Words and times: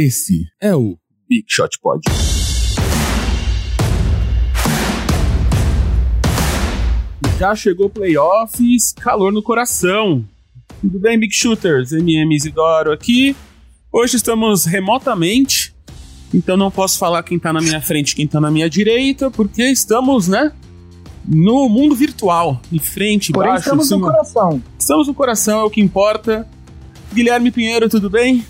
Esse 0.00 0.46
é 0.62 0.76
o 0.76 0.96
Big 1.28 1.44
Shot 1.48 1.76
Pod. 1.82 2.00
Já 7.36 7.56
chegou 7.56 7.90
playoffs, 7.90 8.92
calor 8.92 9.32
no 9.32 9.42
coração. 9.42 10.24
Tudo 10.80 11.00
bem, 11.00 11.18
Big 11.18 11.34
Shooters? 11.34 11.90
MM 11.90 12.32
Isidoro 12.32 12.92
aqui. 12.92 13.34
Hoje 13.90 14.14
estamos 14.18 14.66
remotamente, 14.66 15.74
então 16.32 16.56
não 16.56 16.70
posso 16.70 16.96
falar 16.96 17.24
quem 17.24 17.36
tá 17.36 17.52
na 17.52 17.60
minha 17.60 17.80
frente 17.80 18.12
e 18.12 18.14
quem 18.14 18.28
tá 18.28 18.40
na 18.40 18.52
minha 18.52 18.70
direita, 18.70 19.32
porque 19.32 19.64
estamos, 19.64 20.28
né? 20.28 20.52
No 21.26 21.68
mundo 21.68 21.96
virtual, 21.96 22.62
em 22.72 22.78
frente, 22.78 23.32
Porém, 23.32 23.50
baixo, 23.50 23.64
estamos 23.64 23.90
no 23.90 24.00
coração. 24.00 24.62
Estamos 24.78 25.08
no 25.08 25.14
coração, 25.14 25.58
é 25.58 25.64
o 25.64 25.70
que 25.70 25.80
importa. 25.80 26.46
Guilherme 27.12 27.50
Pinheiro, 27.50 27.88
tudo 27.88 28.08
bem? 28.08 28.46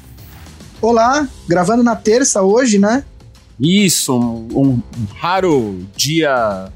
Olá, 0.81 1.27
gravando 1.49 1.83
na 1.83 1.97
terça 1.97 2.43
hoje, 2.43 2.79
né? 2.79 3.03
Isso, 3.59 4.17
um, 4.17 4.49
um 4.65 4.81
raro 5.17 5.81
dia 5.97 6.67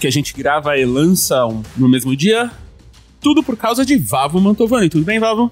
que 0.00 0.06
a 0.06 0.10
gente 0.10 0.34
grava 0.34 0.76
e 0.76 0.84
lança 0.84 1.46
um- 1.46 1.62
no 1.76 1.88
mesmo 1.88 2.16
dia. 2.16 2.50
Tudo 3.20 3.42
por 3.42 3.56
causa 3.56 3.84
de 3.84 3.96
Vavo 3.96 4.40
Mantovani. 4.40 4.88
Tudo 4.88 5.04
bem, 5.04 5.20
Vavo? 5.20 5.50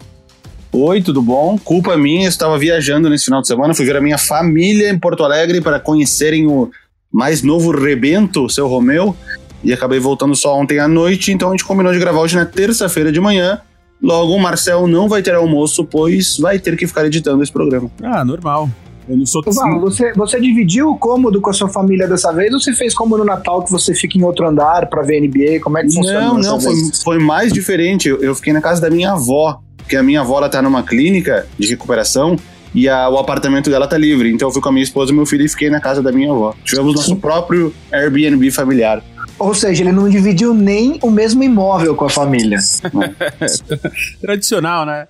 Oi, 0.72 1.00
tudo 1.00 1.22
bom? 1.22 1.56
Culpa 1.56 1.96
minha, 1.96 2.24
eu 2.24 2.28
estava 2.28 2.58
viajando 2.58 3.08
nesse 3.08 3.26
final 3.26 3.40
de 3.40 3.46
semana, 3.46 3.74
fui 3.74 3.84
ver 3.84 3.96
a 3.96 4.00
minha 4.00 4.18
família 4.18 4.90
em 4.90 4.98
Porto 4.98 5.22
Alegre 5.22 5.60
para 5.60 5.78
conhecerem 5.78 6.48
o 6.48 6.68
mais 7.12 7.42
novo 7.42 7.70
rebento, 7.70 8.48
seu 8.50 8.66
Romeu, 8.66 9.16
e 9.62 9.72
acabei 9.72 10.00
voltando 10.00 10.34
só 10.34 10.58
ontem 10.58 10.80
à 10.80 10.88
noite, 10.88 11.30
então 11.30 11.48
a 11.48 11.52
gente 11.52 11.64
combinou 11.64 11.92
de 11.92 11.98
gravar 12.00 12.18
hoje 12.20 12.34
na 12.34 12.44
terça-feira 12.44 13.12
de 13.12 13.20
manhã. 13.20 13.60
Logo, 14.04 14.32
o 14.34 14.38
Marcel 14.38 14.86
não 14.86 15.08
vai 15.08 15.22
ter 15.22 15.34
almoço, 15.34 15.84
pois 15.84 16.36
vai 16.38 16.58
ter 16.58 16.76
que 16.76 16.86
ficar 16.86 17.06
editando 17.06 17.42
esse 17.42 17.50
programa. 17.50 17.90
Ah, 18.02 18.24
normal. 18.24 18.68
Eu 19.08 19.16
não 19.18 19.26
sou 19.26 19.42
Val, 19.44 19.80
você, 19.80 20.12
você 20.14 20.40
dividiu 20.40 20.88
o 20.90 20.96
cômodo 20.98 21.38
com 21.40 21.50
a 21.50 21.52
sua 21.52 21.68
família 21.68 22.06
dessa 22.08 22.32
vez 22.32 22.52
ou 22.54 22.60
você 22.60 22.72
fez 22.72 22.94
como 22.94 23.18
no 23.18 23.24
Natal 23.24 23.62
que 23.62 23.70
você 23.70 23.94
fica 23.94 24.16
em 24.18 24.22
outro 24.22 24.46
andar 24.48 24.86
pra 24.88 25.02
ver 25.02 25.20
NBA? 25.20 25.60
Como 25.62 25.76
é 25.78 25.82
que 25.82 25.92
funciona? 25.92 26.20
Não, 26.20 26.38
não, 26.38 26.60
foi, 26.60 26.72
foi 27.02 27.18
mais 27.18 27.52
diferente. 27.52 28.08
Eu, 28.08 28.22
eu 28.22 28.34
fiquei 28.34 28.52
na 28.52 28.62
casa 28.62 28.80
da 28.80 28.88
minha 28.88 29.12
avó, 29.12 29.60
porque 29.76 29.94
a 29.96 30.02
minha 30.02 30.20
avó 30.20 30.38
ela 30.38 30.48
tá 30.48 30.62
numa 30.62 30.82
clínica 30.82 31.46
de 31.58 31.66
recuperação 31.68 32.36
e 32.74 32.88
a- 32.88 33.08
o 33.10 33.18
apartamento 33.18 33.68
dela 33.68 33.86
tá 33.86 33.98
livre. 33.98 34.30
Então 34.32 34.48
eu 34.48 34.52
fui 34.52 34.62
com 34.62 34.70
a 34.70 34.72
minha 34.72 34.82
esposa 34.84 35.12
e 35.12 35.14
meu 35.14 35.26
filho 35.26 35.44
e 35.44 35.48
fiquei 35.50 35.68
na 35.68 35.80
casa 35.80 36.02
da 36.02 36.10
minha 36.10 36.30
avó. 36.30 36.54
Tivemos 36.64 36.94
nosso 36.94 37.16
próprio 37.16 37.74
Airbnb 37.92 38.50
familiar. 38.50 39.02
Ou 39.44 39.54
seja, 39.54 39.82
ele 39.82 39.92
não 39.92 40.08
dividiu 40.08 40.54
nem 40.54 40.98
o 41.02 41.10
mesmo 41.10 41.42
imóvel 41.42 41.94
com 41.94 42.04
a 42.06 42.10
família. 42.10 42.58
tradicional, 44.20 44.86
né? 44.86 45.06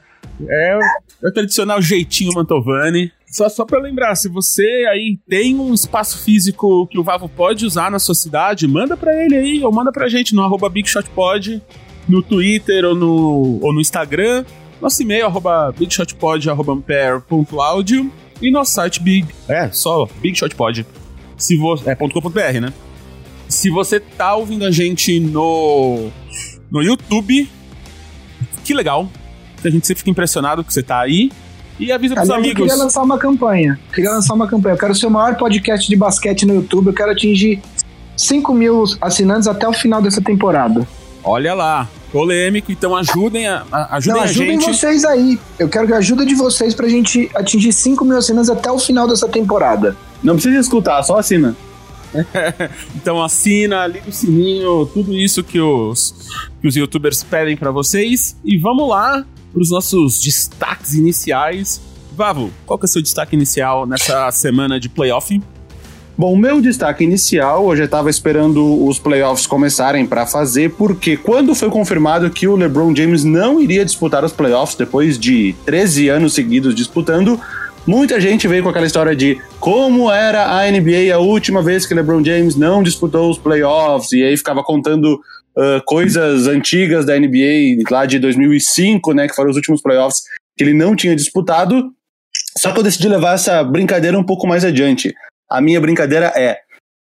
É, 0.49 0.77
o- 0.77 1.27
é 1.27 1.29
o 1.29 1.33
tradicional 1.33 1.81
jeitinho 1.81 2.33
Mantovani. 2.35 3.13
Só, 3.31 3.49
só 3.49 3.65
pra 3.65 3.81
lembrar, 3.81 4.15
se 4.15 4.29
você 4.29 4.87
aí 4.91 5.19
tem 5.29 5.59
um 5.59 5.75
espaço 5.75 6.19
físico 6.23 6.87
que 6.87 6.99
o 6.99 7.03
Vavo 7.03 7.29
pode 7.29 7.67
usar 7.67 7.91
na 7.91 7.99
sua 7.99 8.15
cidade, 8.15 8.67
manda 8.69 8.97
pra 8.97 9.13
ele 9.25 9.37
aí, 9.37 9.65
ou 9.65 9.73
manda 9.73 9.91
pra 9.91 10.09
gente 10.09 10.35
no 10.35 10.43
arroba 10.43 10.69
BigShotPod, 10.69 11.61
no 12.09 12.23
Twitter 12.23 12.85
ou 12.85 12.95
no, 12.95 13.59
ou 13.63 13.73
no 13.73 13.81
Instagram. 13.81 14.45
Nosso 14.81 15.03
e-mail, 15.03 15.27
arroba 15.27 15.73
bigshotpod, 15.77 16.51
arroba 16.51 16.73
ampere.audio. 16.75 18.11
E 18.43 18.51
nosso 18.51 18.73
site, 18.73 19.01
big, 19.01 19.27
é, 19.49 19.71
só 19.71 20.07
bigshotpod. 20.21 20.85
Se 21.39 21.57
vo, 21.57 21.75
é 21.87 21.95
.com.br, 21.95 22.61
né? 22.61 22.73
Se 23.49 23.71
você 23.71 24.01
tá 24.01 24.35
ouvindo 24.35 24.65
a 24.65 24.71
gente 24.71 25.21
no, 25.21 26.09
no 26.71 26.83
YouTube, 26.83 27.49
que 28.65 28.75
legal. 28.75 29.09
A 29.65 29.71
gente 29.71 29.87
sempre 29.87 30.01
fica 30.01 30.11
impressionado 30.11 30.63
que 30.63 30.73
você 30.73 30.83
tá 30.83 31.01
aí. 31.01 31.31
E 31.79 31.91
avisa 31.91 32.15
pros 32.15 32.29
Aliás, 32.31 32.45
eu 32.45 32.51
amigos. 32.53 32.69
queria 32.69 32.83
lançar 32.85 33.03
uma 33.03 33.19
campanha. 33.19 33.79
Queria 33.93 34.11
lançar 34.11 34.35
uma 34.35 34.47
campanha. 34.47 34.75
Eu 34.75 34.79
quero 34.79 34.95
ser 34.95 35.07
o 35.07 35.11
maior 35.11 35.37
podcast 35.37 35.89
de 35.89 35.97
basquete 35.97 36.47
no 36.47 36.55
YouTube. 36.55 36.89
Eu 36.89 36.93
quero 36.93 37.11
atingir 37.11 37.61
5 38.17 38.55
mil 38.55 38.85
assinantes 39.01 39.49
até 39.49 39.67
o 39.67 39.73
final 39.73 40.01
dessa 40.01 40.21
temporada. 40.21 40.87
Olha 41.23 41.55
lá, 41.55 41.89
polêmico, 42.13 42.71
então 42.71 42.95
ajudem 42.95 43.49
a, 43.49 43.65
a- 43.73 43.97
ajudem 43.97 44.15
Não, 44.15 44.21
a 44.21 44.25
ajudem 44.31 44.61
gente. 44.61 44.67
vocês 44.77 45.05
aí. 45.05 45.39
Eu 45.59 45.69
quero 45.69 45.87
que 45.87 45.93
a 45.95 45.97
ajuda 45.97 46.25
de 46.27 46.35
vocês 46.35 46.75
pra 46.75 46.87
gente 46.89 47.31
atingir 47.35 47.73
5 47.73 48.05
mil 48.05 48.19
assinantes 48.19 48.51
até 48.51 48.71
o 48.71 48.79
final 48.79 49.09
dessa 49.09 49.27
temporada. 49.27 49.97
Não 50.23 50.35
precisa 50.35 50.59
escutar, 50.61 51.03
só 51.03 51.19
assina. 51.19 51.57
Então 52.97 53.23
assina, 53.23 53.87
liga 53.87 54.09
o 54.09 54.13
sininho, 54.13 54.87
tudo 54.87 55.15
isso 55.15 55.43
que 55.43 55.61
os, 55.61 56.15
que 56.61 56.69
os 56.69 56.77
youtubers 56.77 57.23
pedem 57.23 57.57
pra 57.57 57.71
vocês. 57.71 58.37
E 58.45 58.57
vamos 58.57 58.89
lá 58.89 59.25
pros 59.53 59.71
nossos 59.71 60.21
destaques 60.21 60.95
iniciais. 60.95 61.81
Vavo, 62.17 62.51
qual 62.65 62.79
que 62.79 62.85
é 62.85 62.89
o 62.89 62.89
seu 62.89 63.03
destaque 63.03 63.35
inicial 63.35 63.87
nessa 63.87 64.31
semana 64.31 64.79
de 64.79 64.89
playoff? 64.89 65.41
Bom, 66.17 66.37
meu 66.37 66.61
destaque 66.61 67.03
inicial, 67.03 67.71
eu 67.71 67.77
já 67.77 67.85
estava 67.87 68.09
esperando 68.09 68.87
os 68.87 69.01
playoffs 69.01 69.49
começarem 69.49 70.07
para 70.07 70.25
fazer, 70.25 70.71
porque 70.71 71.17
quando 71.17 71.57
foi 71.57 71.69
confirmado 71.69 72.31
que 72.31 72.47
o 72.47 72.55
LeBron 72.55 72.95
James 72.95 73.25
não 73.25 73.61
iria 73.61 73.85
disputar 73.85 74.25
os 74.25 74.33
playoffs 74.33 74.77
depois 74.77 75.19
de 75.19 75.57
13 75.67 76.09
anos 76.09 76.33
seguidos 76.33 76.73
disputando, 76.73 77.41
muita 77.87 78.21
gente 78.21 78.49
veio 78.49 78.63
com 78.63 78.69
aquela 78.69 78.87
história 78.87 79.15
de 79.15 79.41
como 79.61 80.11
era 80.11 80.59
a 80.59 80.71
NBA 80.71 81.15
a 81.15 81.19
última 81.19 81.63
vez 81.63 81.87
que 81.87 81.95
LeBron 81.95 82.25
James 82.25 82.57
não 82.57 82.83
disputou 82.83 83.31
os 83.31 83.39
playoffs, 83.39 84.13
e 84.13 84.23
aí 84.23 84.37
ficava 84.37 84.63
contando 84.63 85.21
ah, 85.57 85.81
coisas 85.87 86.47
antigas 86.47 87.07
da 87.07 87.19
NBA 87.19 87.89
lá 87.91 88.07
de 88.07 88.19
2005, 88.19 89.13
né, 89.13 89.29
que 89.29 89.35
foram 89.35 89.51
os 89.51 89.57
últimos 89.57 89.81
playoffs 89.81 90.23
que 90.57 90.65
ele 90.65 90.75
não 90.75 90.97
tinha 90.97 91.15
disputado. 91.15 91.93
Só 92.59 92.73
que 92.73 92.79
eu 92.79 92.83
decidi 92.83 93.09
levar 93.09 93.35
essa 93.35 93.63
brincadeira 93.63 94.19
um 94.19 94.25
pouco 94.25 94.47
mais 94.47 94.65
adiante. 94.65 95.15
A 95.51 95.61
minha 95.61 95.81
brincadeira 95.81 96.33
é: 96.37 96.59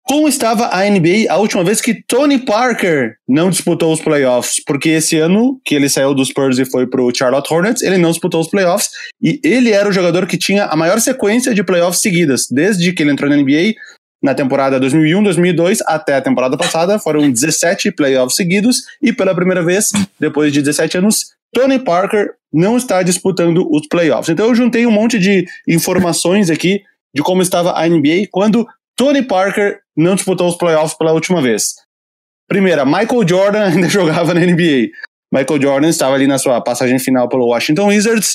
como 0.08 0.26
estava 0.26 0.70
a 0.72 0.88
NBA 0.88 1.30
a 1.30 1.36
última 1.36 1.62
vez 1.62 1.82
que 1.82 2.02
Tony 2.08 2.38
Parker 2.38 3.16
não 3.28 3.50
disputou 3.50 3.92
os 3.92 4.00
playoffs? 4.00 4.54
Porque 4.64 4.88
esse 4.88 5.18
ano 5.18 5.60
que 5.62 5.74
ele 5.74 5.86
saiu 5.90 6.14
dos 6.14 6.28
Spurs 6.28 6.58
e 6.58 6.64
foi 6.64 6.86
pro 6.86 7.14
Charlotte 7.14 7.52
Hornets, 7.52 7.82
ele 7.82 7.98
não 7.98 8.10
disputou 8.10 8.40
os 8.40 8.48
playoffs 8.48 8.88
e 9.22 9.38
ele 9.44 9.70
era 9.70 9.86
o 9.86 9.92
jogador 9.92 10.26
que 10.26 10.38
tinha 10.38 10.64
a 10.64 10.74
maior 10.74 10.98
sequência 10.98 11.52
de 11.54 11.62
playoffs 11.62 12.00
seguidas, 12.00 12.46
desde 12.50 12.90
que 12.92 13.02
ele 13.02 13.10
entrou 13.10 13.28
na 13.28 13.36
NBA. 13.36 13.74
Na 14.22 14.34
temporada 14.34 14.80
2001-2002 14.80 15.80
até 15.86 16.16
a 16.16 16.22
temporada 16.22 16.56
passada 16.56 16.98
foram 16.98 17.30
17 17.30 17.92
playoffs 17.92 18.34
seguidos 18.34 18.84
e 19.02 19.12
pela 19.12 19.34
primeira 19.34 19.62
vez, 19.62 19.90
depois 20.18 20.52
de 20.52 20.62
17 20.62 20.98
anos, 20.98 21.26
Tony 21.52 21.78
Parker 21.78 22.30
não 22.50 22.78
está 22.78 23.02
disputando 23.02 23.68
os 23.70 23.86
playoffs. 23.86 24.30
Então 24.30 24.46
eu 24.46 24.54
juntei 24.54 24.86
um 24.86 24.90
monte 24.90 25.18
de 25.18 25.44
informações 25.68 26.48
aqui 26.48 26.80
de 27.14 27.22
como 27.22 27.42
estava 27.42 27.78
a 27.78 27.86
NBA 27.86 28.28
quando 28.30 28.66
Tony 28.98 29.22
Parker 29.22 29.78
não 29.96 30.16
disputou 30.16 30.48
os 30.48 30.56
playoffs 30.56 30.98
pela 30.98 31.12
última 31.12 31.40
vez. 31.40 31.74
Primeira, 32.48 32.84
Michael 32.84 33.26
Jordan 33.26 33.62
ainda 33.70 33.88
jogava 33.88 34.34
na 34.34 34.40
NBA. 34.40 34.88
Michael 35.32 35.62
Jordan 35.62 35.88
estava 35.88 36.16
ali 36.16 36.26
na 36.26 36.38
sua 36.38 36.60
passagem 36.60 36.98
final 36.98 37.28
pelo 37.28 37.46
Washington 37.46 37.86
Wizards. 37.86 38.34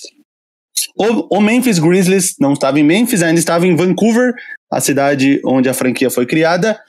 O, 0.98 1.38
o 1.38 1.42
Memphis 1.42 1.80
Grizzlies 1.80 2.36
não 2.40 2.54
estava 2.54 2.80
em 2.80 2.84
Memphis, 2.84 3.22
ainda 3.22 3.40
estava 3.40 3.68
em 3.68 3.76
Vancouver, 3.76 4.34
a 4.72 4.80
cidade 4.80 5.42
onde 5.46 5.68
a 5.68 5.74
franquia 5.74 6.10
foi 6.10 6.26
criada. 6.26 6.80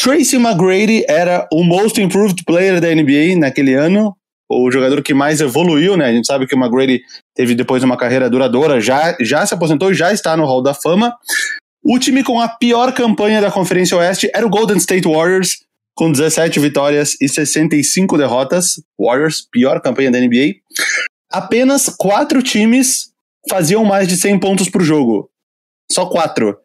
Tracy 0.00 0.36
McGrady 0.36 1.04
era 1.08 1.46
o 1.52 1.62
Most 1.62 2.00
Improved 2.00 2.44
Player 2.44 2.80
da 2.80 2.88
NBA 2.94 3.36
naquele 3.38 3.74
ano, 3.74 4.16
o 4.48 4.70
jogador 4.70 5.02
que 5.02 5.12
mais 5.12 5.40
evoluiu, 5.40 5.96
né? 5.96 6.06
A 6.06 6.12
gente 6.12 6.26
sabe 6.26 6.46
que 6.46 6.54
o 6.54 6.58
McGrady 6.58 7.02
teve 7.34 7.54
depois 7.54 7.82
uma 7.82 7.96
carreira 7.96 8.30
duradoura, 8.30 8.80
já, 8.80 9.16
já 9.20 9.44
se 9.44 9.52
aposentou, 9.52 9.92
já 9.92 10.12
está 10.12 10.36
no 10.36 10.46
Hall 10.46 10.62
da 10.62 10.72
Fama. 10.72 11.14
O 11.82 11.98
time 11.98 12.22
com 12.22 12.40
a 12.40 12.48
pior 12.48 12.92
campanha 12.92 13.40
da 13.40 13.50
Conferência 13.50 13.96
Oeste 13.96 14.30
era 14.34 14.46
o 14.46 14.50
Golden 14.50 14.76
State 14.76 15.06
Warriors, 15.06 15.64
com 15.94 16.12
17 16.12 16.60
vitórias 16.60 17.16
e 17.20 17.28
65 17.28 18.16
derrotas. 18.16 18.80
Warriors, 18.98 19.46
pior 19.50 19.80
campanha 19.80 20.10
da 20.10 20.20
NBA. 20.20 20.56
Apenas 21.30 21.88
quatro 21.88 22.42
times 22.42 23.12
faziam 23.48 23.84
mais 23.84 24.06
de 24.06 24.16
100 24.16 24.38
pontos 24.38 24.68
por 24.68 24.82
jogo. 24.82 25.30
Só 25.90 26.06
quatro. 26.06 26.56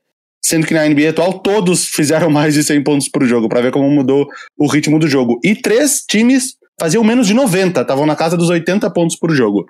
Sendo 0.43 0.67
que 0.67 0.73
na 0.73 0.87
NBA 0.87 1.11
atual 1.11 1.39
todos 1.39 1.85
fizeram 1.85 2.29
mais 2.31 2.53
de 2.53 2.63
100 2.63 2.83
pontos 2.83 3.09
por 3.09 3.25
jogo, 3.25 3.47
para 3.47 3.61
ver 3.61 3.71
como 3.71 3.89
mudou 3.89 4.27
o 4.57 4.67
ritmo 4.67 4.99
do 4.99 5.07
jogo. 5.07 5.39
E 5.43 5.55
três 5.55 6.03
times 6.07 6.57
faziam 6.79 7.03
menos 7.03 7.27
de 7.27 7.33
90, 7.33 7.81
estavam 7.81 8.05
na 8.05 8.15
casa 8.15 8.35
dos 8.35 8.49
80 8.49 8.89
pontos 8.91 9.15
por 9.15 9.31
jogo. 9.31 9.65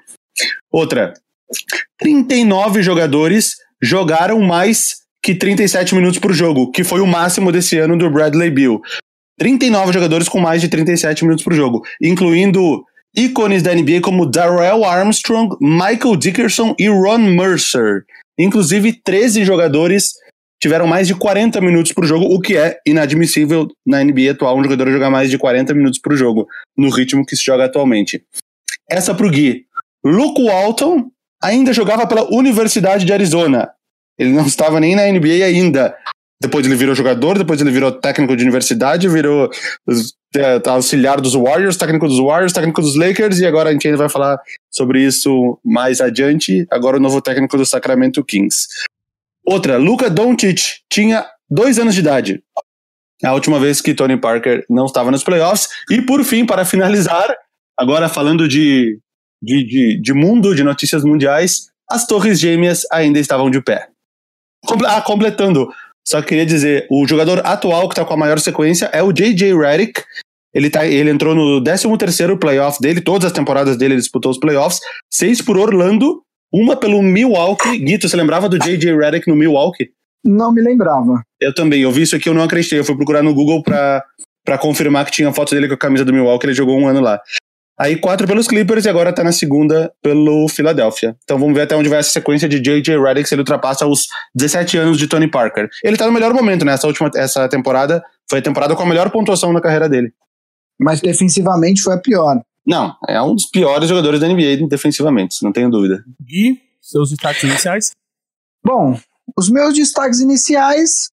Outra, 0.71 1.13
39 1.99 2.81
jogadores 2.81 3.57
jogaram 3.81 4.39
mais 4.41 5.02
que 5.23 5.33
37 5.33 5.95
minutos 5.95 6.19
por 6.19 6.33
jogo, 6.33 6.69
que 6.69 6.83
foi 6.83 6.99
o 6.99 7.07
máximo 7.07 7.49
desse 7.51 7.77
ano 7.79 7.97
do 7.97 8.11
Bradley 8.11 8.51
Beal. 8.51 8.81
39 9.39 9.93
jogadores 9.93 10.27
com 10.27 10.39
mais 10.39 10.61
de 10.61 10.67
37 10.67 11.23
minutos 11.23 11.43
por 11.43 11.53
jogo, 11.53 11.81
incluindo 12.01 12.83
ícones 13.15 13.63
da 13.63 13.73
NBA 13.73 14.01
como 14.01 14.25
Darrell 14.25 14.83
Armstrong, 14.83 15.55
Michael 15.61 16.17
Dickerson 16.17 16.75
e 16.77 16.89
Ron 16.89 17.19
Mercer. 17.19 18.03
Inclusive, 18.37 18.99
13 19.03 19.45
jogadores 19.45 20.11
tiveram 20.61 20.87
mais 20.87 21.07
de 21.07 21.15
40 21.15 21.59
minutos 21.61 21.91
por 21.93 22.05
jogo, 22.05 22.25
o 22.25 22.39
que 22.39 22.57
é 22.57 22.77
inadmissível 22.85 23.67
na 23.85 24.03
NBA 24.03 24.31
atual, 24.31 24.57
um 24.57 24.63
jogador 24.63 24.91
jogar 24.91 25.09
mais 25.09 25.29
de 25.29 25.37
40 25.37 25.73
minutos 25.73 25.99
por 25.99 26.15
jogo, 26.15 26.47
no 26.77 26.89
ritmo 26.89 27.25
que 27.25 27.35
se 27.35 27.43
joga 27.43 27.65
atualmente. 27.65 28.23
Essa 28.89 29.13
pro 29.13 29.29
Gui. 29.29 29.65
Luke 30.05 30.41
Walton 30.41 31.09
ainda 31.41 31.73
jogava 31.73 32.07
pela 32.07 32.29
Universidade 32.33 33.05
de 33.05 33.13
Arizona. 33.13 33.69
Ele 34.17 34.31
não 34.31 34.45
estava 34.45 34.79
nem 34.79 34.95
na 34.95 35.07
NBA 35.07 35.45
ainda. 35.45 35.95
Depois 36.41 36.65
ele 36.65 36.75
virou 36.75 36.93
jogador, 36.93 37.37
depois 37.37 37.61
ele 37.61 37.71
virou 37.71 37.89
técnico 37.89 38.35
de 38.35 38.43
universidade, 38.43 39.07
virou 39.07 39.49
é, 40.35 40.61
auxiliar 40.69 41.21
dos 41.21 41.35
Warriors, 41.35 41.77
técnico 41.77 42.05
dos 42.05 42.19
Warriors, 42.19 42.51
técnico 42.51 42.81
dos 42.81 42.97
Lakers, 42.97 43.39
e 43.39 43.45
agora 43.45 43.69
a 43.69 43.71
gente 43.71 43.87
ainda 43.87 43.97
vai 43.97 44.09
falar 44.09 44.37
sobre 44.69 45.01
isso 45.05 45.57
mais 45.63 46.01
adiante. 46.01 46.67
Agora 46.69 46.97
o 46.97 46.99
novo 46.99 47.21
técnico 47.21 47.55
do 47.55 47.65
Sacramento 47.65 48.23
Kings. 48.25 48.67
Outra, 49.45 49.77
Luca 49.77 50.09
Doncic 50.09 50.81
tinha 50.89 51.25
dois 51.49 51.79
anos 51.79 51.93
de 51.93 52.01
idade. 52.01 52.43
A 53.23 53.33
última 53.33 53.57
vez 53.57 53.79
que 53.79 53.93
Tony 53.93 54.17
Parker 54.17 54.65
não 54.69 54.85
estava 54.85 55.11
nos 55.11 55.23
playoffs. 55.23 55.69
E 55.89 56.01
por 56.01 56.25
fim, 56.25 56.45
para 56.45 56.65
finalizar, 56.65 57.33
agora 57.77 58.09
falando 58.09 58.49
de, 58.49 58.99
de, 59.41 59.63
de, 59.65 60.01
de 60.01 60.13
mundo, 60.13 60.53
de 60.53 60.63
notícias 60.63 61.05
mundiais, 61.05 61.67
as 61.89 62.05
Torres 62.05 62.37
Gêmeas 62.37 62.81
ainda 62.91 63.19
estavam 63.19 63.49
de 63.49 63.61
pé. 63.61 63.92
Ah, 64.85 65.01
completando, 65.01 65.69
só 66.05 66.21
queria 66.21 66.45
dizer, 66.45 66.85
o 66.89 67.07
jogador 67.07 67.41
atual 67.45 67.87
que 67.87 67.93
está 67.93 68.05
com 68.05 68.13
a 68.13 68.17
maior 68.17 68.39
sequência 68.39 68.89
é 68.93 69.01
o 69.01 69.11
J.J. 69.11 69.55
Redick. 69.57 70.01
Ele, 70.53 70.69
tá, 70.69 70.85
ele 70.85 71.09
entrou 71.09 71.33
no 71.33 71.63
13º 71.63 72.37
playoff 72.37 72.79
dele, 72.79 73.01
todas 73.01 73.25
as 73.25 73.31
temporadas 73.31 73.75
dele 73.75 73.95
ele 73.95 74.01
disputou 74.01 74.31
os 74.31 74.37
playoffs, 74.37 74.79
seis 75.11 75.41
por 75.41 75.57
Orlando, 75.57 76.21
uma 76.53 76.75
pelo 76.75 77.01
Milwaukee. 77.01 77.79
Guito, 77.79 78.07
você 78.07 78.15
lembrava 78.15 78.47
do 78.47 78.59
J.J. 78.59 78.95
Redick 78.95 79.27
no 79.27 79.35
Milwaukee? 79.35 79.89
Não 80.23 80.53
me 80.53 80.61
lembrava. 80.61 81.21
Eu 81.41 81.53
também, 81.53 81.81
eu 81.81 81.91
vi 81.91 82.03
isso 82.03 82.15
aqui, 82.15 82.29
eu 82.29 82.33
não 82.33 82.43
acreditei. 82.43 82.79
Eu 82.79 82.85
fui 82.85 82.95
procurar 82.95 83.23
no 83.23 83.33
Google 83.33 83.63
pra, 83.63 84.03
pra 84.45 84.57
confirmar 84.57 85.05
que 85.05 85.11
tinha 85.11 85.33
foto 85.33 85.55
dele 85.55 85.67
com 85.67 85.73
a 85.73 85.77
camisa 85.77 86.05
do 86.05 86.13
Milwaukee, 86.13 86.45
ele 86.45 86.53
jogou 86.53 86.77
um 86.77 86.87
ano 86.87 87.01
lá. 87.01 87.19
Aí 87.79 87.97
quatro 87.97 88.27
pelos 88.27 88.47
Clippers 88.47 88.85
e 88.85 88.89
agora 88.89 89.11
tá 89.11 89.23
na 89.23 89.31
segunda 89.31 89.91
pelo 90.01 90.47
Philadelphia. 90.47 91.17
Então 91.23 91.39
vamos 91.39 91.55
ver 91.55 91.61
até 91.61 91.75
onde 91.75 91.89
vai 91.89 91.99
essa 91.99 92.11
sequência 92.11 92.47
de 92.47 92.59
J.J. 92.59 92.99
Redick 93.01 93.27
se 93.27 93.33
ele 93.33 93.41
ultrapassa 93.41 93.87
os 93.87 94.07
17 94.35 94.77
anos 94.77 94.97
de 94.97 95.07
Tony 95.07 95.27
Parker. 95.27 95.67
Ele 95.83 95.97
tá 95.97 96.05
no 96.05 96.11
melhor 96.11 96.33
momento, 96.33 96.63
né? 96.63 96.73
Essa 96.73 96.85
última 96.85 97.09
essa 97.15 97.49
temporada 97.49 98.03
foi 98.29 98.39
a 98.39 98.41
temporada 98.41 98.75
com 98.75 98.83
a 98.83 98.85
melhor 98.85 99.09
pontuação 99.09 99.51
na 99.51 99.59
carreira 99.59 99.89
dele. 99.89 100.13
Mas 100.79 101.01
defensivamente 101.01 101.81
foi 101.81 101.95
a 101.95 101.99
pior. 101.99 102.41
Não, 102.65 102.95
é 103.09 103.21
um 103.21 103.33
dos 103.33 103.49
piores 103.49 103.89
jogadores 103.89 104.19
da 104.19 104.27
NBA 104.27 104.67
defensivamente, 104.69 105.43
não 105.43 105.51
tenho 105.51 105.69
dúvida. 105.69 106.03
Gui, 106.21 106.61
seus 106.79 107.09
destaques 107.09 107.43
iniciais? 107.43 107.91
Bom, 108.63 108.97
os 109.37 109.49
meus 109.49 109.73
destaques 109.73 110.19
iniciais 110.19 111.09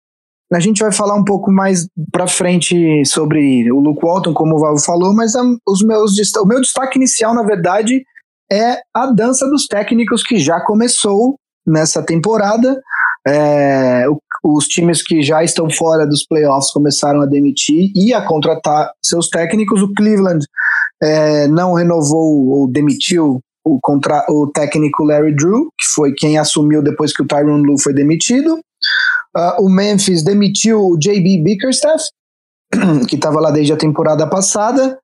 a 0.52 0.60
gente 0.60 0.82
vai 0.82 0.92
falar 0.92 1.16
um 1.16 1.24
pouco 1.24 1.52
mais 1.52 1.88
para 2.12 2.28
frente 2.28 3.04
sobre 3.06 3.72
o 3.72 3.80
Luke 3.80 4.04
Walton, 4.04 4.34
como 4.34 4.56
o 4.56 4.60
Valvo 4.60 4.84
falou, 4.84 5.14
mas 5.14 5.36
a, 5.36 5.44
os 5.68 5.84
meus, 5.84 6.14
o 6.38 6.46
meu 6.46 6.60
destaque 6.60 6.98
inicial, 6.98 7.34
na 7.34 7.44
verdade, 7.44 8.04
é 8.52 8.82
a 8.94 9.06
dança 9.08 9.48
dos 9.48 9.68
técnicos 9.68 10.24
que 10.24 10.38
já 10.38 10.60
começou 10.62 11.36
nessa 11.66 12.04
temporada. 12.04 12.82
É, 13.28 14.06
os 14.44 14.66
times 14.66 15.04
que 15.04 15.22
já 15.22 15.44
estão 15.44 15.70
fora 15.70 16.08
dos 16.08 16.26
playoffs 16.26 16.72
começaram 16.72 17.22
a 17.22 17.26
demitir 17.26 17.92
e 17.96 18.14
a 18.14 18.26
contratar 18.26 18.92
seus 19.04 19.30
técnicos. 19.30 19.82
O 19.84 19.94
Cleveland 19.94 20.46
é, 21.04 21.48
não 21.48 21.74
renovou 21.74 22.48
ou 22.50 22.72
demitiu 22.72 23.40
o, 23.64 23.80
contra, 23.82 24.26
o 24.30 24.48
técnico 24.48 25.04
Larry 25.04 25.36
Drew, 25.36 25.70
que 25.78 25.86
foi 25.94 26.14
quem 26.14 26.38
assumiu 26.38 26.82
depois 26.82 27.14
que 27.14 27.22
o 27.22 27.28
Tyron 27.28 27.58
Lue 27.58 27.80
foi 27.80 27.94
demitido. 27.94 28.60
Uh, 29.36 29.64
o 29.66 29.70
Memphis 29.70 30.24
demitiu 30.24 30.82
o 30.82 30.98
JB 30.98 31.44
Bickerstaff, 31.44 32.04
que 33.08 33.16
estava 33.16 33.40
lá 33.40 33.52
desde 33.52 33.74
a 33.74 33.78
temporada 33.78 34.28
passada. 34.28 34.98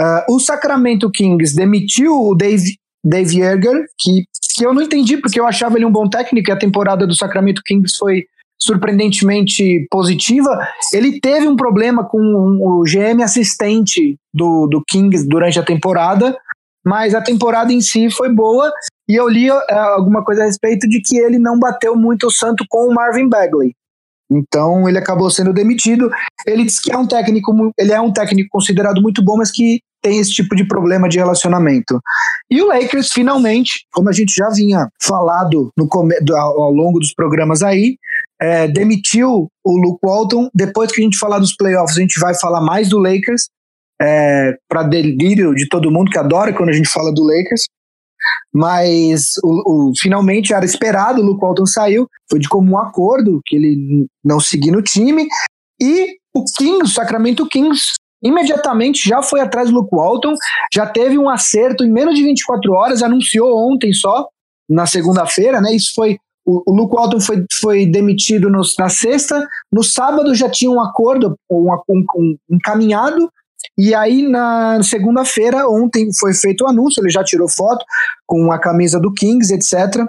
Uh, 0.00 0.34
o 0.34 0.40
Sacramento 0.40 1.10
Kings 1.10 1.54
demitiu 1.54 2.14
o 2.14 2.34
Dave, 2.34 2.78
Dave 3.04 3.38
Yerger, 3.38 3.84
que, 3.98 4.24
que 4.56 4.64
eu 4.64 4.72
não 4.72 4.82
entendi 4.82 5.16
porque 5.16 5.38
eu 5.38 5.46
achava 5.46 5.76
ele 5.76 5.84
um 5.84 5.92
bom 5.92 6.08
técnico 6.08 6.50
e 6.50 6.52
a 6.52 6.58
temporada 6.58 7.06
do 7.06 7.14
Sacramento 7.14 7.62
Kings 7.64 7.96
foi 7.98 8.24
surpreendentemente 8.60 9.86
positiva. 9.90 10.50
Ele 10.92 11.20
teve 11.20 11.46
um 11.46 11.56
problema 11.56 12.04
com 12.04 12.18
o 12.18 12.82
GM 12.82 13.22
assistente 13.22 14.16
do, 14.34 14.66
do 14.66 14.82
Kings 14.88 15.26
durante 15.26 15.58
a 15.58 15.64
temporada, 15.64 16.36
mas 16.84 17.14
a 17.14 17.22
temporada 17.22 17.72
em 17.72 17.80
si 17.80 18.10
foi 18.10 18.32
boa 18.32 18.72
e 19.08 19.14
eu 19.14 19.28
li 19.28 19.50
uh, 19.50 19.62
alguma 19.96 20.24
coisa 20.24 20.42
a 20.42 20.46
respeito 20.46 20.88
de 20.88 21.00
que 21.00 21.16
ele 21.16 21.38
não 21.38 21.58
bateu 21.58 21.96
muito 21.96 22.26
o 22.26 22.30
santo 22.30 22.64
com 22.68 22.88
o 22.88 22.94
Marvin 22.94 23.28
Bagley. 23.28 23.74
Então 24.30 24.86
ele 24.88 24.98
acabou 24.98 25.30
sendo 25.30 25.52
demitido. 25.52 26.10
Ele 26.46 26.64
disse 26.64 26.82
que 26.82 26.92
é 26.92 26.98
um 26.98 27.06
técnico, 27.06 27.52
ele 27.78 27.92
é 27.92 28.00
um 28.00 28.12
técnico 28.12 28.50
considerado 28.50 29.00
muito 29.00 29.24
bom, 29.24 29.38
mas 29.38 29.50
que 29.50 29.80
tem 30.02 30.18
esse 30.18 30.32
tipo 30.32 30.54
de 30.54 30.66
problema 30.66 31.08
de 31.08 31.18
relacionamento. 31.18 31.98
E 32.50 32.60
o 32.62 32.66
Lakers 32.66 33.12
finalmente, 33.12 33.86
como 33.92 34.08
a 34.08 34.12
gente 34.12 34.32
já 34.34 34.48
vinha 34.50 34.88
falado 35.02 35.70
no, 35.76 35.88
ao, 36.36 36.70
longo 36.70 37.00
dos 37.00 37.12
programas 37.14 37.62
aí, 37.62 37.96
é, 38.40 38.68
demitiu 38.68 39.48
o 39.64 39.76
Luke 39.76 39.98
Walton. 40.04 40.48
Depois 40.54 40.92
que 40.92 41.00
a 41.00 41.04
gente 41.04 41.18
falar 41.18 41.38
dos 41.38 41.56
playoffs, 41.56 41.96
a 41.96 42.00
gente 42.00 42.20
vai 42.20 42.34
falar 42.38 42.60
mais 42.60 42.88
do 42.88 42.98
Lakers, 42.98 43.48
é, 44.00 44.56
para 44.68 44.82
delírio 44.82 45.54
de 45.54 45.68
todo 45.68 45.90
mundo 45.90 46.10
que 46.10 46.18
adora 46.18 46.52
quando 46.52 46.70
a 46.70 46.72
gente 46.72 46.88
fala 46.88 47.12
do 47.12 47.24
Lakers. 47.24 47.64
Mas 48.52 49.34
o, 49.42 49.90
o, 49.90 49.92
finalmente 49.96 50.52
era 50.52 50.64
esperado, 50.64 51.20
o 51.20 51.24
Luke 51.24 51.40
Walton 51.40 51.66
saiu, 51.66 52.06
foi 52.30 52.38
de 52.40 52.48
comum 52.48 52.76
acordo 52.78 53.40
que 53.46 53.56
ele 53.56 54.06
não 54.24 54.40
seguia 54.40 54.72
no 54.72 54.82
time. 54.82 55.26
E 55.80 56.16
o 56.34 56.44
Kings, 56.56 56.90
o 56.90 56.94
Sacramento 56.94 57.46
Kings, 57.46 57.92
imediatamente 58.22 59.08
já 59.08 59.22
foi 59.22 59.40
atrás 59.40 59.70
do 59.70 59.76
Luke 59.76 59.94
Walton, 59.94 60.34
já 60.72 60.86
teve 60.86 61.16
um 61.16 61.28
acerto 61.28 61.84
em 61.84 61.90
menos 61.90 62.16
de 62.16 62.22
24 62.24 62.72
horas, 62.72 63.02
anunciou 63.02 63.56
ontem 63.56 63.92
só, 63.92 64.26
na 64.68 64.86
segunda-feira, 64.86 65.60
né? 65.60 65.74
Isso 65.74 65.94
foi. 65.94 66.18
O, 66.44 66.62
o 66.66 66.74
Luke 66.74 66.94
Walton 66.94 67.20
foi, 67.20 67.44
foi 67.60 67.86
demitido 67.86 68.50
no, 68.50 68.62
na 68.78 68.88
sexta, 68.88 69.46
no 69.70 69.82
sábado 69.82 70.34
já 70.34 70.48
tinha 70.48 70.70
um 70.70 70.80
acordo, 70.80 71.36
um, 71.50 71.72
um, 71.88 72.04
um 72.16 72.36
encaminhado 72.50 73.30
e 73.78 73.94
aí, 73.94 74.26
na 74.26 74.82
segunda-feira, 74.82 75.68
ontem 75.68 76.12
foi 76.12 76.34
feito 76.34 76.64
o 76.64 76.66
anúncio, 76.66 77.00
ele 77.00 77.10
já 77.10 77.22
tirou 77.22 77.48
foto 77.48 77.84
com 78.26 78.50
a 78.50 78.58
camisa 78.58 78.98
do 78.98 79.12
Kings, 79.14 79.54
etc. 79.54 80.04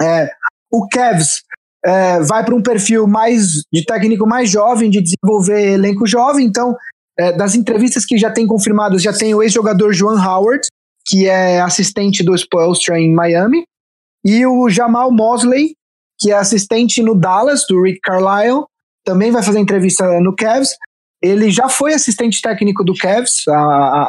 É, 0.00 0.30
o 0.70 0.86
Cavs 0.88 1.42
é, 1.84 2.20
vai 2.20 2.44
para 2.44 2.54
um 2.54 2.62
perfil 2.62 3.08
mais 3.08 3.62
de 3.72 3.84
técnico 3.84 4.24
mais 4.26 4.48
jovem, 4.48 4.90
de 4.90 5.02
desenvolver 5.02 5.72
elenco 5.72 6.06
jovem. 6.06 6.46
Então, 6.46 6.76
é, 7.18 7.32
das 7.32 7.56
entrevistas 7.56 8.04
que 8.04 8.16
já 8.16 8.30
tem 8.30 8.46
confirmadas, 8.46 9.02
já 9.02 9.12
tem 9.12 9.34
o 9.34 9.42
ex-jogador 9.42 9.92
Joan 9.92 10.22
Howard, 10.24 10.68
que 11.04 11.26
é 11.26 11.60
assistente 11.60 12.22
do 12.22 12.34
Spoelstra 12.36 13.00
em 13.00 13.12
Miami, 13.12 13.64
e 14.24 14.46
o 14.46 14.68
Jamal 14.68 15.10
Mosley, 15.10 15.74
que 16.20 16.30
é 16.30 16.34
assistente 16.34 17.02
no 17.02 17.16
Dallas, 17.16 17.64
do 17.68 17.82
Rick 17.82 18.00
Carlisle, 18.02 18.66
também 19.04 19.32
vai 19.32 19.42
fazer 19.42 19.58
entrevista 19.58 20.20
no 20.20 20.36
Cavs. 20.36 20.76
Ele 21.22 21.50
já 21.50 21.68
foi 21.68 21.94
assistente 21.94 22.40
técnico 22.40 22.84
do 22.84 22.94
Cavs, 22.94 23.44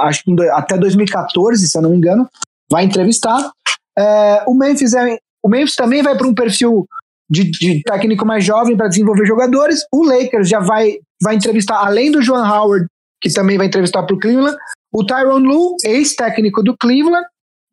acho 0.02 0.24
que 0.24 0.32
até 0.52 0.78
2014, 0.78 1.68
se 1.68 1.78
eu 1.78 1.82
não 1.82 1.92
me 1.92 1.98
engano. 1.98 2.30
Vai 2.72 2.84
entrevistar. 2.84 3.52
É, 3.98 4.44
o, 4.48 4.54
Memphis 4.54 4.94
é, 4.94 5.18
o 5.44 5.50
Memphis 5.50 5.76
também 5.76 6.04
vai 6.04 6.16
para 6.16 6.28
um 6.28 6.34
perfil 6.34 6.88
de, 7.30 7.50
de, 7.52 7.82
técnico 7.84 8.26
mais 8.26 8.44
jovem 8.44 8.78
para 8.78 8.88
desenvolver 8.88 9.26
jogadores. 9.26 9.82
O 9.92 10.04
Lakers 10.04 10.48
já 10.48 10.60
vai, 10.60 10.98
vai 11.22 11.36
entrevistar, 11.36 11.86
além 11.86 12.12
do 12.12 12.22
Joan 12.22 12.48
Howard, 12.48 12.88
que 13.22 13.32
também 13.32 13.58
vai 13.58 13.68
entrevistar 13.68 14.04
para 14.04 14.16
o 14.16 14.20
Cleveland, 14.20 14.58
o 14.94 15.06
Tyron 15.06 15.40
Lue, 15.40 15.76
ex-técnico 15.84 16.64
do 16.64 16.76
Cleveland, 16.78 17.26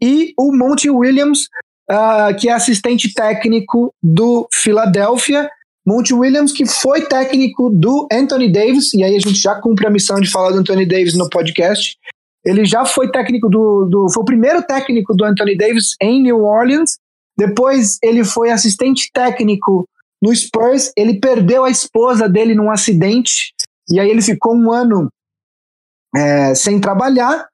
e 0.02 0.34
o 0.38 0.54
Monty 0.54 0.90
Williams, 0.90 1.48
uh, 1.90 2.36
que 2.38 2.48
é 2.48 2.52
assistente 2.52 3.12
técnico 3.14 3.94
do 4.02 4.46
Philadelphia. 4.52 5.48
Monty 5.86 6.12
Williams, 6.12 6.52
que 6.52 6.66
foi 6.66 7.02
técnico 7.02 7.70
do 7.70 8.08
Anthony 8.10 8.50
Davis, 8.50 8.92
e 8.92 9.04
aí 9.04 9.14
a 9.14 9.20
gente 9.20 9.40
já 9.40 9.54
cumpre 9.54 9.86
a 9.86 9.90
missão 9.90 10.20
de 10.20 10.28
falar 10.28 10.50
do 10.50 10.58
Anthony 10.58 10.84
Davis 10.84 11.14
no 11.14 11.30
podcast. 11.30 11.96
Ele 12.44 12.64
já 12.64 12.84
foi 12.84 13.10
técnico 13.10 13.48
do, 13.48 13.86
do. 13.86 14.08
Foi 14.12 14.22
o 14.22 14.26
primeiro 14.26 14.62
técnico 14.62 15.14
do 15.14 15.24
Anthony 15.24 15.56
Davis 15.56 15.94
em 16.00 16.22
New 16.22 16.44
Orleans. 16.44 16.96
Depois 17.38 17.98
ele 18.02 18.24
foi 18.24 18.50
assistente 18.50 19.10
técnico 19.12 19.88
no 20.22 20.34
Spurs. 20.34 20.92
Ele 20.96 21.20
perdeu 21.20 21.64
a 21.64 21.70
esposa 21.70 22.28
dele 22.28 22.54
num 22.54 22.70
acidente. 22.70 23.52
E 23.90 24.00
aí 24.00 24.08
ele 24.08 24.22
ficou 24.22 24.54
um 24.56 24.72
ano 24.72 25.08
é, 26.14 26.54
sem 26.54 26.80
trabalhar. 26.80 27.48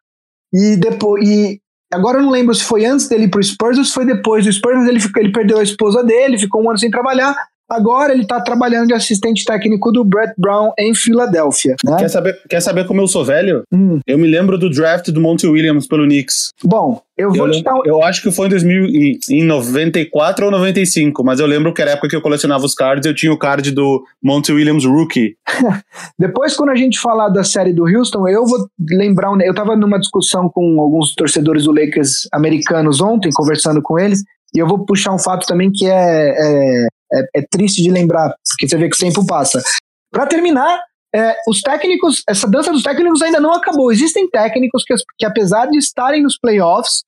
E 0.53 0.77
depois. 0.77 1.27
E 1.27 1.59
agora 1.93 2.19
eu 2.19 2.23
não 2.23 2.31
lembro 2.31 2.55
se 2.55 2.63
foi 2.63 2.85
antes 2.85 3.09
dele 3.09 3.25
ir 3.25 3.31
pro 3.31 3.43
Spurs 3.43 3.79
ou 3.79 3.85
se 3.85 3.93
foi 3.93 4.07
depois 4.07 4.45
do 4.45 4.53
Spurs, 4.53 4.77
mas 4.77 4.89
ele, 4.89 5.01
ficou, 5.01 5.23
ele 5.23 5.33
perdeu 5.33 5.59
a 5.59 5.63
esposa 5.63 6.05
dele, 6.05 6.39
ficou 6.39 6.63
um 6.63 6.69
ano 6.69 6.79
sem 6.79 6.91
trabalhar. 6.91 7.35
Agora 7.73 8.13
ele 8.13 8.23
está 8.23 8.39
trabalhando 8.39 8.89
de 8.89 8.93
assistente 8.93 9.47
técnico 9.47 9.91
do 9.91 10.05
Brett 10.05 10.35
Brown 10.37 10.73
em 10.79 10.95
Filadélfia. 10.95 11.75
Né? 11.83 11.97
Quer, 11.97 12.09
saber, 12.09 12.39
quer 12.47 12.61
saber 12.61 12.87
como 12.87 13.01
eu 13.01 13.09
sou 13.09 13.25
velho? 13.25 13.63
Hum. 13.73 13.99
Eu 14.07 14.19
me 14.19 14.29
lembro 14.29 14.59
do 14.59 14.69
draft 14.69 15.09
do 15.11 15.23
Monty 15.23 15.47
Williams 15.47 15.87
pelo 15.87 16.05
Knicks. 16.05 16.51
Bom, 16.63 17.01
eu 17.17 17.33
vou 17.33 17.47
eu, 17.47 17.53
te 17.53 17.63
dar 17.63 17.75
um... 17.75 17.83
eu 17.87 18.03
acho 18.03 18.23
que 18.23 18.31
foi 18.31 18.47
em, 18.47 18.51
2000, 18.51 18.85
em, 18.85 19.19
em 19.31 19.45
94 19.45 20.45
ou 20.45 20.51
95, 20.51 21.25
mas 21.25 21.41
eu 21.41 21.47
lembro 21.47 21.73
que 21.73 21.81
era 21.81 21.93
a 21.93 21.95
época 21.95 22.11
que 22.11 22.17
eu 22.17 22.21
colecionava 22.21 22.65
os 22.65 22.75
cards 22.75 23.07
eu 23.07 23.15
tinha 23.15 23.33
o 23.33 23.39
card 23.39 23.71
do 23.71 24.05
Monty 24.23 24.53
Williams 24.53 24.85
Rookie. 24.85 25.35
Depois, 26.19 26.55
quando 26.55 26.71
a 26.71 26.77
gente 26.77 26.99
falar 26.99 27.31
da 27.31 27.43
série 27.43 27.73
do 27.73 27.85
Houston, 27.87 28.29
eu 28.29 28.45
vou 28.45 28.67
lembrar. 28.91 29.31
Eu 29.41 29.53
estava 29.53 29.75
numa 29.77 29.99
discussão 29.99 30.49
com 30.49 30.79
alguns 30.79 31.15
torcedores 31.15 31.65
do 31.65 31.73
Lakers 31.73 32.29
americanos 32.33 33.01
ontem, 33.01 33.31
conversando 33.33 33.81
com 33.81 33.99
eles, 33.99 34.23
E 34.55 34.59
eu 34.59 34.67
vou 34.67 34.85
puxar 34.85 35.15
um 35.15 35.19
fato 35.19 35.47
também 35.47 35.71
que 35.73 35.87
é, 35.87 36.35
é, 36.37 36.87
é, 37.13 37.41
é 37.41 37.47
triste 37.51 37.83
de 37.83 37.91
lembrar, 37.91 38.35
porque 38.49 38.69
você 38.69 38.77
vê 38.77 38.89
que 38.89 38.97
o 38.97 38.99
tempo 38.99 39.27
passa. 39.27 39.63
Para 40.11 40.27
terminar, 40.27 40.81
é, 41.15 41.37
os 41.47 41.61
técnicos, 41.61 42.23
essa 42.29 42.49
dança 42.49 42.73
dos 42.73 42.83
técnicos 42.83 43.21
ainda 43.23 43.41
não 43.41 43.53
acabou. 43.53 43.93
Existem 43.93 44.29
técnicos 44.29 44.85
que, 44.85 44.95
que 45.19 45.27
apesar 45.27 45.67
de 45.67 45.79
estarem 45.79 46.23
nos 46.23 46.39
playoffs, 46.39 47.03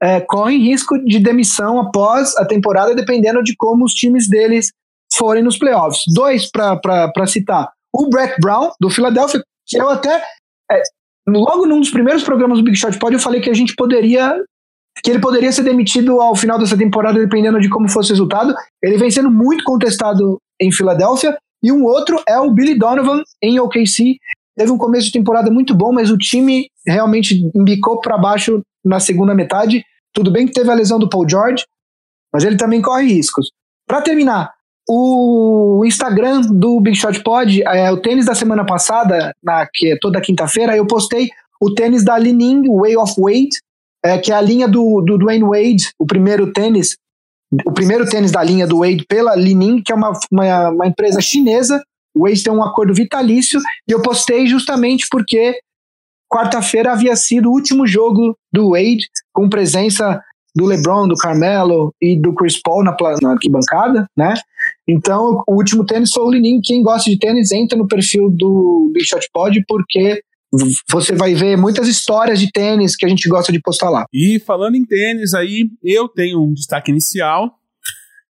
é, 0.00 0.20
correm 0.20 0.58
risco 0.58 0.98
de 1.04 1.18
demissão 1.18 1.80
após 1.80 2.36
a 2.36 2.44
temporada, 2.44 2.94
dependendo 2.94 3.42
de 3.42 3.56
como 3.56 3.84
os 3.84 3.92
times 3.92 4.28
deles 4.28 4.70
forem 5.12 5.42
nos 5.42 5.58
playoffs. 5.58 6.02
Dois 6.14 6.50
para 6.50 7.26
citar. 7.26 7.70
O 7.92 8.08
Brett 8.08 8.34
Brown, 8.40 8.70
do 8.80 8.90
Philadelphia, 8.90 9.42
que 9.66 9.78
eu 9.78 9.88
até. 9.88 10.22
É, 10.70 10.82
logo 11.26 11.66
num 11.66 11.80
dos 11.80 11.90
primeiros 11.90 12.22
programas 12.22 12.58
do 12.58 12.64
Big 12.64 12.76
Shot 12.76 12.98
Pod, 12.98 13.14
eu 13.14 13.20
falei 13.20 13.40
que 13.40 13.50
a 13.50 13.54
gente 13.54 13.74
poderia. 13.74 14.44
Que 15.02 15.10
ele 15.10 15.20
poderia 15.20 15.52
ser 15.52 15.62
demitido 15.62 16.20
ao 16.20 16.34
final 16.34 16.58
dessa 16.58 16.76
temporada, 16.76 17.18
dependendo 17.18 17.60
de 17.60 17.68
como 17.68 17.88
fosse 17.88 18.10
o 18.10 18.14
resultado. 18.14 18.54
Ele 18.82 18.98
vem 18.98 19.10
sendo 19.10 19.30
muito 19.30 19.64
contestado 19.64 20.38
em 20.60 20.72
Filadélfia. 20.72 21.36
E 21.62 21.72
um 21.72 21.84
outro 21.84 22.22
é 22.28 22.38
o 22.38 22.50
Billy 22.50 22.78
Donovan 22.78 23.22
em 23.42 23.58
OKC. 23.58 24.16
Teve 24.56 24.70
um 24.70 24.78
começo 24.78 25.06
de 25.06 25.12
temporada 25.12 25.50
muito 25.50 25.74
bom, 25.74 25.92
mas 25.92 26.10
o 26.10 26.18
time 26.18 26.68
realmente 26.86 27.48
embicou 27.54 28.00
para 28.00 28.18
baixo 28.18 28.60
na 28.84 29.00
segunda 29.00 29.34
metade. 29.34 29.84
Tudo 30.12 30.30
bem 30.30 30.46
que 30.46 30.52
teve 30.52 30.70
a 30.70 30.74
lesão 30.74 30.98
do 30.98 31.08
Paul 31.08 31.28
George, 31.28 31.64
mas 32.32 32.44
ele 32.44 32.56
também 32.56 32.80
corre 32.80 33.06
riscos. 33.06 33.50
Para 33.86 34.02
terminar, 34.02 34.52
o 34.88 35.82
Instagram 35.84 36.40
do 36.40 36.80
Big 36.80 36.96
Shot 36.96 37.22
Pod, 37.22 37.62
é, 37.62 37.90
o 37.92 37.98
tênis 37.98 38.26
da 38.26 38.34
semana 38.34 38.64
passada, 38.64 39.34
na, 39.42 39.66
que 39.72 39.92
é 39.92 39.98
toda 40.00 40.20
quinta-feira, 40.20 40.76
eu 40.76 40.86
postei 40.86 41.28
o 41.60 41.74
tênis 41.74 42.04
da 42.04 42.16
Lining 42.18 42.68
Way 42.68 42.96
of 42.96 43.14
Weight, 43.18 43.58
é, 44.04 44.18
que 44.18 44.32
é 44.32 44.34
a 44.34 44.40
linha 44.40 44.68
do, 44.68 45.00
do 45.00 45.18
Dwayne 45.18 45.44
Wade, 45.44 45.92
o 45.98 46.06
primeiro 46.06 46.52
tênis, 46.52 46.96
o 47.66 47.72
primeiro 47.72 48.08
tênis 48.08 48.30
da 48.30 48.42
linha 48.42 48.66
do 48.66 48.80
Wade 48.80 49.04
pela 49.08 49.34
Lining, 49.34 49.82
que 49.82 49.92
é 49.92 49.94
uma, 49.94 50.12
uma, 50.30 50.68
uma 50.70 50.86
empresa 50.86 51.20
chinesa. 51.20 51.82
O 52.14 52.26
Wade 52.26 52.42
tem 52.42 52.52
um 52.52 52.62
acordo 52.62 52.92
vitalício, 52.92 53.60
e 53.88 53.92
eu 53.92 54.02
postei 54.02 54.46
justamente 54.46 55.06
porque 55.10 55.58
quarta-feira 56.30 56.92
havia 56.92 57.16
sido 57.16 57.48
o 57.48 57.52
último 57.52 57.86
jogo 57.86 58.36
do 58.52 58.70
Wade, 58.70 59.08
com 59.32 59.48
presença 59.48 60.22
do 60.54 60.66
LeBron, 60.66 61.06
do 61.06 61.14
Carmelo 61.14 61.94
e 62.00 62.16
do 62.16 62.34
Chris 62.34 62.60
Paul 62.60 62.82
na, 62.82 62.96
na 63.22 63.32
arquibancada, 63.32 64.06
né? 64.16 64.34
Então, 64.86 65.42
o 65.46 65.54
último 65.54 65.84
tênis 65.84 66.10
foi 66.12 66.24
o 66.24 66.30
Linin. 66.30 66.60
Quem 66.60 66.82
gosta 66.82 67.08
de 67.08 67.18
tênis 67.18 67.52
entra 67.52 67.78
no 67.78 67.86
perfil 67.86 68.28
do 68.30 68.90
Big 68.92 69.06
Shot 69.06 69.28
Pod, 69.32 69.64
porque 69.68 70.20
você 70.90 71.14
vai 71.14 71.34
ver 71.34 71.56
muitas 71.56 71.86
histórias 71.86 72.40
de 72.40 72.50
tênis 72.50 72.96
que 72.96 73.04
a 73.04 73.08
gente 73.08 73.28
gosta 73.28 73.52
de 73.52 73.60
postar 73.60 73.90
lá. 73.90 74.06
E 74.12 74.38
falando 74.40 74.76
em 74.76 74.84
tênis 74.84 75.34
aí, 75.34 75.70
eu 75.84 76.08
tenho 76.08 76.42
um 76.42 76.52
destaque 76.52 76.90
inicial 76.90 77.58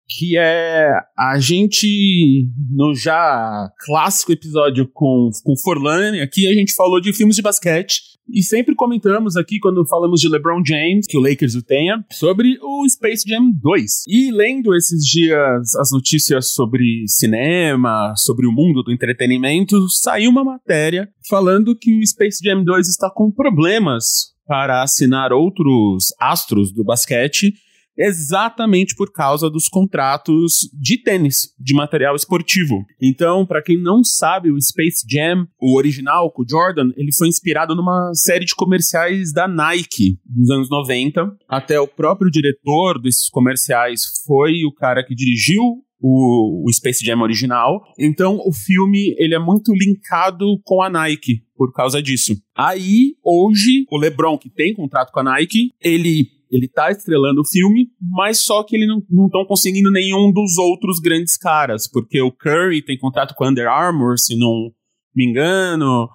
que 0.09 0.39
é 0.39 0.91
a 1.17 1.39
gente, 1.39 2.49
no 2.71 2.95
já 2.95 3.71
clássico 3.85 4.33
episódio 4.33 4.89
com, 4.93 5.31
com 5.45 5.57
Forlane, 5.57 6.21
aqui 6.21 6.49
a 6.49 6.55
gente 6.55 6.75
falou 6.75 7.01
de 7.01 7.13
filmes 7.13 7.37
de 7.37 7.43
basquete, 7.43 8.01
e 8.31 8.43
sempre 8.43 8.75
comentamos 8.75 9.37
aqui, 9.37 9.59
quando 9.59 9.87
falamos 9.87 10.21
de 10.21 10.29
LeBron 10.29 10.63
James, 10.65 11.07
que 11.07 11.17
o 11.17 11.21
Lakers 11.21 11.55
o 11.55 11.63
tenha, 11.63 12.05
sobre 12.13 12.59
o 12.61 12.87
Space 12.89 13.25
Jam 13.27 13.51
2. 13.53 14.05
E 14.07 14.31
lendo 14.31 14.75
esses 14.75 15.03
dias 15.05 15.75
as 15.77 15.91
notícias 15.91 16.53
sobre 16.53 17.05
cinema, 17.07 18.13
sobre 18.17 18.47
o 18.47 18.53
mundo 18.53 18.83
do 18.83 18.93
entretenimento, 18.93 19.89
saiu 19.89 20.31
uma 20.31 20.45
matéria 20.45 21.09
falando 21.29 21.75
que 21.75 21.99
o 21.99 22.07
Space 22.07 22.39
Jam 22.45 22.63
2 22.65 22.89
está 22.89 23.11
com 23.11 23.31
problemas 23.31 24.35
para 24.47 24.83
assinar 24.83 25.33
outros 25.33 26.15
astros 26.19 26.73
do 26.73 26.85
basquete 26.85 27.55
exatamente 27.99 28.95
por 28.95 29.13
causa 29.13 29.51
dos 29.51 29.69
contratos 29.69 30.71
de 30.73 31.03
tênis, 31.03 31.53
de 31.59 31.75
material 31.75 32.15
esportivo. 32.15 32.85
Então, 33.03 33.45
para 33.45 33.63
quem 33.63 33.81
não 33.81 34.05
sabe, 34.05 34.51
o 34.51 34.61
Space 34.61 35.05
Jam, 35.11 35.47
o 35.61 35.77
original 35.77 36.31
com 36.31 36.43
o 36.43 36.49
Jordan, 36.49 36.91
ele 36.97 37.13
foi 37.13 37.29
inspirado 37.29 37.75
numa 37.75 38.13
série 38.15 38.45
de 38.45 38.55
comerciais 38.55 39.33
da 39.33 39.49
Nike 39.49 40.19
dos 40.25 40.51
anos 40.51 40.71
90. 40.71 41.37
Até 41.49 41.81
o 41.81 41.89
próprio 41.89 42.31
diretor 42.31 43.01
desses 43.01 43.29
comerciais 43.29 44.03
foi 44.25 44.65
o 44.65 44.73
cara 44.73 45.05
que 45.05 45.15
dirigiu 45.15 45.63
o, 46.01 46.65
o, 46.65 46.73
Space 46.73 47.05
Jam 47.05 47.21
original. 47.21 47.83
Então 47.99 48.39
o 48.47 48.53
filme 48.53 49.15
ele 49.19 49.35
é 49.35 49.39
muito 49.39 49.73
linkado 49.73 50.61
com 50.63 50.81
a 50.81 50.89
Nike 50.89 51.43
por 51.57 51.73
causa 51.73 52.01
disso. 52.01 52.37
Aí 52.57 53.17
hoje 53.23 53.85
o 53.91 53.99
LeBron 53.99 54.39
que 54.39 54.49
tem 54.49 54.75
contrato 54.75 55.11
com 55.11 55.21
a 55.21 55.25
Nike, 55.25 55.73
ele 55.81 56.38
ele 56.51 56.69
tá 56.69 56.91
estrelando 56.91 57.41
o 57.41 57.47
filme, 57.47 57.89
mas 58.01 58.41
só 58.41 58.63
que 58.63 58.77
ele 58.77 58.87
não 58.87 59.27
estão 59.27 59.45
conseguindo 59.47 59.91
nenhum 59.91 60.33
dos 60.33 60.57
outros 60.59 60.99
grandes 60.99 61.37
caras, 61.37 61.89
porque 61.91 62.21
o 62.21 62.33
Curry 62.33 62.83
tem 62.83 62.99
contrato 62.99 63.35
com 63.35 63.45
a 63.45 63.49
Under 63.49 63.69
Armour, 63.69 64.19
se 64.19 64.39
não 64.39 64.71
me 65.15 65.27
engano, 65.27 66.09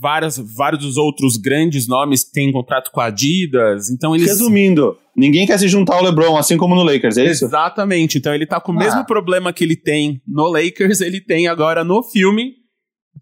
várias, 0.00 0.38
vários 0.56 0.82
dos 0.82 0.96
outros 0.96 1.36
grandes 1.36 1.86
nomes 1.86 2.24
têm 2.24 2.52
contrato 2.52 2.90
com 2.90 3.00
a 3.00 3.06
Adidas, 3.06 3.90
então 3.90 4.14
eles... 4.14 4.28
Resumindo, 4.28 4.96
ninguém 5.16 5.46
quer 5.46 5.58
se 5.58 5.68
juntar 5.68 5.96
ao 5.96 6.04
LeBron, 6.04 6.36
assim 6.36 6.56
como 6.56 6.74
no 6.74 6.82
Lakers, 6.82 7.16
é 7.16 7.24
isso? 7.24 7.44
Exatamente, 7.44 8.18
então 8.18 8.34
ele 8.34 8.46
tá 8.46 8.60
com 8.60 8.72
o 8.72 8.76
ah. 8.76 8.78
mesmo 8.78 9.04
problema 9.06 9.52
que 9.52 9.64
ele 9.64 9.76
tem 9.76 10.20
no 10.26 10.48
Lakers, 10.48 11.00
ele 11.00 11.20
tem 11.20 11.46
agora 11.46 11.84
no 11.84 12.02
filme, 12.02 12.52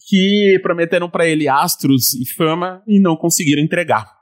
que 0.09 0.59
prometeram 0.62 1.09
para 1.09 1.26
ele 1.26 1.49
astros 1.49 2.14
e 2.14 2.26
fama 2.35 2.82
e 2.87 2.99
não 2.99 3.16
conseguiram 3.16 3.62
entregar. 3.62 4.22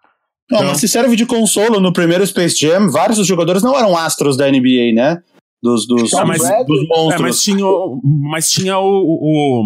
Não, 0.50 0.59
então... 0.59 0.69
mas 0.71 0.78
se 0.78 0.88
serve 0.88 1.14
de 1.14 1.25
consolo 1.25 1.80
no 1.80 1.92
primeiro 1.92 2.26
Space 2.26 2.57
Jam, 2.59 2.90
vários 2.90 3.19
dos 3.19 3.26
jogadores 3.26 3.62
não 3.62 3.76
eram 3.76 3.97
astros 3.97 4.37
da 4.37 4.50
NBA, 4.50 4.92
né? 4.95 5.23
Dos, 5.62 5.87
dos, 5.87 6.12
ah, 6.14 6.25
mas, 6.25 6.40
dos 6.66 6.88
monstros. 6.88 7.21
É, 7.21 7.23
mas 7.23 7.42
tinha, 7.42 7.66
mas 8.02 8.50
tinha 8.50 8.78
o, 8.78 8.88
o, 8.88 9.64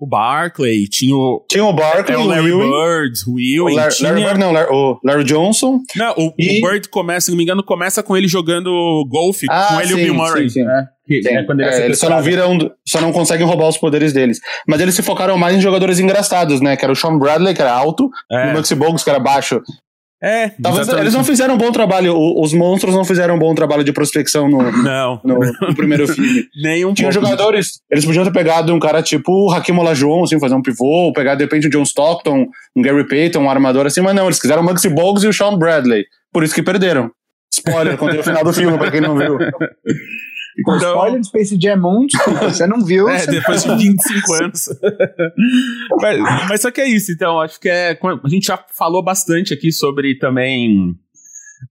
o 0.00 0.06
Barkley, 0.06 0.88
tinha 0.88 1.14
o. 1.14 1.44
Tinha 1.50 1.64
o 1.64 1.72
Barkley, 1.72 2.16
é, 2.16 2.18
o 2.18 2.24
Larry 2.24 2.52
o 2.52 2.58
Bird, 2.58 3.20
o 3.26 3.38
Ewing. 3.38 3.60
O 3.60 3.76
Larry, 3.76 3.94
tinha... 3.94 4.10
Larry 4.10 4.24
Bird, 4.24 4.40
não, 4.40 4.52
Larry, 4.52 4.68
o 4.72 5.00
Larry 5.04 5.24
Johnson. 5.24 5.80
Não, 5.94 6.14
o, 6.16 6.32
e... 6.38 6.58
o, 6.58 6.66
Bird 6.66 6.88
começa, 6.88 7.26
se 7.26 7.30
não 7.30 7.36
me 7.36 7.44
engano, 7.44 7.62
começa 7.62 8.02
com 8.02 8.16
ele 8.16 8.26
jogando 8.26 9.04
golfe, 9.06 9.46
ah, 9.50 9.68
com 9.68 9.80
ele 9.82 9.92
sim, 9.92 9.98
e 9.98 10.00
o 10.00 10.04
Bill 10.04 10.14
Murray. 10.14 10.48
Sim, 10.48 10.60
sim. 10.60 10.64
Né? 10.64 10.86
Que, 11.06 11.28
é, 11.28 11.42
quando 11.42 11.60
ele 11.60 11.70
é, 11.70 11.84
eles 11.84 11.98
só 11.98 12.08
não 12.08 12.22
viram, 12.22 12.56
só 12.86 13.00
não 13.00 13.12
conseguem 13.12 13.46
roubar 13.46 13.68
os 13.68 13.76
poderes 13.76 14.14
deles. 14.14 14.40
Mas 14.66 14.80
eles 14.80 14.94
se 14.94 15.02
focaram 15.02 15.36
mais 15.36 15.54
em 15.56 15.60
jogadores 15.60 15.98
engraçados, 15.98 16.62
né? 16.62 16.74
Que 16.76 16.84
era 16.84 16.92
o 16.92 16.96
Sean 16.96 17.18
Bradley, 17.18 17.54
que 17.54 17.60
era 17.60 17.72
alto, 17.72 18.08
é. 18.32 18.48
e 18.48 18.50
o 18.52 18.54
Maxi 18.54 18.74
Bogues, 18.74 19.04
que 19.04 19.10
era 19.10 19.18
baixo. 19.18 19.60
É, 20.20 20.50
Talvez 20.60 20.88
eles 20.88 21.14
não 21.14 21.22
fizeram 21.22 21.54
um 21.54 21.58
bom 21.58 21.70
trabalho, 21.70 22.16
os 22.16 22.52
monstros 22.52 22.92
não 22.92 23.04
fizeram 23.04 23.36
um 23.36 23.38
bom 23.38 23.54
trabalho 23.54 23.84
de 23.84 23.92
prospecção 23.92 24.48
no, 24.48 24.72
não. 24.72 25.20
no, 25.22 25.38
no 25.38 25.74
primeiro 25.76 26.08
filme. 26.12 26.44
Nenhum 26.60 26.92
Tinha 26.92 27.12
jogadores, 27.12 27.80
eles 27.88 28.04
podiam 28.04 28.24
ter 28.24 28.32
pegado 28.32 28.74
um 28.74 28.80
cara 28.80 29.00
tipo 29.00 29.30
o 29.30 29.52
Hakim 29.52 29.78
Olajuwon, 29.78 30.24
assim, 30.24 30.40
fazer 30.40 30.56
um 30.56 30.62
pivô, 30.62 31.12
pegar 31.12 31.36
de 31.36 31.44
repente 31.44 31.68
o 31.68 31.70
John 31.70 31.84
Stockton, 31.84 32.48
um 32.74 32.82
Gary 32.82 33.06
Payton, 33.06 33.40
um 33.40 33.50
armador 33.50 33.86
assim, 33.86 34.00
mas 34.00 34.14
não, 34.14 34.24
eles 34.24 34.40
quiseram 34.40 34.62
o 34.62 34.64
Maxi 34.64 34.88
Boggs 34.88 35.24
e 35.24 35.28
o 35.28 35.32
Sean 35.32 35.56
Bradley. 35.56 36.04
Por 36.32 36.42
isso 36.42 36.54
que 36.54 36.62
perderam. 36.62 37.10
Spoiler, 37.52 37.96
contei 37.96 38.18
o 38.18 38.24
final 38.24 38.42
do 38.42 38.52
filme, 38.52 38.76
pra 38.76 38.90
quem 38.90 39.00
não 39.00 39.16
viu. 39.16 39.38
Com 40.64 40.76
então, 40.76 40.90
spoiler 40.90 41.20
de 41.20 41.26
Space 41.28 41.58
Jam 41.60 41.84
1, 41.84 42.06
desculpa, 42.06 42.50
você 42.50 42.66
não 42.66 42.84
viu. 42.84 43.08
É, 43.08 43.26
depois 43.26 43.62
de 43.62 43.76
25 43.76 44.32
anos. 44.42 44.68
mas, 46.00 46.20
mas 46.48 46.60
só 46.60 46.70
que 46.70 46.80
é 46.80 46.88
isso, 46.88 47.12
então, 47.12 47.40
acho 47.40 47.60
que 47.60 47.68
é. 47.68 47.98
A 48.24 48.28
gente 48.28 48.46
já 48.46 48.58
falou 48.76 49.02
bastante 49.02 49.54
aqui 49.54 49.70
sobre 49.70 50.18
também 50.18 50.96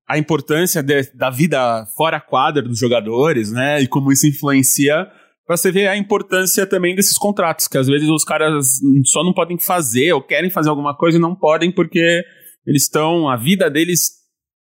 a 0.08 0.18
importância 0.18 0.82
de, 0.82 1.04
da 1.14 1.30
vida 1.30 1.86
fora 1.96 2.20
quadra 2.20 2.62
dos 2.62 2.80
jogadores, 2.80 3.52
né? 3.52 3.82
E 3.82 3.88
como 3.88 4.12
isso 4.12 4.28
influencia. 4.28 5.08
Pra 5.46 5.56
você 5.56 5.72
ver 5.72 5.88
a 5.88 5.96
importância 5.96 6.66
também 6.66 6.94
desses 6.94 7.18
contratos, 7.18 7.70
que 7.70 7.78
às 7.78 7.88
vezes 7.88 8.10
os 8.10 8.26
caras 8.26 8.82
só 9.06 9.24
não 9.24 9.34
podem 9.34 9.58
fazer 9.58 10.12
ou 10.12 10.22
querem 10.22 10.50
fazer 10.50 10.70
alguma 10.70 10.96
coisa 10.96 11.18
e 11.18 11.22
não 11.22 11.34
podem 11.34 11.72
porque 11.72 12.22
eles 12.66 12.84
estão. 12.84 13.30
A 13.30 13.38
vida 13.38 13.70
deles 13.70 14.17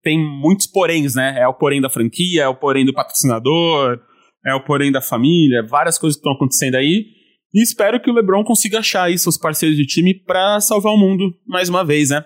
tem 0.06 0.16
muitos 0.16 0.68
poréns, 0.68 1.16
né? 1.16 1.34
É 1.36 1.48
o 1.48 1.52
porém 1.52 1.80
da 1.80 1.90
franquia, 1.90 2.44
é 2.44 2.48
o 2.48 2.54
porém 2.54 2.84
do 2.86 2.94
patrocinador, 2.94 3.98
é 4.46 4.54
o 4.54 4.62
porém 4.62 4.92
da 4.92 5.00
família, 5.00 5.66
várias 5.66 5.98
coisas 5.98 6.16
que 6.16 6.20
estão 6.20 6.32
acontecendo 6.32 6.76
aí. 6.76 7.06
E 7.52 7.60
espero 7.60 8.00
que 8.00 8.08
o 8.08 8.14
LeBron 8.14 8.44
consiga 8.44 8.78
achar 8.78 9.02
aí 9.02 9.18
seus 9.18 9.36
parceiros 9.36 9.76
de 9.76 9.84
time 9.84 10.14
para 10.14 10.60
salvar 10.60 10.92
o 10.92 10.96
mundo 10.96 11.34
mais 11.44 11.68
uma 11.68 11.84
vez, 11.84 12.10
né? 12.10 12.25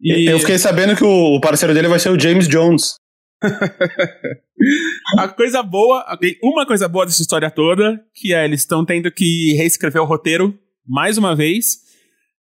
E... 0.00 0.30
Eu 0.30 0.38
fiquei 0.38 0.56
sabendo 0.56 0.94
que 0.94 1.02
o 1.02 1.40
parceiro 1.40 1.74
dele 1.74 1.88
vai 1.88 1.98
ser 1.98 2.10
o 2.10 2.20
James 2.20 2.46
Jones. 2.46 2.94
a 5.18 5.26
coisa 5.26 5.64
boa, 5.64 6.04
uma 6.40 6.64
coisa 6.64 6.86
boa 6.86 7.06
dessa 7.06 7.22
história 7.22 7.50
toda, 7.50 8.00
que 8.14 8.32
é 8.32 8.44
eles 8.44 8.60
estão 8.60 8.84
tendo 8.84 9.10
que 9.10 9.54
reescrever 9.56 10.00
o 10.00 10.06
roteiro 10.06 10.56
mais 10.86 11.18
uma 11.18 11.34
vez. 11.34 11.89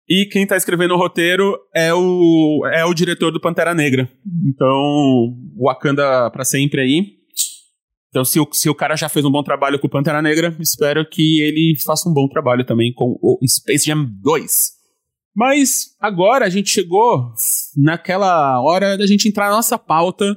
E 0.07 0.27
quem 0.27 0.45
tá 0.45 0.55
escrevendo 0.55 0.93
o 0.93 0.97
roteiro 0.97 1.57
é 1.73 1.93
o, 1.93 2.61
é 2.71 2.85
o 2.85 2.93
diretor 2.93 3.31
do 3.31 3.41
Pantera 3.41 3.73
Negra. 3.73 4.09
Então, 4.47 5.35
Wakanda 5.57 6.29
para 6.29 6.45
sempre 6.45 6.81
aí. 6.81 7.15
Então, 8.09 8.23
se 8.23 8.39
o, 8.39 8.47
se 8.51 8.69
o 8.69 8.75
cara 8.75 8.95
já 8.95 9.09
fez 9.09 9.25
um 9.25 9.31
bom 9.31 9.43
trabalho 9.43 9.79
com 9.79 9.87
o 9.87 9.89
Pantera 9.89 10.21
Negra, 10.21 10.55
espero 10.59 11.05
que 11.09 11.41
ele 11.41 11.75
faça 11.83 12.07
um 12.07 12.13
bom 12.13 12.27
trabalho 12.27 12.63
também 12.63 12.93
com 12.93 13.17
o 13.21 13.39
Space 13.47 13.85
Jam 13.85 14.05
2. 14.21 14.75
Mas 15.35 15.87
agora 15.99 16.45
a 16.45 16.49
gente 16.49 16.69
chegou 16.69 17.33
naquela 17.75 18.61
hora 18.61 18.97
da 18.97 19.05
gente 19.05 19.27
entrar 19.27 19.49
na 19.49 19.57
nossa 19.57 19.77
pauta, 19.77 20.33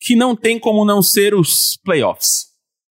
que 0.00 0.16
não 0.16 0.34
tem 0.34 0.58
como 0.58 0.84
não 0.84 1.02
ser 1.02 1.34
os 1.34 1.76
playoffs. 1.84 2.46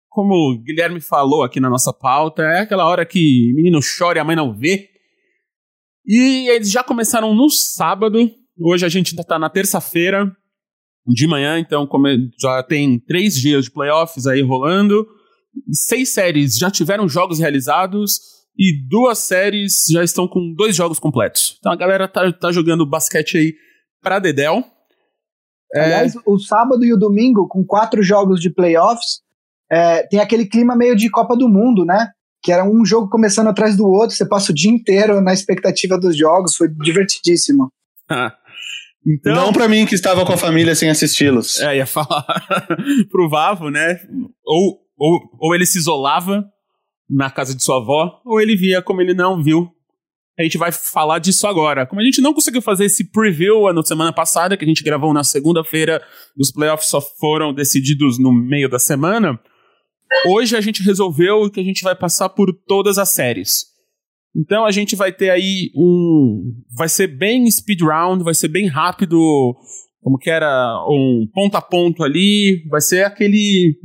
Como 0.09 0.33
o 0.33 0.57
Guilherme 0.57 0.99
falou 0.99 1.43
aqui 1.43 1.59
na 1.59 1.69
nossa 1.69 1.93
pauta, 1.93 2.41
é 2.41 2.61
aquela 2.61 2.87
hora 2.87 3.05
que 3.05 3.53
menino 3.53 3.79
chora 3.79 4.17
e 4.17 4.21
a 4.21 4.23
mãe 4.23 4.35
não 4.35 4.57
vê. 4.57 4.89
E 6.05 6.49
eles 6.49 6.71
já 6.71 6.83
começaram 6.83 7.33
no 7.33 7.49
sábado. 7.49 8.29
Hoje 8.59 8.85
a 8.85 8.89
gente 8.89 9.15
tá 9.15 9.39
na 9.39 9.49
terça-feira 9.49 10.31
de 11.07 11.27
manhã, 11.27 11.59
então 11.59 11.87
já 12.39 12.61
tem 12.63 12.99
três 12.99 13.35
dias 13.35 13.65
de 13.65 13.71
playoffs 13.71 14.27
aí 14.27 14.41
rolando. 14.41 15.07
Seis 15.71 16.13
séries 16.13 16.57
já 16.57 16.69
tiveram 16.69 17.07
jogos 17.07 17.39
realizados 17.39 18.19
e 18.57 18.85
duas 18.87 19.19
séries 19.19 19.85
já 19.89 20.03
estão 20.03 20.27
com 20.27 20.53
dois 20.55 20.75
jogos 20.75 20.99
completos. 20.99 21.57
Então 21.59 21.71
a 21.71 21.75
galera 21.75 22.07
tá, 22.07 22.31
tá 22.31 22.51
jogando 22.51 22.85
basquete 22.85 23.37
aí 23.37 23.55
pra 24.01 24.19
Dedel. 24.19 24.63
É... 25.73 25.83
Aliás, 25.85 26.13
o 26.25 26.37
sábado 26.37 26.83
e 26.83 26.93
o 26.93 26.97
domingo, 26.97 27.47
com 27.47 27.63
quatro 27.63 28.01
jogos 28.03 28.39
de 28.39 28.49
playoffs, 28.49 29.21
é, 29.71 30.05
tem 30.07 30.19
aquele 30.19 30.45
clima 30.45 30.75
meio 30.75 30.95
de 30.95 31.09
Copa 31.09 31.35
do 31.35 31.47
Mundo, 31.47 31.85
né? 31.85 32.11
Que 32.41 32.51
era 32.51 32.63
um 32.63 32.85
jogo 32.85 33.09
começando 33.09 33.47
atrás 33.47 33.75
do 33.75 33.85
outro, 33.87 34.15
você 34.15 34.27
passa 34.27 34.51
o 34.51 34.55
dia 34.55 34.71
inteiro 34.71 35.21
na 35.21 35.33
expectativa 35.33 35.97
dos 35.99 36.17
jogos, 36.17 36.55
foi 36.55 36.69
divertidíssimo. 36.69 37.69
então, 39.05 39.35
Não 39.35 39.53
para 39.53 39.67
mim 39.67 39.85
que 39.85 39.95
estava 39.95 40.25
com 40.25 40.33
a 40.33 40.37
família 40.37 40.73
sem 40.75 40.89
assisti-los. 40.89 41.59
É, 41.59 41.77
ia 41.77 41.85
falar 41.85 42.25
pro 43.11 43.29
Vavo, 43.29 43.69
né? 43.69 43.99
Ou, 44.45 44.79
ou, 44.97 45.19
ou 45.39 45.55
ele 45.55 45.65
se 45.65 45.77
isolava 45.77 46.45
na 47.09 47.29
casa 47.29 47.55
de 47.55 47.63
sua 47.63 47.77
avó, 47.77 48.21
ou 48.25 48.39
ele 48.39 48.55
via 48.55 48.81
como 48.81 49.01
ele 49.01 49.13
não 49.13 49.43
viu 49.43 49.69
a 50.39 50.43
gente 50.43 50.57
vai 50.57 50.71
falar 50.71 51.19
disso 51.19 51.45
agora. 51.45 51.85
Como 51.85 51.99
a 51.99 52.03
gente 52.03 52.21
não 52.21 52.33
conseguiu 52.33 52.61
fazer 52.61 52.85
esse 52.85 53.11
preview 53.11 53.71
na 53.73 53.83
semana 53.83 54.13
passada, 54.13 54.55
que 54.55 54.63
a 54.63 54.67
gente 54.67 54.83
gravou 54.83 55.13
na 55.13 55.23
segunda-feira, 55.23 56.01
os 56.37 56.49
playoffs 56.49 56.89
só 56.89 57.01
foram 57.01 57.53
decididos 57.53 58.17
no 58.17 58.31
meio 58.31 58.69
da 58.69 58.79
semana, 58.79 59.37
hoje 60.27 60.55
a 60.55 60.61
gente 60.61 60.83
resolveu 60.83 61.49
que 61.49 61.59
a 61.59 61.63
gente 61.63 61.83
vai 61.83 61.95
passar 61.95 62.29
por 62.29 62.53
todas 62.67 62.97
as 62.97 63.09
séries. 63.09 63.65
Então 64.35 64.65
a 64.65 64.71
gente 64.71 64.95
vai 64.95 65.11
ter 65.11 65.29
aí 65.29 65.71
um. 65.75 66.53
Vai 66.75 66.87
ser 66.87 67.07
bem 67.07 67.49
speed 67.49 67.81
round, 67.81 68.23
vai 68.23 68.33
ser 68.33 68.47
bem 68.47 68.67
rápido, 68.67 69.17
como 70.01 70.17
que 70.17 70.29
era, 70.29 70.85
um 70.87 71.27
ponto 71.33 71.55
a 71.55 71.61
ponto 71.61 72.03
ali. 72.03 72.63
Vai 72.69 72.81
ser 72.81 73.05
aquele. 73.05 73.75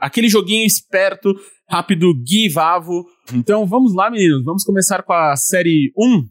aquele 0.00 0.28
joguinho 0.28 0.66
esperto 0.66 1.34
rápido 1.68 2.14
Gui 2.14 2.48
Vavo. 2.48 3.04
Então 3.34 3.66
vamos 3.66 3.94
lá, 3.94 4.10
meninos. 4.10 4.44
Vamos 4.44 4.64
começar 4.64 5.02
com 5.02 5.12
a 5.12 5.36
série 5.36 5.92
1 5.96 6.28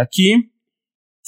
aqui, 0.00 0.36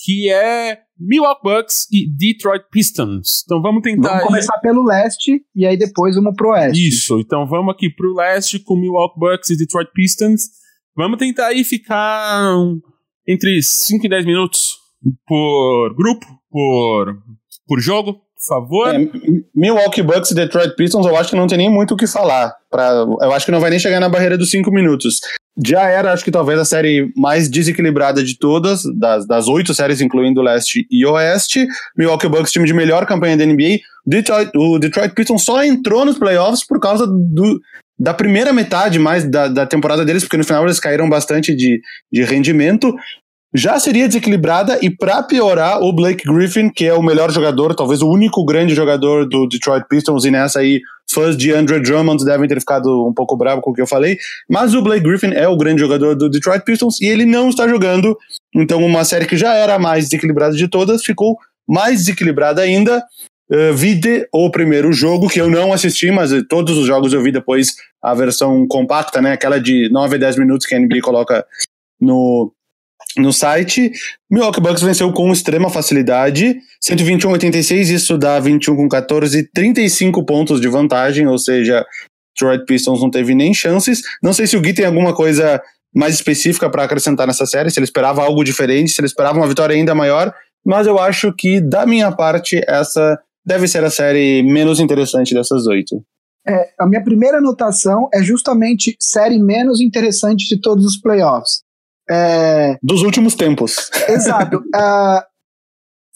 que 0.02 0.30
é 0.30 0.83
Milwaukee 0.98 1.42
Bucks 1.42 1.86
e 1.92 2.08
Detroit 2.08 2.64
Pistons. 2.70 3.42
Então 3.44 3.60
vamos 3.60 3.82
tentar. 3.82 4.08
Vamos 4.08 4.24
começar 4.24 4.58
pelo 4.58 4.84
leste 4.84 5.44
e 5.54 5.66
aí 5.66 5.76
depois 5.76 6.14
vamos 6.14 6.34
pro 6.36 6.50
oeste. 6.50 6.88
Isso. 6.88 7.18
Então 7.18 7.46
vamos 7.46 7.74
aqui 7.74 7.90
pro 7.90 8.14
leste 8.14 8.58
com 8.58 8.76
Milwaukee 8.76 9.18
Bucks 9.18 9.50
e 9.50 9.56
Detroit 9.56 9.90
Pistons. 9.92 10.42
Vamos 10.96 11.18
tentar 11.18 11.48
aí 11.48 11.64
ficar 11.64 12.54
entre 13.26 13.60
5 13.62 14.06
e 14.06 14.08
10 14.08 14.24
minutos 14.24 14.78
por 15.26 15.94
grupo, 15.96 16.26
por, 16.50 17.16
por 17.66 17.80
jogo 17.80 18.24
por 18.44 18.54
favor. 18.56 18.94
É, 18.94 18.98
Milwaukee 19.54 20.02
Bucks 20.02 20.30
e 20.30 20.34
Detroit 20.34 20.74
Pistons, 20.76 21.06
eu 21.06 21.16
acho 21.16 21.30
que 21.30 21.36
não 21.36 21.46
tem 21.46 21.58
nem 21.58 21.70
muito 21.70 21.94
o 21.94 21.96
que 21.96 22.06
falar. 22.06 22.54
Pra, 22.70 22.90
eu 23.20 23.32
acho 23.32 23.46
que 23.46 23.52
não 23.52 23.60
vai 23.60 23.70
nem 23.70 23.78
chegar 23.78 24.00
na 24.00 24.08
barreira 24.08 24.36
dos 24.36 24.50
cinco 24.50 24.70
minutos. 24.70 25.20
Já 25.62 25.82
era, 25.88 26.12
acho 26.12 26.24
que 26.24 26.32
talvez 26.32 26.58
a 26.58 26.64
série 26.64 27.12
mais 27.16 27.48
desequilibrada 27.48 28.24
de 28.24 28.36
todas, 28.36 28.82
das, 28.96 29.46
oito 29.46 29.72
séries, 29.72 30.00
incluindo 30.00 30.42
leste 30.42 30.86
e 30.90 31.06
oeste. 31.06 31.66
Milwaukee 31.96 32.28
Bucks, 32.28 32.50
time 32.50 32.66
de 32.66 32.74
melhor 32.74 33.06
campanha 33.06 33.36
da 33.36 33.46
NBA. 33.46 33.78
Detroit, 34.04 34.50
o 34.56 34.78
Detroit 34.78 35.14
Pistons 35.14 35.44
só 35.44 35.62
entrou 35.62 36.04
nos 36.04 36.18
playoffs 36.18 36.66
por 36.66 36.80
causa 36.80 37.06
do, 37.06 37.60
da 37.98 38.12
primeira 38.12 38.52
metade 38.52 38.98
mais 38.98 39.24
da, 39.24 39.46
da 39.46 39.64
temporada 39.64 40.04
deles, 40.04 40.24
porque 40.24 40.36
no 40.36 40.44
final 40.44 40.64
eles 40.64 40.80
caíram 40.80 41.08
bastante 41.08 41.54
de, 41.54 41.80
de 42.12 42.24
rendimento 42.24 42.94
já 43.54 43.78
seria 43.78 44.08
desequilibrada 44.08 44.80
e 44.82 44.90
para 44.90 45.22
piorar, 45.22 45.80
o 45.80 45.92
Blake 45.92 46.24
Griffin, 46.26 46.68
que 46.68 46.86
é 46.86 46.92
o 46.92 47.02
melhor 47.02 47.30
jogador, 47.30 47.72
talvez 47.74 48.02
o 48.02 48.10
único 48.10 48.44
grande 48.44 48.74
jogador 48.74 49.28
do 49.28 49.46
Detroit 49.46 49.86
Pistons, 49.88 50.24
e 50.24 50.30
nessa 50.30 50.58
aí 50.58 50.80
fãs 51.12 51.36
de 51.36 51.52
Andre 51.52 51.78
Drummond 51.78 52.24
devem 52.24 52.48
ter 52.48 52.58
ficado 52.58 53.06
um 53.06 53.14
pouco 53.14 53.36
bravo 53.36 53.60
com 53.60 53.70
o 53.70 53.74
que 53.74 53.80
eu 53.80 53.86
falei, 53.86 54.18
mas 54.50 54.74
o 54.74 54.82
Blake 54.82 55.04
Griffin 55.04 55.32
é 55.34 55.46
o 55.46 55.56
grande 55.56 55.80
jogador 55.80 56.16
do 56.16 56.28
Detroit 56.28 56.64
Pistons 56.64 57.00
e 57.00 57.06
ele 57.06 57.24
não 57.24 57.48
está 57.48 57.68
jogando, 57.68 58.18
então 58.52 58.84
uma 58.84 59.04
série 59.04 59.26
que 59.26 59.36
já 59.36 59.54
era 59.54 59.76
a 59.76 59.78
mais 59.78 60.06
desequilibrada 60.06 60.56
de 60.56 60.66
todas 60.66 61.04
ficou 61.04 61.38
mais 61.68 62.00
desequilibrada 62.00 62.60
ainda. 62.60 63.04
Uh, 63.52 63.74
vide 63.74 64.26
o 64.32 64.50
primeiro 64.50 64.90
jogo, 64.90 65.28
que 65.28 65.38
eu 65.38 65.50
não 65.50 65.70
assisti, 65.70 66.10
mas 66.10 66.30
todos 66.48 66.78
os 66.78 66.86
jogos 66.86 67.12
eu 67.12 67.22
vi 67.22 67.30
depois 67.30 67.74
a 68.02 68.14
versão 68.14 68.66
compacta, 68.66 69.20
né? 69.20 69.32
Aquela 69.32 69.60
de 69.60 69.90
9 69.92 70.16
a 70.16 70.18
10 70.18 70.38
minutos 70.38 70.66
que 70.66 70.74
a 70.74 70.80
NBA 70.80 71.02
coloca 71.02 71.44
no, 72.00 72.50
no 73.16 73.32
site. 73.32 73.92
Milwaukee 74.30 74.60
Bucks 74.60 74.82
venceu 74.82 75.12
com 75.12 75.32
extrema 75.32 75.70
facilidade, 75.70 76.56
121-86, 76.86 77.90
isso 77.90 78.18
dá 78.18 78.38
21 78.40 78.76
com 78.76 78.88
14, 78.88 79.50
35 79.52 80.24
pontos 80.24 80.60
de 80.60 80.68
vantagem, 80.68 81.26
ou 81.26 81.38
seja, 81.38 81.84
Detroit 82.34 82.64
Pistons 82.66 83.00
não 83.00 83.10
teve 83.10 83.34
nem 83.34 83.54
chances. 83.54 84.02
Não 84.22 84.32
sei 84.32 84.46
se 84.46 84.56
o 84.56 84.60
Gui 84.60 84.74
tem 84.74 84.86
alguma 84.86 85.14
coisa 85.14 85.62
mais 85.94 86.14
específica 86.14 86.68
para 86.68 86.82
acrescentar 86.82 87.26
nessa 87.26 87.46
série, 87.46 87.70
se 87.70 87.78
ele 87.78 87.84
esperava 87.84 88.22
algo 88.22 88.42
diferente, 88.42 88.90
se 88.90 89.00
ele 89.00 89.06
esperava 89.06 89.38
uma 89.38 89.46
vitória 89.46 89.76
ainda 89.76 89.94
maior, 89.94 90.34
mas 90.66 90.86
eu 90.86 90.98
acho 90.98 91.32
que, 91.32 91.60
da 91.60 91.86
minha 91.86 92.10
parte, 92.10 92.60
essa 92.66 93.18
deve 93.46 93.68
ser 93.68 93.84
a 93.84 93.90
série 93.90 94.42
menos 94.42 94.80
interessante 94.80 95.34
dessas 95.34 95.66
oito. 95.66 96.02
É, 96.46 96.70
a 96.78 96.86
minha 96.86 97.02
primeira 97.02 97.38
anotação 97.38 98.08
é 98.12 98.22
justamente 98.22 98.96
série 99.00 99.38
menos 99.38 99.80
interessante 99.80 100.46
de 100.46 100.60
todos 100.60 100.84
os 100.84 101.00
playoffs. 101.00 101.63
É... 102.10 102.76
Dos 102.82 103.02
últimos 103.02 103.34
tempos. 103.34 103.90
Exato. 104.08 104.58
uh, 104.58 105.22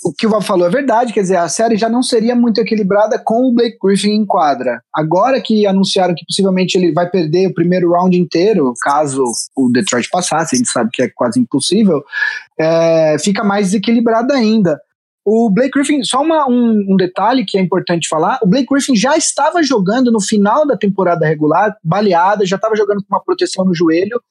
o 0.04 0.12
que 0.12 0.26
o 0.26 0.30
Val 0.30 0.40
falou 0.40 0.66
é 0.66 0.70
verdade, 0.70 1.12
quer 1.12 1.22
dizer, 1.22 1.36
a 1.36 1.48
série 1.48 1.76
já 1.76 1.88
não 1.88 2.02
seria 2.02 2.34
muito 2.34 2.60
equilibrada 2.60 3.18
com 3.18 3.48
o 3.48 3.52
Blake 3.52 3.78
Griffin 3.82 4.12
em 4.12 4.24
quadra. 4.24 4.80
Agora 4.94 5.40
que 5.40 5.66
anunciaram 5.66 6.14
que 6.14 6.24
possivelmente 6.24 6.76
ele 6.76 6.92
vai 6.92 7.08
perder 7.10 7.48
o 7.48 7.54
primeiro 7.54 7.90
round 7.90 8.16
inteiro, 8.16 8.72
caso 8.80 9.24
o 9.56 9.70
Detroit 9.70 10.08
passasse, 10.10 10.54
a 10.54 10.58
gente 10.58 10.70
sabe 10.70 10.90
que 10.92 11.02
é 11.02 11.10
quase 11.14 11.40
impossível, 11.40 12.02
é, 12.58 13.16
fica 13.18 13.42
mais 13.42 13.66
desequilibrada 13.66 14.34
ainda. 14.34 14.80
O 15.24 15.50
Blake 15.50 15.72
Griffin, 15.72 16.02
só 16.04 16.22
uma, 16.22 16.48
um, 16.48 16.92
um, 16.92 16.96
detalhe 16.96 17.44
que 17.44 17.58
é 17.58 17.60
importante 17.60 18.08
falar: 18.08 18.38
o 18.42 18.46
Blake 18.46 18.68
Griffin 18.70 18.96
já 18.96 19.14
estava 19.14 19.62
jogando 19.62 20.10
no 20.10 20.22
final 20.22 20.66
da 20.66 20.74
temporada 20.74 21.26
regular, 21.26 21.76
baleada, 21.84 22.46
já 22.46 22.56
estava 22.56 22.74
jogando 22.74 23.02
com 23.02 23.14
uma 23.14 23.22
proteção 23.22 23.64
no 23.64 23.74
joelho, 23.74 24.22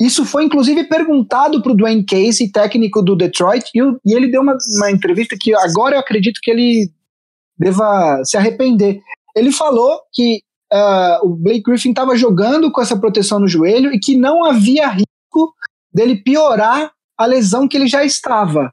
isso 0.00 0.24
foi 0.24 0.44
inclusive 0.44 0.84
perguntado 0.84 1.62
para 1.62 1.72
o 1.72 1.76
Dwayne 1.76 2.04
Casey, 2.04 2.50
técnico 2.50 3.02
do 3.02 3.14
Detroit, 3.14 3.70
e, 3.74 3.80
e 4.06 4.14
ele 4.14 4.28
deu 4.28 4.40
uma, 4.40 4.56
uma, 4.76 4.90
entrevista 4.90 5.36
que 5.38 5.54
agora 5.54 5.96
eu 5.96 6.00
acredito 6.00 6.40
que 6.42 6.50
ele 6.50 6.90
deva 7.58 8.22
se 8.24 8.38
arrepender. 8.38 9.00
Ele 9.36 9.52
falou 9.52 10.00
que 10.12 10.40
uh, 10.72 11.26
o 11.26 11.36
Blake 11.36 11.62
Griffin 11.62 11.90
estava 11.90 12.16
jogando 12.16 12.72
com 12.72 12.80
essa 12.80 12.98
proteção 12.98 13.38
no 13.38 13.46
joelho 13.46 13.92
e 13.92 14.00
que 14.00 14.16
não 14.16 14.42
havia 14.42 14.88
risco 14.88 15.54
dele 15.92 16.16
piorar 16.16 16.90
a 17.18 17.26
lesão 17.26 17.68
que 17.68 17.76
ele 17.76 17.86
já 17.86 18.02
estava. 18.02 18.72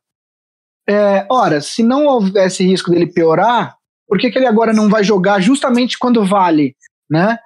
É, 0.89 1.27
ora, 1.29 1.59
se 1.59 1.83
não 1.83 2.05
houvesse 2.05 2.63
risco 2.63 2.89
dele 2.89 3.07
piorar, 3.07 3.75
por 4.07 4.17
que, 4.17 4.31
que 4.31 4.39
ele 4.39 4.47
agora 4.47 4.71
não 4.71 4.87
vai 4.87 5.03
jogar 5.03 5.41
justamente 5.41 5.99
quando 5.99 6.23
vale, 6.23 6.73
né? 7.09 7.37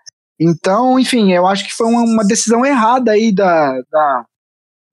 Então, 0.43 0.99
enfim, 0.99 1.31
eu 1.31 1.45
acho 1.45 1.63
que 1.65 1.73
foi 1.73 1.85
uma, 1.85 2.01
uma 2.01 2.25
decisão 2.25 2.65
errada 2.65 3.11
aí 3.11 3.31
da, 3.31 3.79
da 3.91 4.25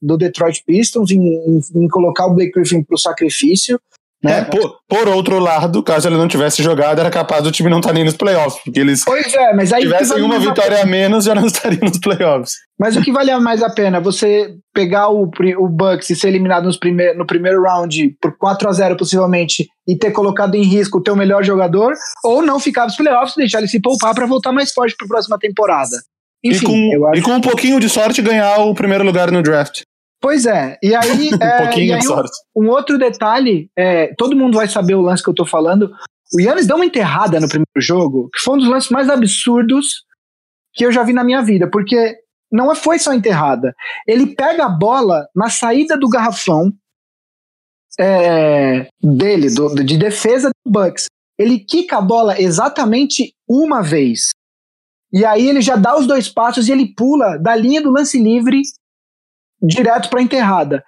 do 0.00 0.16
Detroit 0.18 0.62
Pistons 0.64 1.11
em, 1.11 1.18
em, 1.18 1.61
em 1.74 1.88
colocar 1.88 2.26
o 2.26 2.34
Blake 2.34 2.52
Griffin 2.52 2.84
para 2.84 2.94
o 2.94 2.98
sacrifício. 2.98 3.80
Né? 4.22 4.40
É, 4.40 4.44
por, 4.44 4.78
por, 4.88 5.09
outro 5.09 5.38
lado, 5.38 5.81
caso 5.81 6.09
ele 6.09 6.16
não 6.16 6.26
tivesse 6.26 6.61
jogado, 6.61 6.98
era 6.98 7.09
capaz 7.09 7.44
do 7.44 7.52
time 7.52 7.70
não 7.70 7.78
estar 7.78 7.90
tá 7.90 7.94
nem 7.94 8.02
nos 8.02 8.16
playoffs, 8.16 8.61
porque 8.64 8.81
eles 8.81 9.04
pois 9.04 9.33
é, 9.33 9.54
mas 9.54 9.72
aí 9.72 9.83
tivessem 9.83 10.20
uma 10.22 10.40
vitória 10.40 10.83
a, 10.83 10.87
menos, 10.87 11.24
já 11.24 11.37
não 11.37 11.46
estariam 11.46 11.83
nos 11.83 11.98
playoffs. 11.98 12.54
Mas 12.76 12.96
o 12.96 13.00
que 13.00 13.12
valia 13.12 13.38
mais 13.38 13.62
a 13.62 13.70
pena? 13.70 14.00
Você 14.00 14.57
pegar 14.74 15.09
o, 15.09 15.31
o 15.59 15.68
Bucks 15.68 16.11
e 16.11 16.16
ser 16.16 16.28
eliminado 16.28 16.64
nos 16.64 16.76
primeir, 16.76 17.16
no 17.16 17.24
primeiro 17.24 17.62
round 17.62 18.16
por 18.20 18.37
4 18.37 18.68
a 18.68 18.72
0 18.72 18.96
possivelmente 18.96 19.68
e 19.87 19.96
ter 19.96 20.11
colocado 20.11 20.57
em 20.57 20.62
risco 20.62 20.98
o 20.98 21.02
teu 21.02 21.14
melhor 21.14 21.44
jogador, 21.44 21.92
ou 22.24 22.42
não 22.42 22.59
ficar 22.59 22.87
nos 22.87 22.96
playoffs 22.96 23.37
e 23.37 23.40
deixar 23.40 23.59
ele 23.59 23.68
se 23.68 23.81
poupar 23.81 24.16
para 24.16 24.26
voltar 24.26 24.50
mais 24.50 24.72
forte 24.72 24.96
para 24.96 25.07
a 25.07 25.09
próxima 25.09 25.38
temporada. 25.38 25.96
Enfim, 26.44 26.90
e 26.90 26.98
com, 26.98 27.14
e 27.14 27.22
com 27.22 27.33
um 27.33 27.40
pouquinho 27.40 27.81
de 27.81 27.88
sorte 27.88 28.22
ganhar 28.22 28.59
o 28.59 28.74
primeiro 28.74 29.04
lugar 29.04 29.31
no 29.31 29.42
draft. 29.42 29.83
Pois 30.20 30.46
é, 30.46 30.76
e 30.83 30.94
aí, 30.94 31.31
é, 31.40 31.54
um, 31.57 31.64
pouquinho 31.64 31.94
aí 31.94 32.00
um, 32.57 32.64
um, 32.64 32.68
outro 32.70 32.98
detalhe, 32.98 33.70
é, 33.76 34.12
todo 34.16 34.37
mundo 34.37 34.57
vai 34.57 34.66
saber 34.66 34.94
o 34.94 35.00
lance 35.00 35.22
que 35.22 35.31
eu 35.31 35.35
tô 35.35 35.46
falando. 35.46 35.92
O 36.35 36.40
Yannis 36.40 36.66
deu 36.66 36.76
uma 36.76 36.85
enterrada 36.85 37.40
no 37.40 37.48
primeiro 37.48 37.81
jogo, 37.81 38.28
que 38.35 38.40
foi 38.40 38.54
um 38.54 38.59
dos 38.59 38.68
lances 38.68 38.90
mais 38.90 39.09
absurdos 39.09 40.04
que 40.74 40.85
eu 40.85 40.92
já 40.92 41.02
vi 41.02 41.12
na 41.12 41.24
minha 41.24 41.42
vida, 41.42 41.68
porque 41.70 42.16
não 42.50 42.74
foi 42.74 42.98
só 42.98 43.12
enterrada. 43.14 43.74
Ele 44.07 44.35
pega 44.35 44.66
a 44.66 44.68
bola 44.68 45.26
na 45.35 45.48
saída 45.48 45.96
do 45.96 46.09
garrafão 46.09 46.72
é, 47.98 48.88
dele, 49.02 49.50
do, 49.50 49.74
de 49.74 49.96
defesa 49.96 50.50
do 50.64 50.70
Bucks. 50.70 51.07
ele 51.38 51.59
quica 51.59 51.98
a 51.98 52.02
bola 52.02 52.40
exatamente 52.40 53.35
uma 53.48 53.83
vez. 53.83 54.31
E 55.12 55.24
aí 55.24 55.48
ele 55.48 55.61
já 55.61 55.74
dá 55.74 55.96
os 55.98 56.07
dois 56.07 56.28
passos 56.28 56.68
e 56.68 56.72
ele 56.72 56.94
pula 56.94 57.38
da 57.38 57.57
linha 57.57 57.81
do 57.81 57.90
lance 57.90 58.20
livre 58.20 58.62
direto 59.62 60.09
para 60.09 60.21
a 60.21 60.23
enterrada. 60.23 60.85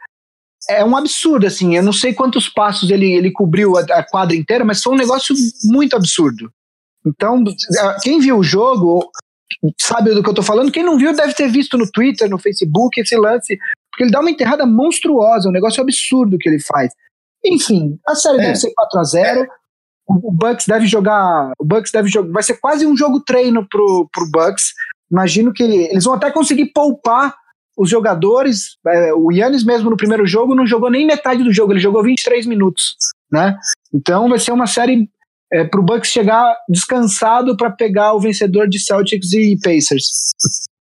É 0.69 0.85
um 0.85 0.97
absurdo, 0.97 1.47
assim. 1.47 1.77
Eu 1.77 1.83
não 1.83 1.93
sei 1.93 2.13
quantos 2.13 2.49
passos 2.49 2.91
ele, 2.91 3.11
ele 3.13 3.31
cobriu 3.31 3.77
a, 3.77 3.81
a 3.81 4.03
quadra 4.07 4.37
inteira, 4.37 4.65
mas 4.65 4.83
foi 4.83 4.93
um 4.93 4.99
negócio 4.99 5.35
muito 5.65 5.97
absurdo. 5.97 6.53
Então, 7.05 7.43
quem 8.03 8.21
viu 8.21 8.39
o 8.39 8.43
jogo 8.43 9.11
sabe 9.81 10.15
do 10.15 10.23
que 10.23 10.29
eu 10.29 10.35
tô 10.35 10.43
falando. 10.43 10.71
Quem 10.71 10.85
não 10.85 10.99
viu 10.99 11.15
deve 11.15 11.35
ter 11.35 11.49
visto 11.49 11.77
no 11.77 11.91
Twitter, 11.91 12.29
no 12.29 12.39
Facebook, 12.39 13.01
esse 13.01 13.17
lance. 13.17 13.59
Porque 13.91 14.05
ele 14.05 14.11
dá 14.11 14.21
uma 14.21 14.31
enterrada 14.31 14.67
monstruosa, 14.67 15.49
um 15.49 15.53
negócio 15.53 15.83
absurdo 15.83 16.39
que 16.39 16.49
ele 16.49 16.61
faz. 16.61 16.93
Enfim, 17.45 17.99
a 18.07 18.15
série 18.15 18.39
é. 18.39 18.43
deve 18.43 18.57
ser 18.57 18.73
4 18.75 19.01
a 19.01 19.05
0 19.05 19.49
o 20.11 20.33
Bucks 20.33 20.67
deve 20.67 20.87
jogar. 20.87 21.53
O 21.59 21.65
Bucks 21.65 21.93
deve 21.93 22.09
jogar. 22.09 22.33
Vai 22.33 22.43
ser 22.43 22.55
quase 22.55 22.85
um 22.85 22.97
jogo 22.97 23.21
treino 23.21 23.67
pro, 23.69 24.09
pro 24.13 24.29
Bucks. 24.29 24.73
Imagino 25.11 25.53
que 25.53 25.63
eles 25.63 26.05
vão 26.05 26.15
até 26.15 26.31
conseguir 26.33 26.73
poupar 26.73 27.35
os 27.81 27.89
jogadores. 27.89 28.77
É, 28.87 29.15
o 29.15 29.33
Yannis 29.33 29.65
mesmo 29.65 29.89
no 29.89 29.97
primeiro 29.97 30.27
jogo 30.27 30.55
não 30.55 30.67
jogou 30.67 30.91
nem 30.91 31.07
metade 31.07 31.43
do 31.43 31.53
jogo, 31.53 31.73
ele 31.73 31.81
jogou 31.81 32.03
23 32.03 32.45
minutos, 32.45 32.95
né? 33.33 33.57
Então 33.93 34.29
vai 34.29 34.39
ser 34.39 34.53
uma 34.53 34.67
série 34.67 35.09
é, 35.51 35.65
pro 35.65 35.83
Bucks 35.83 36.11
chegar 36.11 36.55
descansado 36.69 37.57
para 37.57 37.71
pegar 37.71 38.13
o 38.13 38.21
vencedor 38.21 38.69
de 38.69 38.79
Celtics 38.79 39.33
e 39.33 39.59
Pacers. 39.63 40.11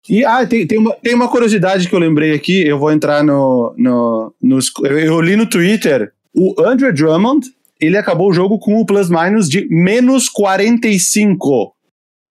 E 0.09 0.25
ah, 0.25 0.47
tem, 0.47 0.67
tem, 0.67 0.79
uma, 0.79 0.95
tem 0.95 1.15
uma 1.15 1.29
curiosidade 1.29 1.89
que 1.89 1.95
eu 1.95 1.99
lembrei 1.99 2.33
aqui, 2.33 2.65
eu 2.65 2.79
vou 2.79 2.93
entrar 2.93 3.25
no. 3.25 3.75
no, 3.77 4.33
no 4.41 4.59
eu 4.85 5.21
li 5.21 5.35
no 5.35 5.49
Twitter. 5.49 6.13
O 6.33 6.55
Andrew 6.65 6.93
Drummond 6.93 7.49
ele 7.81 7.97
acabou 7.97 8.31
o 8.31 8.33
jogo 8.33 8.59
com 8.59 8.81
o 8.81 8.87
plus-minus 8.87 9.49
de 9.49 9.67
menos 9.69 10.29
45. 10.29 11.75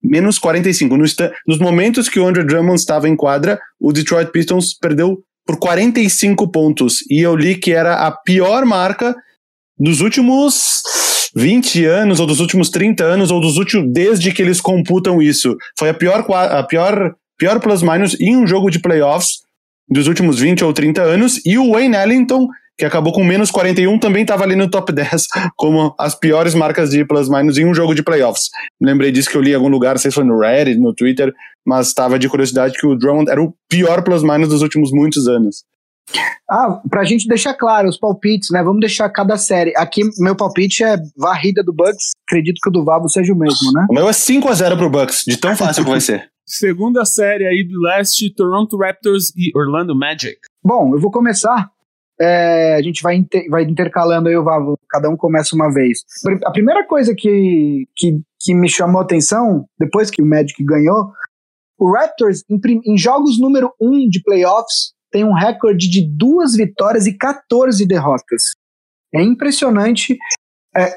Menos 0.04 0.38
45. 0.38 0.98
Nos, 0.98 1.16
nos 1.48 1.60
momentos 1.60 2.10
que 2.10 2.20
o 2.20 2.28
Andrew 2.28 2.46
Drummond 2.46 2.80
estava 2.80 3.08
em 3.08 3.16
quadra, 3.16 3.60
o 3.80 3.94
Detroit 3.94 4.32
Pistons 4.32 4.78
perdeu 4.78 5.18
por 5.46 5.58
45 5.58 6.52
pontos. 6.52 6.98
E 7.10 7.22
eu 7.22 7.36
li 7.36 7.56
que 7.56 7.72
era 7.72 8.06
a 8.06 8.12
pior 8.12 8.66
marca 8.66 9.16
dos 9.78 10.02
últimos 10.02 10.82
20 11.36 11.86
anos, 11.86 12.20
ou 12.20 12.28
dos 12.28 12.40
últimos 12.40 12.70
30 12.70 13.04
anos, 13.04 13.32
ou 13.32 13.42
dos 13.42 13.58
últimos. 13.58 13.92
desde 13.92 14.32
que 14.32 14.42
eles 14.42 14.62
computam 14.62 15.22
isso. 15.22 15.56
Foi 15.78 15.90
a 15.90 15.94
pior, 15.94 16.26
a 16.30 16.64
pior, 16.64 17.16
pior 17.38 17.60
plus-minus 17.60 18.20
em 18.20 18.36
um 18.36 18.46
jogo 18.46 18.70
de 18.70 18.80
playoffs 18.80 19.42
dos 19.90 20.08
últimos 20.08 20.40
20 20.40 20.64
ou 20.64 20.74
30 20.74 21.02
anos. 21.02 21.42
E 21.46 21.58
o 21.58 21.72
Wayne 21.72 21.96
Ellington 21.96 22.48
que 22.78 22.86
acabou 22.86 23.14
com 23.14 23.24
menos 23.24 23.52
41, 23.52 24.00
também 24.00 24.24
estava 24.24 24.44
ali 24.44 24.56
no 24.56 24.70
top 24.70 24.92
10 24.94 25.28
como 25.56 25.94
as 26.00 26.16
piores 26.16 26.56
marcas 26.56 26.90
de 26.90 27.06
plus-minus 27.06 27.58
em 27.58 27.66
um 27.66 27.74
jogo 27.74 27.94
de 27.94 28.04
playoffs. 28.04 28.50
Lembrei 28.82 29.12
disso 29.12 29.30
que 29.30 29.38
eu 29.38 29.42
li 29.42 29.52
em 29.52 29.56
algum 29.56 29.70
lugar, 29.70 29.92
não 29.92 30.00
sei 30.00 30.12
se 30.12 30.16
foi 30.16 30.24
no 30.24 30.40
Reddit, 30.40 30.80
no 30.80 30.94
Twitter, 30.94 31.34
mas 31.66 31.88
estava 31.88 32.18
de 32.18 32.28
curiosidade 32.28 32.78
que 32.78 32.86
o 32.86 32.96
Drummond 32.96 33.30
era 33.30 33.42
o 33.42 33.54
pior 33.70 34.04
plus-minus 34.04 34.50
dos 34.50 34.62
últimos 34.62 34.92
muitos 34.92 35.28
anos. 35.28 35.64
Ah, 36.50 36.82
pra 36.90 37.06
gente 37.06 37.28
deixar 37.28 37.54
claro 37.54 37.88
os 37.88 37.98
palpites, 37.98 38.50
né? 38.52 38.62
Vamos 38.62 38.82
deixar 38.82 39.10
cada 39.10 39.38
série. 39.38 39.74
Aqui, 39.78 40.02
meu 40.20 40.36
palpite 40.36 40.84
é 40.84 40.98
varrida 41.18 41.64
do 41.64 41.74
Bucks. 41.74 42.12
Acredito 42.28 42.60
que 42.62 42.70
o 42.70 42.72
do 42.72 42.84
Vavo 42.84 43.08
seja 43.10 43.34
o 43.34 43.38
mesmo, 43.38 43.72
né? 43.72 43.88
O 43.90 43.94
meu 43.94 44.10
é 44.10 44.12
5x0 44.12 44.78
pro 44.78 44.90
Bucks, 44.90 45.24
de 45.26 45.38
tão 45.38 45.56
fácil 45.56 45.84
que 45.84 45.90
vai 45.90 46.02
ser. 46.02 46.30
Segunda 46.46 47.06
série 47.06 47.48
aí 47.48 47.64
do 47.64 47.80
leste, 47.80 48.30
Toronto 48.36 48.78
Raptors 48.78 49.32
e 49.36 49.58
Orlando 49.58 49.98
Magic. 49.98 50.38
Bom, 50.64 50.94
eu 50.94 51.00
vou 51.00 51.10
começar 51.10 51.70
é, 52.20 52.76
a 52.76 52.82
gente 52.82 53.02
vai, 53.02 53.16
inter, 53.16 53.50
vai 53.50 53.64
intercalando 53.64 54.30
aí 54.30 54.38
o 54.38 54.44
Vavo, 54.44 54.78
cada 54.90 55.10
um 55.10 55.18
começa 55.18 55.56
uma 55.56 55.72
vez. 55.74 56.00
A 56.46 56.52
primeira 56.52 56.86
coisa 56.86 57.14
que, 57.16 57.88
que, 57.96 58.22
que 58.40 58.54
me 58.54 58.70
chamou 58.70 59.02
a 59.02 59.04
atenção, 59.04 59.66
depois 59.80 60.10
que 60.10 60.22
o 60.22 60.26
Magic 60.26 60.64
ganhou, 60.64 61.12
o 61.78 61.92
Raptors, 61.92 62.44
em, 62.50 62.60
em 62.86 62.98
jogos 62.98 63.40
número 63.40 63.74
1 63.82 63.88
um 63.88 64.10
de 64.10 64.22
playoffs, 64.22 64.94
tem 65.12 65.24
um 65.24 65.34
recorde 65.34 65.90
de 65.90 66.08
duas 66.08 66.56
vitórias 66.56 67.06
e 67.06 67.18
14 67.18 67.86
derrotas. 67.86 68.52
É 69.14 69.22
impressionante 69.22 70.18
é, 70.76 70.96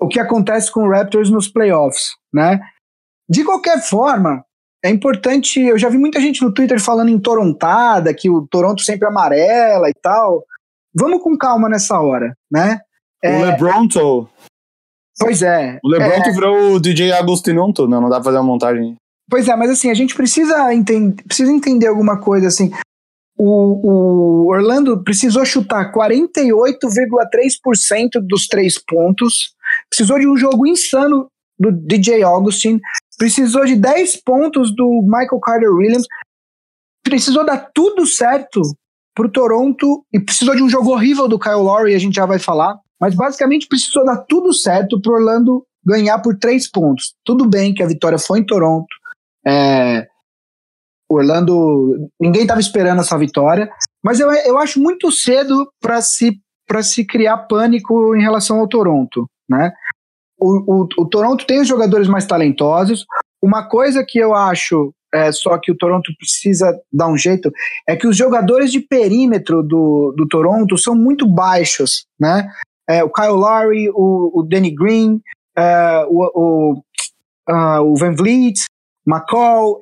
o 0.00 0.06
que 0.06 0.20
acontece 0.20 0.72
com 0.72 0.86
o 0.86 0.90
Raptors 0.90 1.30
nos 1.30 1.48
playoffs, 1.48 2.12
né? 2.32 2.60
De 3.28 3.44
qualquer 3.44 3.82
forma, 3.82 4.42
é 4.82 4.88
importante. 4.88 5.60
Eu 5.60 5.76
já 5.76 5.88
vi 5.88 5.98
muita 5.98 6.20
gente 6.20 6.42
no 6.42 6.52
Twitter 6.52 6.80
falando 6.80 7.10
em 7.10 7.20
Torontada, 7.20 8.14
que 8.14 8.30
o 8.30 8.46
Toronto 8.46 8.80
sempre 8.82 9.06
amarela 9.06 9.90
e 9.90 9.94
tal 9.94 10.44
vamos 10.94 11.22
com 11.22 11.36
calma 11.36 11.68
nessa 11.68 12.00
hora, 12.00 12.34
né? 12.50 12.80
É... 13.22 13.38
O 13.38 13.42
LeBronto. 13.42 14.28
Pois 15.18 15.42
é. 15.42 15.78
O 15.82 15.88
LeBronto 15.88 16.28
é... 16.28 16.32
virou 16.32 16.74
o 16.74 16.80
DJ 16.80 17.12
Agostinonto, 17.12 17.88
não, 17.88 18.00
não 18.00 18.08
dá 18.08 18.16
pra 18.16 18.24
fazer 18.24 18.38
uma 18.38 18.44
montagem. 18.44 18.96
Pois 19.30 19.48
é, 19.48 19.54
mas 19.54 19.70
assim, 19.70 19.90
a 19.90 19.94
gente 19.94 20.14
precisa, 20.14 20.72
entender, 20.72 21.22
precisa 21.24 21.52
entender 21.52 21.86
alguma 21.86 22.18
coisa 22.20 22.48
assim. 22.48 22.70
O, 23.36 24.46
o 24.46 24.48
Orlando 24.48 25.04
precisou 25.04 25.44
chutar 25.44 25.92
48,3% 25.92 28.20
dos 28.22 28.46
três 28.46 28.82
pontos, 28.82 29.54
precisou 29.88 30.18
de 30.18 30.26
um 30.26 30.36
jogo 30.36 30.66
insano 30.66 31.28
do 31.58 31.70
DJ 31.70 32.22
Augustin, 32.22 32.80
precisou 33.18 33.64
de 33.64 33.76
10 33.76 34.22
pontos 34.22 34.74
do 34.74 35.02
Michael 35.02 35.40
Carter 35.40 35.70
Williams, 35.70 36.06
precisou 37.02 37.44
dar 37.44 37.70
tudo 37.74 38.06
certo 38.06 38.62
pro 39.18 39.28
Toronto 39.28 40.04
e 40.12 40.20
precisou 40.20 40.54
de 40.54 40.62
um 40.62 40.68
jogo 40.68 40.92
horrível 40.92 41.26
do 41.26 41.40
Kyle 41.40 41.56
Lowry, 41.56 41.92
a 41.92 41.98
gente 41.98 42.14
já 42.14 42.24
vai 42.24 42.38
falar, 42.38 42.78
mas 43.00 43.16
basicamente 43.16 43.66
precisou 43.66 44.04
dar 44.04 44.18
tudo 44.18 44.52
certo 44.52 45.00
pro 45.00 45.14
Orlando 45.14 45.66
ganhar 45.84 46.20
por 46.20 46.38
três 46.38 46.70
pontos. 46.70 47.14
Tudo 47.24 47.44
bem 47.44 47.74
que 47.74 47.82
a 47.82 47.86
vitória 47.88 48.16
foi 48.16 48.38
em 48.38 48.46
Toronto, 48.46 48.86
é, 49.44 50.06
Orlando, 51.10 52.10
ninguém 52.20 52.42
estava 52.42 52.60
esperando 52.60 53.00
essa 53.00 53.18
vitória, 53.18 53.68
mas 54.04 54.20
eu, 54.20 54.30
eu 54.30 54.56
acho 54.56 54.80
muito 54.80 55.10
cedo 55.10 55.68
para 55.80 56.00
se, 56.00 56.40
se 56.82 57.04
criar 57.04 57.38
pânico 57.38 58.14
em 58.14 58.20
relação 58.20 58.60
ao 58.60 58.68
Toronto, 58.68 59.28
né? 59.48 59.72
O, 60.38 60.82
o, 60.82 60.88
o 60.96 61.08
Toronto 61.08 61.44
tem 61.44 61.60
os 61.60 61.66
jogadores 61.66 62.06
mais 62.06 62.24
talentosos. 62.24 63.04
Uma 63.42 63.68
coisa 63.68 64.04
que 64.06 64.20
eu 64.20 64.32
acho 64.32 64.92
é, 65.14 65.32
só 65.32 65.58
que 65.58 65.72
o 65.72 65.76
Toronto 65.76 66.12
precisa 66.18 66.78
dar 66.92 67.08
um 67.08 67.16
jeito, 67.16 67.50
é 67.86 67.96
que 67.96 68.06
os 68.06 68.16
jogadores 68.16 68.70
de 68.70 68.80
perímetro 68.80 69.62
do, 69.62 70.14
do 70.16 70.26
Toronto 70.28 70.76
são 70.76 70.94
muito 70.94 71.26
baixos, 71.26 72.06
né? 72.18 72.48
É, 72.88 73.04
o 73.04 73.10
Kyle 73.10 73.28
Lowry, 73.28 73.90
o, 73.90 74.40
o 74.40 74.42
Danny 74.42 74.74
Green, 74.74 75.20
é, 75.56 76.06
o, 76.08 76.30
o, 76.34 76.82
uh, 77.50 77.82
o 77.82 77.96
Van 77.96 78.14
Vliet, 78.14 78.60
McCall, 79.06 79.78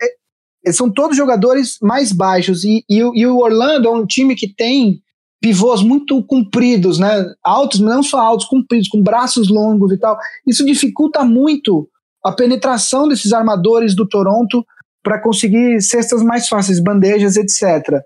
é, 0.65 0.73
são 0.73 0.91
todos 0.91 1.17
jogadores 1.17 1.79
mais 1.81 2.13
baixos, 2.13 2.65
e, 2.65 2.85
e, 2.89 2.99
e, 2.99 3.27
o 3.27 3.39
Orlando 3.39 3.89
é 3.89 3.91
um 3.91 4.07
time 4.07 4.35
que 4.35 4.53
tem 4.53 5.01
pivôs 5.41 5.83
muito 5.83 6.23
compridos, 6.25 6.99
né? 6.99 7.25
Altos, 7.43 7.79
não 7.79 8.03
só 8.03 8.19
altos, 8.19 8.47
compridos, 8.47 8.89
com 8.89 9.03
braços 9.03 9.49
longos 9.49 9.93
e 9.93 9.99
tal. 9.99 10.19
Isso 10.47 10.65
dificulta 10.65 11.25
muito 11.25 11.89
a 12.25 12.33
penetração 12.33 13.07
desses 13.07 13.33
armadores 13.33 13.95
do 13.95 14.09
Toronto 14.09 14.67
para 15.07 15.21
conseguir 15.21 15.81
cestas 15.81 16.21
mais 16.21 16.49
fáceis, 16.49 16.81
bandejas, 16.81 17.37
etc. 17.37 18.03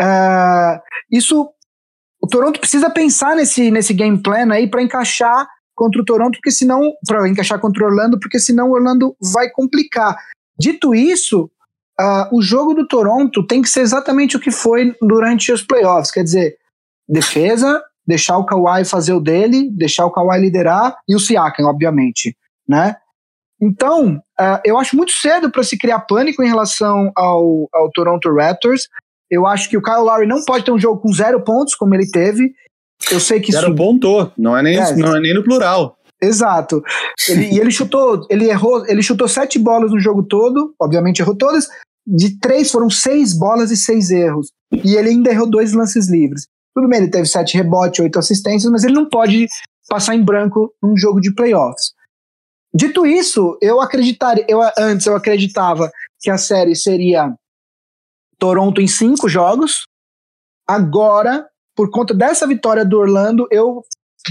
Uh, 0.00 0.02
é, 0.02 0.80
isso, 1.08 1.48
o 2.20 2.26
Toronto 2.26 2.58
precisa 2.58 2.90
pensar 2.90 3.36
nesse, 3.36 3.70
nesse 3.70 3.94
game 3.94 4.20
plan 4.20 4.52
aí 4.52 4.68
para 4.68 4.82
encaixar 4.82 5.46
contra 5.76 6.02
o 6.02 6.04
Toronto, 6.04 6.32
porque 6.32 6.50
senão, 6.50 6.80
para 7.06 7.28
encaixar 7.28 7.60
contra 7.60 7.84
o 7.84 7.86
Orlando, 7.86 8.18
porque 8.18 8.40
senão 8.40 8.68
o 8.68 8.72
Orlando 8.72 9.14
vai 9.32 9.48
complicar. 9.48 10.16
Dito 10.58 10.92
isso, 10.92 11.48
uh, 12.00 12.36
o 12.36 12.42
jogo 12.42 12.74
do 12.74 12.84
Toronto 12.84 13.46
tem 13.46 13.62
que 13.62 13.68
ser 13.68 13.82
exatamente 13.82 14.36
o 14.36 14.40
que 14.40 14.50
foi 14.50 14.92
durante 15.00 15.52
os 15.52 15.62
playoffs, 15.62 16.10
quer 16.10 16.24
dizer, 16.24 16.56
defesa, 17.08 17.80
deixar 18.04 18.36
o 18.38 18.44
Kawhi 18.44 18.84
fazer 18.84 19.12
o 19.12 19.20
dele, 19.20 19.70
deixar 19.70 20.04
o 20.04 20.10
Kawhi 20.10 20.40
liderar 20.40 20.96
e 21.08 21.14
o 21.14 21.20
Siakam, 21.20 21.66
obviamente, 21.66 22.36
né? 22.68 22.96
Então, 23.60 24.16
uh, 24.40 24.60
eu 24.64 24.78
acho 24.78 24.96
muito 24.96 25.12
cedo 25.12 25.50
para 25.50 25.62
se 25.62 25.76
criar 25.76 26.00
pânico 26.00 26.42
em 26.42 26.48
relação 26.48 27.12
ao, 27.14 27.68
ao 27.72 27.90
Toronto 27.90 28.34
Raptors. 28.34 28.88
Eu 29.30 29.46
acho 29.46 29.68
que 29.68 29.76
o 29.76 29.82
Kyle 29.82 29.98
Lowry 29.98 30.26
não 30.26 30.44
pode 30.44 30.64
ter 30.64 30.72
um 30.72 30.78
jogo 30.78 31.00
com 31.00 31.12
zero 31.12 31.42
pontos, 31.44 31.74
como 31.74 31.94
ele 31.94 32.10
teve. 32.10 32.52
Eu 33.10 33.20
sei 33.20 33.40
que 33.40 33.52
zero 33.52 33.68
isso... 33.68 33.76
ponto, 33.76 34.32
não 34.36 34.56
é 34.56 34.62
nem, 34.62 34.76
é, 34.78 34.96
não 34.96 35.16
é 35.16 35.20
nem 35.20 35.34
no 35.34 35.44
plural. 35.44 35.96
Exato. 36.20 36.82
Ele, 37.28 37.54
e 37.54 37.58
ele 37.58 37.70
chutou, 37.70 38.26
ele 38.28 38.50
errou, 38.50 38.84
ele 38.86 39.02
chutou 39.02 39.26
sete 39.28 39.58
bolas 39.58 39.90
no 39.90 39.98
jogo 39.98 40.22
todo, 40.22 40.74
obviamente 40.78 41.20
errou 41.20 41.34
todas. 41.34 41.68
De 42.06 42.38
três 42.38 42.70
foram 42.70 42.90
seis 42.90 43.36
bolas 43.36 43.70
e 43.70 43.76
seis 43.76 44.10
erros. 44.10 44.48
E 44.72 44.96
ele 44.96 45.10
ainda 45.10 45.30
errou 45.30 45.48
dois 45.48 45.72
lances 45.72 46.10
livres. 46.10 46.46
Tudo 46.74 46.88
bem, 46.88 47.00
ele 47.00 47.10
teve 47.10 47.26
sete 47.26 47.56
rebotes, 47.56 48.00
oito 48.00 48.18
assistências, 48.18 48.70
mas 48.70 48.84
ele 48.84 48.94
não 48.94 49.08
pode 49.08 49.46
passar 49.88 50.14
em 50.14 50.22
branco 50.22 50.72
num 50.82 50.96
jogo 50.96 51.20
de 51.20 51.34
playoffs. 51.34 51.92
Dito 52.72 53.04
isso, 53.04 53.58
eu 53.60 53.80
acreditaria, 53.80 54.44
eu 54.48 54.60
antes 54.78 55.06
eu 55.06 55.16
acreditava 55.16 55.90
que 56.20 56.30
a 56.30 56.38
série 56.38 56.76
seria 56.76 57.34
Toronto 58.38 58.80
em 58.80 58.86
cinco 58.86 59.28
jogos. 59.28 59.86
Agora, 60.66 61.46
por 61.74 61.90
conta 61.90 62.14
dessa 62.14 62.46
vitória 62.46 62.84
do 62.84 62.98
Orlando, 62.98 63.46
eu 63.50 63.82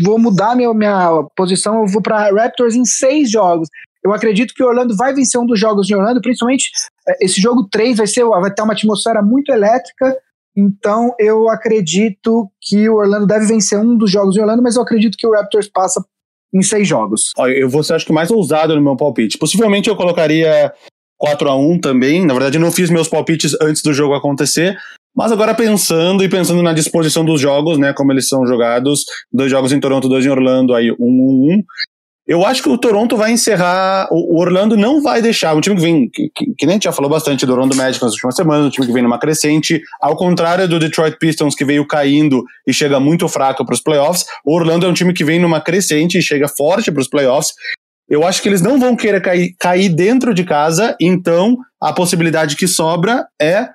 vou 0.04 0.17
mudar 0.17 0.56
minha, 0.56 0.73
minha 0.73 1.23
posição, 1.36 1.82
eu 1.82 1.88
vou 1.88 2.02
para 2.02 2.32
Raptors 2.32 2.75
em 2.75 2.86
seis 2.86 3.30
jogos. 3.30 3.67
Eu 4.04 4.13
acredito 4.13 4.54
que 4.54 4.63
o 4.63 4.67
Orlando 4.67 4.95
vai 4.95 5.13
vencer 5.13 5.39
um 5.39 5.45
dos 5.45 5.60
jogos 5.60 5.86
de 5.86 5.93
Orlando, 5.93 6.21
principalmente 6.21 6.71
é, 7.08 7.25
esse 7.25 7.41
jogo 7.41 7.67
3 7.69 7.97
vai 7.97 8.08
ser 8.08 8.23
vai 8.23 8.54
ter 8.54 8.62
uma 8.62 8.73
atmosfera 8.73 9.21
muito 9.21 9.52
elétrica. 9.52 10.17
Então 10.56 11.13
eu 11.19 11.49
acredito 11.49 12.49
que 12.62 12.89
o 12.89 12.95
Orlando 12.95 13.28
deve 13.28 13.45
vencer 13.45 13.78
um 13.78 13.97
dos 13.97 14.10
jogos 14.10 14.34
de 14.34 14.41
Orlando, 14.41 14.63
mas 14.63 14.75
eu 14.75 14.82
acredito 14.82 15.17
que 15.17 15.28
o 15.28 15.32
Raptors 15.32 15.67
passa 15.67 16.04
em 16.53 16.62
seis 16.62 16.88
jogos. 16.88 17.31
Eu 17.55 17.69
vou 17.69 17.83
ser 17.83 17.93
acho 17.93 18.05
que 18.05 18.13
mais 18.13 18.31
ousado 18.31 18.75
no 18.75 18.81
meu 18.81 18.95
palpite. 18.95 19.38
Possivelmente 19.38 19.89
eu 19.89 19.95
colocaria 19.95 20.71
4 21.17 21.49
a 21.49 21.55
1 21.55 21.79
também. 21.79 22.25
Na 22.25 22.33
verdade, 22.33 22.57
eu 22.57 22.62
não 22.62 22.71
fiz 22.71 22.89
meus 22.89 23.07
palpites 23.07 23.55
antes 23.62 23.81
do 23.81 23.93
jogo 23.93 24.13
acontecer. 24.13 24.77
Mas 25.15 25.31
agora 25.31 25.53
pensando 25.53 26.23
e 26.23 26.29
pensando 26.29 26.62
na 26.63 26.73
disposição 26.73 27.25
dos 27.25 27.41
jogos, 27.41 27.77
né, 27.77 27.93
como 27.93 28.12
eles 28.12 28.27
são 28.27 28.45
jogados, 28.45 29.03
dois 29.31 29.51
jogos 29.51 29.71
em 29.71 29.79
Toronto, 29.79 30.07
dois 30.07 30.25
em 30.25 30.29
Orlando, 30.29 30.73
aí 30.73 30.91
um, 30.91 30.95
um, 30.99 31.53
um. 31.53 31.63
Eu 32.29 32.45
acho 32.45 32.61
que 32.61 32.69
o 32.69 32.77
Toronto 32.77 33.17
vai 33.17 33.31
encerrar. 33.31 34.07
O 34.11 34.39
Orlando 34.39 34.77
não 34.77 35.01
vai 35.01 35.19
deixar. 35.19 35.55
Um 35.55 35.61
time 35.61 35.75
que 35.75 35.81
vem, 35.81 36.07
que, 36.07 36.29
que, 36.29 36.45
que 36.55 36.65
nem 36.67 36.73
a 36.73 36.75
gente 36.75 36.83
já 36.83 36.91
falou 36.91 37.09
bastante 37.09 37.43
do 37.43 37.53
Orlando 37.53 37.75
Magic 37.75 38.03
nas 38.03 38.13
últimas 38.13 38.35
semanas, 38.35 38.67
um 38.67 38.69
time 38.69 38.85
que 38.85 38.93
vem 38.93 39.01
numa 39.01 39.17
crescente. 39.17 39.81
Ao 39.99 40.15
contrário 40.15 40.67
do 40.67 40.77
Detroit 40.77 41.17
Pistons, 41.17 41.55
que 41.55 41.65
veio 41.65 41.87
caindo 41.87 42.45
e 42.67 42.71
chega 42.71 42.99
muito 42.99 43.27
fraco 43.27 43.65
para 43.65 43.73
os 43.73 43.81
playoffs, 43.81 44.25
o 44.45 44.53
Orlando 44.53 44.85
é 44.85 44.89
um 44.89 44.93
time 44.93 45.11
que 45.11 45.25
vem 45.25 45.39
numa 45.39 45.59
crescente 45.59 46.19
e 46.19 46.21
chega 46.21 46.47
forte 46.47 46.91
para 46.91 47.01
os 47.01 47.09
playoffs. 47.09 47.55
Eu 48.07 48.23
acho 48.23 48.43
que 48.43 48.47
eles 48.47 48.61
não 48.61 48.79
vão 48.79 48.95
querer 48.95 49.23
cair, 49.23 49.55
cair 49.59 49.89
dentro 49.89 50.31
de 50.31 50.43
casa, 50.43 50.95
então 51.01 51.57
a 51.81 51.91
possibilidade 51.91 52.55
que 52.55 52.67
sobra 52.67 53.25
é 53.41 53.69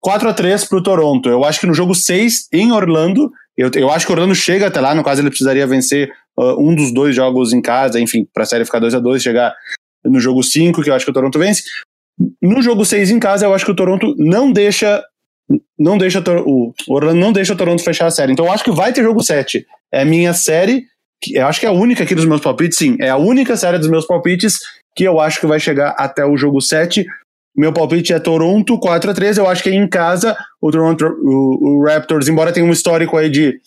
4 0.00 0.28
a 0.28 0.32
3 0.32 0.66
para 0.66 0.78
o 0.78 0.82
Toronto. 0.84 1.28
Eu 1.28 1.44
acho 1.44 1.58
que 1.58 1.66
no 1.66 1.74
jogo 1.74 1.96
6 1.96 2.46
em 2.52 2.70
Orlando, 2.70 3.28
eu, 3.56 3.68
eu 3.74 3.90
acho 3.90 4.06
que 4.06 4.12
o 4.12 4.14
Orlando 4.14 4.36
chega 4.36 4.68
até 4.68 4.80
lá, 4.80 4.94
no 4.94 5.02
caso 5.02 5.20
ele 5.20 5.30
precisaria 5.30 5.66
vencer 5.66 6.12
uh, 6.36 6.60
um 6.60 6.74
dos 6.74 6.92
dois 6.92 7.14
jogos 7.14 7.52
em 7.52 7.60
casa, 7.60 8.00
enfim, 8.00 8.26
para 8.32 8.42
a 8.42 8.46
série 8.46 8.64
ficar 8.64 8.78
2 8.78 8.94
a 8.94 8.98
2 8.98 9.22
chegar 9.22 9.54
no 10.04 10.20
jogo 10.20 10.42
5, 10.42 10.82
que 10.82 10.90
eu 10.90 10.94
acho 10.94 11.04
que 11.04 11.10
o 11.10 11.14
Toronto 11.14 11.38
vence. 11.38 11.62
No 12.40 12.60
jogo 12.62 12.84
6 12.84 13.10
em 13.10 13.18
casa, 13.18 13.46
eu 13.46 13.54
acho 13.54 13.64
que 13.64 13.70
o 13.70 13.76
Toronto 13.76 14.14
não 14.18 14.52
deixa 14.52 15.02
não 15.78 15.98
deixa 15.98 16.22
o 16.46 16.72
Orlando 16.88 17.20
não 17.20 17.32
deixa 17.32 17.52
o 17.52 17.56
Toronto 17.56 17.82
fechar 17.82 18.06
a 18.06 18.10
série. 18.10 18.32
Então 18.32 18.46
eu 18.46 18.52
acho 18.52 18.64
que 18.64 18.70
vai 18.70 18.92
ter 18.92 19.02
jogo 19.02 19.22
7. 19.22 19.66
É 19.92 20.02
a 20.02 20.04
minha 20.04 20.32
série, 20.32 20.86
eu 21.30 21.46
acho 21.46 21.60
que 21.60 21.66
é 21.66 21.68
a 21.68 21.72
única 21.72 22.04
aqui 22.04 22.14
dos 22.14 22.24
meus 22.24 22.40
palpites, 22.40 22.78
sim, 22.78 22.96
é 23.00 23.10
a 23.10 23.16
única 23.16 23.56
série 23.56 23.78
dos 23.78 23.88
meus 23.88 24.06
palpites 24.06 24.58
que 24.94 25.04
eu 25.04 25.20
acho 25.20 25.40
que 25.40 25.46
vai 25.46 25.58
chegar 25.58 25.94
até 25.98 26.24
o 26.24 26.36
jogo 26.36 26.60
7. 26.60 27.04
Meu 27.54 27.72
palpite 27.72 28.12
é 28.12 28.18
Toronto 28.18 28.78
4 28.78 29.10
a 29.10 29.14
3 29.14 29.36
Eu 29.36 29.46
acho 29.46 29.62
que 29.62 29.70
em 29.70 29.86
casa 29.86 30.36
o 30.60 30.70
Toronto, 30.70 31.04
o, 31.04 31.80
o 31.80 31.84
Raptors, 31.84 32.28
embora 32.28 32.52
tenha 32.52 32.64
um 32.64 32.72
histórico 32.72 33.16
aí 33.16 33.28
de, 33.28 33.60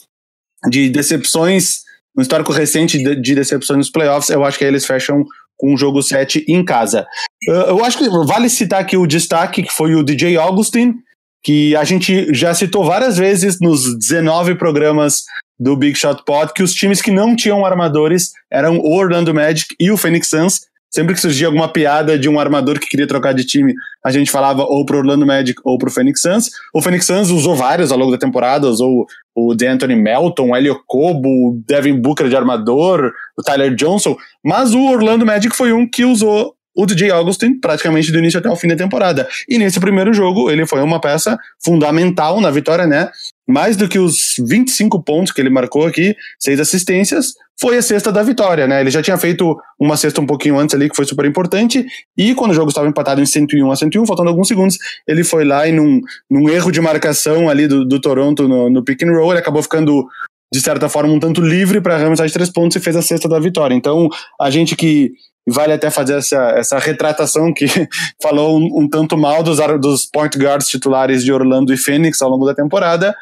de 0.69 0.89
decepções 0.89 1.86
um 2.17 2.21
histórico 2.21 2.51
recente 2.51 2.97
de, 2.97 3.15
de 3.15 3.36
decepções 3.36 3.78
nos 3.78 3.89
playoffs, 3.89 4.30
eu 4.30 4.43
acho 4.43 4.58
que 4.58 4.63
eles 4.63 4.86
fecham 4.86 5.23
com 5.58 5.73
o 5.73 5.78
jogo 5.78 6.01
7 6.01 6.45
em 6.47 6.63
casa. 6.63 7.06
Eu 7.47 7.84
acho 7.84 7.97
que 7.97 8.10
vale 8.10 8.49
citar 8.49 8.82
aqui 8.82 8.97
o 8.97 9.08
destaque, 9.08 9.63
que 9.63 9.71
foi 9.71 9.95
o 9.95 10.04
DJ 10.04 10.38
Augustin, 10.38 10.95
que 11.43 11.75
a 11.75 11.84
gente 11.84 12.34
já 12.34 12.54
citou 12.54 12.84
várias 12.84 13.17
vezes 13.17 13.60
nos 13.60 13.97
19 13.97 14.56
programas 14.56 15.23
do 15.60 15.78
Big 15.78 15.97
Shot 15.97 16.23
Pod, 16.25 16.51
que 16.54 16.63
os 16.63 16.73
times 16.73 17.01
que 17.01 17.12
não 17.12 17.36
tinham 17.36 17.65
armadores 17.65 18.32
eram 18.51 18.80
o 18.80 18.93
Orlando 18.93 19.34
Magic 19.34 19.73
e 19.80 19.91
o 19.91 19.97
Phoenix 19.97 20.28
Suns, 20.30 20.62
Sempre 20.93 21.13
que 21.13 21.19
surgia 21.19 21.48
alguma 21.48 21.67
piada 21.67 22.17
de 22.17 22.30
um 22.30 22.39
armador 22.39 22.80
que 22.80 22.88
queria 22.88 23.08
trocar 23.08 23.34
de 23.34 23.43
time, 23.43 23.74
a 24.04 24.12
gente 24.12 24.32
falava 24.32 24.63
ou 24.63 24.86
pro 24.86 25.00
Orlando 25.00 25.26
Magic 25.26 25.60
ou 25.63 25.78
pro 25.78 25.91
Phoenix 25.91 26.21
Suns. 26.21 26.50
O 26.74 26.82
Phoenix 26.82 27.06
Suns 27.06 27.30
usou 27.30 27.56
vários 27.56 27.91
ao 27.91 27.98
longo 27.98 28.12
da 28.12 28.17
temporada, 28.17 28.67
usou 28.67 29.06
o 29.36 29.54
D'Anthony 29.54 29.95
Melton, 29.95 30.52
o 30.52 30.56
Helio 30.56 30.82
Cobo, 30.88 31.28
o 31.28 31.63
Devin 31.67 32.00
Booker 32.00 32.30
de 32.30 32.36
armador, 32.36 33.12
o 33.38 33.43
Tyler 33.43 33.76
Johnson, 33.76 34.15
mas 34.43 34.74
o 34.74 34.86
Orlando 34.86 35.26
Magic 35.26 35.54
foi 35.56 35.74
um 35.74 35.89
que 35.89 36.06
usou 36.06 36.56
o 36.76 36.86
DJ 36.86 37.10
Augustin 37.12 37.60
praticamente 37.60 38.12
do 38.12 38.19
início 38.19 38.38
até 38.38 38.50
o 38.50 38.56
fim 38.56 38.67
da 38.67 38.76
temporada. 38.76 39.28
E 39.48 39.58
nesse 39.58 39.80
primeiro 39.80 40.13
jogo, 40.13 40.52
ele 40.52 40.65
foi 40.65 40.82
uma 40.82 41.00
peça 41.00 41.38
fundamental 41.63 42.41
na 42.41 42.52
vitória, 42.52 42.86
né? 42.86 43.10
Mais 43.48 43.78
do 43.78 43.88
que 43.88 44.00
os 44.00 44.36
25 44.40 45.04
pontos 45.04 45.32
que 45.32 45.40
ele 45.40 45.50
marcou 45.50 45.86
aqui, 45.86 46.16
seis 46.40 46.60
assistências, 46.60 47.34
foi 47.60 47.78
a 47.78 47.82
sexta 47.82 48.12
da 48.12 48.24
vitória, 48.24 48.68
né? 48.68 48.82
Ele 48.82 48.90
já 48.90 49.02
tinha 49.02 49.18
feito 49.18 49.56
uma 49.80 49.96
sexta 49.96 50.20
um 50.20 50.26
pouquinho 50.26 50.58
antes 50.58 50.76
ali, 50.76 50.90
que 50.90 50.96
foi 50.96 51.06
super 51.06 51.26
importante, 51.26 51.86
e 52.18 52.34
quando 52.36 52.52
o 52.52 52.54
jogo 52.54 52.70
estava 52.70 52.88
empatado 52.88 53.22
em 53.22 53.26
101 53.26 53.72
a 53.72 53.76
101, 53.76 54.06
faltando 54.06 54.30
alguns 54.30 54.48
segundos, 54.48 54.78
ele 55.08 55.24
foi 55.24 55.46
lá 55.46 55.68
e 55.68 55.72
num, 55.72 56.02
num 56.30 56.50
erro 56.50 56.72
de 56.72 56.82
marcação 56.82 57.50
ali 57.50 57.68
do, 57.68 57.86
do 57.86 58.02
Toronto 58.02 58.48
no, 58.48 58.70
no 58.70 58.84
pick 58.84 59.04
and 59.04 59.12
roll, 59.12 59.32
ele 59.32 59.40
acabou 59.40 59.62
ficando 59.62 60.06
de 60.54 60.62
certa 60.62 60.88
forma, 60.88 61.12
um 61.12 61.20
tanto 61.20 61.42
livre 61.42 61.82
para 61.82 61.96
arremessar 61.96 62.26
de 62.26 62.32
três 62.32 62.50
pontos 62.50 62.78
e 62.78 62.80
fez 62.80 62.96
a 62.96 63.02
sexta 63.02 63.28
da 63.28 63.40
vitória. 63.40 63.76
Então, 63.76 64.08
a 64.40 64.50
gente 64.50 64.76
que 64.76 65.12
vale 65.48 65.74
até 65.74 65.90
fazer 65.90 66.18
essa, 66.18 66.52
essa 66.52 66.80
retratação 66.80 67.54
que 67.54 67.66
falou 68.22 68.58
um, 68.58 68.84
um, 68.84 68.90
tanto 68.90 69.18
mal 69.18 69.44
dos, 69.44 69.58
dos 69.80 70.06
point 70.06 70.38
guards 70.38 70.68
titulares 70.68 71.24
de 71.24 71.32
Orlando 71.34 71.74
e 71.74 71.78
Phoenix 71.78 72.22
ao 72.22 72.30
longo 72.30 72.46
da 72.46 72.56
temporada. 72.56 73.14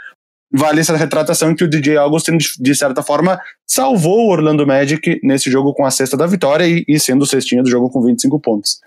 Vale 0.54 0.82
essa 0.82 0.96
retratação 0.96 1.56
que 1.56 1.64
o 1.64 1.70
DJ 1.70 1.98
Augustin, 1.98 2.38
de 2.38 2.76
certa 2.76 3.02
forma, 3.02 3.40
salvou 3.68 4.28
o 4.28 4.32
Orlando 4.32 4.68
Magic 4.68 5.20
nesse 5.24 5.50
jogo 5.50 5.74
com 5.74 5.86
a 5.86 5.92
sexta 5.92 6.16
da 6.16 6.28
vitória 6.28 6.68
e, 6.68 6.86
e 6.88 7.00
sendo 7.00 7.24
o 7.24 7.26
cestinho 7.26 7.64
do 7.64 7.70
jogo 7.70 7.90
com 7.90 8.04
25 8.04 8.40
pontos. 8.40 8.80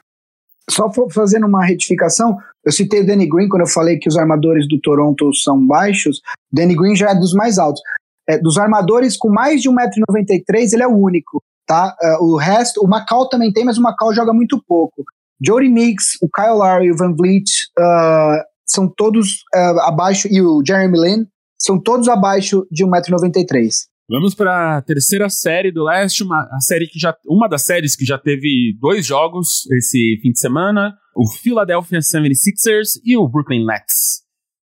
Só 0.71 0.91
fazendo 1.11 1.47
uma 1.47 1.65
retificação, 1.65 2.37
eu 2.65 2.73
citei 2.73 3.01
o 3.01 3.07
Danny 3.07 3.29
Green 3.29 3.49
quando 3.49 3.63
eu 3.63 3.69
falei 3.69 3.99
que 3.99 4.09
os 4.09 4.17
armadores 4.17 4.69
do 4.69 4.81
Toronto 4.81 5.33
são 5.35 5.65
baixos. 5.65 6.21
Danny 6.53 6.75
Green 6.75 6.95
já 6.95 7.11
é 7.11 7.15
dos 7.15 7.33
mais 7.35 7.59
altos. 7.59 7.81
É, 8.29 8.39
dos 8.39 8.59
armadores 8.59 9.17
com 9.17 9.29
mais 9.29 9.63
de 9.63 9.69
1,93m, 9.69 10.73
ele 10.73 10.83
é 10.83 10.87
o 10.87 10.97
único 10.97 11.43
tá? 11.67 11.95
Uh, 12.01 12.33
o 12.33 12.37
resto, 12.37 12.83
o 12.83 12.89
Macau 12.89 13.29
também 13.29 13.53
tem, 13.53 13.65
mas 13.65 13.77
o 13.77 13.83
Macau 13.83 14.15
joga 14.15 14.33
muito 14.33 14.63
pouco. 14.67 15.05
Jody 15.45 15.69
Mix, 15.69 16.17
o 16.23 16.29
Kyle 16.29 16.57
Lowry, 16.57 16.91
o 16.91 16.97
Van 16.97 17.15
Vliet 17.15 17.51
uh, 17.79 18.43
são 18.65 18.89
todos 18.89 19.43
uh, 19.55 19.81
abaixo, 19.81 20.29
e 20.31 20.41
o 20.41 20.63
Jeremy 20.65 20.99
Lin 20.99 21.27
são 21.59 21.81
todos 21.81 22.09
abaixo 22.09 22.67
de 22.71 22.85
1,93m. 22.85 23.71
Vamos 24.09 24.37
para 24.37 24.77
a 24.77 24.83
terceira 24.83 25.29
série 25.29 25.73
do 25.73 25.83
leste, 25.83 26.23
uma, 26.23 26.49
a 26.53 26.61
série 26.61 26.87
que 26.87 26.99
já, 26.99 27.15
uma 27.27 27.49
das 27.49 27.65
séries 27.65 27.97
que 27.97 28.05
já 28.05 28.17
teve 28.17 28.77
dois 28.81 29.05
jogos 29.05 29.67
esse 29.73 30.21
fim 30.23 30.31
de 30.31 30.39
semana, 30.39 30.95
o 31.17 31.29
Philadelphia 31.29 31.99
76ers 31.99 33.01
e 33.05 33.17
o 33.17 33.29
Brooklyn 33.29 33.67
Nets. 33.67 34.23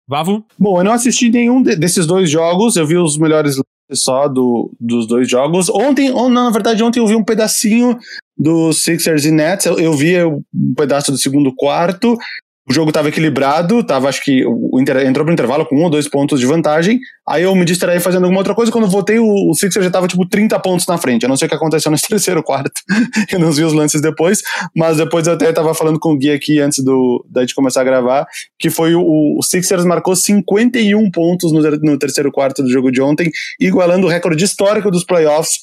Vavo? 0.07 0.45
Bom, 0.57 0.79
eu 0.79 0.83
não 0.85 0.93
assisti 0.93 1.29
nenhum 1.29 1.61
de, 1.61 1.75
desses 1.75 2.05
dois 2.05 2.29
jogos, 2.29 2.77
eu 2.77 2.87
vi 2.87 2.95
os 2.95 3.17
melhores 3.17 3.57
só 3.91 4.27
do, 4.27 4.71
dos 4.79 5.07
dois 5.07 5.29
jogos. 5.29 5.69
Ontem, 5.69 6.11
ou 6.11 6.29
não, 6.29 6.45
na 6.45 6.51
verdade, 6.51 6.83
ontem 6.83 6.99
eu 6.99 7.07
vi 7.07 7.15
um 7.15 7.23
pedacinho 7.23 7.97
dos 8.37 8.83
Sixers 8.83 9.25
e 9.25 9.31
Nets. 9.31 9.65
Eu, 9.65 9.79
eu 9.79 9.93
vi 9.93 10.23
um 10.23 10.73
pedaço 10.75 11.11
do 11.11 11.17
segundo 11.17 11.53
quarto. 11.53 12.17
O 12.67 12.73
jogo 12.73 12.89
estava 12.89 13.09
equilibrado, 13.09 13.83
tava, 13.83 14.09
acho 14.09 14.23
que 14.23 14.43
o 14.43 14.79
Inter 14.79 15.05
entrou 15.05 15.23
pro 15.23 15.31
intervalo 15.31 15.67
com 15.67 15.75
um 15.75 15.83
ou 15.83 15.89
dois 15.89 16.07
pontos 16.07 16.39
de 16.39 16.47
vantagem. 16.47 16.99
Aí 17.27 17.43
eu 17.43 17.53
me 17.55 17.63
distraí 17.63 17.99
fazendo 17.99 18.23
alguma 18.23 18.39
outra 18.39 18.55
coisa. 18.55 18.71
Quando 18.71 18.87
voltei, 18.87 19.19
o, 19.19 19.49
o 19.49 19.53
Sixers 19.53 19.83
já 19.83 19.89
estava 19.89 20.07
tipo 20.07 20.27
30 20.27 20.59
pontos 20.59 20.87
na 20.87 20.97
frente. 20.97 21.23
Eu 21.23 21.29
não 21.29 21.37
sei 21.37 21.45
o 21.45 21.49
que 21.49 21.55
aconteceu 21.55 21.91
nesse 21.91 22.07
terceiro 22.09 22.41
quarto. 22.41 22.81
eu 23.31 23.37
não 23.37 23.51
vi 23.51 23.63
os 23.63 23.71
lances 23.71 24.01
depois. 24.01 24.41
Mas 24.75 24.97
depois 24.97 25.27
eu 25.27 25.33
até 25.33 25.49
estava 25.49 25.75
falando 25.75 25.99
com 25.99 26.13
o 26.13 26.17
Gui 26.17 26.31
aqui 26.31 26.59
antes 26.59 26.83
do, 26.83 27.23
da 27.29 27.41
gente 27.41 27.53
começar 27.53 27.81
a 27.81 27.83
gravar. 27.83 28.25
Que 28.57 28.71
foi 28.71 28.95
o, 28.95 29.37
o 29.37 29.43
Sixers 29.43 29.85
marcou 29.85 30.15
51 30.15 31.11
pontos 31.11 31.51
no, 31.51 31.61
no 31.61 31.99
terceiro 31.99 32.31
quarto 32.31 32.63
do 32.63 32.69
jogo 32.71 32.91
de 32.91 32.99
ontem, 32.99 33.29
igualando 33.59 34.07
o 34.07 34.09
recorde 34.09 34.43
histórico 34.43 34.89
dos 34.89 35.03
playoffs 35.03 35.59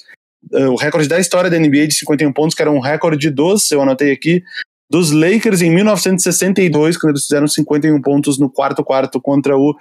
uh, 0.52 0.70
o 0.70 0.76
recorde 0.76 1.08
da 1.08 1.18
história 1.20 1.50
da 1.50 1.58
NBA 1.58 1.88
de 1.88 1.94
51 1.94 2.32
pontos, 2.32 2.54
que 2.54 2.62
era 2.62 2.70
um 2.70 2.80
recorde 2.80 3.30
dos, 3.30 3.70
eu 3.70 3.80
anotei 3.82 4.12
aqui, 4.12 4.42
dos 4.92 5.10
Lakers 5.10 5.62
em 5.62 5.70
1962, 5.74 6.98
quando 6.98 7.12
eles 7.12 7.22
fizeram 7.22 7.48
51 7.48 8.02
pontos 8.02 8.38
no 8.38 8.50
quarto 8.50 8.84
quarto 8.84 9.18
contra 9.18 9.56
o 9.56 9.74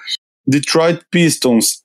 Detroit 0.47 1.01
Pistons. 1.11 1.81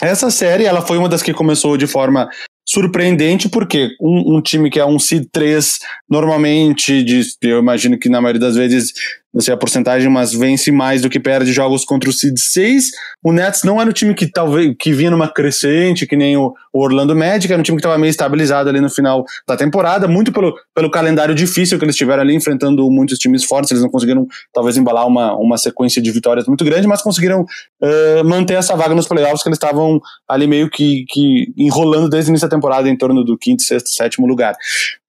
Essa 0.00 0.30
série 0.30 0.64
ela 0.64 0.80
foi 0.80 0.96
uma 0.96 1.08
das 1.08 1.22
que 1.22 1.34
começou 1.34 1.76
de 1.76 1.86
forma 1.86 2.30
surpreendente, 2.66 3.46
porque 3.50 3.90
um, 4.00 4.36
um 4.36 4.40
time 4.40 4.70
que 4.70 4.80
é 4.80 4.86
um 4.86 4.98
seed 4.98 5.26
3, 5.30 5.80
normalmente, 6.08 7.04
de, 7.04 7.20
eu 7.42 7.58
imagino 7.58 7.98
que 7.98 8.08
na 8.08 8.22
maioria 8.22 8.40
das 8.40 8.56
vezes 8.56 8.94
não 9.32 9.40
sei 9.40 9.54
a 9.54 9.56
porcentagem, 9.56 10.08
mas 10.08 10.32
vence 10.32 10.70
mais 10.70 11.02
do 11.02 11.08
que 11.08 11.18
perde 11.18 11.52
jogos 11.52 11.84
contra 11.84 12.10
o 12.10 12.12
Seed 12.12 12.36
6. 12.36 12.90
O 13.22 13.32
Nets 13.32 13.62
não 13.62 13.80
era 13.80 13.88
o 13.88 13.92
time 13.92 14.14
que 14.14 14.30
talvez 14.30 14.74
que 14.78 14.92
vinha 14.92 15.10
numa 15.10 15.28
crescente, 15.28 16.06
que 16.06 16.16
nem 16.16 16.36
o, 16.36 16.54
Orlando 16.72 17.14
Magic, 17.14 17.52
era 17.52 17.60
um 17.60 17.62
time 17.62 17.76
que 17.76 17.80
estava 17.80 17.98
meio 17.98 18.10
estabilizado 18.10 18.68
ali 18.68 18.80
no 18.80 18.88
final 18.88 19.24
da 19.46 19.56
temporada, 19.56 20.08
muito 20.08 20.32
pelo, 20.32 20.54
pelo 20.74 20.90
calendário 20.90 21.34
difícil 21.34 21.78
que 21.78 21.84
eles 21.84 21.94
tiveram 21.94 22.22
ali, 22.22 22.34
enfrentando 22.34 22.90
muitos 22.90 23.18
times 23.18 23.44
fortes, 23.44 23.70
eles 23.70 23.82
não 23.82 23.90
conseguiram 23.90 24.26
talvez 24.54 24.76
embalar 24.76 25.06
uma, 25.06 25.36
uma 25.36 25.58
sequência 25.58 26.00
de 26.00 26.10
vitórias 26.10 26.46
muito 26.46 26.64
grande, 26.64 26.86
mas 26.86 27.02
conseguiram 27.02 27.42
uh, 27.42 28.24
manter 28.24 28.54
essa 28.54 28.74
vaga 28.74 28.94
nos 28.94 29.06
playoffs 29.06 29.42
que 29.42 29.48
eles 29.48 29.56
estavam 29.56 30.00
ali 30.26 30.46
meio 30.46 30.70
que, 30.70 31.04
que 31.08 31.52
enrolando 31.56 32.08
desde 32.08 32.30
o 32.30 32.32
início 32.32 32.48
da 32.48 32.56
temporada 32.56 32.88
em 32.88 32.96
torno 32.96 33.22
do 33.22 33.36
quinto, 33.36 33.62
sexto, 33.62 33.90
sétimo 33.90 34.26
lugar. 34.26 34.54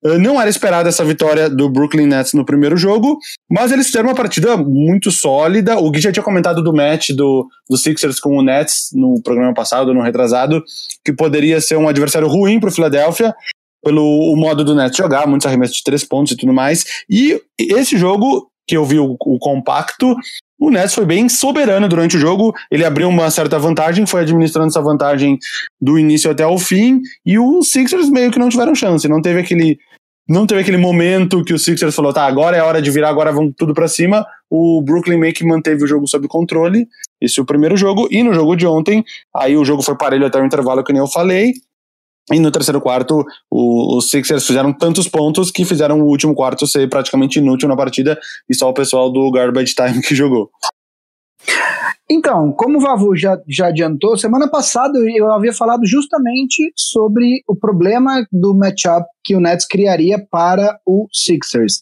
Uh, 0.06 0.20
não 0.20 0.40
era 0.40 0.50
esperada 0.50 0.90
essa 0.90 1.04
vitória 1.04 1.50
do 1.50 1.70
Brooklyn 1.70 2.08
Nets 2.08 2.34
no 2.34 2.46
primeiro 2.46 2.76
jogo, 2.76 3.18
mas 3.50 3.72
eles 3.72 3.88
fizeram 3.88 4.10
uma 4.10 4.16
partida 4.16 4.58
muito 4.58 5.12
sólida. 5.12 5.78
O 5.78 5.90
Gui 5.90 6.02
já 6.02 6.12
tinha 6.12 6.24
comentado 6.24 6.62
do 6.62 6.74
match 6.74 7.10
do, 7.12 7.48
do 7.70 7.78
Sixers 7.78 8.20
com 8.20 8.38
o 8.38 8.44
Nets 8.44 8.90
no 8.94 9.22
programa 9.22 9.54
passado, 9.54 9.94
no 9.94 10.02
retrasado, 10.02 10.64
que 11.04 11.14
poderia 11.14 11.62
ser 11.62 11.78
um 11.78 11.88
adversário 11.88 12.28
ruim 12.28 12.60
para 12.60 12.70
o 12.70 12.74
Philadelphia, 12.74 13.34
pelo 13.84 14.36
modo 14.36 14.64
do 14.64 14.76
Nets 14.76 14.98
jogar, 14.98 15.28
muitos 15.28 15.46
arremessos 15.46 15.78
de 15.78 15.84
três 15.84 16.04
pontos 16.04 16.34
e 16.34 16.38
tudo 16.38 16.54
mais. 16.54 16.86
E 17.10 17.40
esse 17.60 17.98
jogo, 17.98 18.50
que 18.68 18.78
eu 18.78 18.86
vi 18.86 19.00
o, 19.00 19.16
o 19.20 19.38
compacto, 19.40 20.16
o 20.64 20.72
Nets 20.72 20.94
foi 20.94 21.06
bem 21.06 21.28
soberano 21.28 21.90
durante 21.90 22.16
o 22.16 22.20
jogo, 22.20 22.54
ele 22.72 22.86
abriu 22.86 23.10
uma 23.10 23.30
certa 23.30 23.60
vantagem, 23.60 24.06
foi 24.06 24.22
administrando 24.22 24.70
essa 24.70 24.82
vantagem 24.82 25.38
do 25.82 26.00
início 26.00 26.32
até 26.32 26.48
o 26.48 26.58
fim, 26.58 27.02
e 27.26 27.38
os 27.38 27.70
Sixers 27.70 28.10
meio 28.10 28.32
que 28.32 28.40
não 28.40 28.48
tiveram 28.48 28.74
chance, 28.74 29.06
não 29.10 29.22
teve 29.22 29.42
aquele 29.42 29.78
não 30.28 30.48
teve 30.48 30.62
aquele 30.62 30.78
momento 30.78 31.44
que 31.44 31.54
o 31.54 31.60
Sixers 31.60 31.94
falou, 31.94 32.14
tá, 32.14 32.26
agora 32.26 32.56
é 32.56 32.62
hora 32.62 32.82
de 32.82 32.90
virar, 32.90 33.10
agora 33.10 33.32
vamos 33.32 33.54
tudo 33.58 33.74
para 33.74 33.88
cima. 33.88 34.26
O 34.50 34.82
Brooklyn 34.82 35.18
meio 35.18 35.34
que 35.34 35.46
manteve 35.46 35.84
o 35.84 35.88
jogo 35.88 36.08
sob 36.08 36.28
controle. 36.28 36.88
Esse 37.20 37.40
é 37.40 37.44
o 37.44 37.46
primeiro 37.46 37.76
jogo. 37.76 38.08
E 38.10 38.24
no 38.24 38.34
jogo 38.34 38.56
de 38.56 38.66
ontem, 38.66 39.04
aí 39.36 39.58
o 39.58 39.66
jogo 39.66 39.82
foi 39.82 39.98
parelho 39.98 40.26
até 40.26 40.42
o 40.42 40.46
intervalo, 40.46 40.84
que 40.84 40.94
nem 40.94 41.02
eu 41.02 41.08
falei. 41.08 41.54
E 42.32 42.40
no 42.40 42.52
terceiro 42.52 42.80
quarto, 42.80 43.26
os 43.52 44.10
Sixers 44.10 44.48
fizeram 44.48 44.72
tantos 44.72 45.10
pontos 45.10 45.52
que 45.52 45.66
fizeram 45.66 46.00
o 46.00 46.06
último 46.06 46.34
quarto 46.34 46.66
ser 46.66 46.88
praticamente 46.90 47.40
inútil 47.40 47.68
na 47.68 47.76
partida 47.76 48.18
e 48.50 48.56
só 48.56 48.70
o 48.70 48.74
pessoal 48.74 49.12
do 49.12 49.30
Garbage 49.30 49.76
Time 49.76 50.00
que 50.08 50.16
jogou. 50.16 50.50
Então, 52.10 52.52
como 52.52 52.78
o 52.78 52.82
Vavu 52.82 53.16
já, 53.16 53.38
já 53.48 53.68
adiantou, 53.68 54.18
semana 54.18 54.50
passada 54.50 55.00
eu 55.16 55.32
havia 55.32 55.54
falado 55.54 55.86
justamente 55.86 56.74
sobre 56.76 57.42
o 57.48 57.56
problema 57.56 58.26
do 58.32 58.54
matchup 58.54 59.08
que 59.24 59.36
o 59.36 59.40
Nets 59.40 59.66
criaria 59.66 60.24
para 60.30 60.80
o 60.86 61.08
Sixers. 61.12 61.80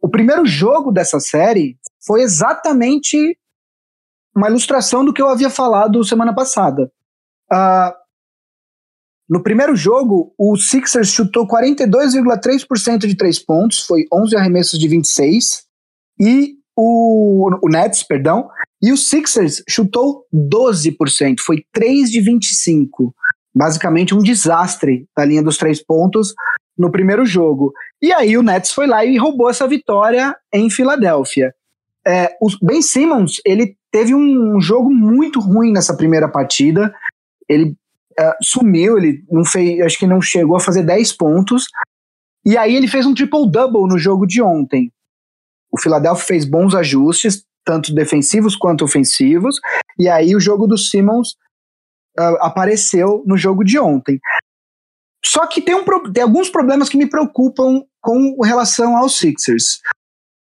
O 0.00 0.08
primeiro 0.08 0.46
jogo 0.46 0.92
dessa 0.92 1.18
série 1.18 1.76
foi 2.06 2.22
exatamente 2.22 3.36
uma 4.34 4.48
ilustração 4.48 5.04
do 5.04 5.12
que 5.12 5.20
eu 5.20 5.28
havia 5.28 5.50
falado 5.50 6.04
semana 6.04 6.32
passada. 6.32 6.90
Uh, 7.52 7.92
no 9.28 9.42
primeiro 9.42 9.74
jogo, 9.74 10.32
o 10.38 10.56
Sixers 10.56 11.08
chutou 11.08 11.48
42,3% 11.48 12.98
de 13.06 13.16
três 13.16 13.40
pontos, 13.40 13.80
foi 13.80 14.04
11 14.12 14.36
arremessos 14.36 14.78
de 14.78 14.86
26, 14.86 15.64
e 16.20 16.54
o, 16.76 17.50
o 17.60 17.68
Nets, 17.68 18.04
perdão, 18.04 18.48
e 18.82 18.92
o 18.92 18.96
Sixers 18.96 19.62
chutou 19.68 20.24
12%, 20.32 21.40
foi 21.40 21.64
3 21.72 22.10
de 22.10 22.20
25. 22.20 23.14
Basicamente 23.54 24.14
um 24.14 24.22
desastre 24.22 25.08
da 25.16 25.24
linha 25.24 25.42
dos 25.42 25.56
três 25.56 25.82
pontos 25.82 26.34
no 26.76 26.90
primeiro 26.90 27.24
jogo. 27.24 27.72
E 28.02 28.12
aí 28.12 28.36
o 28.36 28.42
Nets 28.42 28.72
foi 28.72 28.86
lá 28.86 29.04
e 29.04 29.16
roubou 29.16 29.48
essa 29.48 29.66
vitória 29.66 30.36
em 30.52 30.68
Filadélfia. 30.68 31.54
É, 32.06 32.36
o 32.40 32.48
Ben 32.62 32.82
Simmons, 32.82 33.40
ele 33.44 33.76
teve 33.90 34.14
um 34.14 34.60
jogo 34.60 34.90
muito 34.90 35.40
ruim 35.40 35.72
nessa 35.72 35.96
primeira 35.96 36.28
partida. 36.28 36.94
Ele 37.48 37.74
uh, 38.20 38.34
sumiu, 38.42 38.98
ele 38.98 39.24
não 39.30 39.44
fez, 39.44 39.80
acho 39.80 39.98
que 39.98 40.06
não 40.06 40.20
chegou 40.20 40.56
a 40.56 40.60
fazer 40.60 40.82
10 40.82 41.14
pontos. 41.14 41.66
E 42.44 42.58
aí 42.58 42.76
ele 42.76 42.86
fez 42.86 43.06
um 43.06 43.14
triple-double 43.14 43.88
no 43.88 43.98
jogo 43.98 44.26
de 44.26 44.42
ontem. 44.42 44.92
O 45.72 45.80
Philadelphia 45.80 46.26
fez 46.26 46.44
bons 46.44 46.74
ajustes, 46.74 47.45
tanto 47.66 47.92
defensivos 47.92 48.54
quanto 48.54 48.84
ofensivos, 48.84 49.56
e 49.98 50.08
aí 50.08 50.36
o 50.36 50.40
jogo 50.40 50.68
do 50.68 50.78
Simmons 50.78 51.30
uh, 52.18 52.38
apareceu 52.40 53.24
no 53.26 53.36
jogo 53.36 53.64
de 53.64 53.78
ontem. 53.78 54.20
Só 55.24 55.46
que 55.46 55.60
tem, 55.60 55.74
um, 55.74 55.84
tem 56.12 56.22
alguns 56.22 56.48
problemas 56.48 56.88
que 56.88 56.96
me 56.96 57.10
preocupam 57.10 57.82
com 58.00 58.40
relação 58.42 58.96
aos 58.96 59.18
Sixers. 59.18 59.80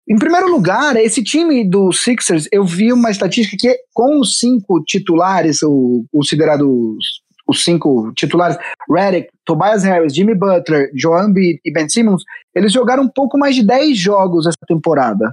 Em 0.08 0.18
primeiro 0.18 0.50
lugar, 0.50 0.96
esse 0.96 1.22
time 1.22 1.64
do 1.64 1.92
Sixers, 1.92 2.48
eu 2.50 2.64
vi 2.64 2.92
uma 2.92 3.10
estatística 3.10 3.56
que 3.56 3.78
com 3.94 4.18
os 4.18 4.40
cinco 4.40 4.82
titulares, 4.82 5.62
o, 5.62 6.04
considerados 6.12 7.22
os 7.46 7.62
cinco 7.62 8.12
titulares, 8.14 8.56
Redick, 8.90 9.28
Tobias 9.44 9.84
Harris, 9.84 10.14
Jimmy 10.14 10.34
Butler, 10.34 10.90
Joel 10.94 11.28
Embiid 11.28 11.60
e 11.64 11.72
Ben 11.72 11.88
Simmons, 11.88 12.24
eles 12.54 12.72
jogaram 12.72 13.04
um 13.04 13.08
pouco 13.08 13.38
mais 13.38 13.54
de 13.54 13.64
10 13.64 13.96
jogos 13.96 14.46
essa 14.46 14.66
temporada. 14.66 15.32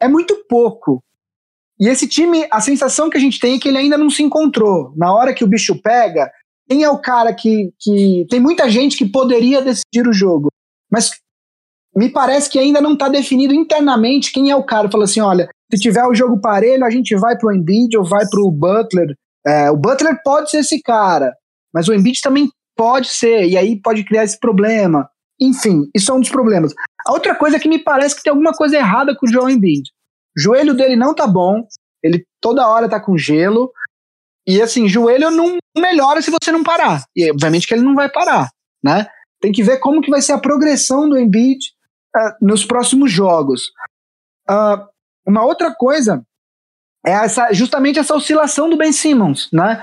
É 0.00 0.08
muito 0.08 0.34
pouco. 0.48 1.02
E 1.80 1.88
esse 1.88 2.06
time, 2.06 2.46
a 2.50 2.60
sensação 2.60 3.08
que 3.08 3.16
a 3.16 3.20
gente 3.20 3.40
tem 3.40 3.56
é 3.56 3.58
que 3.58 3.68
ele 3.68 3.78
ainda 3.78 3.96
não 3.96 4.10
se 4.10 4.22
encontrou. 4.22 4.92
Na 4.96 5.14
hora 5.14 5.32
que 5.32 5.42
o 5.42 5.46
bicho 5.46 5.80
pega, 5.80 6.30
quem 6.68 6.84
é 6.84 6.90
o 6.90 7.00
cara 7.00 7.32
que, 7.32 7.72
que. 7.80 8.26
Tem 8.28 8.38
muita 8.38 8.68
gente 8.68 8.96
que 8.96 9.08
poderia 9.08 9.62
decidir 9.62 10.06
o 10.06 10.12
jogo, 10.12 10.48
mas 10.92 11.10
me 11.96 12.10
parece 12.10 12.50
que 12.50 12.58
ainda 12.58 12.80
não 12.80 12.92
está 12.92 13.08
definido 13.08 13.54
internamente 13.54 14.30
quem 14.30 14.50
é 14.50 14.56
o 14.56 14.62
cara. 14.62 14.90
Fala 14.90 15.04
assim: 15.04 15.20
olha, 15.20 15.48
se 15.72 15.80
tiver 15.80 16.04
o 16.04 16.14
jogo 16.14 16.38
parelho, 16.38 16.84
a 16.84 16.90
gente 16.90 17.16
vai 17.16 17.36
pro 17.38 17.52
Embiid 17.52 17.96
ou 17.96 18.04
vai 18.04 18.26
pro 18.28 18.50
Butler. 18.50 19.14
É, 19.46 19.70
o 19.70 19.76
Butler 19.76 20.20
pode 20.22 20.50
ser 20.50 20.58
esse 20.58 20.82
cara, 20.82 21.32
mas 21.72 21.88
o 21.88 21.94
Embiid 21.94 22.20
também 22.20 22.50
pode 22.76 23.08
ser, 23.08 23.48
e 23.48 23.56
aí 23.56 23.80
pode 23.80 24.04
criar 24.04 24.24
esse 24.24 24.38
problema. 24.38 25.08
Enfim, 25.40 25.88
isso 25.94 26.12
é 26.12 26.14
um 26.14 26.20
dos 26.20 26.28
problemas. 26.28 26.74
A 27.06 27.12
outra 27.12 27.34
coisa 27.34 27.56
é 27.56 27.60
que 27.60 27.68
me 27.68 27.78
parece 27.78 28.14
que 28.14 28.22
tem 28.22 28.30
alguma 28.30 28.52
coisa 28.52 28.76
errada 28.76 29.16
com 29.16 29.26
o 29.26 29.32
Joel 29.32 29.48
Embiid. 29.48 29.90
O 30.36 30.40
joelho 30.40 30.74
dele 30.74 30.96
não 30.96 31.14
tá 31.14 31.26
bom, 31.26 31.66
ele 32.02 32.24
toda 32.40 32.68
hora 32.68 32.88
tá 32.88 33.00
com 33.00 33.16
gelo, 33.16 33.72
e 34.46 34.60
assim, 34.60 34.88
joelho 34.88 35.30
não 35.30 35.58
melhora 35.76 36.22
se 36.22 36.30
você 36.30 36.50
não 36.50 36.62
parar. 36.62 37.04
E 37.14 37.30
obviamente 37.30 37.66
que 37.66 37.74
ele 37.74 37.82
não 37.82 37.94
vai 37.94 38.08
parar, 38.08 38.50
né? 38.82 39.06
Tem 39.40 39.52
que 39.52 39.62
ver 39.62 39.78
como 39.78 40.00
que 40.00 40.10
vai 40.10 40.20
ser 40.20 40.32
a 40.32 40.38
progressão 40.38 41.08
do 41.08 41.18
Embiid 41.18 41.58
uh, 42.16 42.44
nos 42.44 42.64
próximos 42.64 43.10
jogos. 43.10 43.70
Uh, 44.48 44.86
uma 45.26 45.44
outra 45.44 45.74
coisa 45.74 46.24
é 47.06 47.12
essa, 47.12 47.52
justamente 47.52 47.98
essa 47.98 48.14
oscilação 48.14 48.68
do 48.68 48.76
Ben 48.76 48.92
Simmons, 48.92 49.48
né? 49.52 49.82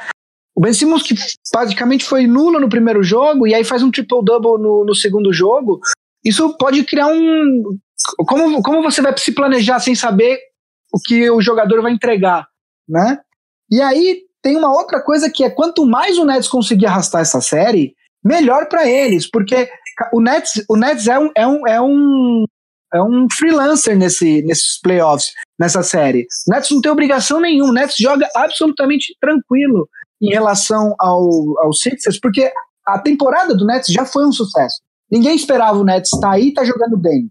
O 0.56 0.62
Ben 0.62 0.74
Simmons, 0.74 1.04
que 1.04 1.16
basicamente 1.54 2.04
foi 2.04 2.26
nulo 2.26 2.60
no 2.60 2.70
primeiro 2.70 3.04
jogo, 3.04 3.48
e 3.48 3.54
aí 3.54 3.64
faz 3.64 3.84
um 3.84 3.92
triple-double 3.92 4.62
no, 4.62 4.86
no 4.86 4.96
segundo 4.96 5.32
jogo, 5.32 5.80
isso 6.24 6.58
pode 6.58 6.84
criar 6.84 7.08
um. 7.08 7.78
Como, 8.28 8.62
como 8.62 8.84
você 8.84 9.02
vai 9.02 9.18
se 9.18 9.32
planejar 9.32 9.80
sem 9.80 9.96
saber 9.96 10.40
o 10.94 11.00
que 11.00 11.30
o 11.30 11.42
jogador 11.42 11.82
vai 11.82 11.92
entregar, 11.92 12.48
né? 12.88 13.20
E 13.70 13.82
aí 13.82 14.22
tem 14.42 14.56
uma 14.56 14.72
outra 14.72 15.02
coisa 15.02 15.30
que 15.30 15.44
é 15.44 15.50
quanto 15.50 15.86
mais 15.86 16.18
o 16.18 16.26
Nets 16.26 16.48
conseguir 16.48 16.86
arrastar 16.86 17.22
essa 17.22 17.42
série, 17.42 17.94
melhor 18.24 18.68
para 18.68 18.88
eles, 18.88 19.30
porque 19.30 19.70
o 20.14 20.22
Nets, 20.22 20.64
o 20.70 20.78
Nets 20.78 21.08
é 21.08 21.20
um, 21.20 21.32
é 21.36 21.48
um, 21.48 21.68
é 21.68 21.82
um, 21.82 22.46
é 22.94 23.02
um 23.02 23.28
freelancer 23.38 23.98
nesse, 23.98 24.42
nesses 24.44 24.80
playoffs, 24.82 25.34
nessa 25.60 25.84
série. 25.84 26.28
O 26.48 26.52
Nets 26.52 26.72
não 26.72 26.82
tem 26.82 26.92
obrigação 26.92 27.40
nenhuma, 27.40 27.72
o 27.72 27.74
Nets 27.74 27.98
joga 27.98 28.28
absolutamente 28.36 29.16
tranquilo 29.20 29.90
em 30.22 30.30
relação 30.30 30.96
ao, 31.00 31.28
ao 31.60 31.74
Sixers, 31.74 32.20
porque 32.20 32.52
a 32.86 33.00
temporada 33.00 33.56
do 33.56 33.66
Nets 33.66 33.92
já 33.92 34.06
foi 34.06 34.26
um 34.26 34.32
sucesso. 34.32 34.82
Ninguém 35.12 35.36
esperava 35.36 35.78
o 35.78 35.84
Nets 35.84 36.12
estar 36.14 36.32
aí 36.32 36.48
e 36.48 36.54
tá 36.54 36.64
jogando 36.64 36.98
bem. 36.98 37.30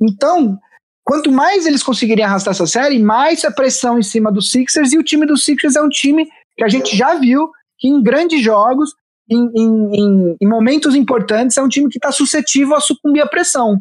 Então, 0.00 0.58
quanto 1.04 1.30
mais 1.30 1.66
eles 1.66 1.82
conseguirem 1.82 2.24
arrastar 2.24 2.52
essa 2.52 2.66
série, 2.66 2.98
mais 2.98 3.44
a 3.44 3.50
pressão 3.50 3.98
em 3.98 4.02
cima 4.02 4.30
do 4.30 4.42
Sixers, 4.42 4.92
e 4.92 4.98
o 4.98 5.02
time 5.02 5.26
do 5.26 5.36
Sixers 5.36 5.76
é 5.76 5.82
um 5.82 5.88
time 5.88 6.26
que 6.56 6.64
a 6.64 6.68
gente 6.68 6.96
já 6.96 7.14
viu 7.14 7.50
que 7.78 7.88
em 7.88 8.02
grandes 8.02 8.42
jogos, 8.42 8.90
em, 9.30 9.50
em, 9.54 10.36
em, 10.40 10.48
momentos 10.48 10.94
importantes, 10.94 11.56
é 11.56 11.62
um 11.62 11.68
time 11.68 11.88
que 11.88 11.98
está 11.98 12.10
suscetível 12.10 12.74
a 12.74 12.80
sucumbir 12.80 13.22
à 13.22 13.26
pressão. 13.26 13.80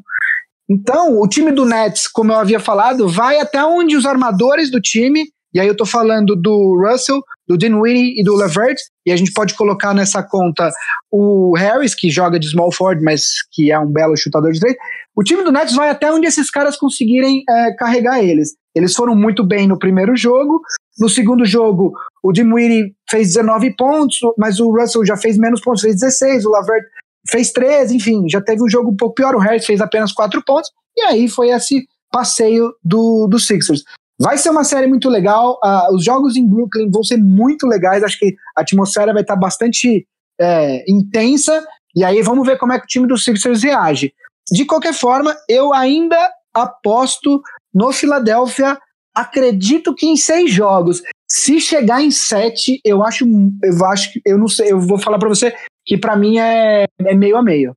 Então, 0.69 1.19
o 1.19 1.27
time 1.27 1.51
do 1.51 1.63
Nets, 1.63 2.07
como 2.07 2.31
eu 2.31 2.37
havia 2.37 2.59
falado, 2.59 3.07
vai 3.07 3.39
até 3.39 3.63
onde 3.63 3.95
os 3.95 4.05
armadores 4.05 4.71
do 4.71 4.81
time 4.81 5.25
e 5.55 5.59
aí 5.59 5.67
eu 5.69 5.77
tô 5.77 5.85
falando 5.85 6.35
do 6.35 6.77
Russell, 6.85 7.23
do 7.47 7.57
Dinwiddie 7.57 8.19
e 8.19 8.23
do 8.25 8.35
Levert, 8.35 8.75
e 9.05 9.11
a 9.11 9.15
gente 9.15 9.31
pode 9.31 9.53
colocar 9.53 9.93
nessa 9.93 10.23
conta 10.23 10.69
o 11.11 11.53
Harris, 11.55 11.93
que 11.93 12.09
joga 12.09 12.39
de 12.39 12.49
small 12.49 12.71
forward, 12.71 13.03
mas 13.03 13.23
que 13.51 13.71
é 13.71 13.79
um 13.79 13.91
belo 13.91 14.17
chutador 14.17 14.51
de 14.51 14.59
três. 14.59 14.75
O 15.15 15.23
time 15.23 15.43
do 15.43 15.51
Nets 15.51 15.75
vai 15.75 15.89
até 15.89 16.11
onde 16.11 16.27
esses 16.27 16.49
caras 16.49 16.75
conseguirem 16.75 17.43
é, 17.47 17.73
carregar 17.75 18.23
eles. 18.23 18.55
Eles 18.75 18.93
foram 18.93 19.15
muito 19.15 19.43
bem 19.43 19.67
no 19.67 19.79
primeiro 19.79 20.15
jogo. 20.15 20.61
No 20.99 21.07
segundo 21.07 21.45
jogo, 21.45 21.93
o 22.23 22.31
Dinwiddie 22.31 22.93
fez 23.09 23.27
19 23.33 23.75
pontos, 23.75 24.17
mas 24.37 24.59
o 24.59 24.71
Russell 24.71 25.05
já 25.05 25.15
fez 25.15 25.37
menos 25.37 25.61
pontos, 25.61 25.81
fez 25.81 25.95
16. 25.99 26.45
O 26.45 26.51
Levert 26.51 26.83
fez 27.29 27.51
13, 27.51 27.95
enfim, 27.95 28.27
já 28.29 28.41
teve 28.41 28.61
um 28.63 28.69
jogo 28.69 28.91
um 28.91 28.95
pouco 28.95 29.15
pior. 29.15 29.35
O 29.35 29.39
Harris 29.39 29.65
fez 29.65 29.79
apenas 29.79 30.11
4 30.11 30.43
pontos. 30.43 30.69
E 30.97 31.01
aí 31.03 31.29
foi 31.29 31.49
esse 31.49 31.85
passeio 32.11 32.73
do, 32.83 33.27
do 33.27 33.39
Sixers. 33.39 33.83
Vai 34.19 34.37
ser 34.37 34.49
uma 34.49 34.63
série 34.63 34.87
muito 34.87 35.09
legal. 35.09 35.59
Uh, 35.63 35.95
os 35.95 36.03
jogos 36.03 36.35
em 36.35 36.47
Brooklyn 36.47 36.89
vão 36.89 37.03
ser 37.03 37.17
muito 37.17 37.67
legais. 37.67 38.03
Acho 38.03 38.17
que 38.17 38.35
a 38.55 38.61
atmosfera 38.61 39.13
vai 39.13 39.21
estar 39.21 39.35
bastante 39.35 40.07
é, 40.39 40.89
intensa. 40.89 41.65
E 41.95 42.03
aí 42.03 42.21
vamos 42.21 42.45
ver 42.47 42.57
como 42.57 42.73
é 42.73 42.79
que 42.79 42.85
o 42.85 42.87
time 42.87 43.07
dos 43.07 43.23
Sixers 43.23 43.63
reage. 43.63 44.13
De 44.51 44.65
qualquer 44.65 44.93
forma, 44.93 45.35
eu 45.49 45.73
ainda 45.73 46.17
aposto 46.53 47.41
no 47.73 47.91
Philadelphia. 47.91 48.77
Acredito 49.13 49.93
que 49.93 50.05
em 50.05 50.15
seis 50.15 50.51
jogos. 50.51 51.01
Se 51.27 51.59
chegar 51.59 52.01
em 52.01 52.11
sete, 52.11 52.79
eu 52.85 53.03
acho, 53.03 53.25
eu 53.63 53.85
acho, 53.85 54.09
eu 54.25 54.37
não 54.37 54.47
sei, 54.47 54.71
eu 54.71 54.79
vou 54.79 54.99
falar 54.99 55.17
para 55.17 55.29
você 55.29 55.53
que 55.85 55.97
para 55.97 56.15
mim 56.15 56.37
é, 56.37 56.85
é 56.99 57.15
meio 57.15 57.35
a 57.35 57.43
meio. 57.43 57.75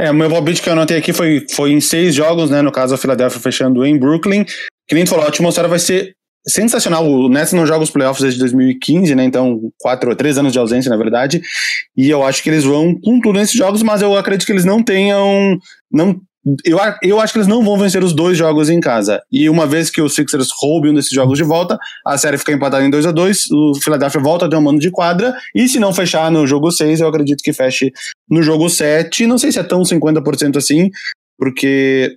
É, 0.00 0.10
o 0.10 0.14
meu 0.14 0.30
palpite 0.30 0.62
que 0.62 0.68
eu 0.68 0.72
anotei 0.72 0.96
aqui 0.96 1.12
foi, 1.12 1.44
foi 1.50 1.72
em 1.72 1.80
seis 1.80 2.14
jogos, 2.14 2.48
né? 2.48 2.62
No 2.62 2.72
caso, 2.72 2.94
a 2.94 2.98
Philadelphia 2.98 3.38
fechando 3.38 3.84
em 3.84 3.98
Brooklyn. 3.98 4.46
Que 4.88 4.94
nem 4.94 5.04
tu 5.04 5.10
falou, 5.10 5.26
a 5.26 5.28
atmosfera 5.28 5.68
vai 5.68 5.78
ser 5.78 6.14
sensacional. 6.48 7.06
O 7.06 7.28
Nets 7.28 7.52
não 7.52 7.66
joga 7.66 7.84
os 7.84 7.90
playoffs 7.90 8.22
desde 8.22 8.40
2015, 8.40 9.14
né? 9.14 9.24
Então, 9.24 9.60
quatro 9.78 10.08
ou 10.08 10.16
três 10.16 10.38
anos 10.38 10.54
de 10.54 10.58
ausência, 10.58 10.88
na 10.88 10.96
verdade. 10.96 11.42
E 11.94 12.08
eu 12.08 12.24
acho 12.24 12.42
que 12.42 12.48
eles 12.48 12.64
vão 12.64 12.98
com 12.98 13.20
tudo 13.20 13.38
nesses 13.38 13.54
jogos, 13.54 13.82
mas 13.82 14.00
eu 14.00 14.16
acredito 14.16 14.46
que 14.46 14.52
eles 14.52 14.64
não 14.64 14.82
tenham. 14.82 15.58
Não, 15.92 16.18
eu, 16.64 16.78
eu 17.02 17.20
acho 17.20 17.32
que 17.32 17.38
eles 17.38 17.48
não 17.48 17.62
vão 17.62 17.78
vencer 17.78 18.02
os 18.02 18.14
dois 18.14 18.36
jogos 18.36 18.70
em 18.70 18.80
casa. 18.80 19.22
E 19.30 19.48
uma 19.48 19.66
vez 19.66 19.90
que 19.90 20.00
os 20.00 20.14
Sixers 20.14 20.48
roubem 20.60 20.90
um 20.90 20.94
desses 20.94 21.12
jogos 21.12 21.36
de 21.36 21.44
volta, 21.44 21.78
a 22.06 22.16
série 22.16 22.38
fica 22.38 22.52
empatada 22.52 22.84
em 22.84 22.90
2 22.90 23.06
a 23.06 23.12
2 23.12 23.50
o 23.50 23.74
Philadelphia 23.82 24.20
volta 24.20 24.46
a 24.46 24.48
ter 24.48 24.56
um 24.56 24.62
mano 24.62 24.78
de 24.78 24.90
quadra. 24.90 25.34
E 25.54 25.68
se 25.68 25.78
não 25.78 25.92
fechar 25.92 26.30
no 26.30 26.46
jogo 26.46 26.70
6, 26.70 27.00
eu 27.00 27.08
acredito 27.08 27.42
que 27.42 27.52
feche 27.52 27.92
no 28.28 28.42
jogo 28.42 28.68
7. 28.68 29.26
Não 29.26 29.38
sei 29.38 29.52
se 29.52 29.58
é 29.58 29.62
tão 29.62 29.82
50% 29.82 30.56
assim, 30.56 30.90
porque 31.38 32.16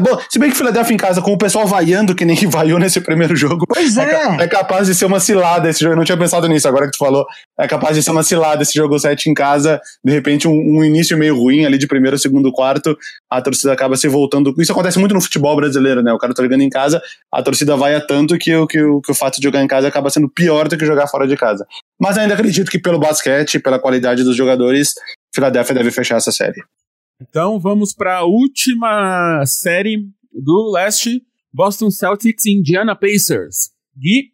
Bom, 0.00 0.18
se 0.28 0.38
bem 0.38 0.50
que 0.50 0.56
Philadelphia 0.56 0.94
em 0.94 0.98
casa, 0.98 1.22
com 1.22 1.32
o 1.32 1.38
pessoal 1.38 1.66
vaiando 1.66 2.14
que 2.14 2.24
nem 2.24 2.36
vaiou 2.46 2.78
nesse 2.78 3.00
primeiro 3.00 3.34
jogo. 3.34 3.64
Pois 3.66 3.96
é. 3.96 4.02
É, 4.02 4.42
é 4.44 4.48
capaz 4.48 4.86
de 4.86 4.94
ser 4.94 5.06
uma 5.06 5.18
cilada 5.18 5.68
esse 5.68 5.80
jogo. 5.80 5.94
Eu 5.94 5.96
não 5.96 6.04
tinha 6.04 6.16
pensado 6.16 6.46
nisso, 6.46 6.68
agora 6.68 6.86
que 6.86 6.92
tu 6.92 6.98
falou. 6.98 7.26
É 7.58 7.66
capaz 7.66 7.96
de 7.96 8.02
ser 8.02 8.10
uma 8.10 8.22
cilada 8.22 8.62
esse 8.62 8.74
jogo 8.74 8.98
7 8.98 9.30
em 9.30 9.34
casa. 9.34 9.80
De 10.04 10.12
repente, 10.12 10.46
um, 10.46 10.52
um 10.52 10.84
início 10.84 11.16
meio 11.16 11.36
ruim 11.36 11.64
ali 11.64 11.78
de 11.78 11.86
primeiro, 11.86 12.18
segundo, 12.18 12.52
quarto. 12.52 12.96
A 13.30 13.40
torcida 13.40 13.72
acaba 13.72 13.96
se 13.96 14.08
voltando. 14.08 14.54
Isso 14.58 14.72
acontece 14.72 14.98
muito 14.98 15.14
no 15.14 15.20
futebol 15.20 15.56
brasileiro, 15.56 16.02
né? 16.02 16.12
O 16.12 16.18
cara 16.18 16.34
tá 16.34 16.42
jogando 16.42 16.60
em 16.60 16.70
casa, 16.70 17.02
a 17.32 17.42
torcida 17.42 17.76
vaia 17.76 18.00
tanto 18.00 18.36
que, 18.38 18.52
que, 18.52 18.66
que, 18.66 19.00
que 19.04 19.12
o 19.12 19.14
fato 19.14 19.36
de 19.38 19.44
jogar 19.44 19.62
em 19.62 19.66
casa 19.66 19.88
acaba 19.88 20.10
sendo 20.10 20.28
pior 20.28 20.68
do 20.68 20.76
que 20.76 20.84
jogar 20.84 21.06
fora 21.06 21.26
de 21.26 21.36
casa. 21.36 21.66
Mas 22.00 22.18
ainda 22.18 22.34
acredito 22.34 22.70
que 22.70 22.78
pelo 22.78 22.98
basquete, 22.98 23.58
pela 23.58 23.78
qualidade 23.78 24.22
dos 24.22 24.36
jogadores, 24.36 24.94
Philadelphia 25.34 25.74
deve 25.74 25.90
fechar 25.90 26.16
essa 26.16 26.30
série. 26.30 26.62
Então 27.22 27.60
vamos 27.60 27.94
para 27.94 28.18
a 28.18 28.24
última 28.24 29.44
série 29.46 30.08
do 30.32 30.72
leste: 30.72 31.22
Boston 31.52 31.90
Celtics 31.90 32.44
e 32.46 32.52
Indiana 32.52 32.96
Pacers. 32.96 33.70
Gui? 33.96 34.32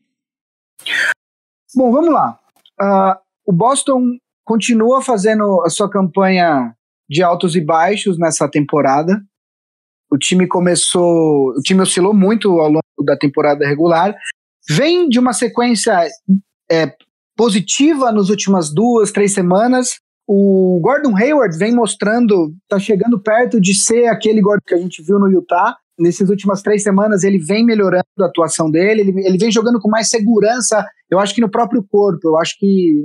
Bom, 1.74 1.93
vamos 1.93 2.11
lá. 2.11 2.39
Uh, 2.80 3.20
o 3.47 3.53
Boston 3.53 4.16
continua 4.43 5.03
fazendo 5.03 5.62
a 5.62 5.68
sua 5.68 5.91
campanha 5.91 6.74
de 7.09 7.22
altos 7.22 7.55
e 7.57 7.61
baixos 7.61 8.18
nessa 8.18 8.49
temporada. 8.49 9.20
O 10.11 10.16
time 10.16 10.47
começou, 10.47 11.51
o 11.51 11.61
time 11.62 11.82
oscilou 11.82 12.14
muito 12.14 12.49
ao 12.59 12.68
longo 12.68 13.05
da 13.05 13.16
temporada 13.16 13.66
regular. 13.66 14.16
Vem 14.70 15.09
de 15.09 15.18
uma 15.18 15.34
sequência 15.34 16.09
é, 16.70 16.95
positiva 17.36 18.11
nas 18.12 18.30
últimas 18.30 18.72
duas, 18.72 19.12
três 19.12 19.32
semanas, 19.32 20.01
o 20.31 20.79
Gordon 20.83 21.16
Hayward 21.16 21.57
vem 21.57 21.74
mostrando, 21.74 22.53
tá 22.68 22.79
chegando 22.79 23.18
perto 23.18 23.59
de 23.59 23.74
ser 23.74 24.09
aquele 24.09 24.43
Gordon 24.43 24.62
que 24.66 24.74
a 24.74 24.79
gente 24.79 25.03
viu 25.03 25.18
no 25.18 25.26
Utah. 25.26 25.74
Nessas 25.99 26.29
últimas 26.29 26.61
três 26.61 26.83
semanas 26.83 27.24
ele 27.24 27.39
vem 27.39 27.64
melhorando 27.64 28.05
a 28.20 28.26
atuação 28.26 28.70
dele, 28.70 29.01
ele, 29.01 29.26
ele 29.26 29.39
vem 29.39 29.51
jogando 29.51 29.81
com 29.81 29.89
mais 29.91 30.11
segurança, 30.11 30.87
eu 31.11 31.18
acho 31.18 31.35
que 31.35 31.41
no 31.41 31.51
próprio 31.51 31.83
corpo. 31.83 32.29
Eu 32.29 32.37
acho 32.37 32.57
que 32.59 33.03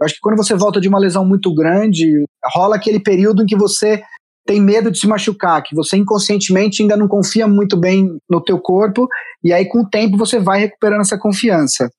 eu 0.00 0.06
acho 0.06 0.14
que 0.14 0.20
quando 0.20 0.36
você 0.36 0.54
volta 0.54 0.80
de 0.80 0.88
uma 0.88 0.98
lesão 0.98 1.26
muito 1.26 1.52
grande, 1.52 2.24
rola 2.54 2.76
aquele 2.76 3.00
período 3.00 3.42
em 3.42 3.46
que 3.46 3.56
você 3.56 4.00
tem 4.46 4.60
medo 4.60 4.92
de 4.92 4.98
se 4.98 5.08
machucar, 5.08 5.62
que 5.62 5.74
você 5.74 5.96
inconscientemente 5.96 6.82
ainda 6.82 6.96
não 6.96 7.08
confia 7.08 7.46
muito 7.46 7.76
bem 7.76 8.08
no 8.28 8.42
teu 8.42 8.58
corpo, 8.58 9.08
e 9.42 9.52
aí 9.52 9.68
com 9.68 9.80
o 9.80 9.88
tempo 9.88 10.16
você 10.16 10.38
vai 10.38 10.60
recuperando 10.60 11.02
essa 11.02 11.18
confiança. 11.18 11.90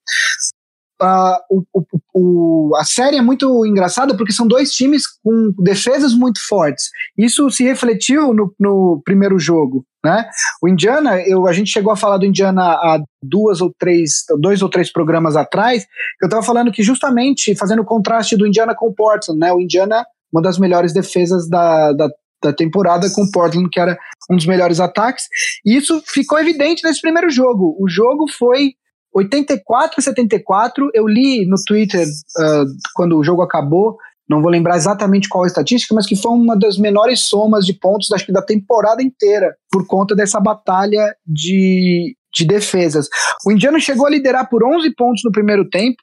Uh, 1.02 1.64
o, 1.74 1.84
o, 2.14 2.76
a 2.78 2.84
série 2.84 3.18
é 3.18 3.22
muito 3.22 3.66
engraçada 3.66 4.16
porque 4.16 4.32
são 4.32 4.48
dois 4.48 4.72
times 4.72 5.04
com 5.24 5.52
defesas 5.58 6.14
muito 6.14 6.40
fortes. 6.48 6.90
Isso 7.18 7.50
se 7.50 7.64
refletiu 7.64 8.34
no, 8.34 8.54
no 8.60 9.02
primeiro 9.04 9.40
jogo. 9.40 9.84
Né? 10.04 10.28
O 10.62 10.68
Indiana, 10.68 11.22
eu, 11.22 11.48
a 11.48 11.54
gente 11.54 11.72
chegou 11.72 11.94
a 11.94 11.96
falar 11.96 12.18
do 12.18 12.26
Indiana 12.26 12.64
há 12.64 13.00
duas 13.22 13.62
ou 13.62 13.74
três, 13.78 14.24
dois 14.40 14.62
ou 14.62 14.70
três 14.70 14.92
programas 14.92 15.36
atrás. 15.36 15.86
Eu 16.22 16.26
estava 16.26 16.44
falando 16.44 16.72
que 16.72 16.82
justamente 16.82 17.56
fazendo 17.56 17.82
o 17.82 17.86
contraste 17.86 18.36
do 18.36 18.48
Indiana 18.48 18.76
com 18.76 18.88
o 18.88 18.94
Portland, 18.94 19.40
né? 19.40 19.54
O 19.54 19.60
Indiana, 19.60 20.06
uma 20.34 20.42
das 20.42 20.58
melhores 20.58 20.92
defesas 20.92 21.48
da, 21.48 21.94
da, 21.94 22.10
da 22.44 22.54
temporada, 22.54 23.10
com 23.12 23.24
o 23.24 23.32
Portland, 23.32 23.70
que 23.70 23.80
era 23.80 23.98
um 24.30 24.36
dos 24.36 24.48
melhores 24.48 24.80
ataques. 24.80 25.26
E 25.64 25.76
isso 25.76 26.02
ficou 26.08 26.40
evidente 26.40 26.84
nesse 26.84 27.02
primeiro 27.02 27.30
jogo. 27.30 27.76
O 27.80 27.88
jogo 27.88 28.26
foi 28.38 28.74
84 29.14 29.96
a 29.98 30.02
74, 30.02 30.90
eu 30.94 31.08
li 31.08 31.46
no 31.46 31.56
Twitter 31.66 32.06
uh, 32.08 32.66
quando 32.94 33.18
o 33.18 33.24
jogo 33.24 33.42
acabou, 33.42 33.98
não 34.32 34.42
vou 34.42 34.50
lembrar 34.50 34.78
exatamente 34.78 35.28
qual 35.28 35.44
a 35.44 35.48
estatística, 35.48 35.94
mas 35.94 36.08
que 36.08 36.16
foi 36.16 36.32
uma 36.32 36.58
das 36.58 36.78
menores 36.78 37.26
somas 37.26 37.66
de 37.66 37.74
pontos, 37.74 38.12
acho 38.14 38.26
que 38.26 38.32
da 38.32 38.42
temporada 38.42 39.04
inteira, 39.04 39.54
por 39.70 39.86
conta 39.86 40.16
dessa 40.16 40.40
batalha 40.40 41.14
de, 41.28 42.16
de 42.34 42.46
defesas. 42.46 43.10
O 43.46 43.52
Indiana 43.52 43.78
chegou 43.80 44.08
a 44.08 44.10
liderar 44.10 44.50
por 44.50 44.64
11 44.64 44.90
pontos 44.96 45.22
no 45.26 45.32
primeiro 45.34 45.70
tempo, 45.70 46.02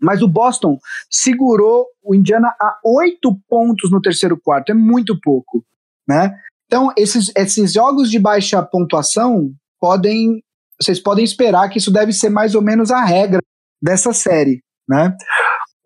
mas 0.00 0.22
o 0.22 0.28
Boston 0.28 0.78
segurou 1.10 1.86
o 2.00 2.14
Indiana 2.14 2.54
a 2.60 2.78
8 2.84 3.36
pontos 3.48 3.90
no 3.90 4.00
terceiro 4.00 4.38
quarto, 4.40 4.70
é 4.70 4.74
muito 4.74 5.18
pouco, 5.20 5.64
né? 6.06 6.32
Então, 6.66 6.92
esses, 6.96 7.32
esses 7.36 7.72
jogos 7.72 8.08
de 8.08 8.20
baixa 8.20 8.62
pontuação 8.62 9.50
podem 9.80 10.43
vocês 10.80 11.00
podem 11.00 11.24
esperar 11.24 11.68
que 11.68 11.78
isso 11.78 11.92
deve 11.92 12.12
ser 12.12 12.30
mais 12.30 12.54
ou 12.54 12.62
menos 12.62 12.90
a 12.90 13.04
regra 13.04 13.40
dessa 13.82 14.12
série, 14.12 14.62
né? 14.88 15.14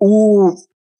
O, 0.00 0.50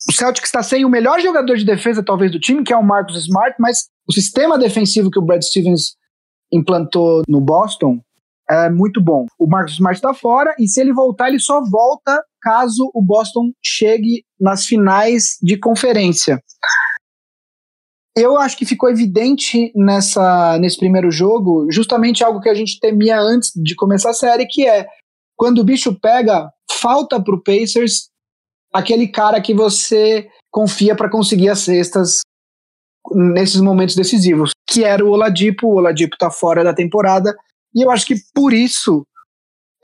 o 0.09 0.13
Celtic 0.13 0.45
está 0.45 0.63
sem 0.63 0.85
o 0.85 0.91
melhor 0.91 1.21
jogador 1.21 1.57
de 1.57 1.65
defesa, 1.65 2.03
talvez, 2.03 2.33
do 2.33 2.41
time, 2.41 2.65
que 2.65 2.73
é 2.73 2.77
o 2.77 2.83
Marcus 2.83 3.17
Smart, 3.17 3.57
mas 3.59 3.87
o 4.09 4.13
sistema 4.13 4.59
defensivo 4.59 5.11
que 5.11 5.19
o 5.19 5.25
Brad 5.25 5.43
Stevens 5.43 5.97
implantou 6.53 7.23
no 7.29 7.41
Boston 7.41 8.01
é 8.51 8.71
muito 8.71 9.01
bom. 9.01 9.27
O 9.39 9.47
Marcus 9.47 9.75
Smart 9.75 9.97
está 9.97 10.15
fora, 10.15 10.55
e 10.59 10.67
se 10.67 10.81
ele 10.81 10.93
voltar, 10.93 11.29
ele 11.29 11.39
só 11.39 11.63
volta 11.71 12.23
caso 12.41 12.91
o 12.95 13.03
Boston 13.03 13.53
chegue 13.63 14.25
nas 14.41 14.65
finais 14.65 15.37
de 15.43 15.59
conferência 15.59 16.41
eu 18.19 18.39
acho 18.39 18.57
que 18.57 18.67
ficou 18.67 18.91
evidente 18.91 19.73
nessa, 19.75 20.59
nesse 20.59 20.79
primeiro 20.79 21.11
jogo 21.11 21.71
justamente 21.71 22.25
algo 22.25 22.41
que 22.41 22.49
a 22.49 22.55
gente 22.55 22.79
temia 22.81 23.19
antes 23.19 23.53
de 23.55 23.75
começar 23.75 24.11
a 24.11 24.15
série, 24.15 24.47
que 24.47 24.67
é 24.67 24.87
quando 25.37 25.61
o 25.61 25.65
bicho 25.65 25.99
pega, 26.01 26.51
falta 26.81 27.23
pro 27.23 27.43
Pacers 27.43 28.09
aquele 28.73 29.09
cara 29.09 29.41
que 29.41 29.55
você 29.55 30.29
confia 30.51 30.95
para 30.95 31.11
conseguir 31.11 31.49
as 31.49 31.61
cestas 31.61 32.21
nesses 33.13 33.61
momentos 33.61 33.95
decisivos, 33.95 34.51
que 34.69 34.85
era 34.85 35.05
o 35.05 35.11
Oladipo. 35.11 35.67
O 35.67 35.77
Oladipo 35.77 36.17
tá 36.19 36.31
fora 36.31 36.65
da 36.65 36.75
temporada 36.75 37.35
e 37.75 37.85
eu 37.85 37.91
acho 37.91 38.07
que 38.07 38.17
por 38.35 38.53
isso 38.53 39.07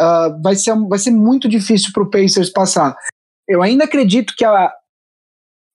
uh, 0.01 0.43
vai, 0.43 0.57
ser, 0.57 0.75
vai 0.89 0.99
ser 0.99 1.11
muito 1.11 1.49
difícil 1.49 1.93
pro 1.93 2.11
Pacers 2.11 2.51
passar. 2.51 2.97
Eu 3.49 3.63
ainda 3.63 3.85
acredito 3.85 4.35
que 4.37 4.45
a, 4.45 4.73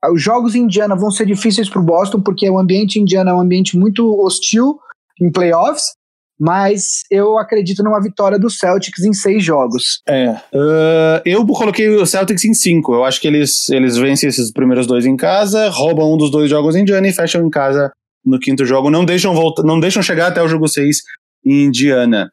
os 0.07 0.21
jogos 0.21 0.55
em 0.55 0.61
Indiana 0.61 0.95
vão 0.95 1.11
ser 1.11 1.25
difíceis 1.25 1.69
para 1.69 1.81
o 1.81 1.85
Boston, 1.85 2.21
porque 2.21 2.49
o 2.49 2.57
ambiente 2.57 2.97
em 2.97 3.01
Indiana 3.01 3.31
é 3.31 3.33
um 3.33 3.41
ambiente 3.41 3.77
muito 3.77 4.17
hostil 4.19 4.79
em 5.21 5.31
playoffs, 5.31 5.93
mas 6.39 7.03
eu 7.11 7.37
acredito 7.37 7.83
numa 7.83 8.01
vitória 8.01 8.39
do 8.39 8.49
Celtics 8.49 9.03
em 9.03 9.11
seis 9.11 9.43
jogos. 9.43 10.01
É. 10.07 10.29
Uh, 10.53 11.21
eu 11.25 11.45
coloquei 11.45 11.89
o 11.89 12.05
Celtics 12.05 12.45
em 12.45 12.53
cinco. 12.53 12.93
Eu 12.93 13.03
acho 13.03 13.19
que 13.19 13.27
eles, 13.27 13.69
eles 13.69 13.97
vencem 13.97 14.29
esses 14.29 14.49
primeiros 14.51 14.87
dois 14.87 15.05
em 15.05 15.17
casa, 15.17 15.67
roubam 15.69 16.13
um 16.13 16.17
dos 16.17 16.31
dois 16.31 16.49
jogos 16.49 16.77
em 16.77 16.81
Indiana 16.81 17.09
e 17.09 17.13
fecham 17.13 17.45
em 17.45 17.49
casa 17.49 17.91
no 18.25 18.39
quinto 18.39 18.65
jogo. 18.65 18.89
Não 18.89 19.03
deixam, 19.03 19.33
voltar, 19.33 19.63
não 19.63 19.81
deixam 19.81 20.01
chegar 20.01 20.27
até 20.27 20.41
o 20.41 20.47
jogo 20.47 20.67
seis 20.69 21.01
em 21.45 21.65
Indiana. 21.65 22.31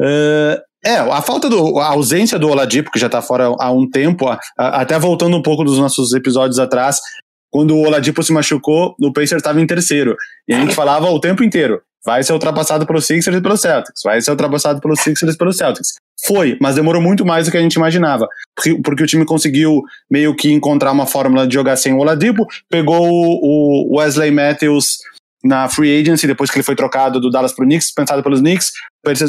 Uh, 0.00 0.58
é, 0.84 0.96
a 0.96 1.22
falta 1.22 1.48
do. 1.48 1.78
a 1.78 1.86
ausência 1.86 2.38
do 2.38 2.48
Oladipo, 2.48 2.90
que 2.90 2.98
já 2.98 3.08
tá 3.08 3.22
fora 3.22 3.54
há 3.58 3.72
um 3.72 3.88
tempo, 3.88 4.28
a, 4.28 4.38
a, 4.58 4.82
até 4.82 4.98
voltando 4.98 5.36
um 5.36 5.42
pouco 5.42 5.64
dos 5.64 5.78
nossos 5.78 6.12
episódios 6.12 6.58
atrás, 6.58 7.00
quando 7.50 7.74
o 7.74 7.86
Oladipo 7.86 8.22
se 8.22 8.32
machucou, 8.32 8.94
o 9.00 9.12
Pacers 9.12 9.40
estava 9.40 9.60
em 9.60 9.66
terceiro. 9.66 10.16
E 10.46 10.52
a 10.52 10.60
gente 10.60 10.74
falava 10.74 11.08
o 11.08 11.18
tempo 11.18 11.42
inteiro: 11.42 11.80
vai 12.04 12.22
ser 12.22 12.34
ultrapassado 12.34 12.86
pelos 12.86 13.06
Sixers 13.06 13.36
e 13.36 13.40
pelos 13.40 13.60
Celtics, 13.60 14.02
vai 14.04 14.20
ser 14.20 14.30
ultrapassado 14.30 14.80
pelos 14.80 15.00
Sixers 15.00 15.34
e 15.34 15.38
pelos 15.38 15.56
Celtics. 15.56 15.94
Foi, 16.26 16.56
mas 16.60 16.74
demorou 16.74 17.00
muito 17.00 17.24
mais 17.24 17.46
do 17.46 17.50
que 17.50 17.56
a 17.56 17.62
gente 17.62 17.74
imaginava. 17.74 18.28
Porque, 18.54 18.80
porque 18.82 19.02
o 19.02 19.06
time 19.06 19.24
conseguiu 19.24 19.82
meio 20.10 20.34
que 20.34 20.52
encontrar 20.52 20.92
uma 20.92 21.06
fórmula 21.06 21.46
de 21.46 21.54
jogar 21.54 21.76
sem 21.76 21.92
o 21.92 21.98
Oladipo, 21.98 22.46
pegou 22.68 23.08
o 23.08 23.96
Wesley 23.96 24.30
Matthews 24.30 24.98
na 25.42 25.68
free 25.68 26.00
agency, 26.00 26.26
depois 26.26 26.50
que 26.50 26.56
ele 26.56 26.64
foi 26.64 26.74
trocado 26.74 27.20
do 27.20 27.30
Dallas 27.30 27.52
pro 27.52 27.66
Knicks, 27.66 27.92
pensado 27.92 28.22
pelos 28.22 28.40
Knicks, 28.40 28.72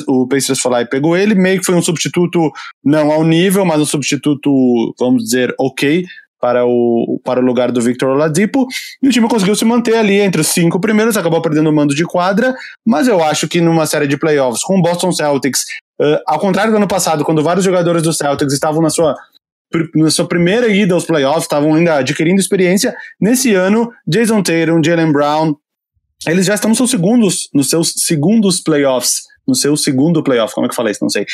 o 0.08 0.28
Pacers 0.28 0.60
foi 0.60 0.72
lá 0.72 0.82
e 0.82 0.86
pegou 0.86 1.16
ele, 1.16 1.36
meio 1.36 1.60
que 1.60 1.66
foi 1.66 1.76
um 1.76 1.82
substituto 1.82 2.52
não 2.84 3.12
ao 3.12 3.24
nível, 3.24 3.66
mas 3.66 3.80
um 3.82 3.86
substituto, 3.86 4.94
vamos 5.00 5.24
dizer, 5.24 5.54
ok, 5.60 6.06
para 6.40 6.66
o, 6.66 7.20
para 7.24 7.40
o 7.40 7.44
lugar 7.44 7.72
do 7.72 7.82
Victor 7.82 8.10
Oladipo, 8.10 8.68
e 9.02 9.08
o 9.08 9.12
time 9.12 9.28
conseguiu 9.28 9.56
se 9.56 9.66
manter 9.66 9.96
ali 9.96 10.20
entre 10.20 10.42
os 10.42 10.48
cinco 10.48 10.80
primeiros, 10.80 11.18
acabou 11.18 11.42
perdendo 11.42 11.70
o 11.70 11.74
mando 11.74 11.96
de 11.96 12.04
quadra, 12.04 12.54
mas 12.86 13.08
eu 13.08 13.24
acho 13.24 13.48
que 13.48 13.60
numa 13.60 13.86
série 13.86 14.08
de 14.08 14.18
playoffs 14.18 14.62
com 14.64 14.78
o 14.78 14.82
Boston 14.82 15.12
Celtics, 15.12 15.62
uh, 16.00 16.20
ao 16.28 16.40
contrário 16.40 16.72
do 16.72 16.78
ano 16.78 16.88
passado, 16.88 17.24
quando 17.26 17.42
vários 17.42 17.66
jogadores 17.66 18.04
do 18.04 18.14
Celtics 18.14 18.54
estavam 18.54 18.82
na 18.82 18.90
sua 18.90 19.16
na 19.96 20.10
sua 20.10 20.28
primeira 20.28 20.70
ida 20.70 20.94
aos 20.94 21.06
playoffs, 21.06 21.44
estavam 21.44 21.74
ainda 21.74 21.96
adquirindo 21.96 22.40
experiência. 22.40 22.96
Nesse 23.20 23.54
ano, 23.56 23.92
Jason 24.08 24.42
Tatum, 24.42 24.82
Jalen 24.82 25.12
Brown, 25.12 25.56
eles 26.28 26.46
já 26.46 26.54
estão 26.54 26.70
nos 26.70 26.78
seus 26.78 26.92
segundos, 26.92 27.50
nos 27.54 27.68
seus 27.68 27.94
segundos 27.98 28.62
playoffs 28.62 29.24
no 29.48 29.56
seu 29.56 29.76
segundo 29.78 30.24
playoff, 30.24 30.54
como 30.54 30.66
é 30.66 30.70
que 30.70 30.76
falei 30.76 30.92
isso? 30.92 31.04
Não 31.04 31.10
sei. 31.10 31.26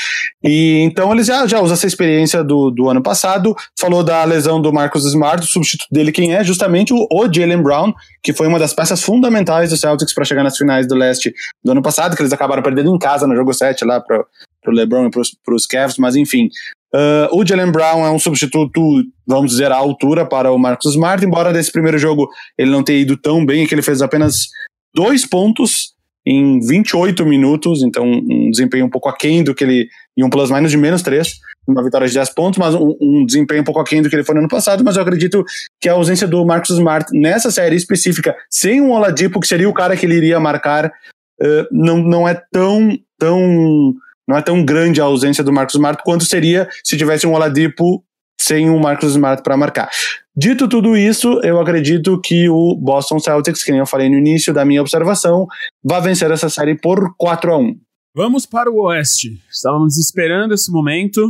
E 0.43 0.80
então 0.82 1.12
eles 1.12 1.28
já, 1.28 1.45
já 1.47 1.59
usam 1.59 1.74
essa 1.74 1.88
experiência 1.88 2.43
do, 2.43 2.70
do 2.70 2.89
ano 2.89 3.01
passado. 3.01 3.55
Falou 3.80 4.03
da 4.03 4.24
lesão 4.24 4.62
do 4.62 4.72
Marcus 4.74 5.05
Smart, 5.05 5.43
o 5.43 5.47
substituto 5.47 5.88
dele, 5.91 6.12
quem 6.12 6.36
é? 6.36 6.43
Justamente 6.43 6.93
o, 6.93 7.07
o 7.12 7.34
Jalen 7.34 7.62
Brown, 7.62 7.93
que 8.24 8.34
foi 8.34 8.47
uma 8.47 8.59
das 8.59 8.74
peças 8.74 9.01
fundamentais 9.01 9.70
do 9.70 9.78
Celtics 9.78 10.14
para 10.14 10.26
chegar 10.26 10.43
nas 10.43 10.57
finais 10.57 10.88
do 10.88 10.95
leste 10.95 11.34
do 11.64 11.72
ano 11.72 11.82
passado, 11.82 12.16
que 12.16 12.22
eles 12.22 12.34
acabaram 12.34 12.62
perdendo 12.62 12.93
em 12.93 12.99
casa 12.99 13.26
no 13.28 13.36
jogo 13.36 13.53
7 13.53 13.86
lá 13.86 13.99
para 14.01 14.26
o 14.68 14.72
LeBron 14.72 15.07
e 15.07 15.12
para 15.12 15.55
os 15.55 15.66
Cavs, 15.66 15.97
mas 15.97 16.16
enfim. 16.16 16.49
Uh, 16.93 17.34
o 17.34 17.45
Jalen 17.45 17.72
Brown 17.72 18.05
é 18.05 18.12
um 18.12 18.20
substituto, 18.20 18.82
vamos 19.26 19.51
dizer, 19.51 19.72
à 19.72 19.78
altura 19.78 20.26
para 20.26 20.51
o 20.51 20.57
Marcus 20.57 20.91
Smart, 20.91 21.24
embora 21.26 21.53
nesse 21.53 21.72
primeiro 21.72 21.97
jogo 21.97 22.28
ele 22.57 22.70
não 22.70 22.84
tenha 22.84 22.99
ido 22.99 23.16
tão 23.16 23.45
bem, 23.45 23.66
que 23.66 23.74
ele 23.74 23.82
fez 23.82 24.01
apenas 24.01 24.47
dois 24.93 25.26
pontos 25.26 25.93
em 26.26 26.59
28 26.59 27.26
minutos, 27.26 27.82
então 27.82 28.05
um 28.05 28.49
desempenho 28.51 28.86
um 28.86 28.89
pouco 28.89 29.09
aquém 29.09 29.43
do 29.43 29.55
que 29.55 29.63
ele. 29.63 29.88
e 30.15 30.24
um 30.24 30.30
plus-minus 30.30 30.72
de 30.72 30.78
menos 30.78 31.01
3, 31.01 31.39
uma 31.67 31.84
vitória 31.84 32.07
de 32.07 32.13
10 32.13 32.30
pontos, 32.32 32.59
mas 32.59 32.76
um, 32.76 32.95
um, 33.01 33.26
desempenho 33.26 33.61
um 33.61 33.65
pouco 33.65 33.80
aquém 33.80 34.01
do 34.01 34.09
que 34.09 34.15
ele 34.15 34.24
foi 34.24 34.36
no 34.36 34.41
ano 34.41 34.49
passado. 34.49 34.84
Mas 34.84 34.95
eu 34.95 35.01
acredito 35.01 35.43
que 35.80 35.89
a 35.89 35.93
ausência 35.93 36.28
do 36.28 36.45
Marcus 36.45 36.72
Smart 36.72 37.05
nessa 37.11 37.49
série 37.49 37.76
específica, 37.76 38.36
sem 38.49 38.82
um 38.82 38.91
Oladipo, 38.91 39.39
que 39.39 39.47
seria 39.47 39.69
o 39.69 39.74
cara 39.74 39.97
que 39.97 40.05
ele 40.05 40.15
iria 40.15 40.39
marcar, 40.39 40.88
uh, 40.88 41.67
não, 41.72 41.97
não 41.97 42.28
é 42.28 42.39
tão. 42.51 42.97
tão 43.17 43.93
não 44.28 44.38
é 44.38 44.41
tão 44.41 44.63
grande 44.63 45.01
a 45.01 45.03
ausência 45.03 45.43
do 45.43 45.51
Marcus 45.51 45.76
Smart 45.76 46.01
quanto 46.05 46.24
seria 46.24 46.69
se 46.84 46.95
tivesse 46.95 47.28
um 47.28 47.34
Oladipo 47.34 48.01
sem 48.39 48.69
o 48.69 48.80
Marcus 48.80 49.11
Smart 49.11 49.41
para 49.43 49.57
marcar. 49.57 49.89
Dito 50.36 50.69
tudo 50.69 50.95
isso, 50.95 51.41
eu 51.43 51.59
acredito 51.59 52.19
que 52.21 52.47
o 52.47 52.75
Boston 52.75 53.19
Celtics, 53.19 53.63
que 53.63 53.71
nem 53.71 53.82
eu 53.82 53.86
falei 53.86 54.09
no 54.09 54.17
início 54.17 54.53
da 54.53 54.63
minha 54.63 54.79
observação, 54.79 55.45
vai 55.84 56.01
vencer 56.01 56.32
essa 56.32 56.49
série 56.49 56.75
por 56.75 57.13
4 57.17 57.51
a 57.51 57.57
1 57.57 57.75
Vamos 58.15 58.45
para 58.45 58.71
o 58.71 58.84
Oeste. 58.84 59.41
Estávamos 59.49 59.97
esperando 59.97 60.53
esse 60.53 60.71
momento 60.71 61.21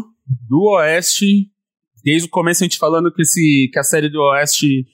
do 0.47 0.63
Oeste. 0.73 1.49
Desde 2.03 2.27
o 2.27 2.31
começo 2.31 2.63
a 2.63 2.65
gente 2.65 2.77
falando 2.77 3.11
que, 3.11 3.21
esse, 3.23 3.69
que 3.71 3.79
a 3.79 3.83
série 3.83 4.09
do 4.09 4.19
Oeste 4.19 4.85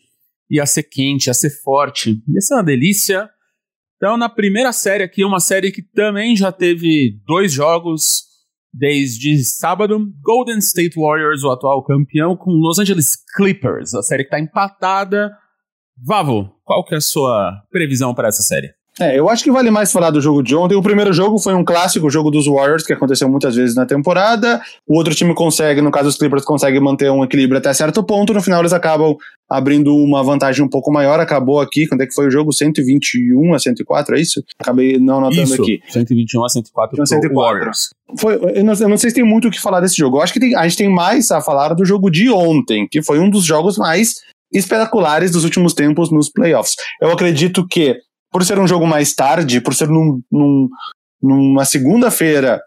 ia 0.49 0.65
ser 0.65 0.83
quente, 0.83 1.27
ia 1.27 1.33
ser 1.33 1.49
forte, 1.61 2.21
ia 2.27 2.41
ser 2.41 2.55
uma 2.55 2.63
delícia. 2.63 3.29
Então, 3.97 4.17
na 4.17 4.29
primeira 4.29 4.71
série 4.71 5.03
aqui, 5.03 5.23
uma 5.25 5.39
série 5.39 5.71
que 5.71 5.81
também 5.81 6.35
já 6.35 6.51
teve 6.51 7.19
dois 7.25 7.51
jogos 7.51 8.23
desde 8.73 9.43
sábado. 9.43 9.99
Golden 10.21 10.59
State 10.59 10.99
Warriors, 10.99 11.43
o 11.43 11.51
atual 11.51 11.83
campeão, 11.83 12.35
com 12.35 12.51
Los 12.51 12.79
Angeles 12.79 13.17
Clippers, 13.35 13.93
a 13.93 14.03
série 14.03 14.23
que 14.23 14.27
está 14.27 14.39
empatada. 14.39 15.31
Vavo, 15.97 16.53
qual 16.63 16.85
que 16.85 16.93
é 16.93 16.97
a 16.97 17.01
sua 17.01 17.63
previsão 17.71 18.13
para 18.13 18.27
essa 18.27 18.43
série? 18.43 18.71
É, 18.99 19.17
eu 19.17 19.29
acho 19.29 19.43
que 19.43 19.51
vale 19.51 19.69
mais 19.69 19.91
falar 19.91 20.09
do 20.09 20.19
jogo 20.19 20.41
de 20.41 20.55
ontem. 20.55 20.75
O 20.75 20.81
primeiro 20.81 21.13
jogo 21.13 21.37
foi 21.39 21.53
um 21.53 21.63
clássico, 21.63 22.07
o 22.07 22.09
jogo 22.09 22.31
dos 22.31 22.47
Warriors, 22.47 22.83
que 22.83 22.93
aconteceu 22.93 23.29
muitas 23.29 23.55
vezes 23.55 23.75
na 23.75 23.85
temporada. 23.85 24.61
O 24.87 24.97
outro 24.97 25.13
time 25.13 25.33
consegue, 25.35 25.81
no 25.81 25.91
caso 25.91 26.09
os 26.09 26.17
Clippers, 26.17 26.43
consegue 26.43 26.79
manter 26.79 27.11
um 27.11 27.23
equilíbrio 27.23 27.59
até 27.59 27.71
certo 27.73 28.03
ponto. 28.03 28.33
No 28.33 28.41
final 28.41 28.61
eles 28.61 28.73
acabam 28.73 29.15
abrindo 29.49 29.95
uma 29.95 30.23
vantagem 30.23 30.63
um 30.63 30.69
pouco 30.69 30.91
maior. 30.91 31.19
Acabou 31.19 31.59
aqui, 31.59 31.87
quando 31.87 32.01
é 32.01 32.07
que 32.07 32.13
foi 32.13 32.27
o 32.27 32.31
jogo? 32.31 32.51
121 32.51 33.53
a 33.53 33.59
104, 33.59 34.15
é 34.15 34.21
isso? 34.21 34.43
Acabei 34.59 34.97
não 34.97 35.19
anotando 35.19 35.43
isso, 35.43 35.61
aqui. 35.61 35.79
121 35.89 36.43
a 36.43 36.49
104 36.49 37.07
104. 37.07 37.35
Warriors. 37.35 37.89
Foi, 38.19 38.35
eu 38.35 38.63
não, 38.63 38.73
eu, 38.73 38.89
não, 38.89 38.97
sei 38.97 39.09
se 39.09 39.15
tem 39.15 39.23
muito 39.23 39.47
o 39.47 39.51
que 39.51 39.61
falar 39.61 39.79
desse 39.79 39.95
jogo. 39.95 40.17
Eu 40.17 40.21
acho 40.21 40.33
que 40.33 40.39
tem, 40.39 40.55
a 40.55 40.63
gente 40.67 40.77
tem 40.77 40.89
mais 40.89 41.29
a 41.29 41.41
falar 41.41 41.73
do 41.73 41.85
jogo 41.85 42.09
de 42.09 42.29
ontem, 42.29 42.87
que 42.89 43.01
foi 43.01 43.19
um 43.19 43.29
dos 43.29 43.45
jogos 43.45 43.77
mais 43.77 44.15
espetaculares 44.51 45.31
dos 45.31 45.43
últimos 45.43 45.73
tempos 45.73 46.09
nos 46.11 46.29
playoffs. 46.29 46.75
Eu 47.01 47.11
acredito 47.11 47.67
que 47.67 47.97
por 48.37 48.45
ser 48.45 48.59
um 48.59 48.67
jogo 48.67 48.85
mais 48.85 49.15
tarde, 49.15 49.59
por 49.59 49.73
ser 49.73 49.87
num, 49.87 50.21
num, 50.31 50.69
numa 51.19 51.65
segunda-feira, 51.65 52.61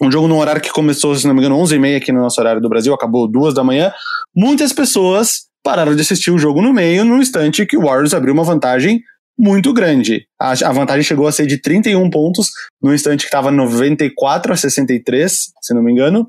um 0.00 0.10
jogo 0.10 0.26
num 0.26 0.38
horário 0.38 0.62
que 0.62 0.72
começou, 0.72 1.14
se 1.14 1.26
não 1.26 1.34
me 1.34 1.40
engano, 1.40 1.58
11h30 1.58 1.96
aqui 1.98 2.10
no 2.10 2.22
nosso 2.22 2.40
horário 2.40 2.62
do 2.62 2.68
Brasil, 2.70 2.94
acabou 2.94 3.28
duas 3.28 3.52
da 3.52 3.62
manhã, 3.62 3.92
muitas 4.34 4.72
pessoas 4.72 5.48
pararam 5.62 5.94
de 5.94 6.00
assistir 6.00 6.30
o 6.30 6.38
jogo 6.38 6.62
no 6.62 6.72
meio, 6.72 7.04
no 7.04 7.20
instante 7.20 7.66
que 7.66 7.76
o 7.76 7.82
Warriors 7.82 8.14
abriu 8.14 8.32
uma 8.32 8.42
vantagem 8.42 9.02
muito 9.38 9.70
grande. 9.74 10.26
A, 10.40 10.52
a 10.52 10.72
vantagem 10.72 11.02
chegou 11.02 11.26
a 11.26 11.32
ser 11.32 11.46
de 11.46 11.60
31 11.60 12.08
pontos, 12.08 12.50
no 12.82 12.94
instante 12.94 13.20
que 13.20 13.26
estava 13.26 13.50
94 13.50 14.50
a 14.50 14.56
63, 14.56 15.30
se 15.60 15.74
não 15.74 15.82
me 15.82 15.92
engano. 15.92 16.26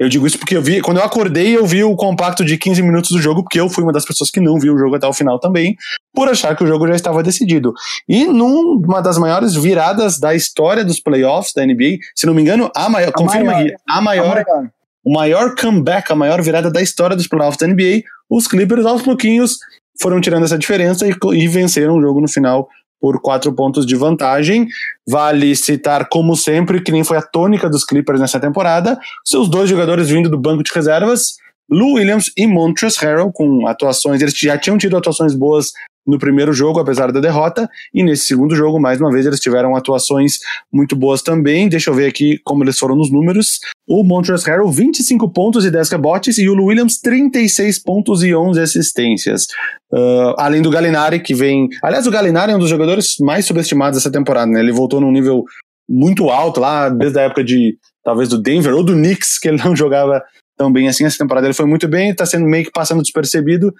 Eu 0.00 0.08
digo 0.08 0.26
isso 0.26 0.38
porque 0.38 0.56
eu 0.56 0.62
vi, 0.62 0.80
quando 0.80 0.96
eu 0.96 1.04
acordei, 1.04 1.54
eu 1.54 1.66
vi 1.66 1.84
o 1.84 1.94
compacto 1.94 2.42
de 2.42 2.56
15 2.56 2.80
minutos 2.80 3.10
do 3.10 3.20
jogo, 3.20 3.42
porque 3.42 3.60
eu 3.60 3.68
fui 3.68 3.84
uma 3.84 3.92
das 3.92 4.06
pessoas 4.06 4.30
que 4.30 4.40
não 4.40 4.58
viu 4.58 4.74
o 4.74 4.78
jogo 4.78 4.96
até 4.96 5.06
o 5.06 5.12
final 5.12 5.38
também, 5.38 5.76
por 6.14 6.26
achar 6.26 6.56
que 6.56 6.64
o 6.64 6.66
jogo 6.66 6.88
já 6.88 6.94
estava 6.94 7.22
decidido. 7.22 7.74
E 8.08 8.24
numa 8.24 9.02
das 9.02 9.18
maiores 9.18 9.54
viradas 9.54 10.18
da 10.18 10.34
história 10.34 10.82
dos 10.82 10.98
playoffs 10.98 11.52
da 11.52 11.66
NBA, 11.66 11.98
se 12.16 12.26
não 12.26 12.32
me 12.32 12.40
engano, 12.40 12.70
a 12.74 12.88
maior, 12.88 13.10
a 13.10 13.12
confirma 13.12 13.52
maior, 13.52 13.66
aqui, 13.66 13.74
a 13.86 14.00
maior, 14.00 14.24
a 14.24 14.34
maior, 14.34 14.70
o 15.04 15.12
maior 15.12 15.54
comeback, 15.54 16.10
a 16.10 16.16
maior 16.16 16.40
virada 16.40 16.70
da 16.70 16.80
história 16.80 17.14
dos 17.14 17.28
playoffs 17.28 17.58
da 17.58 17.66
NBA, 17.66 18.02
os 18.30 18.46
Clippers 18.46 18.86
aos 18.86 19.02
pouquinhos 19.02 19.58
foram 20.00 20.18
tirando 20.18 20.44
essa 20.44 20.56
diferença 20.56 21.06
e, 21.06 21.14
e 21.34 21.46
venceram 21.46 21.98
o 21.98 22.00
jogo 22.00 22.22
no 22.22 22.28
final 22.28 22.66
por 23.00 23.20
quatro 23.20 23.52
pontos 23.52 23.86
de 23.86 23.96
vantagem. 23.96 24.66
Vale 25.08 25.56
citar, 25.56 26.08
como 26.08 26.36
sempre, 26.36 26.82
que 26.82 26.92
nem 26.92 27.02
foi 27.02 27.16
a 27.16 27.22
tônica 27.22 27.68
dos 27.68 27.84
Clippers 27.84 28.20
nessa 28.20 28.38
temporada, 28.38 28.98
seus 29.24 29.48
dois 29.48 29.68
jogadores 29.68 30.08
vindo 30.08 30.28
do 30.28 30.38
banco 30.38 30.62
de 30.62 30.72
reservas, 30.72 31.36
Lou 31.70 31.94
Williams 31.94 32.32
e 32.36 32.48
Montrezl 32.48 32.98
Harrell, 33.00 33.32
com 33.32 33.66
atuações, 33.68 34.20
eles 34.20 34.36
já 34.36 34.58
tinham 34.58 34.76
tido 34.76 34.96
atuações 34.96 35.34
boas 35.34 35.70
no 36.10 36.18
primeiro 36.18 36.52
jogo, 36.52 36.80
apesar 36.80 37.12
da 37.12 37.20
derrota, 37.20 37.68
e 37.94 38.02
nesse 38.02 38.26
segundo 38.26 38.54
jogo, 38.54 38.80
mais 38.80 39.00
uma 39.00 39.10
vez, 39.10 39.24
eles 39.24 39.40
tiveram 39.40 39.76
atuações 39.76 40.38
muito 40.72 40.96
boas 40.96 41.22
também. 41.22 41.68
Deixa 41.68 41.90
eu 41.90 41.94
ver 41.94 42.06
aqui 42.06 42.38
como 42.44 42.64
eles 42.64 42.78
foram 42.78 42.96
nos 42.96 43.10
números. 43.10 43.60
O 43.88 44.02
Montrezl 44.02 44.50
Harrell, 44.50 44.68
25 44.68 45.28
pontos 45.30 45.64
e 45.64 45.70
10 45.70 45.88
rebotes, 45.90 46.38
e 46.38 46.48
o 46.48 46.64
Williams, 46.64 47.00
36 47.00 47.78
pontos 47.78 48.22
e 48.22 48.34
11 48.34 48.60
assistências. 48.60 49.46
Uh, 49.92 50.34
além 50.36 50.60
do 50.60 50.70
Galinari, 50.70 51.20
que 51.20 51.34
vem... 51.34 51.68
Aliás, 51.82 52.06
o 52.06 52.10
Galinari 52.10 52.52
é 52.52 52.56
um 52.56 52.60
dos 52.60 52.68
jogadores 52.68 53.16
mais 53.20 53.46
subestimados 53.46 53.98
dessa 53.98 54.10
temporada, 54.10 54.50
né? 54.50 54.60
Ele 54.60 54.72
voltou 54.72 55.00
num 55.00 55.10
nível 55.10 55.44
muito 55.88 56.28
alto 56.30 56.60
lá, 56.60 56.88
desde 56.88 57.18
a 57.18 57.22
época 57.22 57.42
de, 57.42 57.76
talvez, 58.04 58.28
do 58.28 58.40
Denver 58.40 58.74
ou 58.74 58.84
do 58.84 58.92
Knicks, 58.92 59.38
que 59.38 59.48
ele 59.48 59.62
não 59.62 59.74
jogava 59.76 60.22
tão 60.56 60.70
bem 60.72 60.88
assim. 60.88 61.04
Essa 61.04 61.18
temporada 61.18 61.46
ele 61.46 61.54
foi 61.54 61.66
muito 61.66 61.88
bem, 61.88 62.14
tá 62.14 62.26
sendo 62.26 62.46
meio 62.46 62.64
que 62.64 62.70
passando 62.70 63.02
despercebido 63.02 63.72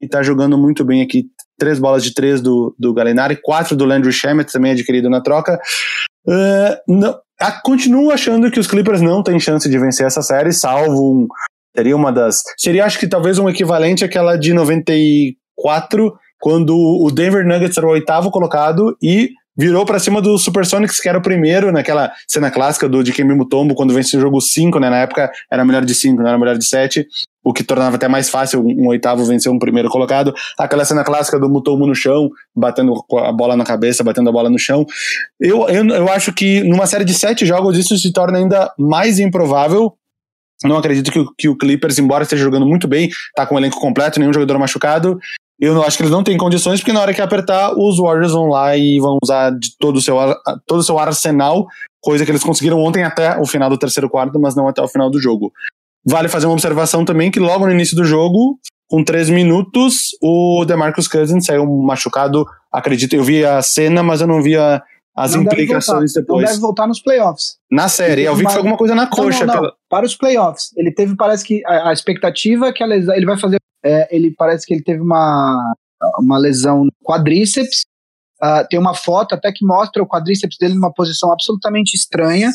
e 0.00 0.08
tá 0.08 0.22
jogando 0.22 0.56
muito 0.56 0.84
bem 0.84 1.02
aqui 1.02 1.26
três 1.58 1.78
bolas 1.78 2.04
de 2.04 2.14
três 2.14 2.40
do, 2.40 2.74
do 2.78 2.94
Galinari, 2.94 3.36
quatro 3.42 3.76
do 3.76 3.84
Landry 3.84 4.12
Shamet, 4.12 4.50
também 4.50 4.72
adquirido 4.72 5.10
na 5.10 5.20
troca. 5.20 5.60
Uh, 6.26 6.76
não, 6.86 7.18
a, 7.40 7.52
continuo 7.60 8.10
achando 8.10 8.50
que 8.50 8.60
os 8.60 8.66
Clippers 8.66 9.00
não 9.00 9.22
têm 9.22 9.40
chance 9.40 9.68
de 9.68 9.78
vencer 9.78 10.06
essa 10.06 10.22
série, 10.22 10.52
salvo 10.52 11.12
um. 11.12 11.26
Seria 11.76 11.96
uma 11.96 12.12
das. 12.12 12.42
Seria, 12.56 12.84
acho 12.84 12.98
que 12.98 13.08
talvez 13.08 13.38
um 13.38 13.48
equivalente 13.48 14.04
àquela 14.04 14.36
de 14.36 14.52
94, 14.52 16.14
quando 16.40 16.76
o 16.76 17.10
Denver 17.10 17.46
Nuggets 17.46 17.76
era 17.76 17.86
o 17.86 17.90
oitavo 17.90 18.30
colocado 18.30 18.96
e 19.02 19.30
virou 19.58 19.84
para 19.84 19.98
cima 19.98 20.22
do 20.22 20.38
Supersonics, 20.38 21.00
que 21.00 21.08
era 21.08 21.18
o 21.18 21.22
primeiro, 21.22 21.72
naquela 21.72 22.12
cena 22.28 22.50
clássica 22.50 22.88
do 22.88 23.02
de 23.02 23.12
Kemi 23.12 23.34
Mutombo, 23.34 23.74
quando 23.74 23.92
venceu 23.92 24.18
o 24.18 24.22
jogo 24.22 24.40
5, 24.40 24.78
né? 24.78 24.88
Na 24.88 24.98
época 24.98 25.30
era 25.50 25.64
melhor 25.64 25.84
de 25.84 25.94
5, 25.94 26.22
não 26.22 26.28
era 26.28 26.38
melhor 26.38 26.56
de 26.56 26.64
7 26.64 27.06
o 27.48 27.52
que 27.52 27.64
tornava 27.64 27.96
até 27.96 28.06
mais 28.06 28.28
fácil 28.28 28.62
um 28.62 28.88
oitavo 28.88 29.24
vencer 29.24 29.50
um 29.50 29.58
primeiro 29.58 29.88
colocado. 29.88 30.34
Aquela 30.58 30.84
cena 30.84 31.02
clássica 31.02 31.40
do 31.40 31.48
Mutomo 31.48 31.86
no 31.86 31.94
chão, 31.94 32.28
batendo 32.54 32.92
a 33.16 33.32
bola 33.32 33.56
na 33.56 33.64
cabeça, 33.64 34.04
batendo 34.04 34.28
a 34.28 34.32
bola 34.32 34.50
no 34.50 34.58
chão. 34.58 34.84
Eu, 35.40 35.66
eu, 35.68 35.86
eu 35.86 36.08
acho 36.10 36.30
que 36.30 36.62
numa 36.64 36.86
série 36.86 37.06
de 37.06 37.14
sete 37.14 37.46
jogos 37.46 37.78
isso 37.78 37.96
se 37.96 38.12
torna 38.12 38.36
ainda 38.36 38.70
mais 38.78 39.18
improvável. 39.18 39.94
Não 40.62 40.76
acredito 40.76 41.10
que, 41.10 41.24
que 41.38 41.48
o 41.48 41.56
Clippers, 41.56 41.98
embora 41.98 42.24
esteja 42.24 42.44
jogando 42.44 42.66
muito 42.66 42.86
bem, 42.86 43.08
tá 43.34 43.46
com 43.46 43.54
o 43.54 43.58
elenco 43.58 43.80
completo, 43.80 44.20
nenhum 44.20 44.32
jogador 44.32 44.58
machucado. 44.58 45.18
Eu 45.60 45.74
não 45.74 45.82
acho 45.82 45.96
que 45.96 46.02
eles 46.02 46.12
não 46.12 46.22
têm 46.22 46.36
condições, 46.36 46.80
porque 46.80 46.92
na 46.92 47.00
hora 47.00 47.12
que 47.12 47.20
apertar, 47.20 47.72
os 47.76 47.98
Warriors 47.98 48.32
vão 48.32 48.46
lá 48.46 48.76
e 48.76 49.00
vão 49.00 49.18
usar 49.22 49.50
de 49.50 49.76
todo 49.78 49.96
o 49.96 50.00
seu, 50.00 50.16
todo 50.66 50.78
o 50.78 50.84
seu 50.84 50.98
arsenal, 50.98 51.66
coisa 52.00 52.24
que 52.24 52.30
eles 52.30 52.44
conseguiram 52.44 52.78
ontem 52.78 53.02
até 53.02 53.36
o 53.38 53.44
final 53.44 53.68
do 53.68 53.76
terceiro 53.76 54.08
quarto, 54.08 54.38
mas 54.38 54.54
não 54.54 54.68
até 54.68 54.80
o 54.80 54.88
final 54.88 55.10
do 55.10 55.20
jogo. 55.20 55.52
Vale 56.06 56.28
fazer 56.28 56.46
uma 56.46 56.52
observação 56.52 57.04
também 57.04 57.30
que 57.30 57.40
logo 57.40 57.66
no 57.66 57.72
início 57.72 57.96
do 57.96 58.04
jogo, 58.04 58.56
com 58.88 59.02
três 59.04 59.28
minutos, 59.28 60.16
o 60.22 60.64
DeMarcus 60.64 61.08
Cousins 61.08 61.44
saiu 61.44 61.66
machucado. 61.66 62.46
Acredito, 62.72 63.14
eu 63.14 63.24
vi 63.24 63.44
a 63.44 63.60
cena, 63.60 64.02
mas 64.02 64.20
eu 64.20 64.26
não 64.26 64.40
vi 64.40 64.56
a, 64.56 64.82
as 65.22 65.34
não 65.34 65.42
implicações 65.42 66.12
depois. 66.12 66.42
Não 66.42 66.48
deve 66.50 66.60
voltar 66.60 66.86
nos 66.86 67.00
playoffs. 67.00 67.56
Na 67.70 67.88
série, 67.88 68.22
eu 68.22 68.34
vi 68.34 68.44
que 68.44 68.50
foi 68.50 68.58
alguma 68.58 68.76
coisa 68.76 68.94
na 68.94 69.06
coxa. 69.06 69.46
Não, 69.46 69.54
não, 69.54 69.62
não. 69.62 69.72
Para 69.88 70.06
os 70.06 70.16
playoffs. 70.16 70.70
Ele 70.76 70.92
teve, 70.92 71.16
parece 71.16 71.44
que, 71.44 71.62
a, 71.66 71.90
a 71.90 71.92
expectativa 71.92 72.68
é 72.68 72.72
que 72.72 72.82
a 72.82 72.86
lesão, 72.86 73.14
ele 73.14 73.26
vai 73.26 73.38
fazer, 73.38 73.58
é, 73.84 74.14
ele 74.14 74.34
parece 74.36 74.66
que 74.66 74.74
ele 74.74 74.82
teve 74.82 75.00
uma, 75.00 75.74
uma 76.18 76.38
lesão 76.38 76.84
no 76.84 76.92
quadríceps, 77.04 77.82
Uh, 78.40 78.62
tem 78.70 78.78
uma 78.78 78.94
foto 78.94 79.34
até 79.34 79.50
que 79.50 79.66
mostra 79.66 80.00
o 80.00 80.06
quadríceps 80.06 80.56
dele 80.60 80.74
numa 80.74 80.94
posição 80.94 81.32
absolutamente 81.32 81.96
estranha. 81.96 82.52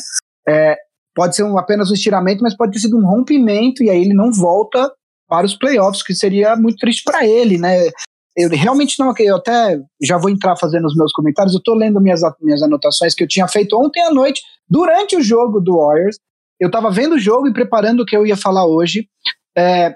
É, 0.48 0.78
Pode 1.14 1.36
ser 1.36 1.44
um, 1.44 1.56
apenas 1.56 1.90
um 1.90 1.94
estiramento, 1.94 2.42
mas 2.42 2.56
pode 2.56 2.72
ter 2.72 2.80
sido 2.80 2.98
um 2.98 3.06
rompimento 3.06 3.82
e 3.82 3.88
aí 3.88 4.00
ele 4.00 4.14
não 4.14 4.32
volta 4.32 4.92
para 5.28 5.46
os 5.46 5.54
playoffs, 5.54 6.02
que 6.02 6.14
seria 6.14 6.56
muito 6.56 6.76
triste 6.78 7.02
para 7.04 7.24
ele, 7.24 7.56
né? 7.56 7.88
Eu 8.36 8.48
realmente 8.50 8.98
não, 8.98 9.12
eu 9.18 9.36
até 9.36 9.80
já 10.02 10.18
vou 10.18 10.30
entrar 10.30 10.56
fazendo 10.56 10.86
os 10.86 10.96
meus 10.96 11.12
comentários, 11.12 11.54
eu 11.54 11.62
tô 11.62 11.74
lendo 11.74 12.00
minhas, 12.00 12.20
minhas 12.40 12.62
anotações 12.62 13.14
que 13.14 13.22
eu 13.22 13.28
tinha 13.28 13.46
feito 13.46 13.76
ontem 13.76 14.02
à 14.02 14.10
noite, 14.10 14.42
durante 14.68 15.16
o 15.16 15.22
jogo 15.22 15.60
do 15.60 15.76
Warriors, 15.76 16.18
eu 16.58 16.70
tava 16.70 16.90
vendo 16.90 17.14
o 17.14 17.18
jogo 17.18 17.48
e 17.48 17.52
preparando 17.52 18.00
o 18.00 18.06
que 18.06 18.16
eu 18.16 18.26
ia 18.26 18.36
falar 18.36 18.66
hoje, 18.66 19.08
é, 19.56 19.92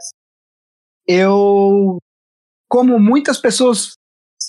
eu, 1.06 1.98
como 2.68 2.98
muitas 2.98 3.38
pessoas, 3.38 3.92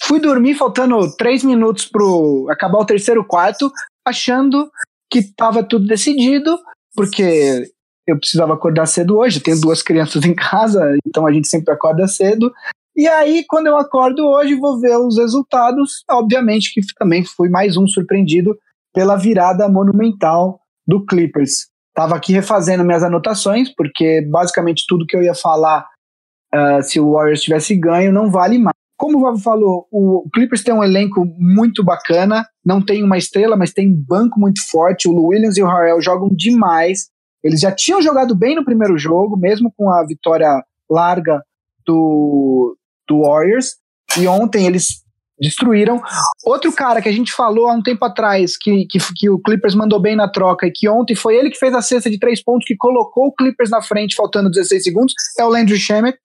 fui 0.03 0.19
dormir 0.19 0.55
faltando 0.55 1.15
três 1.15 1.43
minutos 1.43 1.85
pro 1.85 2.47
acabar 2.49 2.79
o 2.79 2.85
terceiro 2.85 3.25
quarto, 3.25 3.71
achando 4.05 4.69
que 5.09 5.23
tava 5.35 5.63
tudo 5.63 5.87
decidido, 5.87 6.59
porque 6.95 7.71
eu 8.07 8.19
precisava 8.19 8.53
acordar 8.53 8.85
cedo 8.85 9.17
hoje, 9.17 9.39
tenho 9.39 9.59
duas 9.59 9.81
crianças 9.81 10.23
em 10.25 10.35
casa, 10.35 10.95
então 11.07 11.25
a 11.25 11.31
gente 11.31 11.47
sempre 11.47 11.73
acorda 11.73 12.07
cedo, 12.07 12.51
e 12.95 13.07
aí, 13.07 13.45
quando 13.47 13.67
eu 13.67 13.77
acordo 13.77 14.27
hoje, 14.27 14.55
vou 14.55 14.79
ver 14.79 14.97
os 14.97 15.17
resultados. 15.17 16.03
Obviamente 16.09 16.73
que 16.73 16.81
também 16.97 17.23
fui 17.23 17.49
mais 17.49 17.77
um 17.77 17.87
surpreendido 17.87 18.57
pela 18.93 19.15
virada 19.15 19.69
monumental 19.69 20.59
do 20.85 21.05
Clippers. 21.05 21.67
Estava 21.89 22.15
aqui 22.15 22.33
refazendo 22.33 22.83
minhas 22.83 23.03
anotações, 23.03 23.73
porque 23.73 24.21
basicamente 24.29 24.85
tudo 24.87 25.05
que 25.05 25.15
eu 25.15 25.23
ia 25.23 25.33
falar 25.33 25.85
uh, 26.53 26.81
se 26.81 26.99
o 26.99 27.13
Warriors 27.13 27.41
tivesse 27.41 27.75
ganho 27.75 28.11
não 28.11 28.29
vale 28.29 28.57
mais. 28.57 28.73
Como 28.97 29.17
o 29.17 29.21
Vavo 29.21 29.39
falou, 29.39 29.87
o 29.89 30.29
Clippers 30.33 30.61
tem 30.61 30.73
um 30.73 30.83
elenco 30.83 31.25
muito 31.37 31.81
bacana, 31.85 32.45
não 32.65 32.81
tem 32.83 33.01
uma 33.01 33.17
estrela, 33.17 33.55
mas 33.55 33.71
tem 33.71 33.89
um 33.89 33.95
banco 33.95 34.37
muito 34.37 34.61
forte. 34.69 35.07
O 35.07 35.27
Williams 35.27 35.55
e 35.55 35.63
o 35.63 35.67
Harrell 35.67 36.01
jogam 36.01 36.27
demais. 36.29 37.09
Eles 37.41 37.61
já 37.61 37.71
tinham 37.71 38.01
jogado 38.01 38.35
bem 38.35 38.57
no 38.57 38.65
primeiro 38.65 38.97
jogo, 38.97 39.37
mesmo 39.37 39.71
com 39.77 39.89
a 39.89 40.05
vitória 40.05 40.49
larga 40.89 41.41
do, 41.85 42.77
do 43.09 43.21
Warriors. 43.21 43.75
E 44.17 44.27
ontem 44.27 44.65
eles 44.65 45.03
destruíram. 45.39 46.01
Outro 46.43 46.71
cara 46.71 47.01
que 47.01 47.09
a 47.09 47.11
gente 47.11 47.31
falou 47.31 47.67
há 47.67 47.73
um 47.73 47.81
tempo 47.81 48.03
atrás, 48.03 48.57
que, 48.57 48.85
que, 48.85 48.99
que, 49.15 49.29
o 49.29 49.39
Clippers 49.39 49.73
mandou 49.73 49.99
bem 49.99 50.15
na 50.15 50.29
troca, 50.29 50.67
e 50.67 50.71
que 50.71 50.89
ontem 50.89 51.15
foi 51.15 51.35
ele 51.35 51.49
que 51.49 51.57
fez 51.57 51.73
a 51.73 51.81
cesta 51.81 52.09
de 52.09 52.19
três 52.19 52.43
pontos, 52.43 52.67
que 52.67 52.75
colocou 52.75 53.27
o 53.27 53.33
Clippers 53.33 53.69
na 53.69 53.81
frente, 53.81 54.15
faltando 54.15 54.49
16 54.49 54.83
segundos, 54.83 55.13
é 55.37 55.45
o 55.45 55.49
Landry 55.49 55.77
Shamet. 55.77 56.17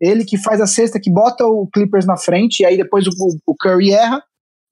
Ele 0.00 0.24
que 0.24 0.38
faz 0.38 0.60
a 0.60 0.66
cesta, 0.66 1.00
que 1.00 1.10
bota 1.10 1.44
o 1.44 1.68
Clippers 1.72 2.06
na 2.06 2.16
frente, 2.16 2.60
e 2.60 2.66
aí 2.66 2.76
depois 2.76 3.06
o, 3.06 3.10
o 3.46 3.54
Curry 3.54 3.92
erra, 3.92 4.22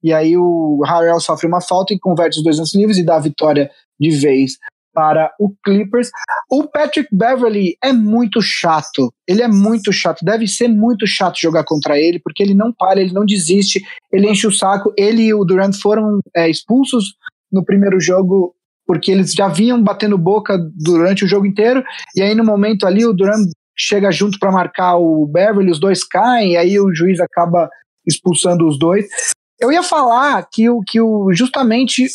e 0.01 0.13
aí 0.13 0.37
o 0.37 0.81
Harrell 0.85 1.19
sofre 1.19 1.45
uma 1.45 1.61
falta 1.61 1.93
e 1.93 1.99
converte 1.99 2.37
os 2.37 2.43
dois 2.43 2.57
lances 2.57 2.73
livres 2.73 2.97
e 2.97 3.03
dá 3.03 3.17
a 3.17 3.19
vitória 3.19 3.69
de 3.99 4.09
vez 4.11 4.53
para 4.99 5.31
o 5.39 5.55
Clippers. 5.63 6.09
O 6.51 6.67
Patrick 6.67 7.07
Beverly 7.09 7.77
é 7.81 7.93
muito 7.93 8.41
chato. 8.41 9.13
Ele 9.25 9.41
é 9.41 9.47
muito 9.47 9.93
chato. 9.93 10.25
Deve 10.25 10.45
ser 10.45 10.67
muito 10.67 11.07
chato 11.07 11.39
jogar 11.39 11.63
contra 11.63 11.97
ele, 11.97 12.19
porque 12.19 12.43
ele 12.43 12.53
não 12.53 12.73
para, 12.73 12.99
ele 12.99 13.13
não 13.13 13.25
desiste, 13.25 13.81
ele 14.11 14.29
enche 14.29 14.45
o 14.45 14.51
saco. 14.51 14.93
Ele 14.97 15.21
e 15.21 15.33
o 15.33 15.45
Durant 15.45 15.73
foram 15.81 16.19
é, 16.35 16.49
expulsos 16.49 17.13
no 17.49 17.63
primeiro 17.63 17.97
jogo 18.01 18.53
porque 18.85 19.09
eles 19.09 19.31
já 19.31 19.47
vinham 19.47 19.81
batendo 19.81 20.17
boca 20.17 20.57
durante 20.75 21.23
o 21.23 21.27
jogo 21.27 21.45
inteiro. 21.45 21.81
E 22.13 22.21
aí, 22.21 22.35
no 22.35 22.43
momento 22.43 22.85
ali, 22.85 23.05
o 23.05 23.13
Durant 23.13 23.47
chega 23.77 24.11
junto 24.11 24.37
para 24.37 24.51
marcar 24.51 24.97
o 24.97 25.25
Beverly, 25.27 25.71
os 25.71 25.79
dois 25.79 26.03
caem, 26.03 26.53
e 26.53 26.57
aí 26.57 26.77
o 26.77 26.93
juiz 26.93 27.21
acaba 27.21 27.69
expulsando 28.05 28.67
os 28.67 28.77
dois. 28.77 29.05
Eu 29.59 29.71
ia 29.71 29.83
falar 29.83 30.45
que, 30.51 30.69
o, 30.69 30.81
que 30.81 30.99
o, 30.99 31.31
justamente 31.31 32.05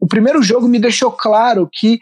o 0.00 0.06
primeiro 0.06 0.42
jogo 0.42 0.66
me 0.66 0.78
deixou 0.78 1.12
claro 1.12 1.68
que 1.70 1.98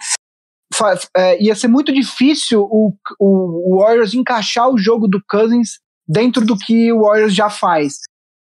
é, 1.17 1.43
ia 1.43 1.55
ser 1.55 1.69
muito 1.69 1.93
difícil 1.93 2.63
o, 2.63 2.95
o, 3.19 3.79
Warriors 3.81 4.15
encaixar 4.15 4.71
o 4.71 4.79
jogo 4.79 5.09
do 5.09 5.21
Cousins 5.29 5.81
dentro 6.07 6.45
do 6.45 6.57
que 6.57 6.93
o 6.93 7.03
Warriors 7.03 7.35
já 7.35 7.51
faz. 7.51 7.99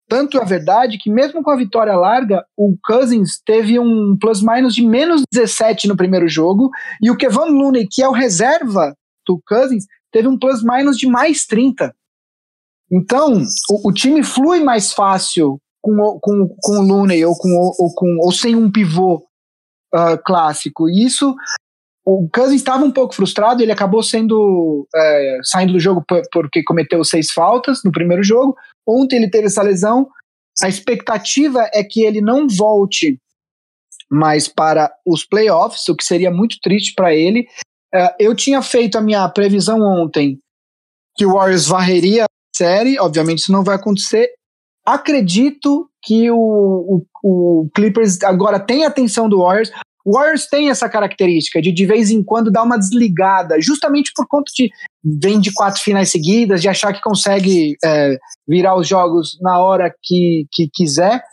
Tanto 0.07 0.39
é 0.39 0.45
verdade 0.45 0.99
que, 0.99 1.09
mesmo 1.09 1.41
com 1.41 1.49
a 1.49 1.55
vitória 1.55 1.95
larga, 1.95 2.45
o 2.55 2.77
Cousins 2.83 3.41
teve 3.43 3.79
um 3.79 4.15
plus-minus 4.19 4.75
de 4.75 4.85
menos 4.85 5.23
17 5.31 5.87
no 5.87 5.97
primeiro 5.97 6.27
jogo, 6.27 6.69
e 7.01 7.09
o 7.09 7.17
Kevin 7.17 7.49
Looney, 7.49 7.87
que 7.89 8.03
é 8.03 8.07
o 8.07 8.11
reserva 8.11 8.95
do 9.25 9.41
Cousins, 9.47 9.85
teve 10.11 10.27
um 10.27 10.37
plus-minus 10.37 10.97
de 10.97 11.07
mais 11.07 11.45
30. 11.47 11.95
Então, 12.91 13.41
o, 13.69 13.89
o, 13.89 13.91
time 13.91 14.21
flui 14.23 14.63
mais 14.63 14.93
fácil 14.93 15.59
com, 15.81 16.19
com, 16.21 16.55
com 16.61 16.77
o 16.77 16.81
Looney 16.81 17.25
ou, 17.25 17.35
com, 17.35 17.49
ou, 17.55 17.93
com, 17.95 18.17
ou 18.21 18.31
sem 18.31 18.55
um 18.55 18.71
pivô 18.71 19.25
uh, 19.95 20.21
clássico. 20.23 20.89
E 20.89 21.05
isso, 21.05 21.33
o 22.05 22.29
Cousins 22.31 22.61
estava 22.61 22.83
um 22.83 22.91
pouco 22.91 23.15
frustrado, 23.15 23.63
ele 23.63 23.71
acabou 23.71 24.03
sendo 24.03 24.87
é, 24.93 25.39
saindo 25.43 25.73
do 25.73 25.79
jogo 25.79 26.05
porque 26.31 26.63
cometeu 26.63 27.03
seis 27.03 27.31
faltas 27.31 27.81
no 27.83 27.91
primeiro 27.91 28.23
jogo. 28.23 28.55
Ontem 28.85 29.15
ele 29.15 29.29
teve 29.29 29.47
essa 29.47 29.63
lesão. 29.63 30.07
A 30.61 30.69
expectativa 30.69 31.67
é 31.73 31.83
que 31.83 32.03
ele 32.03 32.21
não 32.21 32.47
volte 32.47 33.19
mais 34.09 34.47
para 34.47 34.93
os 35.05 35.25
playoffs, 35.25 35.89
o 35.89 35.95
que 35.95 36.03
seria 36.03 36.29
muito 36.29 36.57
triste 36.61 36.93
para 36.93 37.13
ele. 37.13 37.47
Uh, 37.93 38.13
eu 38.19 38.35
tinha 38.35 38.61
feito 38.61 38.97
a 38.97 39.01
minha 39.01 39.27
previsão 39.29 39.81
ontem 39.81 40.39
que 41.15 41.25
o 41.25 41.33
Warriors 41.33 41.65
varreria 41.65 42.25
a 42.25 42.27
série, 42.55 42.99
obviamente 42.99 43.39
isso 43.39 43.51
não 43.51 43.63
vai 43.63 43.77
acontecer. 43.77 44.29
Acredito 44.85 45.89
que 46.05 46.29
o, 46.29 46.37
o, 46.37 47.05
o 47.23 47.69
Clippers 47.73 48.21
agora 48.23 48.59
tem 48.59 48.85
a 48.85 48.87
atenção 48.87 49.27
do 49.27 49.39
Warriors. 49.39 49.71
O 50.05 50.13
Warriors 50.13 50.45
tem 50.47 50.69
essa 50.69 50.87
característica 50.87 51.59
de 51.59 51.71
de 51.71 51.85
vez 51.85 52.11
em 52.11 52.23
quando 52.23 52.51
dar 52.51 52.61
uma 52.61 52.77
desligada, 52.77 53.59
justamente 53.59 54.11
por 54.15 54.27
conta 54.27 54.51
de 54.55 54.69
vem 55.03 55.39
de 55.39 55.51
quatro 55.51 55.81
finais 55.81 56.11
seguidas, 56.11 56.61
de 56.61 56.69
achar 56.69 56.93
que 56.93 57.01
consegue 57.01 57.75
é, 57.83 58.17
virar 58.47 58.75
os 58.75 58.87
jogos 58.87 59.35
na 59.41 59.59
hora 59.59 59.91
que, 60.03 60.45
que 60.51 60.69
quiser. 60.71 61.23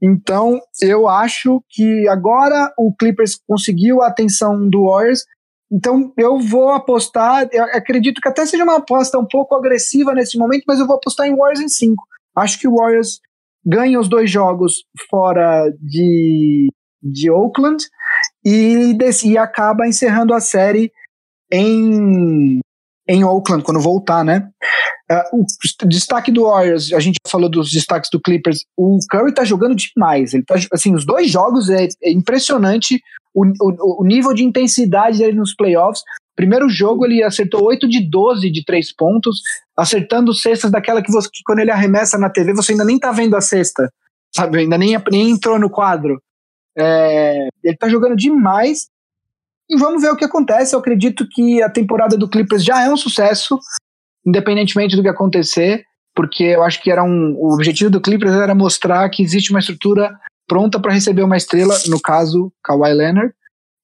Então, 0.00 0.60
eu 0.82 1.08
acho 1.08 1.62
que 1.70 2.06
agora 2.08 2.72
o 2.78 2.94
Clippers 2.94 3.38
conseguiu 3.46 4.02
a 4.02 4.08
atenção 4.08 4.68
do 4.68 4.84
Warriors. 4.84 5.24
Então, 5.72 6.12
eu 6.16 6.38
vou 6.38 6.70
apostar. 6.70 7.48
Eu 7.50 7.64
acredito 7.64 8.20
que 8.20 8.28
até 8.28 8.44
seja 8.46 8.62
uma 8.62 8.76
aposta 8.76 9.18
um 9.18 9.26
pouco 9.26 9.54
agressiva 9.54 10.12
nesse 10.14 10.38
momento, 10.38 10.64
mas 10.68 10.78
eu 10.78 10.86
vou 10.86 10.96
apostar 10.96 11.26
em 11.26 11.36
Warriors 11.36 11.60
em 11.60 11.68
5. 11.68 12.04
Acho 12.36 12.60
que 12.60 12.68
o 12.68 12.76
Warriors 12.76 13.20
ganha 13.68 14.00
os 14.00 14.08
dois 14.08 14.30
jogos 14.30 14.84
fora 15.10 15.70
de, 15.78 16.68
de 17.02 17.30
Oakland 17.30 17.84
e, 18.42 18.96
e 19.24 19.36
acaba 19.36 19.86
encerrando 19.86 20.32
a 20.32 20.40
série 20.40 20.90
em, 21.52 22.60
em 23.06 23.24
Oakland, 23.24 23.62
quando 23.62 23.80
voltar, 23.80 24.24
né? 24.24 24.48
Uh, 25.10 25.40
o 25.40 25.86
destaque 25.86 26.30
do 26.30 26.44
Warriors, 26.44 26.92
a 26.92 27.00
gente 27.00 27.18
falou 27.26 27.50
dos 27.50 27.70
destaques 27.70 28.10
do 28.10 28.20
Clippers, 28.20 28.64
o 28.76 28.98
Curry 29.10 29.32
tá 29.32 29.44
jogando 29.44 29.74
demais. 29.74 30.32
Ele 30.32 30.44
tá, 30.44 30.54
assim, 30.72 30.94
os 30.94 31.04
dois 31.04 31.30
jogos 31.30 31.68
é, 31.68 31.88
é 32.02 32.10
impressionante 32.10 33.00
o, 33.34 33.44
o, 33.60 34.02
o, 34.02 34.04
nível 34.04 34.34
de 34.34 34.44
intensidade 34.44 35.18
dele 35.18 35.38
nos 35.38 35.54
playoffs. 35.54 36.02
Primeiro 36.38 36.68
jogo 36.68 37.04
ele 37.04 37.20
acertou 37.20 37.64
8 37.64 37.88
de 37.88 38.08
12 38.08 38.48
de 38.48 38.64
3 38.64 38.94
pontos, 38.94 39.40
acertando 39.76 40.32
cestas 40.32 40.70
daquela 40.70 41.02
que, 41.02 41.10
você, 41.10 41.28
que 41.28 41.42
quando 41.44 41.58
ele 41.58 41.72
arremessa 41.72 42.16
na 42.16 42.30
TV 42.30 42.54
você 42.54 42.70
ainda 42.70 42.84
nem 42.84 42.96
tá 42.96 43.10
vendo 43.10 43.34
a 43.34 43.40
cesta, 43.40 43.92
sabe? 44.32 44.60
Ainda 44.60 44.78
nem, 44.78 44.96
nem 45.10 45.30
entrou 45.30 45.58
no 45.58 45.68
quadro. 45.68 46.22
É, 46.78 47.48
ele 47.64 47.76
tá 47.76 47.88
jogando 47.88 48.14
demais 48.14 48.86
e 49.68 49.76
vamos 49.76 50.00
ver 50.00 50.12
o 50.12 50.16
que 50.16 50.24
acontece. 50.24 50.76
Eu 50.76 50.78
acredito 50.78 51.26
que 51.28 51.60
a 51.60 51.68
temporada 51.68 52.16
do 52.16 52.28
Clippers 52.28 52.62
já 52.62 52.84
é 52.84 52.88
um 52.88 52.96
sucesso, 52.96 53.58
independentemente 54.24 54.94
do 54.94 55.02
que 55.02 55.08
acontecer, 55.08 55.82
porque 56.14 56.44
eu 56.44 56.62
acho 56.62 56.80
que 56.80 56.88
era 56.88 57.02
um, 57.02 57.34
o 57.36 57.52
objetivo 57.52 57.90
do 57.90 58.00
Clippers 58.00 58.30
era 58.30 58.54
mostrar 58.54 59.08
que 59.08 59.24
existe 59.24 59.50
uma 59.50 59.58
estrutura 59.58 60.16
pronta 60.46 60.78
para 60.78 60.92
receber 60.92 61.24
uma 61.24 61.36
estrela, 61.36 61.76
no 61.88 62.00
caso, 62.00 62.52
Kawhi 62.62 62.94
Leonard, 62.94 63.34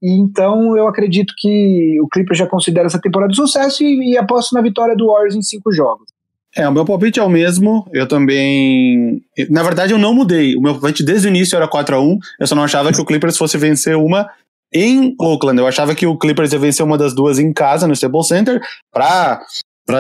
e 0.05 0.21
então 0.21 0.77
eu 0.77 0.87
acredito 0.87 1.33
que 1.35 1.99
o 1.99 2.07
Clippers 2.09 2.39
já 2.39 2.47
considera 2.47 2.87
essa 2.87 3.01
temporada 3.01 3.31
de 3.31 3.37
sucesso 3.37 3.83
e, 3.83 4.13
e 4.13 4.19
aposto 4.19 4.53
na 4.53 4.61
vitória 4.61 4.95
do 4.95 5.07
Warriors 5.07 5.35
em 5.35 5.41
cinco 5.41 5.73
jogos. 5.73 6.07
É, 6.55 6.69
o 6.69 6.73
meu 6.73 6.85
palpite 6.85 7.19
é 7.19 7.23
o 7.23 7.29
mesmo. 7.31 7.89
Eu 7.91 8.07
também. 8.07 9.23
Na 9.49 9.63
verdade, 9.63 9.95
eu 9.95 9.99
não 9.99 10.13
mudei. 10.15 10.55
O 10.57 10.61
meu 10.61 10.75
palpite 10.75 11.03
desde 11.03 11.27
o 11.27 11.31
início 11.31 11.57
era 11.57 11.67
4 11.67 11.97
a 11.97 12.01
1 12.01 12.19
Eu 12.39 12.47
só 12.47 12.55
não 12.55 12.63
achava 12.63 12.93
que 12.93 13.01
o 13.01 13.05
Clippers 13.05 13.39
fosse 13.39 13.57
vencer 13.57 13.97
uma 13.97 14.29
em 14.71 15.17
Oakland. 15.19 15.59
Eu 15.59 15.67
achava 15.67 15.95
que 15.95 16.07
o 16.07 16.19
Clippers 16.19 16.53
ia 16.53 16.59
vencer 16.59 16.85
uma 16.85 16.99
das 16.99 17.15
duas 17.15 17.39
em 17.39 17.51
casa, 17.51 17.87
no 17.87 17.95
Staples 17.95 18.29
Center, 18.29 18.61
pra 18.93 19.41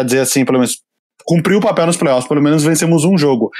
dizer 0.04 0.20
assim, 0.20 0.44
pelo 0.44 0.58
menos, 0.58 0.82
cumprir 1.24 1.56
o 1.56 1.62
papel 1.62 1.86
nos 1.86 1.96
playoffs. 1.96 2.28
Pelo 2.28 2.42
menos 2.42 2.62
vencemos 2.62 3.06
um 3.06 3.16
jogo 3.16 3.50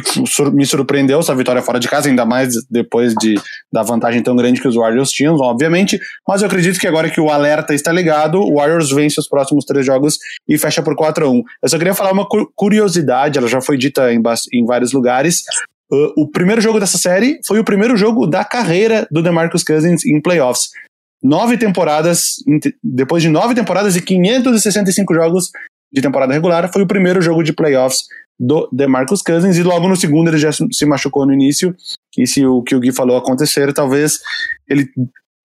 fico, 0.00 0.52
me 0.52 0.66
surpreendeu 0.66 1.20
essa 1.20 1.34
vitória 1.34 1.62
fora 1.62 1.78
de 1.78 1.88
casa, 1.88 2.08
ainda 2.08 2.24
mais 2.24 2.54
depois 2.70 3.14
de, 3.14 3.34
da 3.72 3.82
vantagem 3.82 4.22
tão 4.22 4.34
grande 4.34 4.60
que 4.60 4.66
os 4.66 4.74
Warriors 4.74 5.10
tinham, 5.10 5.36
obviamente. 5.36 6.00
Mas 6.26 6.42
eu 6.42 6.46
acredito 6.46 6.80
que 6.80 6.86
agora 6.86 7.08
que 7.08 7.20
o 7.20 7.30
alerta 7.30 7.74
está 7.74 7.92
ligado, 7.92 8.40
o 8.40 8.56
Warriors 8.56 8.90
vence 8.90 9.20
os 9.20 9.28
próximos 9.28 9.64
três 9.64 9.86
jogos 9.86 10.18
e 10.48 10.58
fecha 10.58 10.82
por 10.82 10.96
4 10.96 11.26
a 11.26 11.30
1 11.30 11.42
Eu 11.62 11.68
só 11.68 11.78
queria 11.78 11.94
falar 11.94 12.12
uma 12.12 12.26
curiosidade, 12.54 13.38
ela 13.38 13.48
já 13.48 13.60
foi 13.60 13.76
dita 13.76 14.12
em, 14.12 14.20
em 14.52 14.64
vários 14.64 14.92
lugares. 14.92 15.42
Uh, 15.92 16.22
o 16.22 16.30
primeiro 16.30 16.60
jogo 16.60 16.80
dessa 16.80 16.98
série 16.98 17.38
foi 17.46 17.58
o 17.60 17.64
primeiro 17.64 17.96
jogo 17.96 18.26
da 18.26 18.44
carreira 18.44 19.06
do 19.10 19.22
DeMarcus 19.22 19.62
Cousins 19.62 20.04
em 20.04 20.20
playoffs. 20.20 20.70
Nove 21.22 21.56
temporadas, 21.56 22.36
depois 22.82 23.22
de 23.22 23.30
nove 23.30 23.54
temporadas 23.54 23.96
e 23.96 24.02
565 24.02 25.14
jogos 25.14 25.50
de 25.90 26.02
temporada 26.02 26.34
regular, 26.34 26.70
foi 26.70 26.82
o 26.82 26.86
primeiro 26.86 27.22
jogo 27.22 27.42
de 27.42 27.52
playoffs 27.52 28.02
do 28.38 28.68
DeMarcus 28.72 29.22
Cousins, 29.22 29.56
e 29.56 29.62
logo 29.62 29.88
no 29.88 29.96
segundo 29.96 30.28
ele 30.28 30.38
já 30.38 30.50
se 30.52 30.86
machucou 30.86 31.26
no 31.26 31.32
início, 31.32 31.74
e 32.18 32.26
se 32.26 32.44
o 32.44 32.62
que 32.62 32.74
o 32.74 32.80
Gui 32.80 32.92
falou 32.92 33.16
acontecer, 33.16 33.72
talvez 33.72 34.18
ele 34.68 34.88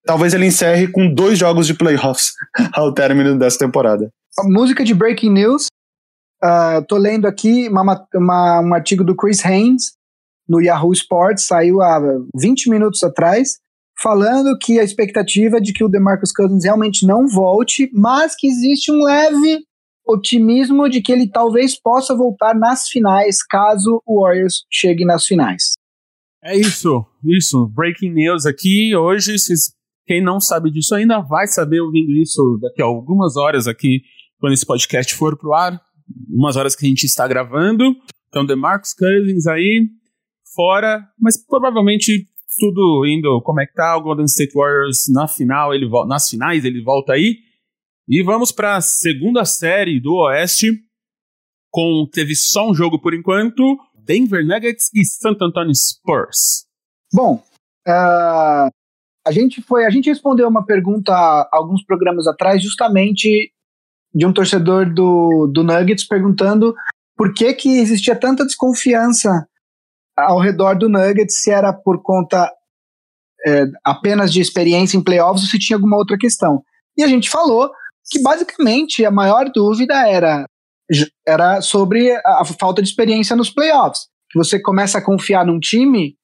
talvez 0.05 0.33
ele 0.33 0.47
encerre 0.47 0.87
com 0.87 1.13
dois 1.13 1.37
jogos 1.37 1.67
de 1.67 1.73
playoffs 1.73 2.33
ao 2.73 2.93
término 2.93 3.37
dessa 3.37 3.59
temporada. 3.59 4.09
A 4.39 4.43
música 4.43 4.83
de 4.83 4.93
Breaking 4.93 5.31
News, 5.31 5.67
uh, 6.43 6.83
tô 6.87 6.97
lendo 6.97 7.27
aqui 7.27 7.67
uma, 7.69 8.07
uma, 8.15 8.61
um 8.61 8.73
artigo 8.73 9.03
do 9.03 9.15
Chris 9.15 9.45
Haynes 9.45 9.93
no 10.47 10.59
Yahoo 10.59 10.93
Sports, 10.93 11.45
saiu 11.45 11.81
há 11.81 12.01
20 12.35 12.71
minutos 12.71 13.03
atrás, 13.03 13.59
falando 14.01 14.57
que 14.57 14.79
a 14.79 14.83
expectativa 14.83 15.57
é 15.57 15.61
de 15.61 15.73
que 15.73 15.83
o 15.83 15.89
DeMarcus 15.89 16.31
Cousins 16.31 16.63
realmente 16.63 17.05
não 17.05 17.27
volte, 17.27 17.91
mas 17.93 18.35
que 18.35 18.47
existe 18.47 18.91
um 18.91 19.03
leve 19.03 19.59
otimismo 20.09 20.89
de 20.89 21.01
que 21.01 21.11
ele 21.11 21.29
talvez 21.29 21.79
possa 21.79 22.15
voltar 22.15 22.55
nas 22.55 22.87
finais, 22.87 23.43
caso 23.43 24.01
o 24.05 24.23
Warriors 24.23 24.65
chegue 24.71 25.05
nas 25.05 25.25
finais. 25.25 25.73
É 26.43 26.57
isso, 26.57 27.05
isso. 27.23 27.67
Breaking 27.75 28.13
news 28.13 28.45
aqui. 28.45 28.95
Hoje, 28.95 29.35
quem 30.07 30.23
não 30.23 30.39
sabe 30.39 30.71
disso 30.71 30.95
ainda 30.95 31.19
vai 31.19 31.47
saber 31.47 31.81
ouvindo 31.81 32.13
isso 32.13 32.57
daqui 32.61 32.81
a 32.81 32.85
algumas 32.85 33.35
horas 33.35 33.67
aqui, 33.67 34.01
quando 34.39 34.53
esse 34.53 34.65
podcast 34.65 35.13
for 35.13 35.37
pro 35.37 35.53
ar. 35.53 35.79
Umas 36.27 36.55
horas 36.55 36.75
que 36.75 36.85
a 36.85 36.89
gente 36.89 37.03
está 37.03 37.27
gravando. 37.27 37.83
Então, 38.29 38.45
DeMarcus 38.45 38.93
Cousins 38.93 39.45
aí, 39.47 39.87
fora, 40.55 41.03
mas 41.19 41.37
provavelmente 41.45 42.25
tudo 42.59 43.05
indo 43.05 43.41
como 43.43 43.61
é 43.61 43.65
que 43.65 43.73
tá 43.73 43.95
o 43.97 44.01
Golden 44.01 44.25
State 44.25 44.53
Warriors 44.53 45.05
na 45.09 45.27
final, 45.27 45.73
ele 45.73 45.87
nas 46.07 46.29
finais 46.29 46.65
ele 46.65 46.83
volta 46.83 47.13
aí. 47.13 47.37
E 48.11 48.23
vamos 48.23 48.51
para 48.51 48.75
a 48.75 48.81
segunda 48.81 49.45
série 49.45 49.99
do 49.99 50.15
Oeste, 50.15 50.83
com 51.69 52.09
teve 52.11 52.35
só 52.35 52.67
um 52.67 52.73
jogo 52.73 52.99
por 52.99 53.13
enquanto, 53.13 53.77
Denver 53.93 54.43
Nuggets 54.43 54.89
e 54.95 55.05
Santo 55.05 55.43
Antonio 55.43 55.75
Spurs. 55.75 56.65
Bom, 57.13 57.35
uh, 57.87 58.71
a 59.27 59.31
gente 59.31 59.61
foi, 59.61 59.85
a 59.85 59.91
gente 59.91 60.09
respondeu 60.09 60.47
uma 60.47 60.65
pergunta 60.65 61.13
alguns 61.51 61.85
programas 61.85 62.25
atrás, 62.25 62.63
justamente 62.63 63.53
de 64.11 64.25
um 64.25 64.33
torcedor 64.33 64.91
do, 64.91 65.45
do 65.53 65.63
Nuggets 65.63 66.07
perguntando 66.07 66.73
por 67.15 67.31
que 67.31 67.53
que 67.53 67.77
existia 67.77 68.15
tanta 68.15 68.43
desconfiança 68.43 69.47
ao 70.17 70.39
redor 70.39 70.79
do 70.79 70.89
Nuggets, 70.89 71.43
se 71.43 71.51
era 71.51 71.71
por 71.71 72.01
conta 72.01 72.51
é, 73.45 73.65
apenas 73.83 74.33
de 74.33 74.41
experiência 74.41 74.97
em 74.97 75.03
playoffs 75.03 75.43
ou 75.43 75.47
se 75.47 75.59
tinha 75.59 75.77
alguma 75.77 75.95
outra 75.95 76.17
questão. 76.17 76.63
E 76.97 77.03
a 77.03 77.07
gente 77.07 77.29
falou 77.29 77.69
que 78.09 78.21
basicamente 78.21 79.05
a 79.05 79.11
maior 79.11 79.49
dúvida 79.53 80.07
era, 80.07 80.45
era 81.27 81.61
sobre 81.61 82.11
a, 82.11 82.41
a 82.41 82.45
falta 82.45 82.81
de 82.81 82.89
experiência 82.89 83.35
nos 83.35 83.49
playoffs. 83.49 84.07
Que 84.31 84.37
você 84.37 84.59
começa 84.59 84.97
a 84.97 85.01
confiar 85.03 85.45
num 85.45 85.59
time 85.59 86.15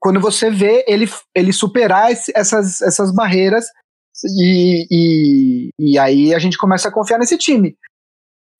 quando 0.00 0.20
você 0.20 0.50
vê 0.50 0.84
ele, 0.88 1.08
ele 1.34 1.52
superar 1.52 2.10
esse, 2.10 2.32
essas, 2.34 2.82
essas 2.82 3.14
barreiras 3.14 3.66
e, 4.24 4.86
e, 4.90 5.70
e 5.78 5.98
aí 5.98 6.34
a 6.34 6.38
gente 6.38 6.58
começa 6.58 6.88
a 6.88 6.92
confiar 6.92 7.18
nesse 7.18 7.38
time. 7.38 7.76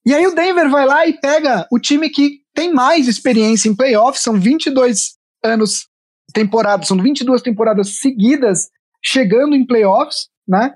E 0.07 0.15
aí 0.15 0.27
o 0.27 0.35
Denver 0.35 0.69
vai 0.71 0.87
lá 0.87 1.07
e 1.07 1.19
pega 1.21 1.67
o 1.71 1.79
time 1.79 2.09
que 2.11 2.41
tem 2.55 2.73
mais 2.73 3.09
experiência 3.09 3.69
em 3.69 3.75
playoffs, 3.75 4.23
são 4.23 4.39
22 4.39 5.17
anos 5.45 5.89
temporadas, 6.33 6.89
são 6.89 6.97
22 7.01 7.43
temporadas 7.43 7.99
seguidas 7.99 8.69
chegando 9.03 9.55
em 9.55 9.67
playoffs, 9.67 10.29
né? 10.47 10.75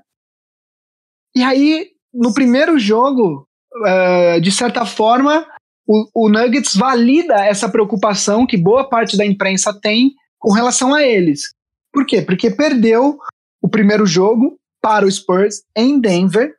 E 1.37 1.43
aí, 1.43 1.89
no 2.11 2.33
primeiro 2.33 2.79
jogo, 2.79 3.47
uh, 3.75 4.41
de 4.41 4.51
certa 4.51 4.87
forma, 4.87 5.45
o, 5.85 6.25
o, 6.25 6.29
Nuggets 6.29 6.75
valida 6.75 7.45
essa 7.45 7.69
preocupação 7.69 8.47
que 8.47 8.57
boa 8.57 8.89
parte 8.89 9.15
da 9.15 9.23
imprensa 9.23 9.71
tem 9.71 10.13
com 10.39 10.51
relação 10.51 10.95
a 10.95 11.03
eles. 11.03 11.53
Por 11.93 12.07
quê? 12.07 12.23
Porque 12.23 12.49
perdeu 12.49 13.19
o 13.61 13.69
primeiro 13.69 14.03
jogo 14.03 14.57
para 14.81 15.05
o 15.05 15.11
Spurs 15.11 15.61
em 15.75 15.99
Denver. 15.99 16.55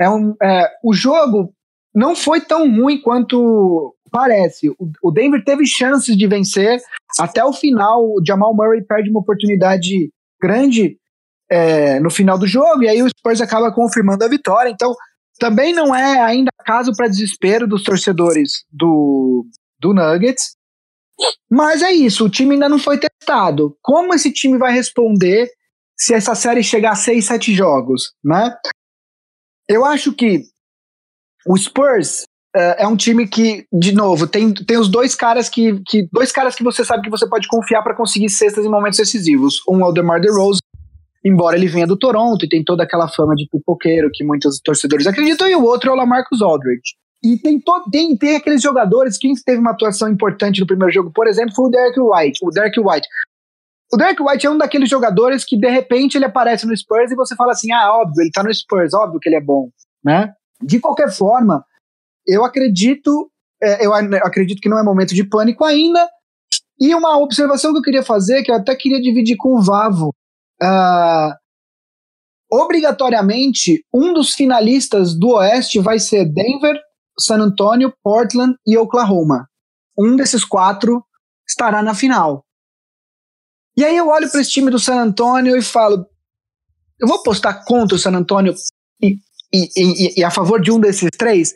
É 0.00 0.08
um, 0.08 0.34
é, 0.42 0.70
o 0.82 0.94
jogo 0.94 1.52
não 1.94 2.16
foi 2.16 2.40
tão 2.40 2.62
ruim 2.74 3.02
quanto 3.02 3.94
parece. 4.10 4.70
O, 4.70 4.90
o 5.02 5.10
Denver 5.10 5.44
teve 5.44 5.66
chances 5.66 6.16
de 6.16 6.26
vencer. 6.26 6.80
Até 7.20 7.44
o 7.44 7.52
final, 7.52 8.02
o 8.02 8.22
Jamal 8.26 8.56
Murray 8.56 8.82
perde 8.82 9.10
uma 9.10 9.20
oportunidade 9.20 10.10
grande 10.40 10.96
é, 11.54 12.00
no 12.00 12.10
final 12.10 12.36
do 12.36 12.48
jogo, 12.48 12.82
e 12.82 12.88
aí 12.88 13.00
o 13.00 13.08
Spurs 13.08 13.40
acaba 13.40 13.72
confirmando 13.72 14.24
a 14.24 14.28
vitória. 14.28 14.70
Então, 14.70 14.92
também 15.38 15.72
não 15.72 15.94
é 15.94 16.20
ainda 16.20 16.50
caso 16.64 16.92
para 16.96 17.06
desespero 17.06 17.68
dos 17.68 17.84
torcedores 17.84 18.64
do, 18.72 19.46
do 19.78 19.94
Nuggets. 19.94 20.56
Mas 21.48 21.80
é 21.80 21.92
isso, 21.92 22.24
o 22.24 22.28
time 22.28 22.54
ainda 22.54 22.68
não 22.68 22.78
foi 22.78 22.98
testado. 22.98 23.76
Como 23.80 24.12
esse 24.12 24.32
time 24.32 24.58
vai 24.58 24.72
responder 24.72 25.48
se 25.96 26.12
essa 26.12 26.34
série 26.34 26.64
chegar 26.64 26.90
a 26.90 26.96
6, 26.96 27.24
7 27.24 27.54
jogos, 27.54 28.12
né? 28.22 28.52
Eu 29.68 29.84
acho 29.84 30.12
que 30.12 30.42
o 31.46 31.56
Spurs 31.56 32.22
uh, 32.56 32.74
é 32.78 32.86
um 32.88 32.96
time 32.96 33.28
que, 33.28 33.64
de 33.72 33.92
novo, 33.92 34.26
tem, 34.26 34.52
tem 34.52 34.76
os 34.76 34.88
dois 34.88 35.14
caras 35.14 35.48
que, 35.48 35.80
que 35.86 36.08
dois 36.10 36.32
caras 36.32 36.56
que 36.56 36.64
você 36.64 36.84
sabe 36.84 37.04
que 37.04 37.10
você 37.10 37.28
pode 37.28 37.46
confiar 37.46 37.84
para 37.84 37.94
conseguir 37.94 38.28
cestas 38.28 38.64
em 38.64 38.68
momentos 38.68 38.98
decisivos. 38.98 39.62
Um 39.68 39.80
é 39.82 39.84
o 39.84 39.92
DeMar 39.92 40.20
DeRozan, 40.20 40.58
embora 41.24 41.56
ele 41.56 41.66
venha 41.66 41.86
do 41.86 41.96
Toronto 41.96 42.44
e 42.44 42.48
tem 42.48 42.62
toda 42.62 42.82
aquela 42.82 43.08
fama 43.08 43.34
de 43.34 43.48
pipoqueiro 43.48 44.10
que 44.12 44.22
muitos 44.22 44.60
torcedores 44.60 45.06
acreditam, 45.06 45.48
e 45.48 45.56
o 45.56 45.64
outro 45.64 45.90
é 45.90 45.92
o 45.92 45.96
Lamarcus 45.96 46.42
Aldridge. 46.42 46.94
E 47.24 47.38
tem, 47.38 47.58
tem, 47.90 48.16
tem 48.16 48.36
aqueles 48.36 48.60
jogadores, 48.60 49.16
quem 49.16 49.32
teve 49.34 49.58
uma 49.58 49.70
atuação 49.70 50.10
importante 50.10 50.60
no 50.60 50.66
primeiro 50.66 50.92
jogo, 50.92 51.10
por 51.10 51.26
exemplo, 51.26 51.54
foi 51.54 51.66
o 51.66 51.70
Derek 51.70 51.98
White. 51.98 52.38
O 52.42 52.50
Derek 52.50 52.78
White. 52.78 53.08
O 53.90 53.96
Derek 53.96 54.22
White 54.22 54.46
é 54.46 54.50
um 54.50 54.58
daqueles 54.58 54.90
jogadores 54.90 55.44
que, 55.44 55.56
de 55.56 55.70
repente, 55.70 56.18
ele 56.18 56.26
aparece 56.26 56.66
no 56.66 56.76
Spurs 56.76 57.10
e 57.10 57.16
você 57.16 57.34
fala 57.34 57.52
assim, 57.52 57.72
ah, 57.72 57.94
óbvio, 57.94 58.22
ele 58.22 58.30
tá 58.30 58.42
no 58.42 58.52
Spurs, 58.52 58.92
óbvio 58.92 59.18
que 59.20 59.28
ele 59.28 59.36
é 59.36 59.40
bom, 59.40 59.70
né? 60.04 60.34
De 60.62 60.78
qualquer 60.78 61.10
forma, 61.10 61.64
eu 62.26 62.44
acredito, 62.44 63.30
é, 63.62 63.86
eu 63.86 63.94
acredito 63.94 64.60
que 64.60 64.68
não 64.68 64.78
é 64.78 64.82
momento 64.82 65.14
de 65.14 65.24
pânico 65.24 65.64
ainda. 65.64 66.06
E 66.78 66.94
uma 66.94 67.16
observação 67.18 67.72
que 67.72 67.78
eu 67.78 67.82
queria 67.82 68.02
fazer, 68.02 68.42
que 68.42 68.50
eu 68.50 68.56
até 68.56 68.74
queria 68.74 69.00
dividir 69.00 69.36
com 69.36 69.56
o 69.56 69.62
Vavo. 69.62 70.12
Uh, 70.62 71.34
obrigatoriamente, 72.50 73.84
um 73.92 74.12
dos 74.12 74.34
finalistas 74.34 75.18
do 75.18 75.30
Oeste 75.34 75.78
vai 75.78 75.98
ser 75.98 76.24
Denver, 76.24 76.78
San 77.18 77.38
Antonio, 77.38 77.92
Portland 78.02 78.56
e 78.66 78.76
Oklahoma. 78.76 79.48
Um 79.98 80.16
desses 80.16 80.44
quatro 80.44 81.04
estará 81.46 81.82
na 81.82 81.94
final. 81.94 82.44
E 83.76 83.84
aí 83.84 83.96
eu 83.96 84.08
olho 84.08 84.30
para 84.30 84.40
esse 84.40 84.50
time 84.50 84.70
do 84.70 84.78
San 84.78 85.00
Antonio 85.00 85.56
e 85.56 85.62
falo: 85.62 86.06
eu 87.00 87.08
vou 87.08 87.18
apostar 87.18 87.64
contra 87.64 87.96
o 87.96 87.98
San 87.98 88.12
Antonio 88.12 88.54
e, 89.02 89.18
e, 89.52 89.68
e, 89.76 90.20
e 90.20 90.24
a 90.24 90.30
favor 90.30 90.60
de 90.60 90.70
um 90.70 90.78
desses 90.78 91.10
três? 91.16 91.52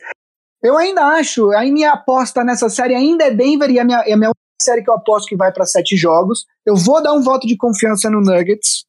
Eu 0.61 0.77
ainda 0.77 1.05
acho, 1.05 1.51
a 1.53 1.63
minha 1.63 1.93
aposta 1.93 2.43
nessa 2.43 2.69
série 2.69 2.93
ainda 2.93 3.25
é 3.25 3.31
Denver 3.31 3.69
e 3.71 3.79
a 3.79 3.85
minha, 3.85 3.99
a 3.99 4.17
minha 4.17 4.31
série 4.61 4.83
que 4.83 4.89
eu 4.89 4.93
aposto 4.95 5.27
que 5.27 5.37
vai 5.37 5.53
para 5.53 5.65
sete 5.65 5.95
jogos. 5.95 6.45
Eu 6.65 6.75
vou 6.75 7.01
dar 7.01 7.13
um 7.13 7.21
voto 7.21 7.47
de 7.47 7.55
confiança 7.55 8.09
no 8.09 8.19
Nuggets. 8.19 8.83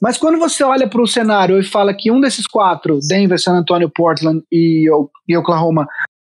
Mas 0.00 0.18
quando 0.18 0.38
você 0.38 0.62
olha 0.62 0.88
para 0.88 1.02
o 1.02 1.06
cenário 1.06 1.58
e 1.58 1.64
fala 1.64 1.94
que 1.94 2.10
um 2.10 2.20
desses 2.20 2.46
quatro, 2.46 2.98
Denver, 3.08 3.40
San 3.40 3.54
Antonio, 3.54 3.90
Portland 3.90 4.42
e, 4.52 4.88
e 5.26 5.36
Oklahoma, 5.36 5.86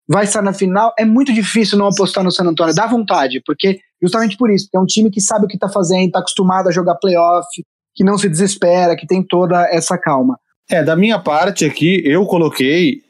vai 0.07 0.25
estar 0.25 0.41
na 0.41 0.53
final, 0.53 0.93
é 0.99 1.03
muito 1.03 1.33
difícil 1.33 1.77
não 1.77 1.87
apostar 1.87 2.23
no 2.23 2.31
San 2.31 2.43
Antonio. 2.43 2.75
Dá 2.75 2.85
vontade, 2.85 3.41
porque 3.45 3.79
justamente 4.01 4.37
por 4.37 4.51
isso, 4.51 4.69
é 4.73 4.79
um 4.79 4.85
time 4.85 5.09
que 5.09 5.19
sabe 5.19 5.45
o 5.45 5.47
que 5.47 5.55
está 5.55 5.67
fazendo, 5.67 6.07
está 6.07 6.19
acostumado 6.19 6.69
a 6.69 6.71
jogar 6.71 6.95
playoff, 6.95 7.47
que 7.95 8.03
não 8.03 8.17
se 8.17 8.29
desespera, 8.29 8.95
que 8.95 9.07
tem 9.07 9.23
toda 9.23 9.67
essa 9.71 9.97
calma. 9.97 10.37
É, 10.69 10.83
da 10.83 10.95
minha 10.95 11.19
parte 11.19 11.65
aqui, 11.65 12.01
eu 12.05 12.25
coloquei 12.25 13.01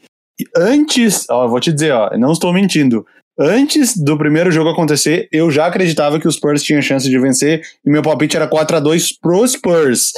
antes, 0.55 1.25
ó, 1.29 1.47
vou 1.47 1.59
te 1.59 1.71
dizer, 1.71 1.91
ó, 1.91 2.17
não 2.17 2.31
estou 2.31 2.53
mentindo. 2.53 3.05
Antes 3.37 3.97
do 3.97 4.17
primeiro 4.17 4.49
jogo 4.49 4.69
acontecer, 4.69 5.27
eu 5.29 5.51
já 5.51 5.65
acreditava 5.65 6.19
que 6.19 6.27
os 6.27 6.35
Spurs 6.35 6.63
tinham 6.63 6.81
chance 6.81 7.09
de 7.09 7.19
vencer 7.19 7.61
e 7.85 7.89
meu 7.89 8.01
palpite 8.01 8.37
era 8.37 8.47
4 8.47 8.77
a 8.77 8.79
2 8.79 9.19
pro 9.19 9.45
Spurs. 9.45 10.13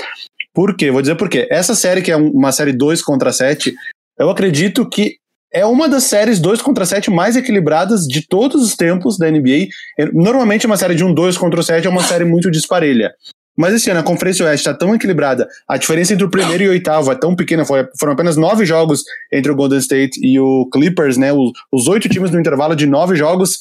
Por 0.54 0.76
quê? 0.76 0.92
Vou 0.92 1.02
dizer 1.02 1.16
por 1.16 1.28
quê. 1.28 1.48
Essa 1.50 1.74
série, 1.74 2.04
que 2.04 2.12
é 2.12 2.16
uma 2.16 2.52
série 2.52 2.74
2 2.74 3.02
contra 3.02 3.32
7, 3.32 3.74
eu 4.20 4.30
acredito 4.30 4.88
que 4.88 5.16
é 5.52 5.66
uma 5.66 5.90
das 5.90 6.04
séries 6.04 6.40
2 6.40 6.62
contra 6.62 6.86
7 6.86 7.10
mais 7.10 7.36
equilibradas 7.36 8.06
de 8.06 8.28
todos 8.28 8.62
os 8.62 8.76
tempos 8.76 9.18
da 9.18 9.32
NBA. 9.32 9.68
Normalmente 10.14 10.68
uma 10.68 10.78
série 10.78 10.94
de 10.94 11.04
um 11.04 11.12
2 11.12 11.38
contra 11.38 11.64
7 11.64 11.88
é 11.88 11.90
uma 11.90 12.04
série 12.04 12.26
muito 12.26 12.52
disparelha. 12.52 13.14
Mas 13.58 13.74
esse 13.74 13.90
ano 13.90 14.00
a 14.02 14.04
Conferência 14.04 14.46
Oeste 14.46 14.68
está 14.68 14.74
tão 14.74 14.94
equilibrada, 14.94 15.48
a 15.68 15.78
diferença 15.78 16.14
entre 16.14 16.26
o 16.26 16.30
primeiro 16.30 16.64
e 16.64 16.68
o 16.68 16.72
oitavo 16.72 17.12
é 17.12 17.16
tão 17.16 17.36
pequena, 17.36 17.66
foram 17.66 18.14
apenas 18.14 18.38
nove 18.38 18.66
jogos 18.66 19.04
entre 19.34 19.52
o 19.52 19.56
Golden 19.56 19.80
State 19.80 20.20
e 20.22 20.40
o 20.40 20.70
Clippers, 20.72 21.18
né? 21.18 21.34
Os, 21.34 21.52
os 21.72 21.88
oito 21.88 22.08
times 22.08 22.30
no 22.30 22.40
intervalo 22.40 22.76
de 22.76 22.86
nove 22.86 23.16
jogos, 23.16 23.60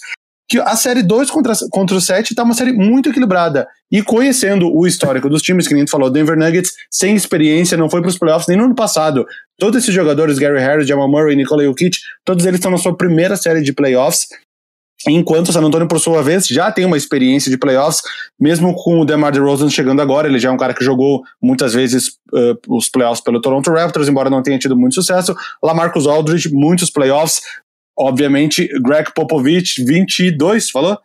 que 0.48 0.60
a 0.60 0.76
série 0.76 1.02
2 1.02 1.30
contra, 1.30 1.54
contra 1.70 1.96
o 1.96 2.00
7 2.00 2.34
tá 2.34 2.42
uma 2.42 2.54
série 2.54 2.72
muito 2.72 3.08
equilibrada. 3.08 3.66
E 3.90 4.02
conhecendo 4.02 4.72
o 4.72 4.86
histórico 4.86 5.28
dos 5.28 5.42
times, 5.42 5.66
que 5.66 5.74
nem 5.74 5.84
tu 5.84 5.90
falou, 5.90 6.10
Denver 6.10 6.36
Nuggets, 6.36 6.72
sem 6.90 7.14
experiência, 7.14 7.76
não 7.76 7.90
foi 7.90 8.00
para 8.00 8.10
os 8.10 8.18
playoffs 8.18 8.46
nem 8.48 8.56
no 8.56 8.64
ano 8.64 8.74
passado. 8.74 9.26
Todos 9.58 9.82
esses 9.82 9.94
jogadores, 9.94 10.38
Gary 10.38 10.60
Harris, 10.60 10.86
Jamal 10.86 11.08
Murray, 11.08 11.34
Nikola 11.34 11.64
Jokic, 11.64 11.98
todos 12.24 12.44
eles 12.46 12.58
estão 12.58 12.70
na 12.70 12.78
sua 12.78 12.96
primeira 12.96 13.36
série 13.36 13.62
de 13.62 13.72
playoffs. 13.72 14.26
Enquanto 15.08 15.48
o 15.48 15.52
San 15.52 15.62
Antonio, 15.62 15.86
por 15.86 16.00
sua 16.00 16.22
vez, 16.22 16.46
já 16.46 16.70
tem 16.72 16.84
uma 16.84 16.96
experiência 16.96 17.50
de 17.50 17.56
playoffs, 17.56 18.02
mesmo 18.38 18.74
com 18.74 19.00
o 19.00 19.04
DeMar 19.04 19.32
DeRozan 19.32 19.70
chegando 19.70 20.02
agora, 20.02 20.26
ele 20.26 20.38
já 20.38 20.48
é 20.48 20.52
um 20.52 20.56
cara 20.56 20.74
que 20.74 20.84
jogou 20.84 21.22
muitas 21.40 21.74
vezes 21.74 22.08
uh, 22.32 22.58
os 22.68 22.88
playoffs 22.88 23.22
pelo 23.22 23.40
Toronto 23.40 23.70
Raptors, 23.70 24.08
embora 24.08 24.28
não 24.28 24.42
tenha 24.42 24.58
tido 24.58 24.76
muito 24.76 24.94
sucesso. 24.94 25.34
Lamarcus 25.62 26.06
Aldridge, 26.06 26.52
muitos 26.52 26.90
playoffs. 26.90 27.40
Obviamente, 27.98 28.68
Greg 28.82 29.12
Popovich, 29.14 29.82
22, 29.84 30.70
falou? 30.70 30.98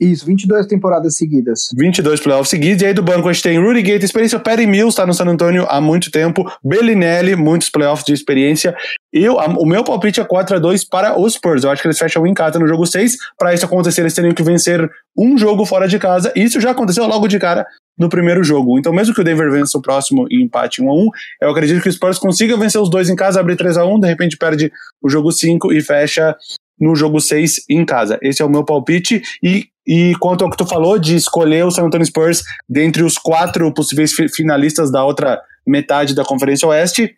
Isso, 0.00 0.24
22 0.24 0.66
temporadas 0.66 1.16
seguidas. 1.16 1.68
22 1.76 2.20
playoffs 2.20 2.48
seguidos. 2.48 2.82
E 2.82 2.86
aí 2.86 2.94
do 2.94 3.02
banco 3.02 3.28
a 3.28 3.32
gente 3.32 3.42
tem 3.42 3.60
Rudy 3.60 3.82
Gate, 3.82 4.02
experiência. 4.02 4.38
Perry 4.38 4.66
Mills 4.66 4.88
está 4.92 5.04
no 5.04 5.12
San 5.12 5.26
Antonio 5.26 5.66
há 5.68 5.78
muito 5.78 6.10
tempo. 6.10 6.50
Bellinelli, 6.64 7.36
muitos 7.36 7.68
playoffs 7.68 8.06
de 8.06 8.14
experiência. 8.14 8.74
Eu, 9.12 9.38
a, 9.38 9.46
o 9.46 9.66
meu 9.66 9.84
palpite 9.84 10.18
é 10.18 10.24
4 10.24 10.56
a 10.56 10.58
2 10.58 10.84
para 10.84 11.20
os 11.20 11.34
Spurs. 11.34 11.64
Eu 11.64 11.70
acho 11.70 11.82
que 11.82 11.88
eles 11.88 11.98
fecham 11.98 12.26
em 12.26 12.32
casa 12.32 12.58
no 12.58 12.66
jogo 12.66 12.86
6. 12.86 13.16
Para 13.38 13.52
isso 13.52 13.66
acontecer, 13.66 14.00
eles 14.00 14.14
teriam 14.14 14.32
que 14.32 14.42
vencer 14.42 14.88
um 15.14 15.36
jogo 15.36 15.66
fora 15.66 15.86
de 15.86 15.98
casa. 15.98 16.32
Isso 16.34 16.58
já 16.60 16.70
aconteceu 16.70 17.06
logo 17.06 17.28
de 17.28 17.38
cara 17.38 17.66
no 17.98 18.08
primeiro 18.08 18.42
jogo. 18.42 18.78
Então, 18.78 18.94
mesmo 18.94 19.14
que 19.14 19.20
o 19.20 19.24
Denver 19.24 19.50
vença 19.50 19.76
o 19.76 19.82
próximo 19.82 20.26
e 20.30 20.42
empate 20.42 20.82
1 20.82 20.88
a 20.88 20.94
1 20.94 21.08
eu 21.42 21.50
acredito 21.50 21.82
que 21.82 21.88
o 21.90 21.92
Spurs 21.92 22.18
consiga 22.18 22.56
vencer 22.56 22.80
os 22.80 22.88
dois 22.88 23.10
em 23.10 23.14
casa, 23.14 23.38
abrir 23.38 23.56
3 23.56 23.76
a 23.76 23.84
1 23.84 24.00
de 24.00 24.08
repente 24.08 24.38
perde 24.38 24.72
o 25.02 25.10
jogo 25.10 25.30
5 25.30 25.70
e 25.70 25.82
fecha 25.82 26.34
no 26.80 26.94
jogo 26.94 27.20
6 27.20 27.64
em 27.68 27.84
casa. 27.84 28.18
Esse 28.22 28.42
é 28.42 28.44
o 28.44 28.50
meu 28.50 28.64
palpite. 28.64 29.22
E 29.42 29.66
e 29.86 30.14
quanto 30.20 30.44
ao 30.44 30.50
que 30.50 30.56
tu 30.56 30.64
falou 30.64 30.98
de 31.00 31.16
escolher 31.16 31.64
o 31.64 31.70
San 31.70 31.84
Antonio 31.84 32.06
Spurs 32.06 32.44
dentre 32.68 33.02
os 33.02 33.18
quatro 33.18 33.72
possíveis 33.74 34.12
finalistas 34.36 34.92
da 34.92 35.04
outra 35.04 35.40
metade 35.66 36.14
da 36.14 36.24
Conferência 36.24 36.68
Oeste, 36.68 37.16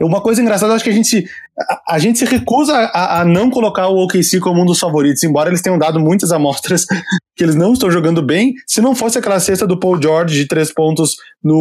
uma 0.00 0.20
coisa 0.20 0.40
engraçada, 0.40 0.74
acho 0.74 0.84
que 0.84 0.90
a 0.90 0.94
gente 0.94 1.26
a, 1.58 1.94
a 1.94 1.98
gente 1.98 2.18
se 2.18 2.24
recusa 2.24 2.72
a, 2.74 3.20
a, 3.20 3.24
não 3.24 3.50
colocar 3.50 3.88
o 3.88 4.02
OKC 4.04 4.40
como 4.40 4.62
um 4.62 4.66
dos 4.66 4.78
favoritos, 4.78 5.22
embora 5.22 5.50
eles 5.50 5.60
tenham 5.60 5.78
dado 5.78 6.00
muitas 6.00 6.32
amostras 6.32 6.84
que 7.36 7.44
eles 7.44 7.54
não 7.54 7.72
estão 7.72 7.90
jogando 7.90 8.22
bem. 8.22 8.54
Se 8.66 8.80
não 8.80 8.94
fosse 8.94 9.18
aquela 9.18 9.38
cesta 9.40 9.66
do 9.66 9.78
Paul 9.78 10.00
George 10.00 10.34
de 10.34 10.46
três 10.46 10.72
pontos 10.72 11.16
no 11.42 11.56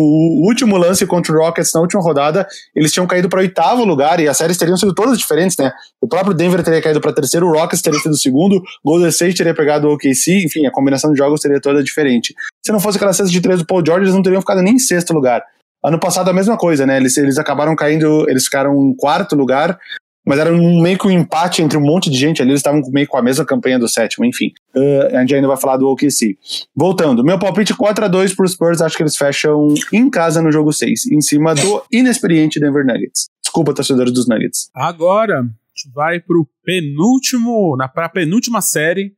último 0.45 0.77
lance 0.77 1.05
contra 1.05 1.33
o 1.33 1.37
Rockets 1.37 1.71
na 1.73 1.81
última 1.81 2.01
rodada, 2.01 2.47
eles 2.75 2.91
tinham 2.91 3.07
caído 3.07 3.27
para 3.27 3.39
oitavo 3.39 3.83
lugar 3.83 4.19
e 4.19 4.27
as 4.27 4.37
séries 4.37 4.57
teriam 4.57 4.77
sido 4.77 4.93
todas 4.93 5.17
diferentes, 5.17 5.57
né? 5.57 5.71
O 5.99 6.07
próprio 6.07 6.33
Denver 6.33 6.63
teria 6.63 6.81
caído 6.81 7.01
para 7.01 7.13
terceiro, 7.13 7.47
o 7.47 7.51
Rockets 7.51 7.81
teria 7.81 7.99
sido 7.99 8.17
segundo, 8.17 8.61
Golden 8.83 9.09
State 9.09 9.35
teria 9.35 9.53
pegado 9.53 9.87
o 9.87 9.93
OKC, 9.93 10.45
enfim, 10.45 10.65
a 10.65 10.71
combinação 10.71 11.11
de 11.11 11.17
jogos 11.17 11.41
seria 11.41 11.59
toda 11.59 11.83
diferente. 11.83 12.33
Se 12.65 12.71
não 12.71 12.79
fosse 12.79 12.97
aquela 12.97 13.13
cesta 13.13 13.31
de 13.31 13.41
três 13.41 13.59
do 13.59 13.65
Paul 13.65 13.83
George, 13.85 14.05
eles 14.05 14.15
não 14.15 14.23
teriam 14.23 14.41
ficado 14.41 14.61
nem 14.61 14.75
em 14.75 14.79
sexto 14.79 15.13
lugar. 15.13 15.43
Ano 15.83 15.99
passado 15.99 16.29
a 16.29 16.33
mesma 16.33 16.57
coisa, 16.57 16.85
né? 16.85 16.97
Eles, 16.97 17.17
eles 17.17 17.37
acabaram 17.37 17.75
caindo, 17.75 18.29
eles 18.29 18.45
ficaram 18.45 18.73
em 18.75 18.95
quarto 18.95 19.35
lugar, 19.35 19.79
mas 20.25 20.37
era 20.37 20.53
um, 20.53 20.81
meio 20.81 20.97
que 20.97 21.07
um 21.07 21.11
empate 21.11 21.61
entre 21.61 21.77
um 21.77 21.81
monte 21.81 22.09
de 22.09 22.17
gente 22.17 22.41
ali, 22.41 22.51
eles 22.51 22.59
estavam 22.59 22.81
meio 22.91 23.07
com 23.07 23.17
a 23.17 23.21
mesma 23.21 23.43
campanha 23.43 23.79
do 23.79 23.87
sétimo, 23.87 24.23
enfim. 24.25 24.51
Uh, 24.75 25.15
a 25.15 25.21
gente 25.21 25.35
ainda 25.35 25.47
vai 25.47 25.57
falar 25.57 25.77
do 25.77 25.87
OKC. 25.87 26.37
Voltando, 26.75 27.23
meu 27.23 27.39
palpite 27.39 27.75
4 27.75 28.05
a 28.05 28.07
2 28.07 28.35
pro 28.35 28.47
Spurs, 28.47 28.81
acho 28.81 28.95
que 28.95 29.03
eles 29.03 29.17
fecham 29.17 29.73
em 29.91 30.09
casa 30.09 30.41
no 30.41 30.51
jogo 30.51 30.71
6, 30.71 31.07
em 31.07 31.21
cima 31.21 31.55
do 31.55 31.83
inexperiente 31.91 32.59
Denver 32.59 32.85
Nuggets. 32.85 33.29
Desculpa, 33.41 33.73
torcedores 33.73 34.13
dos 34.13 34.27
Nuggets. 34.27 34.69
Agora, 34.75 35.39
a 35.39 35.43
gente 35.43 35.93
vai 35.93 36.19
pro 36.19 36.47
penúltimo, 36.63 37.75
na 37.75 37.87
pra 37.87 38.07
penúltima 38.07 38.61
série 38.61 39.13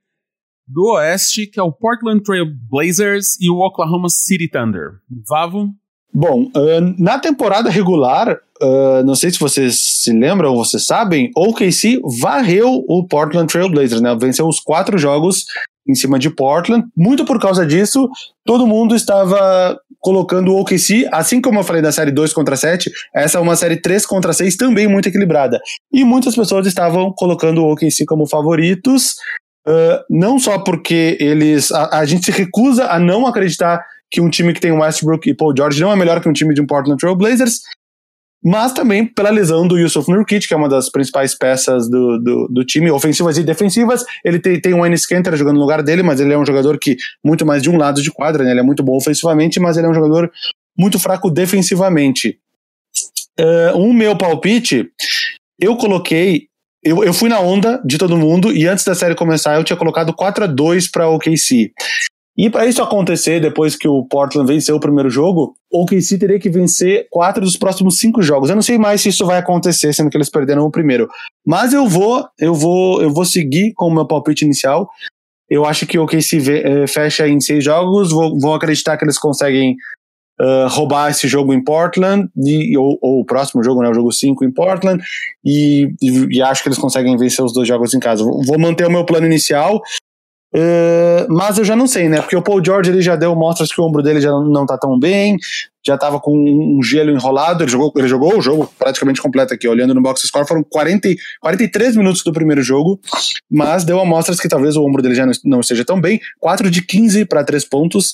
do 0.66 0.94
Oeste, 0.94 1.46
que 1.48 1.60
é 1.60 1.64
o 1.64 1.72
Portland 1.72 2.24
Trail 2.24 2.46
Blazers 2.70 3.38
e 3.42 3.50
o 3.50 3.60
Oklahoma 3.60 4.08
City 4.10 4.48
Thunder. 4.48 4.94
Vavo, 5.28 5.70
Bom, 6.14 6.48
na 7.00 7.18
temporada 7.18 7.70
regular, 7.70 8.38
não 9.04 9.16
sei 9.16 9.32
se 9.32 9.40
vocês 9.40 9.80
se 9.82 10.14
lembram 10.14 10.52
ou 10.52 10.64
vocês 10.64 10.86
sabem, 10.86 11.32
o 11.36 11.50
OKC 11.50 12.00
varreu 12.22 12.84
o 12.88 13.08
Portland 13.08 13.52
Trail 13.52 13.70
Blazers, 13.70 14.00
né? 14.00 14.16
Venceu 14.20 14.48
os 14.48 14.60
quatro 14.60 14.98
jogos 14.98 15.46
em 15.88 15.96
cima 15.96 16.20
de 16.20 16.30
Portland. 16.30 16.86
Muito 16.96 17.26
por 17.26 17.40
causa 17.40 17.66
disso, 17.66 18.10
todo 18.46 18.68
mundo 18.68 18.96
estava 18.96 19.78
colocando 20.00 20.52
o 20.52 20.60
OKC, 20.60 21.08
assim 21.12 21.40
como 21.40 21.60
eu 21.60 21.64
falei 21.64 21.82
da 21.82 21.92
série 21.92 22.12
2 22.12 22.34
contra 22.34 22.58
7, 22.58 22.92
essa 23.16 23.38
é 23.38 23.42
uma 23.42 23.56
série 23.56 23.78
3 23.78 24.06
contra 24.06 24.34
6 24.34 24.58
também 24.58 24.86
muito 24.86 25.08
equilibrada. 25.08 25.62
E 25.94 26.04
muitas 26.04 26.36
pessoas 26.36 26.68
estavam 26.68 27.12
colocando 27.14 27.64
o 27.64 27.72
OKC 27.72 28.06
como 28.06 28.28
favoritos, 28.28 29.14
uh, 29.66 30.04
não 30.10 30.38
só 30.38 30.60
porque 30.60 31.18
eles 31.22 31.72
a, 31.72 32.00
a 32.00 32.06
gente 32.06 32.26
se 32.26 32.32
recusa 32.32 32.88
a 32.88 33.00
não 33.00 33.26
acreditar 33.26 33.82
que 34.14 34.22
um 34.22 34.30
time 34.30 34.54
que 34.54 34.62
tem 34.62 34.72
Westbrook 34.72 35.28
e 35.28 35.34
Paul 35.34 35.56
George 35.58 35.82
não 35.82 35.92
é 35.92 35.96
melhor 35.96 36.22
que 36.22 36.30
um 36.30 36.34
time 36.34 36.54
de 36.54 36.62
um 36.62 36.68
Portland 36.68 37.00
Trail 37.00 37.16
Blazers, 37.16 37.62
mas 38.44 38.72
também 38.72 39.08
pela 39.08 39.32
lesão 39.32 39.68
do 39.68 39.76
Yusuf 39.76 40.08
Nurkic, 40.12 40.48
que 40.48 40.54
é 40.54 40.58
uma 40.58 40.70
das 40.70 40.88
principais 40.92 41.36
peças 41.36 41.90
do, 41.90 42.20
do, 42.20 42.48
do 42.48 42.64
time, 42.64 42.92
ofensivas 42.92 43.40
e 43.40 43.44
defensivas. 43.44 44.04
Ele 44.24 44.38
tem, 44.38 44.62
tem 44.62 44.74
o 44.76 44.86
Enes 44.86 45.08
Kanter 45.08 45.36
jogando 45.36 45.56
no 45.56 45.62
lugar 45.62 45.82
dele, 45.82 46.04
mas 46.04 46.20
ele 46.20 46.32
é 46.32 46.38
um 46.38 46.46
jogador 46.46 46.78
que 46.78 46.96
muito 47.26 47.44
mais 47.44 47.64
de 47.64 47.72
um 47.72 47.78
lado 47.78 48.04
de 48.04 48.12
quadra, 48.12 48.44
né? 48.44 48.52
ele 48.52 48.60
é 48.60 48.64
muito 48.64 48.84
bom 48.84 48.96
ofensivamente, 48.96 49.60
mas 49.60 49.78
ele 49.78 49.88
é 49.88 49.90
um 49.90 49.94
jogador 49.96 50.32
muito 50.78 51.00
fraco 51.00 51.32
defensivamente. 51.32 52.38
Uh, 53.40 53.76
um 53.80 53.92
meu 53.92 54.16
palpite, 54.16 54.92
eu 55.60 55.76
coloquei 55.76 56.50
eu, 56.84 57.04
eu 57.04 57.14
fui 57.14 57.30
na 57.30 57.40
onda 57.40 57.82
de 57.84 57.98
todo 57.98 58.18
mundo 58.18 58.52
e 58.52 58.68
antes 58.68 58.84
da 58.84 58.94
série 58.94 59.16
começar 59.16 59.56
eu 59.56 59.64
tinha 59.64 59.78
colocado 59.78 60.14
4 60.14 60.44
a 60.44 60.48
2 60.48 60.92
para 60.92 61.08
o 61.08 61.16
OKC. 61.16 61.72
E 62.36 62.50
para 62.50 62.66
isso 62.66 62.82
acontecer, 62.82 63.40
depois 63.40 63.76
que 63.76 63.88
o 63.88 64.04
Portland 64.06 64.52
venceu 64.52 64.76
o 64.76 64.80
primeiro 64.80 65.10
jogo, 65.10 65.56
o 65.72 65.84
OKC 65.84 66.18
teria 66.18 66.40
que 66.40 66.50
vencer 66.50 67.08
quatro 67.12 67.44
dos 67.44 67.56
próximos 67.56 68.00
cinco 68.00 68.24
jogos. 68.24 68.50
Eu 68.50 68.56
não 68.56 68.64
sei 68.64 68.78
mais 68.78 69.02
se 69.02 69.10
isso 69.10 69.26
vai 69.26 69.38
acontecer, 69.38 69.94
sendo 69.94 70.10
que 70.10 70.18
eles 70.18 70.32
perderam 70.32 70.66
o 70.66 70.72
primeiro. 70.72 71.08
Mas 71.46 71.74
eu 71.74 71.88
vou, 71.88 72.28
eu 72.40 72.56
vou, 72.56 73.02
eu 73.04 73.12
vou 73.12 73.24
seguir 73.24 73.74
com 73.76 73.88
o 73.88 73.94
meu 73.94 74.08
palpite 74.08 74.46
inicial. 74.46 74.90
Eu 75.48 75.64
acho 75.66 75.86
que 75.86 76.00
o 76.00 76.04
OKC 76.04 76.38
eh, 76.50 76.88
fecha 76.88 77.28
em 77.28 77.40
seis 77.40 77.64
jogos. 77.64 78.12
Vou, 78.12 78.40
vou 78.40 78.56
acreditar 78.56 78.98
que 78.98 79.06
eles 79.06 79.20
conseguem 79.20 79.76
uh, 80.42 80.68
roubar 80.68 81.12
esse 81.12 81.28
jogo 81.28 81.54
em 81.54 81.64
Portland, 81.64 82.30
e, 82.36 82.76
ou, 82.78 82.98
ou, 83.02 83.20
o 83.20 83.26
próximo 83.26 83.64
jogo, 83.64 83.82
né, 83.82 83.90
o 83.90 83.94
jogo 83.94 84.12
5 84.12 84.44
em 84.44 84.52
Portland, 84.52 85.04
e, 85.44 85.94
e, 86.02 86.38
e, 86.38 86.42
acho 86.42 86.64
que 86.64 86.70
eles 86.70 86.80
conseguem 86.80 87.16
vencer 87.18 87.44
os 87.44 87.54
dois 87.54 87.68
jogos 87.68 87.94
em 87.94 88.00
casa. 88.00 88.24
Vou 88.24 88.60
manter 88.60 88.88
o 88.88 88.92
meu 88.92 89.06
plano 89.06 89.26
inicial. 89.26 89.82
Uh, 90.56 91.26
mas 91.34 91.58
eu 91.58 91.66
já 91.66 91.76
não 91.76 91.88
sei, 91.88 92.08
né? 92.08 92.22
Porque 92.22 92.36
o 92.36 92.42
Paul 92.42 92.64
George 92.64 92.92
ele 92.92 93.02
já 93.02 93.16
deu 93.16 93.36
mostras 93.36 93.72
que 93.72 93.82
o 93.82 93.84
ombro 93.84 94.04
dele 94.04 94.22
já 94.22 94.30
não, 94.30 94.68
tá 94.68 94.78
tão 94.78 95.00
bem, 95.00 95.36
já 95.84 95.98
tava 95.98 96.20
com 96.20 96.32
um 96.32 96.84
gelo 96.84 97.10
enrolado. 97.10 97.64
Ele 97.64 97.72
jogou, 97.72 97.92
ele 97.96 98.08
jogou 98.08 98.38
o 98.38 98.42
jogo 98.42 98.72
praticamente 98.78 99.20
completo 99.20 99.52
aqui, 99.52 99.68
olhando 99.68 99.96
no 99.96 100.02
box 100.02 100.22
score. 100.28 100.48
Foram 100.48 100.64
40, 100.64 101.10
43 101.42 101.96
minutos 101.96 102.24
do 102.24 102.32
primeiro 102.32 102.62
jogo, 102.62 103.00
mas 103.50 103.84
deu 103.84 104.00
amostras 104.00 104.40
que 104.40 104.48
talvez 104.48 104.76
o 104.76 104.84
ombro 104.84 105.02
dele 105.02 105.16
já 105.16 105.26
não, 105.26 105.34
não 105.44 105.60
esteja 105.60 105.84
tão 105.84 106.00
bem. 106.00 106.20
4 106.40 106.70
de 106.70 106.84
15 106.84 107.26
para 107.26 107.44
3 107.44 107.66
pontos, 107.66 108.14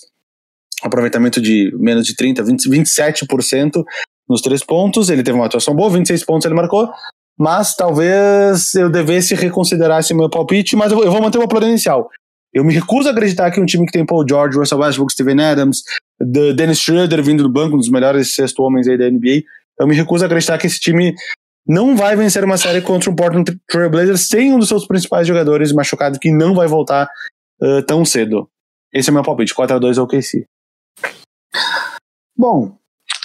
aproveitamento 0.81 1.41
de 1.41 1.75
menos 1.77 2.05
de 2.05 2.15
30, 2.15 2.41
20, 2.41 2.69
27% 2.69 3.83
nos 4.29 4.41
3 4.41 4.63
pontos. 4.63 5.09
Ele 5.09 5.23
teve 5.23 5.37
uma 5.37 5.47
atuação 5.47 5.75
boa, 5.75 5.89
26 5.89 6.23
pontos 6.23 6.45
ele 6.45 6.55
marcou. 6.55 6.89
Mas 7.37 7.75
talvez 7.75 8.75
eu 8.75 8.89
devesse 8.89 9.35
reconsiderar 9.35 9.99
esse 9.99 10.13
meu 10.13 10.29
palpite, 10.29 10.77
mas 10.77 10.91
eu, 10.91 11.11
vou 11.11 11.21
manter 11.21 11.37
meu 11.37 11.47
plano 11.47 11.67
inicial. 11.67 12.09
Eu 12.53 12.63
me 12.63 12.73
recuso 12.73 13.07
a 13.07 13.11
acreditar 13.11 13.51
que 13.51 13.59
um 13.59 13.65
time 13.65 13.85
que 13.85 13.91
tem 13.91 14.05
Paul 14.05 14.25
George, 14.27 14.57
Russell 14.57 14.79
Westbrook, 14.79 15.13
Steven 15.13 15.41
Adams, 15.41 15.83
Dennis 16.19 16.79
Schroeder 16.79 17.23
vindo 17.23 17.43
do 17.43 17.49
banco, 17.49 17.75
um 17.75 17.79
dos 17.79 17.89
melhores 17.89 18.33
sexto 18.33 18.63
homens 18.63 18.87
aí 18.87 18.97
da 18.97 19.09
NBA, 19.09 19.43
eu 19.79 19.87
me 19.87 19.95
recuso 19.95 20.23
a 20.23 20.27
acreditar 20.27 20.57
que 20.57 20.67
esse 20.67 20.79
time 20.79 21.13
não 21.65 21.95
vai 21.95 22.15
vencer 22.15 22.43
uma 22.43 22.57
série 22.57 22.81
contra 22.81 23.09
o 23.09 23.15
Portland 23.15 23.57
Trail 23.67 23.89
Blazers 23.89 24.27
sem 24.27 24.51
um 24.51 24.59
dos 24.59 24.67
seus 24.67 24.87
principais 24.87 25.27
jogadores 25.27 25.71
machucado 25.71 26.19
que 26.19 26.31
não 26.31 26.55
vai 26.55 26.67
voltar 26.67 27.07
uh, 27.61 27.83
tão 27.85 28.03
cedo. 28.03 28.49
Esse 28.91 29.09
é 29.09 29.13
meu 29.13 29.23
palpite, 29.23 29.53
4x2 29.53 30.01
OKC. 30.01 30.45
Bom, 32.35 32.75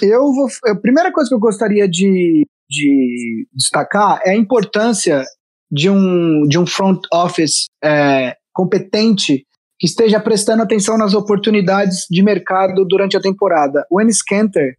eu 0.02 0.20
vou. 0.32 0.48
A 0.66 0.74
primeira 0.74 1.10
coisa 1.10 1.28
que 1.28 1.34
eu 1.34 1.40
gostaria 1.40 1.88
de, 1.88 2.46
de 2.68 3.48
destacar 3.54 4.20
é 4.24 4.32
a 4.32 4.36
importância 4.36 5.24
de 5.70 5.88
um, 5.88 6.46
de 6.46 6.58
um 6.58 6.66
front 6.66 7.00
office 7.12 7.66
é, 7.82 8.36
competente 8.54 9.44
que 9.78 9.86
esteja 9.86 10.20
prestando 10.20 10.62
atenção 10.62 10.96
nas 10.96 11.12
oportunidades 11.12 12.06
de 12.08 12.22
mercado 12.22 12.84
durante 12.84 13.16
a 13.16 13.20
temporada. 13.20 13.84
O 13.90 14.00
Ennis 14.00 14.22
Kanter 14.22 14.76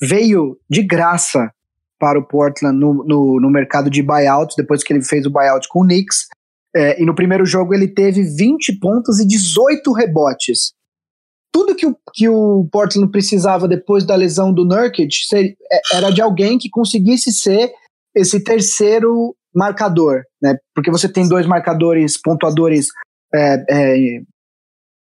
veio 0.00 0.56
de 0.70 0.82
graça 0.82 1.50
para 1.98 2.18
o 2.18 2.26
Portland 2.26 2.78
no, 2.78 3.04
no, 3.04 3.40
no, 3.40 3.50
mercado 3.50 3.90
de 3.90 4.02
buyout, 4.02 4.54
depois 4.56 4.82
que 4.82 4.92
ele 4.92 5.02
fez 5.02 5.26
o 5.26 5.30
buyout 5.30 5.66
com 5.68 5.80
o 5.80 5.84
Knicks. 5.84 6.26
É, 6.74 7.02
e 7.02 7.06
no 7.06 7.14
primeiro 7.14 7.44
jogo 7.46 7.74
ele 7.74 7.88
teve 7.88 8.22
20 8.22 8.78
pontos 8.78 9.18
e 9.18 9.26
18 9.26 9.92
rebotes. 9.92 10.72
Tudo 11.50 11.74
que 11.74 11.86
o, 11.86 11.96
que 12.12 12.28
o 12.28 12.68
Portland 12.70 13.10
precisava 13.10 13.66
depois 13.66 14.04
da 14.04 14.14
lesão 14.14 14.52
do 14.52 14.64
Nurkic 14.64 15.08
é, 15.34 15.96
era 15.96 16.10
de 16.10 16.20
alguém 16.20 16.58
que 16.58 16.68
conseguisse 16.68 17.32
ser 17.32 17.72
esse 18.14 18.44
terceiro 18.44 19.34
marcador, 19.54 20.22
né? 20.40 20.58
Porque 20.74 20.90
você 20.90 21.10
tem 21.10 21.26
dois 21.26 21.46
marcadores 21.46 22.20
pontuadores 22.20 22.88
é, 23.34 23.64
é, 23.68 24.22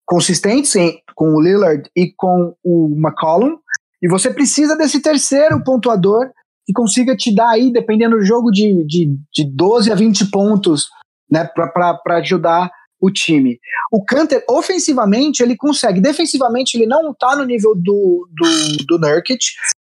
consistentes 0.05 0.75
em, 0.75 1.01
com 1.15 1.33
o 1.33 1.41
Lillard 1.41 1.89
e 1.95 2.11
com 2.15 2.55
o 2.63 2.93
McCollum, 2.97 3.57
e 4.01 4.07
você 4.07 4.33
precisa 4.33 4.75
desse 4.75 5.01
terceiro 5.01 5.63
pontuador 5.63 6.29
que 6.65 6.73
consiga 6.73 7.15
te 7.15 7.33
dar 7.33 7.49
aí, 7.49 7.71
dependendo 7.71 8.17
do 8.17 8.25
jogo, 8.25 8.51
de, 8.51 8.83
de, 8.85 9.17
de 9.33 9.55
12 9.55 9.91
a 9.91 9.95
20 9.95 10.29
pontos 10.29 10.89
né, 11.29 11.45
para 11.45 12.17
ajudar 12.17 12.71
o 12.99 13.09
time. 13.09 13.59
O 13.91 14.03
Canter, 14.03 14.43
ofensivamente, 14.49 15.41
ele 15.41 15.55
consegue. 15.55 15.99
Defensivamente, 15.99 16.77
ele 16.77 16.85
não 16.85 17.13
tá 17.13 17.35
no 17.35 17.45
nível 17.45 17.73
do, 17.75 18.27
do, 18.31 18.85
do 18.85 18.99
Nurkic, 18.99 19.43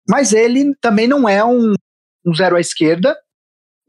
mas 0.07 0.31
ele 0.31 0.73
também 0.79 1.07
não 1.07 1.27
é 1.27 1.43
um, 1.43 1.73
um 2.25 2.33
zero 2.33 2.55
à 2.55 2.59
esquerda. 2.59 3.17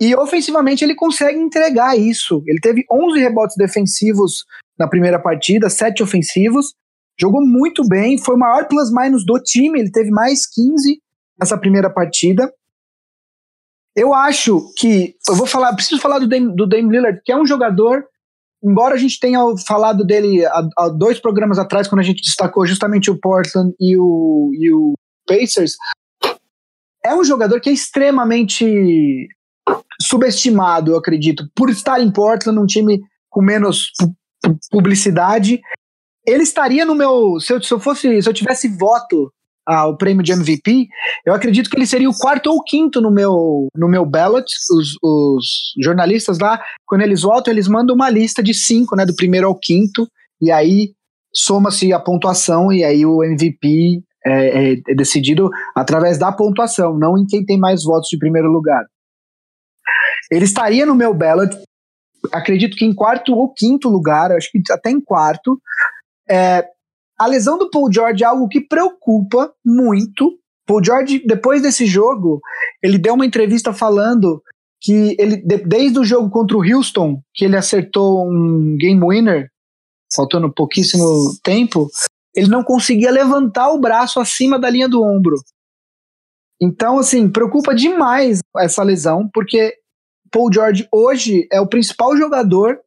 E 0.00 0.14
ofensivamente, 0.16 0.82
ele 0.82 0.94
consegue 0.94 1.38
entregar 1.38 1.96
isso. 1.96 2.42
Ele 2.46 2.58
teve 2.58 2.84
11 2.90 3.18
rebotes 3.20 3.56
defensivos 3.56 4.44
na 4.78 4.88
primeira 4.88 5.18
partida, 5.18 5.68
7 5.68 6.02
ofensivos. 6.02 6.74
Jogou 7.20 7.44
muito 7.44 7.86
bem, 7.86 8.16
foi 8.16 8.34
o 8.34 8.38
maior 8.38 8.66
plus-minus 8.66 9.26
do 9.26 9.38
time. 9.42 9.78
Ele 9.78 9.90
teve 9.90 10.10
mais 10.10 10.46
15 10.46 11.00
nessa 11.38 11.58
primeira 11.58 11.90
partida. 11.90 12.50
Eu 13.94 14.14
acho 14.14 14.72
que. 14.78 15.16
Eu 15.28 15.34
vou 15.34 15.46
falar, 15.46 15.74
preciso 15.74 16.00
falar 16.00 16.18
do 16.18 16.28
Dame, 16.28 16.56
do 16.56 16.66
Dame 16.66 16.90
Lillard, 16.90 17.20
que 17.22 17.32
é 17.32 17.36
um 17.36 17.46
jogador 17.46 18.06
embora 18.62 18.94
a 18.94 18.98
gente 18.98 19.18
tenha 19.18 19.40
falado 19.66 20.04
dele 20.04 20.44
há, 20.44 20.68
há, 20.76 20.88
dois 20.88 21.18
programas 21.18 21.58
atrás, 21.58 21.88
quando 21.88 22.00
a 22.00 22.04
gente 22.04 22.22
destacou 22.22 22.66
justamente 22.66 23.10
o 23.10 23.18
Portland 23.18 23.74
e 23.80 23.96
o, 23.96 24.50
e 24.54 24.72
o 24.72 24.92
Pacers, 25.26 25.76
é 27.04 27.14
um 27.14 27.24
jogador 27.24 27.60
que 27.60 27.70
é 27.70 27.72
extremamente 27.72 29.28
subestimado, 30.00 30.92
eu 30.92 30.96
acredito, 30.96 31.44
por 31.54 31.70
estar 31.70 32.00
em 32.00 32.10
Portland, 32.10 32.58
um 32.58 32.66
time 32.66 33.00
com 33.28 33.42
menos 33.42 33.90
pu 33.98 34.58
publicidade. 34.70 35.60
Ele 36.26 36.42
estaria 36.42 36.84
no 36.84 36.94
meu. 36.94 37.38
Se 37.40 37.52
eu, 37.52 37.62
se 37.62 37.72
eu 37.72 37.78
fosse. 37.78 38.22
Se 38.22 38.28
eu 38.28 38.34
tivesse 38.34 38.68
voto 38.68 39.30
ao 39.66 39.96
prêmio 39.96 40.22
de 40.22 40.32
MVP, 40.32 40.88
eu 41.24 41.34
acredito 41.34 41.68
que 41.68 41.76
ele 41.76 41.86
seria 41.86 42.08
o 42.08 42.16
quarto 42.16 42.50
ou 42.50 42.62
quinto 42.62 43.00
no 43.00 43.10
meu, 43.10 43.68
no 43.74 43.88
meu 43.88 44.04
ballot. 44.04 44.46
Os, 44.72 44.96
os 45.02 45.44
jornalistas 45.82 46.38
lá, 46.38 46.60
quando 46.86 47.02
eles 47.02 47.22
votam, 47.22 47.52
eles 47.52 47.68
mandam 47.68 47.94
uma 47.94 48.10
lista 48.10 48.42
de 48.42 48.54
cinco, 48.54 48.96
né, 48.96 49.04
do 49.06 49.14
primeiro 49.14 49.46
ao 49.46 49.54
quinto, 49.54 50.08
e 50.40 50.50
aí 50.50 50.92
soma-se 51.32 51.92
a 51.92 52.00
pontuação, 52.00 52.72
e 52.72 52.82
aí 52.82 53.06
o 53.06 53.22
MVP 53.22 54.02
é, 54.26 54.72
é, 54.72 54.82
é 54.88 54.94
decidido 54.94 55.48
através 55.76 56.18
da 56.18 56.32
pontuação, 56.32 56.98
não 56.98 57.16
em 57.16 57.26
quem 57.26 57.44
tem 57.44 57.58
mais 57.58 57.84
votos 57.84 58.08
de 58.10 58.18
primeiro 58.18 58.50
lugar. 58.50 58.84
Ele 60.30 60.44
estaria 60.44 60.86
no 60.86 60.94
meu 60.94 61.12
ballot, 61.12 61.56
acredito 62.32 62.76
que 62.76 62.84
em 62.84 62.94
quarto 62.94 63.34
ou 63.34 63.52
quinto 63.52 63.88
lugar, 63.88 64.32
acho 64.32 64.50
que 64.50 64.60
até 64.70 64.90
em 64.90 65.00
quarto. 65.00 65.60
É, 66.28 66.64
a 67.18 67.26
lesão 67.26 67.58
do 67.58 67.70
Paul 67.70 67.92
George 67.92 68.22
é 68.22 68.26
algo 68.26 68.48
que 68.48 68.60
preocupa 68.60 69.52
muito. 69.64 70.38
Paul 70.66 70.84
George, 70.84 71.22
depois 71.26 71.60
desse 71.60 71.84
jogo, 71.84 72.40
ele 72.82 72.96
deu 72.96 73.14
uma 73.14 73.26
entrevista 73.26 73.72
falando 73.72 74.42
que 74.80 75.14
ele, 75.18 75.36
desde 75.36 75.98
o 75.98 76.04
jogo 76.04 76.30
contra 76.30 76.56
o 76.56 76.62
Houston, 76.64 77.20
que 77.34 77.44
ele 77.44 77.56
acertou 77.56 78.26
um 78.26 78.76
game 78.78 79.00
winner, 79.06 79.50
faltando 80.14 80.52
pouquíssimo 80.52 81.04
tempo, 81.42 81.88
ele 82.34 82.48
não 82.48 82.62
conseguia 82.62 83.10
levantar 83.10 83.70
o 83.70 83.78
braço 83.78 84.20
acima 84.20 84.58
da 84.58 84.70
linha 84.70 84.88
do 84.88 85.02
ombro. 85.02 85.36
Então, 86.60 86.98
assim, 86.98 87.28
preocupa 87.28 87.74
demais 87.74 88.40
essa 88.58 88.82
lesão, 88.82 89.28
porque 89.32 89.74
Paul 90.30 90.52
George 90.52 90.88
hoje 90.92 91.46
é 91.50 91.60
o 91.60 91.66
principal 91.66 92.16
jogador 92.16 92.78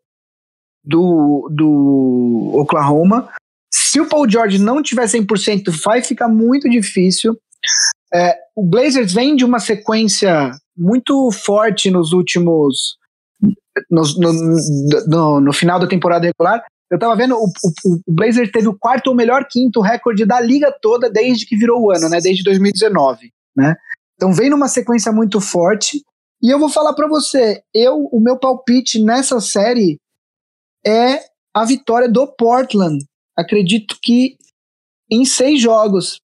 do, 0.84 1.50
do 1.52 2.52
Oklahoma. 2.56 3.30
Se 3.74 4.00
o 4.00 4.08
Paul 4.08 4.30
George 4.30 4.60
não 4.60 4.82
tiver 4.82 5.06
100%, 5.06 5.72
vai 5.84 6.02
ficar 6.02 6.28
muito 6.28 6.70
difícil. 6.70 7.38
É, 8.14 8.36
o 8.56 8.64
Blazers 8.64 9.14
vem 9.14 9.36
de 9.36 9.44
uma 9.44 9.60
sequência 9.60 10.52
muito 10.78 11.32
forte 11.32 11.90
nos 11.90 12.12
últimos. 12.12 12.98
No, 13.90 14.04
no, 14.18 14.34
no, 15.08 15.42
no 15.42 15.54
final 15.54 15.80
da 15.80 15.88
temporada 15.88 16.28
regular. 16.28 16.64
Eu 16.92 17.00
tava 17.00 17.16
vendo, 17.16 17.36
o, 17.36 17.46
o, 17.46 17.94
o 18.08 18.14
Blazers 18.14 18.52
teve 18.52 18.68
o 18.68 18.78
quarto 18.78 19.08
ou 19.08 19.16
melhor 19.16 19.48
quinto 19.50 19.82
recorde 19.82 20.26
da 20.26 20.40
liga 20.40 20.72
toda 20.80 21.10
desde 21.10 21.46
que 21.46 21.58
virou 21.58 21.82
o 21.82 21.92
ano, 21.92 22.08
né? 22.08 22.20
Desde 22.22 22.44
2019, 22.44 23.32
né? 23.56 23.76
Então 24.16 24.32
vem 24.32 24.50
numa 24.50 24.68
sequência 24.68 25.12
muito 25.12 25.42
forte. 25.42 26.04
E 26.44 26.50
eu 26.50 26.60
vou 26.60 26.70
falar 26.70 26.94
para 26.94 27.08
você, 27.08 27.64
eu, 27.74 28.10
o 28.12 28.20
meu 28.20 28.38
palpite 28.38 29.02
nessa 29.02 29.40
série 29.40 29.98
é 30.86 31.22
a 31.54 31.64
vitória 31.64 32.10
do 32.10 32.28
Portland 32.28 32.98
acredito 33.38 33.98
que 34.02 34.36
em 35.12 35.26
seis 35.26 35.62
jogos, 35.62 36.18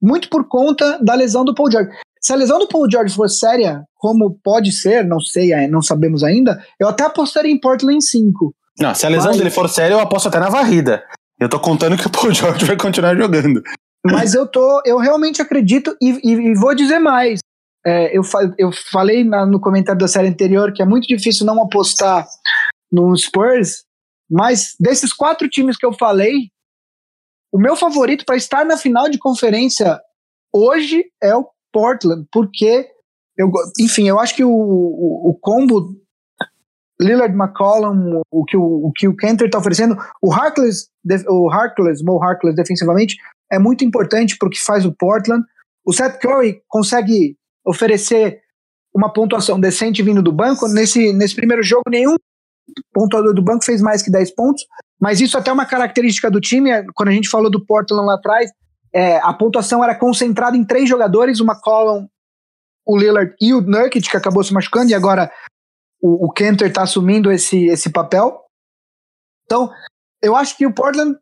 muito 0.00 0.28
por 0.28 0.46
conta 0.46 0.98
da 1.02 1.14
lesão 1.14 1.44
do 1.44 1.54
Paul 1.54 1.70
George. 1.70 1.90
Se 2.20 2.32
a 2.32 2.36
lesão 2.36 2.58
do 2.58 2.68
Paul 2.68 2.90
George 2.90 3.14
for 3.14 3.28
séria, 3.28 3.82
como 3.94 4.38
pode 4.42 4.72
ser, 4.72 5.04
não 5.04 5.20
sei, 5.20 5.52
é, 5.52 5.66
não 5.68 5.80
sabemos 5.80 6.22
ainda, 6.22 6.62
eu 6.78 6.88
até 6.88 7.04
apostaria 7.04 7.50
em 7.50 7.58
Portland 7.58 7.96
em 7.96 8.00
cinco. 8.00 8.54
Não, 8.78 8.94
se 8.94 9.06
a 9.06 9.08
lesão 9.08 9.28
mas... 9.28 9.38
dele 9.38 9.50
for 9.50 9.68
séria, 9.68 9.94
eu 9.94 10.00
aposto 10.00 10.28
até 10.28 10.38
na 10.38 10.50
varrida. 10.50 11.02
Eu 11.40 11.48
tô 11.48 11.58
contando 11.58 11.96
que 11.96 12.06
o 12.06 12.10
Paul 12.10 12.32
George 12.34 12.64
vai 12.64 12.76
continuar 12.76 13.16
jogando. 13.16 13.62
Mas 14.04 14.34
eu 14.34 14.46
tô, 14.46 14.82
eu 14.84 14.98
realmente 14.98 15.40
acredito 15.40 15.96
e, 16.00 16.10
e, 16.22 16.32
e 16.32 16.54
vou 16.54 16.74
dizer 16.74 16.98
mais. 16.98 17.40
É, 17.86 18.16
eu, 18.16 18.24
fa 18.24 18.40
eu 18.58 18.70
falei 18.90 19.22
na, 19.22 19.46
no 19.46 19.60
comentário 19.60 20.00
da 20.00 20.08
série 20.08 20.26
anterior 20.26 20.72
que 20.72 20.82
é 20.82 20.84
muito 20.84 21.06
difícil 21.06 21.46
não 21.46 21.62
apostar 21.62 22.26
no 22.90 23.16
Spurs, 23.16 23.84
mas 24.28 24.74
desses 24.80 25.12
quatro 25.12 25.48
times 25.48 25.76
que 25.76 25.86
eu 25.86 25.92
falei, 25.92 26.50
o 27.52 27.60
meu 27.60 27.76
favorito 27.76 28.24
para 28.24 28.36
estar 28.36 28.64
na 28.64 28.76
final 28.76 29.08
de 29.08 29.18
conferência 29.18 30.00
hoje 30.52 31.04
é 31.22 31.34
o 31.36 31.48
Portland, 31.72 32.26
porque 32.32 32.88
eu, 33.38 33.50
enfim, 33.78 34.08
eu 34.08 34.18
acho 34.18 34.34
que 34.34 34.44
o, 34.44 34.50
o, 34.50 35.30
o 35.30 35.38
combo 35.40 35.94
Lillard 37.00 37.34
McCollum, 37.34 38.20
o 38.30 38.44
que 38.44 38.56
o, 38.56 38.86
o 38.86 38.92
que 38.92 39.06
o 39.06 39.14
Kenter 39.14 39.46
está 39.46 39.58
oferecendo, 39.58 39.96
o 40.22 40.32
Harkless, 40.32 40.88
o 41.28 41.50
Harkless, 41.50 42.02
Mo 42.02 42.22
Harkless 42.22 42.56
defensivamente 42.56 43.16
é 43.52 43.58
muito 43.58 43.84
importante 43.84 44.36
para 44.36 44.48
o 44.48 44.50
que 44.50 44.60
faz 44.60 44.84
o 44.84 44.94
Portland. 44.94 45.44
O 45.84 45.92
Seth 45.92 46.18
Curry 46.18 46.62
consegue 46.66 47.36
oferecer 47.66 48.40
uma 48.94 49.12
pontuação 49.12 49.58
decente 49.58 50.02
vindo 50.02 50.22
do 50.22 50.32
banco. 50.32 50.68
Nesse, 50.68 51.12
nesse 51.12 51.34
primeiro 51.34 51.62
jogo, 51.62 51.82
nenhum 51.90 52.16
pontuador 52.92 53.34
do 53.34 53.42
banco 53.42 53.64
fez 53.64 53.80
mais 53.82 54.02
que 54.02 54.10
10 54.10 54.34
pontos, 54.34 54.64
mas 55.00 55.20
isso 55.20 55.36
até 55.36 55.50
é 55.50 55.52
uma 55.52 55.66
característica 55.66 56.30
do 56.30 56.40
time. 56.40 56.70
É, 56.70 56.84
quando 56.94 57.10
a 57.10 57.12
gente 57.12 57.28
falou 57.28 57.50
do 57.50 57.64
Portland 57.64 58.06
lá 58.06 58.14
atrás, 58.14 58.50
é, 58.92 59.18
a 59.18 59.32
pontuação 59.32 59.84
era 59.84 59.94
concentrada 59.94 60.56
em 60.56 60.64
três 60.64 60.88
jogadores, 60.88 61.40
uma 61.40 61.52
McCollum, 61.52 62.06
o 62.86 62.96
Lillard 62.96 63.34
e 63.40 63.52
o 63.52 63.60
Nurkic, 63.60 64.08
que 64.08 64.16
acabou 64.16 64.42
se 64.42 64.54
machucando, 64.54 64.90
e 64.90 64.94
agora 64.94 65.30
o, 66.00 66.26
o 66.26 66.32
Kenter 66.32 66.68
está 66.68 66.82
assumindo 66.82 67.30
esse, 67.30 67.66
esse 67.66 67.90
papel. 67.90 68.40
Então, 69.44 69.70
eu 70.22 70.34
acho 70.34 70.56
que 70.56 70.66
o 70.66 70.72
Portland 70.72 71.16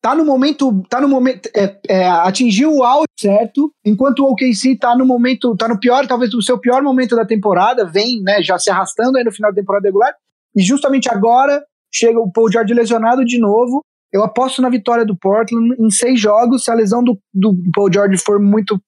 tá 0.00 0.14
no 0.14 0.24
momento, 0.24 0.82
tá 0.88 1.00
no 1.00 1.08
momento, 1.08 1.48
é, 1.54 1.78
é, 1.88 2.08
atingiu 2.08 2.72
o 2.74 2.84
auge 2.84 3.08
certo, 3.18 3.72
enquanto 3.84 4.20
o 4.20 4.32
OKC 4.32 4.76
tá 4.78 4.96
no 4.96 5.04
momento, 5.04 5.56
tá 5.56 5.68
no 5.68 5.78
pior, 5.78 6.06
talvez 6.06 6.32
o 6.34 6.42
seu 6.42 6.58
pior 6.58 6.82
momento 6.82 7.16
da 7.16 7.26
temporada, 7.26 7.84
vem, 7.84 8.22
né, 8.22 8.42
já 8.42 8.58
se 8.58 8.70
arrastando 8.70 9.18
aí 9.18 9.24
no 9.24 9.32
final 9.32 9.50
da 9.50 9.60
temporada 9.60 9.88
regular, 9.88 10.14
e 10.54 10.62
justamente 10.62 11.10
agora 11.10 11.64
chega 11.92 12.18
o 12.18 12.30
Paul 12.30 12.50
George 12.50 12.74
lesionado 12.74 13.24
de 13.24 13.38
novo. 13.38 13.84
Eu 14.12 14.24
aposto 14.24 14.62
na 14.62 14.70
vitória 14.70 15.04
do 15.04 15.16
Portland 15.16 15.76
em 15.78 15.90
seis 15.90 16.18
jogos. 16.18 16.64
Se 16.64 16.70
a 16.70 16.74
lesão 16.74 17.04
do, 17.04 17.20
do 17.32 17.54
Paul 17.74 17.92
George 17.92 18.16
for 18.18 18.40
muito 18.40 18.80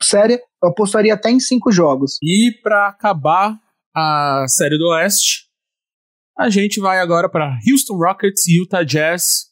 séria, 0.00 0.40
eu 0.62 0.68
apostaria 0.68 1.14
até 1.14 1.30
em 1.30 1.40
cinco 1.40 1.72
jogos. 1.72 2.16
E 2.22 2.52
para 2.62 2.88
acabar 2.88 3.58
a 3.94 4.44
série 4.48 4.78
do 4.78 4.88
Oeste, 4.90 5.48
a 6.38 6.48
gente 6.48 6.78
vai 6.78 7.00
agora 7.00 7.28
para 7.28 7.58
Houston 7.68 7.96
Rockets 7.96 8.46
e 8.46 8.60
Utah 8.60 8.84
Jazz. 8.84 9.47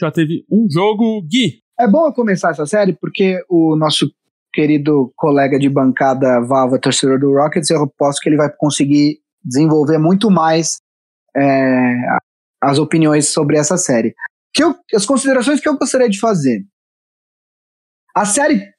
Já 0.00 0.10
teve 0.10 0.44
um 0.50 0.66
jogo, 0.70 1.22
Gui. 1.22 1.60
É 1.78 1.88
bom 1.88 2.12
começar 2.12 2.50
essa 2.50 2.66
série 2.66 2.92
porque 2.92 3.42
o 3.48 3.76
nosso 3.76 4.10
querido 4.52 5.12
colega 5.16 5.58
de 5.58 5.68
bancada 5.68 6.40
Valva, 6.40 6.78
torcedor 6.78 7.18
do 7.18 7.32
Rockets, 7.32 7.70
eu 7.70 7.82
aposto 7.82 8.20
que 8.20 8.28
ele 8.28 8.36
vai 8.36 8.50
conseguir 8.50 9.18
desenvolver 9.42 9.98
muito 9.98 10.30
mais 10.30 10.78
é, 11.34 11.94
as 12.62 12.78
opiniões 12.78 13.28
sobre 13.28 13.56
essa 13.56 13.76
série. 13.76 14.14
Que 14.54 14.62
eu, 14.62 14.74
as 14.94 15.06
considerações 15.06 15.60
que 15.60 15.68
eu 15.68 15.76
gostaria 15.78 16.08
de 16.08 16.20
fazer. 16.20 16.64
A 18.14 18.26
série, 18.26 18.70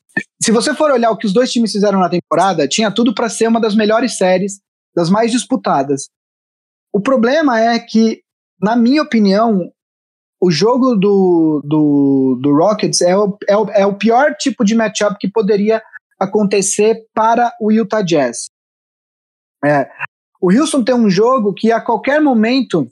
se 0.42 0.52
você 0.52 0.74
for 0.76 0.92
olhar 0.92 1.10
o 1.10 1.18
que 1.18 1.26
os 1.26 1.34
dois 1.34 1.52
times 1.52 1.72
fizeram 1.72 2.00
na 2.00 2.10
temporada, 2.10 2.68
tinha 2.68 2.92
tudo 2.92 3.14
para 3.14 3.30
ser 3.30 3.48
uma 3.48 3.60
das 3.60 3.76
melhores 3.76 4.16
séries, 4.16 4.62
das 4.96 5.10
mais 5.10 5.32
disputadas. 5.32 6.10
O 6.94 7.02
problema 7.02 7.60
é 7.60 7.80
que, 7.80 8.22
na 8.62 8.76
minha 8.76 9.02
opinião, 9.02 9.73
o 10.44 10.52
jogo 10.52 10.96
do, 10.96 11.62
do, 11.64 12.38
do 12.42 12.54
Rockets 12.54 13.02
é 13.02 13.16
o, 13.16 13.38
é, 13.48 13.56
o, 13.56 13.66
é 13.70 13.86
o 13.86 13.98
pior 13.98 14.36
tipo 14.36 14.66
de 14.66 14.76
matchup 14.76 15.16
que 15.18 15.32
poderia 15.32 15.82
acontecer 16.20 17.06
para 17.14 17.54
o 17.62 17.72
Utah 17.72 18.02
Jazz. 18.02 18.48
É, 19.64 19.90
o 20.42 20.52
Houston 20.52 20.84
tem 20.84 20.94
um 20.94 21.10
jogo 21.10 21.54
que 21.54 21.72
a 21.72 21.80
qualquer 21.80 22.20
momento 22.20 22.90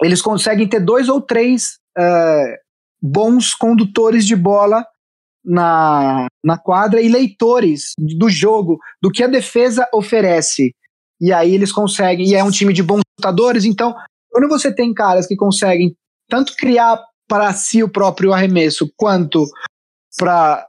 eles 0.00 0.22
conseguem 0.22 0.68
ter 0.68 0.78
dois 0.78 1.08
ou 1.08 1.20
três 1.20 1.78
uh, 1.98 2.56
bons 3.02 3.56
condutores 3.56 4.24
de 4.24 4.36
bola 4.36 4.86
na, 5.44 6.28
na 6.44 6.56
quadra 6.56 7.00
e 7.00 7.08
leitores 7.08 7.92
do 7.98 8.30
jogo, 8.30 8.78
do 9.02 9.10
que 9.10 9.24
a 9.24 9.28
defesa 9.28 9.88
oferece. 9.92 10.72
e 11.20 11.32
aí 11.32 11.52
eles 11.52 11.72
conseguem, 11.72 12.28
e 12.28 12.34
é 12.36 12.44
um 12.44 12.52
time 12.52 12.72
de 12.72 12.84
bons 12.84 13.02
lutadores, 13.18 13.64
então 13.64 13.92
quando 14.30 14.48
você 14.48 14.72
tem 14.72 14.94
caras 14.94 15.26
que 15.26 15.34
conseguem 15.34 15.96
tanto 16.32 16.56
criar 16.56 16.98
para 17.28 17.52
si 17.52 17.82
o 17.82 17.90
próprio 17.90 18.32
arremesso 18.32 18.90
quanto 18.96 19.44
para 20.16 20.66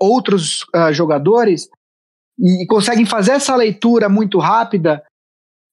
outros 0.00 0.62
uh, 0.74 0.90
jogadores 0.94 1.68
e, 2.38 2.62
e 2.62 2.66
conseguem 2.66 3.04
fazer 3.04 3.32
essa 3.32 3.54
leitura 3.54 4.08
muito 4.08 4.38
rápida, 4.38 5.04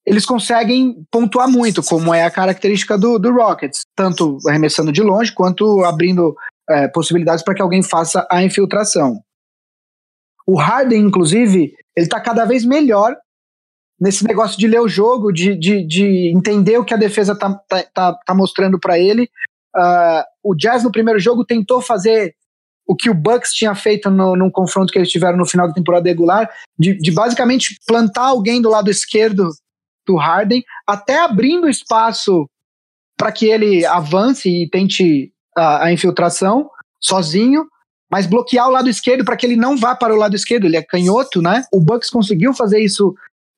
eles 0.06 0.26
conseguem 0.26 1.02
pontuar 1.10 1.50
muito, 1.50 1.82
como 1.82 2.14
é 2.14 2.26
a 2.26 2.30
característica 2.32 2.98
do, 2.98 3.18
do 3.18 3.32
Rockets, 3.32 3.84
tanto 3.96 4.38
arremessando 4.50 4.92
de 4.92 5.02
longe 5.02 5.34
quanto 5.34 5.86
abrindo 5.86 6.36
é, 6.70 6.90
possibilidades 6.90 7.42
para 7.42 7.56
que 7.56 7.62
alguém 7.62 7.82
faça 7.82 8.28
a 8.30 8.44
infiltração. 8.44 9.22
O 10.46 10.58
Harden, 10.60 11.04
inclusive, 11.04 11.74
ele 11.96 12.06
está 12.06 12.20
cada 12.20 12.44
vez 12.44 12.66
melhor 12.66 13.16
nesse 14.06 14.24
negócio 14.24 14.56
de 14.56 14.68
ler 14.68 14.80
o 14.80 14.88
jogo, 14.88 15.32
de, 15.32 15.56
de, 15.56 15.84
de 15.84 16.32
entender 16.32 16.78
o 16.78 16.86
que 16.86 16.94
a 16.94 16.98
defesa 16.98 17.34
está 17.34 17.52
tá, 17.68 17.84
tá, 17.92 18.14
tá 18.14 18.36
mostrando 18.36 18.80
para 18.80 19.00
ele. 19.00 19.24
Uh, 19.76 20.24
o 20.44 20.56
Jazz 20.56 20.84
no 20.84 20.92
primeiro 20.92 21.20
jogo 21.20 21.44
tentou 21.44 21.82
fazer 21.82 22.36
o 22.88 22.96
que 22.96 23.10
o 23.10 23.16
Bucks 23.16 23.52
tinha 23.52 23.74
feito 23.74 24.12
no, 24.12 24.36
num 24.36 24.52
confronto 24.52 24.94
que 24.94 25.00
eles 25.00 25.10
tiveram 25.10 25.40
no 25.40 25.48
final 25.48 25.68
da 25.68 25.74
temporada 25.74 26.08
regular, 26.08 26.48
de, 26.78 26.96
de 26.96 27.12
basicamente 27.12 27.80
plantar 27.88 28.28
alguém 28.28 28.62
do 28.62 28.70
lado 28.70 28.92
esquerdo 28.92 29.50
do 30.06 30.16
Harden, 30.18 30.64
até 30.86 31.18
abrindo 31.18 31.68
espaço 31.68 32.48
para 33.18 33.32
que 33.32 33.48
ele 33.48 33.84
avance 33.88 34.48
e 34.48 34.70
tente 34.70 35.34
a, 35.58 35.92
infiltração 35.92 36.70
sozinho, 37.02 37.66
mas 38.12 38.28
bloquear 38.28 38.68
o 38.68 38.72
lado 38.72 38.88
esquerdo 38.88 39.26
para 39.26 39.36
que 39.36 39.48
ele 39.48 39.56
não 39.56 39.76
vá 39.76 39.96
para 39.96 40.14
o 40.14 40.18
lado 40.18 40.36
esquerdo, 40.36 40.66
ele 40.66 40.78
é 40.78 40.84
canhoto, 40.84 41.42
né? 41.42 41.64
O 41.74 41.82
Bucks 41.82 42.12
conseguiu 42.12 42.54
fazer 42.54 42.80
isso 42.80 43.16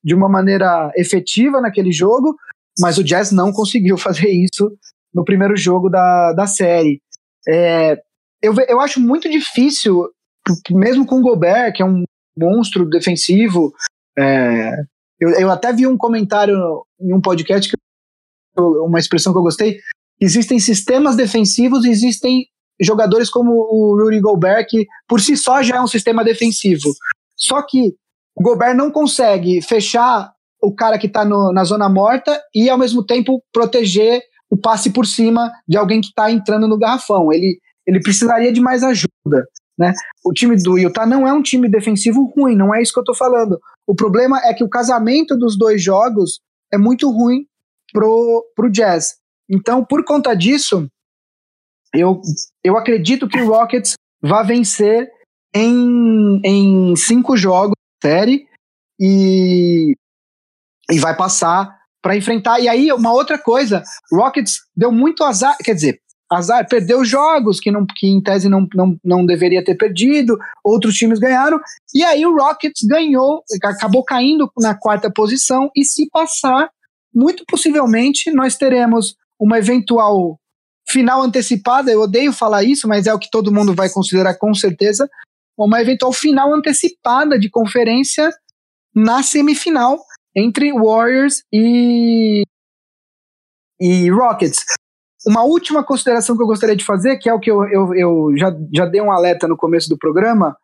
de 0.08 0.16
uma 0.16 0.30
maneira 0.30 0.90
efetiva 0.96 1.60
naquele 1.60 1.92
jogo, 1.92 2.34
mas 2.80 2.98
o 2.98 3.04
Jazz 3.04 3.30
não 3.34 3.52
conseguiu 3.52 3.98
fazer 4.00 4.30
isso 4.30 4.72
no 5.14 5.26
primeiro 5.26 5.58
jogo 5.58 5.90
da, 5.90 6.32
da 6.32 6.48
série. 6.48 7.02
É, 7.46 7.98
eu, 8.42 8.56
eu 8.70 8.80
acho 8.80 9.02
muito 9.02 9.30
difícil, 9.30 10.08
mesmo 10.72 11.06
com 11.06 11.20
o 11.20 11.22
Gobert, 11.22 11.74
que 11.74 11.84
é 11.84 11.86
um 11.86 12.06
monstro 12.38 12.88
defensivo, 12.90 13.74
é, 14.18 14.72
eu, 15.20 15.30
eu 15.32 15.52
até 15.52 15.74
vi 15.74 15.86
um 15.86 15.98
comentário 15.98 16.56
em 17.02 17.14
um 17.14 17.20
podcast, 17.20 17.70
que 17.70 17.78
uma 18.58 19.00
expressão 19.00 19.34
que 19.34 19.40
eu 19.40 19.44
gostei, 19.44 19.78
existem 20.22 20.58
sistemas 20.58 21.18
defensivos 21.18 21.84
e 21.84 21.90
existem 21.90 22.46
jogadores 22.80 23.30
como 23.30 23.52
o 23.52 24.02
Rudy 24.02 24.22
Gobert, 24.22 24.68
que 24.70 24.88
por 25.06 25.20
si 25.20 25.36
só 25.36 25.62
já 25.62 25.78
é 25.78 25.82
um 25.82 25.88
sistema 25.88 26.24
defensivo. 26.24 26.94
Só 27.36 27.62
que 27.62 27.94
o 28.38 28.44
Gobert 28.44 28.76
não 28.76 28.92
consegue 28.92 29.64
fechar 29.64 30.32
o 30.62 30.74
cara 30.74 31.00
que 31.00 31.08
está 31.08 31.26
na 31.26 31.64
zona 31.64 31.90
morta 31.90 32.40
e, 32.54 32.70
ao 32.70 32.78
mesmo 32.78 33.04
tempo, 33.04 33.44
proteger 33.52 34.22
o 34.48 34.56
passe 34.56 34.92
por 34.92 35.08
cima 35.08 35.52
de 35.68 35.76
alguém 35.76 36.00
que 36.00 36.08
está 36.08 36.32
entrando 36.32 36.68
no 36.68 36.78
garrafão. 36.78 37.34
Ele, 37.34 37.60
ele 37.86 38.00
precisaria 38.00 38.54
de 38.54 38.62
mais 38.62 38.84
ajuda. 38.84 39.48
Né? 39.78 39.92
O 40.24 40.32
time 40.32 40.56
do 40.56 40.78
Utah 40.78 41.06
não 41.06 41.28
é 41.28 41.34
um 41.34 41.42
time 41.42 41.68
defensivo 41.68 42.32
ruim, 42.36 42.56
não 42.56 42.74
é 42.74 42.82
isso 42.82 42.94
que 42.94 43.00
eu 43.00 43.04
estou 43.04 43.16
falando. 43.16 43.60
O 43.88 43.96
problema 43.96 44.40
é 44.44 44.54
que 44.54 44.64
o 44.64 44.70
casamento 44.70 45.36
dos 45.36 45.58
dois 45.58 45.82
jogos 45.82 46.40
é 46.72 46.78
muito 46.78 47.10
ruim 47.10 47.46
pro, 47.92 48.46
pro 48.56 48.70
Jazz. 48.70 49.16
Então, 49.50 49.84
por 49.84 50.04
conta 50.04 50.36
disso, 50.36 50.88
eu, 51.94 52.22
eu 52.64 52.78
acredito 52.78 53.28
que 53.28 53.42
o 53.42 53.48
Rockets 53.48 53.94
vai 54.22 54.46
vencer 54.46 55.10
em, 55.56 56.42
em 56.44 56.96
cinco 56.96 57.36
jogos 57.36 57.77
série 58.02 58.46
e, 59.00 59.96
e 60.90 61.00
vai 61.00 61.16
passar 61.16 61.76
para 62.02 62.16
enfrentar. 62.16 62.60
E 62.60 62.68
aí, 62.68 62.92
uma 62.92 63.12
outra 63.12 63.38
coisa, 63.38 63.84
Rockets 64.12 64.60
deu 64.76 64.92
muito 64.92 65.24
azar, 65.24 65.58
quer 65.58 65.74
dizer, 65.74 66.00
azar, 66.30 66.68
perdeu 66.68 67.04
jogos 67.06 67.60
que, 67.60 67.72
não, 67.72 67.86
que 67.86 68.08
em 68.08 68.22
tese 68.22 68.50
não, 68.50 68.68
não, 68.74 68.98
não 69.04 69.26
deveria 69.26 69.64
ter 69.64 69.76
perdido, 69.76 70.38
outros 70.64 70.96
times 70.96 71.20
ganharam, 71.20 71.60
e 71.94 72.04
aí 72.04 72.26
o 72.26 72.36
Rockets 72.36 72.86
ganhou, 72.88 73.44
acabou 73.64 74.04
caindo 74.04 74.52
na 74.58 74.76
quarta 74.76 75.12
posição, 75.12 75.72
e 75.76 75.86
se 75.86 76.10
passar, 76.10 76.70
muito 77.14 77.44
possivelmente 77.48 78.32
nós 78.32 78.56
teremos 78.56 79.16
uma 79.40 79.58
eventual 79.58 80.40
final 80.90 81.22
antecipada, 81.22 81.92
eu 81.92 82.02
odeio 82.02 82.32
falar 82.32 82.64
isso, 82.64 82.88
mas 82.88 83.08
é 83.08 83.14
o 83.14 83.20
que 83.20 83.30
todo 83.30 83.52
mundo 83.52 83.74
vai 83.74 83.90
considerar 83.90 84.36
com 84.36 84.54
certeza, 84.54 85.10
uma 85.58 85.82
eventual 85.82 86.14
final 86.14 86.54
antecipada 86.54 87.40
de 87.40 87.50
conferência 87.50 88.30
na 88.94 89.24
semifinal 89.24 89.98
entre 90.36 90.72
Warriors 90.72 91.44
e, 91.52 92.44
e 93.80 94.10
Rockets. 94.10 94.64
Uma 95.26 95.44
última 95.44 95.84
consideração 95.84 96.38
que 96.38 96.44
eu 96.44 96.48
gostaria 96.48 96.76
de 96.76 96.86
fazer, 96.86 97.18
que 97.18 97.28
é 97.28 97.34
o 97.34 97.40
que 97.40 97.50
eu, 97.50 97.64
eu, 97.66 97.94
eu 97.96 98.38
já, 98.38 98.56
já 98.74 98.86
dei 98.86 99.02
um 99.02 99.12
alerta 99.12 99.48
no 99.48 99.58
começo 99.58 99.90
do 99.90 99.98
programa, 99.98 100.56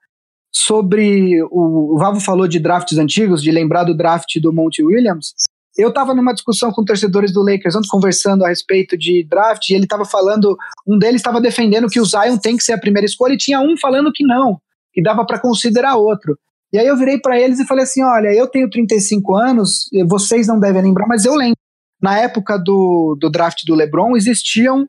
sobre 0.55 1.41
o, 1.45 1.95
o 1.95 1.97
Vavo 1.97 2.19
falou 2.19 2.47
de 2.47 2.59
drafts 2.59 2.97
antigos, 2.97 3.41
de 3.41 3.51
lembrar 3.51 3.83
do 3.83 3.97
draft 3.97 4.39
do 4.39 4.53
Monty 4.53 4.83
Williams. 4.83 5.33
Eu 5.75 5.89
estava 5.89 6.13
numa 6.13 6.33
discussão 6.33 6.71
com 6.71 6.85
torcedores 6.85 7.33
do 7.33 7.41
Lakers, 7.41 7.75
ontem 7.75 7.87
conversando 7.89 8.45
a 8.45 8.49
respeito 8.49 8.95
de 8.95 9.25
draft, 9.27 9.67
e 9.67 9.73
ele 9.73 9.85
estava 9.85 10.05
falando, 10.05 10.55
um 10.87 10.99
deles 10.99 11.15
estava 11.15 11.41
defendendo 11.41 11.89
que 11.89 11.99
o 11.99 12.05
Zion 12.05 12.37
tem 12.37 12.55
que 12.55 12.63
ser 12.63 12.73
a 12.73 12.79
primeira 12.79 13.07
escolha, 13.07 13.33
e 13.33 13.37
tinha 13.37 13.59
um 13.59 13.75
falando 13.75 14.11
que 14.13 14.23
não, 14.23 14.61
que 14.93 15.01
dava 15.01 15.25
para 15.25 15.39
considerar 15.39 15.95
outro. 15.95 16.37
E 16.71 16.77
aí 16.77 16.87
eu 16.87 16.97
virei 16.97 17.19
para 17.19 17.39
eles 17.39 17.59
e 17.59 17.65
falei 17.65 17.83
assim: 17.83 18.03
olha, 18.03 18.33
eu 18.33 18.47
tenho 18.47 18.69
35 18.69 19.35
anos, 19.35 19.89
vocês 20.07 20.47
não 20.47 20.59
devem 20.59 20.81
lembrar, 20.81 21.07
mas 21.07 21.25
eu 21.25 21.35
lembro 21.35 21.57
na 22.01 22.19
época 22.19 22.57
do, 22.57 23.17
do 23.17 23.29
draft 23.29 23.63
do 23.65 23.73
LeBron, 23.73 24.17
existiam 24.17 24.85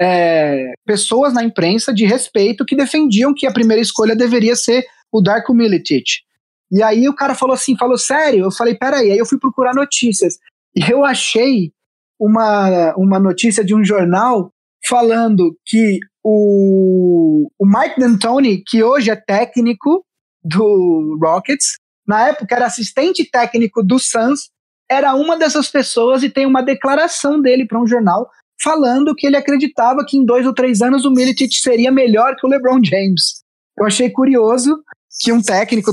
é, 0.00 0.72
pessoas 0.84 1.32
na 1.32 1.44
imprensa 1.44 1.94
de 1.94 2.04
respeito 2.04 2.64
que 2.64 2.74
defendiam 2.74 3.32
que 3.32 3.46
a 3.46 3.52
primeira 3.52 3.80
escolha 3.80 4.16
deveria 4.16 4.56
ser 4.56 4.84
o 5.12 5.22
Darko 5.22 5.54
Milicic. 5.54 6.22
E 6.70 6.82
aí 6.82 7.08
o 7.08 7.14
cara 7.14 7.36
falou 7.36 7.54
assim, 7.54 7.76
falou 7.76 7.96
sério? 7.96 8.46
Eu 8.46 8.50
falei, 8.50 8.74
peraí, 8.74 9.12
aí 9.12 9.18
eu 9.18 9.24
fui 9.24 9.38
procurar 9.38 9.74
notícias. 9.74 10.38
E 10.74 10.90
eu 10.90 11.04
achei 11.04 11.70
uma, 12.18 12.94
uma 12.96 13.20
notícia 13.20 13.64
de 13.64 13.72
um 13.72 13.84
jornal 13.84 14.50
falando 14.84 15.56
que 15.64 15.98
o, 16.24 17.48
o 17.58 17.66
Mike 17.66 18.00
D'Antoni, 18.00 18.62
que 18.66 18.82
hoje 18.82 19.10
é 19.10 19.16
técnico 19.16 20.04
do 20.42 21.18
Rockets, 21.22 21.76
na 22.06 22.28
época 22.28 22.54
era 22.54 22.66
assistente 22.66 23.28
técnico 23.28 23.82
do 23.82 23.98
Suns, 23.98 24.50
era 24.88 25.14
uma 25.14 25.36
dessas 25.36 25.68
pessoas 25.68 26.22
e 26.22 26.30
tem 26.30 26.46
uma 26.46 26.62
declaração 26.62 27.40
dele 27.40 27.66
para 27.66 27.80
um 27.80 27.86
jornal 27.86 28.28
falando 28.62 29.14
que 29.14 29.26
ele 29.26 29.36
acreditava 29.36 30.04
que 30.06 30.16
em 30.16 30.24
dois 30.24 30.46
ou 30.46 30.54
três 30.54 30.80
anos 30.80 31.04
o 31.04 31.10
Milicic 31.10 31.54
seria 31.54 31.90
melhor 31.90 32.36
que 32.36 32.46
o 32.46 32.48
LeBron 32.48 32.80
James. 32.82 33.42
Eu 33.78 33.86
achei 33.86 34.08
curioso 34.10 34.82
que 35.20 35.32
um 35.32 35.42
técnico, 35.42 35.92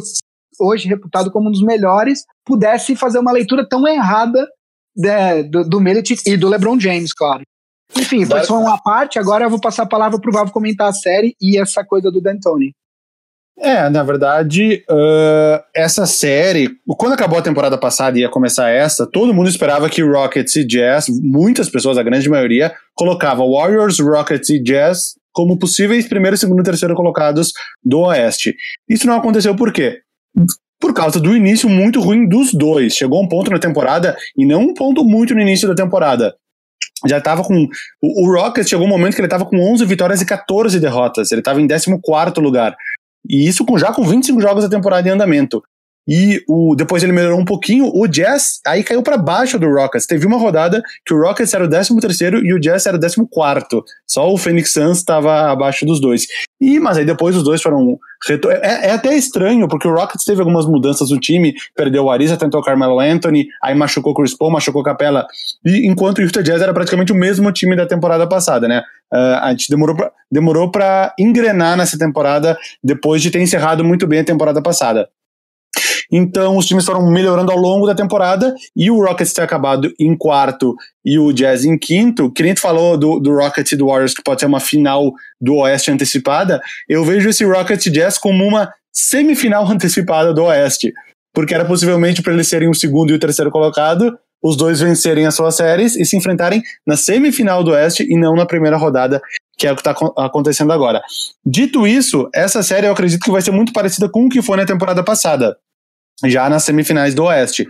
hoje 0.59 0.87
reputado 0.87 1.31
como 1.31 1.49
um 1.49 1.51
dos 1.51 1.63
melhores, 1.63 2.23
pudesse 2.45 2.95
fazer 2.95 3.19
uma 3.19 3.31
leitura 3.31 3.67
tão 3.67 3.87
errada 3.87 4.47
de, 4.95 5.43
do, 5.43 5.67
do 5.67 5.81
Milicic 5.81 6.21
e 6.25 6.37
do 6.37 6.47
LeBron 6.47 6.79
James, 6.79 7.13
claro. 7.13 7.43
Enfim, 7.97 8.25
foi 8.25 8.43
só 8.43 8.59
uma 8.59 8.81
parte, 8.81 9.19
agora 9.19 9.45
eu 9.45 9.49
vou 9.49 9.59
passar 9.59 9.83
a 9.83 9.87
palavra 9.87 10.19
para 10.19 10.29
o 10.29 10.33
Vavo 10.33 10.51
comentar 10.51 10.89
a 10.89 10.93
série 10.93 11.35
e 11.41 11.59
essa 11.59 11.83
coisa 11.83 12.11
do 12.11 12.21
D'Antoni. 12.21 12.73
É, 13.59 13.87
na 13.87 14.01
verdade, 14.03 14.83
uh, 14.89 15.63
essa 15.75 16.07
série, 16.07 16.69
quando 16.97 17.13
acabou 17.13 17.37
a 17.37 17.41
temporada 17.41 17.77
passada 17.77 18.17
e 18.17 18.21
ia 18.21 18.29
começar 18.29 18.69
essa, 18.69 19.05
todo 19.05 19.33
mundo 19.33 19.47
esperava 19.47 19.89
que 19.89 20.01
Rockets 20.01 20.55
e 20.55 20.65
Jazz, 20.65 21.05
muitas 21.21 21.69
pessoas, 21.69 21.97
a 21.97 22.03
grande 22.03 22.27
maioria, 22.29 22.73
colocava 22.95 23.47
Warriors, 23.47 23.99
Rockets 23.99 24.49
e 24.49 24.59
Jazz 24.61 25.13
como 25.31 25.57
possíveis 25.57 26.07
primeiro, 26.07 26.37
segundo 26.37 26.61
e 26.61 26.63
terceiro 26.63 26.95
colocados 26.95 27.51
do 27.83 28.01
Oeste. 28.01 28.55
Isso 28.87 29.07
não 29.07 29.17
aconteceu 29.17 29.55
por 29.55 29.73
quê? 29.73 29.99
Por 30.79 30.93
causa 30.93 31.19
do 31.19 31.35
início 31.35 31.67
muito 31.67 31.99
ruim 31.99 32.27
dos 32.27 32.53
dois. 32.53 32.93
Chegou 32.93 33.21
um 33.21 33.27
ponto 33.27 33.49
na 33.49 33.59
temporada, 33.59 34.15
e 34.37 34.45
não 34.45 34.61
um 34.61 34.73
ponto 34.73 35.03
muito 35.03 35.33
no 35.33 35.41
início 35.41 35.67
da 35.67 35.75
temporada, 35.75 36.35
já 37.07 37.17
estava 37.17 37.43
com. 37.43 37.67
O, 38.01 38.25
o 38.25 38.33
Rockets 38.33 38.69
chegou 38.69 38.85
um 38.85 38.89
momento 38.89 39.15
que 39.15 39.21
ele 39.21 39.27
estava 39.27 39.45
com 39.45 39.57
11 39.73 39.85
vitórias 39.85 40.21
e 40.21 40.25
14 40.25 40.79
derrotas. 40.79 41.31
Ele 41.31 41.41
estava 41.41 41.61
em 41.61 41.67
14 41.67 41.91
lugar. 42.39 42.75
E 43.27 43.47
isso 43.47 43.65
com, 43.65 43.77
já 43.77 43.93
com 43.93 44.03
25 44.03 44.41
jogos 44.41 44.63
da 44.63 44.69
temporada 44.69 45.07
em 45.07 45.11
andamento. 45.11 45.63
E 46.07 46.43
o, 46.47 46.75
depois 46.75 47.01
ele 47.01 47.13
melhorou 47.13 47.39
um 47.39 47.45
pouquinho. 47.45 47.89
O 47.93 48.07
Jazz 48.07 48.59
aí 48.65 48.83
caiu 48.83 49.01
para 49.01 49.17
baixo 49.17 49.57
do 49.57 49.67
Rockets. 49.69 50.05
Teve 50.05 50.25
uma 50.25 50.37
rodada 50.37 50.81
que 51.05 51.13
o 51.13 51.21
Rockets 51.21 51.53
era 51.53 51.63
o 51.63 51.69
13 51.69 51.93
e 52.43 52.53
o 52.53 52.59
Jazz 52.59 52.85
era 52.85 52.97
o 52.97 52.99
14. 52.99 53.83
Só 54.07 54.31
o 54.31 54.37
Phoenix 54.37 54.73
Suns 54.73 54.97
estava 54.97 55.51
abaixo 55.51 55.85
dos 55.85 56.01
dois. 56.01 56.25
E, 56.59 56.79
mas 56.79 56.97
aí 56.97 57.05
depois 57.05 57.35
os 57.35 57.43
dois 57.43 57.61
foram. 57.61 57.97
É, 58.61 58.89
é, 58.89 58.91
até 58.91 59.15
estranho, 59.15 59.67
porque 59.67 59.87
o 59.87 59.93
Rockets 59.93 60.23
teve 60.23 60.39
algumas 60.39 60.65
mudanças 60.65 61.09
no 61.09 61.19
time. 61.19 61.53
Perdeu 61.75 62.05
o 62.05 62.11
Ariza, 62.11 62.37
tentou 62.37 62.61
o 62.61 62.63
Carmelo 62.63 62.99
Anthony, 62.99 63.47
aí 63.61 63.75
machucou 63.75 64.13
o 64.13 64.15
Chris 64.15 64.35
Paul, 64.35 64.51
machucou 64.51 64.81
o 64.81 64.85
Capella. 64.85 65.25
E 65.65 65.87
enquanto 65.87 66.19
o 66.19 66.21
Utah 66.21 66.41
Jazz 66.41 66.61
era 66.61 66.73
praticamente 66.73 67.11
o 67.11 67.15
mesmo 67.15 67.51
time 67.51 67.75
da 67.75 67.85
temporada 67.85 68.27
passada, 68.27 68.67
né? 68.67 68.81
Uh, 69.13 69.37
a 69.41 69.49
gente 69.51 69.69
demorou 69.69 69.95
pra, 69.95 70.11
demorou 70.31 70.71
para 70.71 71.13
engrenar 71.19 71.77
nessa 71.77 71.97
temporada 71.97 72.57
depois 72.83 73.21
de 73.21 73.29
ter 73.29 73.39
encerrado 73.39 73.83
muito 73.83 74.07
bem 74.07 74.21
a 74.21 74.25
temporada 74.25 74.61
passada. 74.61 75.07
Então 76.11 76.57
os 76.57 76.65
times 76.65 76.85
foram 76.85 77.09
melhorando 77.09 77.51
ao 77.51 77.57
longo 77.57 77.87
da 77.87 77.95
temporada 77.95 78.53
e 78.75 78.89
o 78.89 79.03
Rockets 79.03 79.33
ter 79.33 79.41
acabado 79.41 79.91
em 79.99 80.15
quarto 80.15 80.75
e 81.03 81.17
o 81.17 81.33
Jazz 81.33 81.65
em 81.65 81.77
quinto. 81.77 82.31
Que 82.31 82.43
nem 82.43 82.53
gente 82.53 82.61
falou 82.61 82.97
do, 82.97 83.19
do 83.19 83.35
Rockets 83.35 83.71
e 83.71 83.75
do 83.75 83.87
Warriors, 83.87 84.13
que 84.13 84.23
pode 84.23 84.39
ser 84.39 84.45
uma 84.45 84.59
final 84.59 85.11
do 85.41 85.55
Oeste 85.57 85.91
antecipada. 85.91 86.61
Eu 86.87 87.03
vejo 87.03 87.29
esse 87.29 87.43
Rockets 87.43 87.91
Jazz 87.91 88.17
como 88.17 88.45
uma 88.45 88.71
semifinal 88.91 89.65
antecipada 89.69 90.33
do 90.33 90.43
Oeste. 90.43 90.93
Porque 91.33 91.53
era 91.53 91.65
possivelmente 91.65 92.21
para 92.21 92.33
eles 92.33 92.47
serem 92.47 92.69
o 92.69 92.75
segundo 92.75 93.11
e 93.11 93.15
o 93.15 93.19
terceiro 93.19 93.49
colocado, 93.49 94.15
os 94.41 94.55
dois 94.55 94.81
vencerem 94.81 95.25
as 95.25 95.33
suas 95.33 95.55
séries 95.55 95.95
e 95.95 96.05
se 96.05 96.15
enfrentarem 96.15 96.61
na 96.85 96.95
semifinal 96.95 97.63
do 97.63 97.71
Oeste 97.71 98.05
e 98.07 98.15
não 98.15 98.35
na 98.35 98.45
primeira 98.45 98.77
rodada, 98.77 99.19
que 99.63 99.67
é 99.67 99.71
o 99.71 99.75
que 99.75 99.81
está 99.81 99.95
acontecendo 100.17 100.73
agora. 100.73 101.01
Dito 101.45 101.87
isso, 101.87 102.29
essa 102.35 102.61
série 102.61 102.85
eu 102.85 102.91
acredito 102.91 103.23
que 103.23 103.31
vai 103.31 103.41
ser 103.41 103.51
muito 103.51 103.71
parecida 103.71 104.09
com 104.09 104.25
o 104.25 104.29
que 104.29 104.41
foi 104.41 104.57
na 104.57 104.65
temporada 104.65 105.01
passada, 105.01 105.55
já 106.25 106.49
nas 106.49 106.65
semifinais 106.65 107.15
do 107.15 107.23
Oeste. 107.23 107.65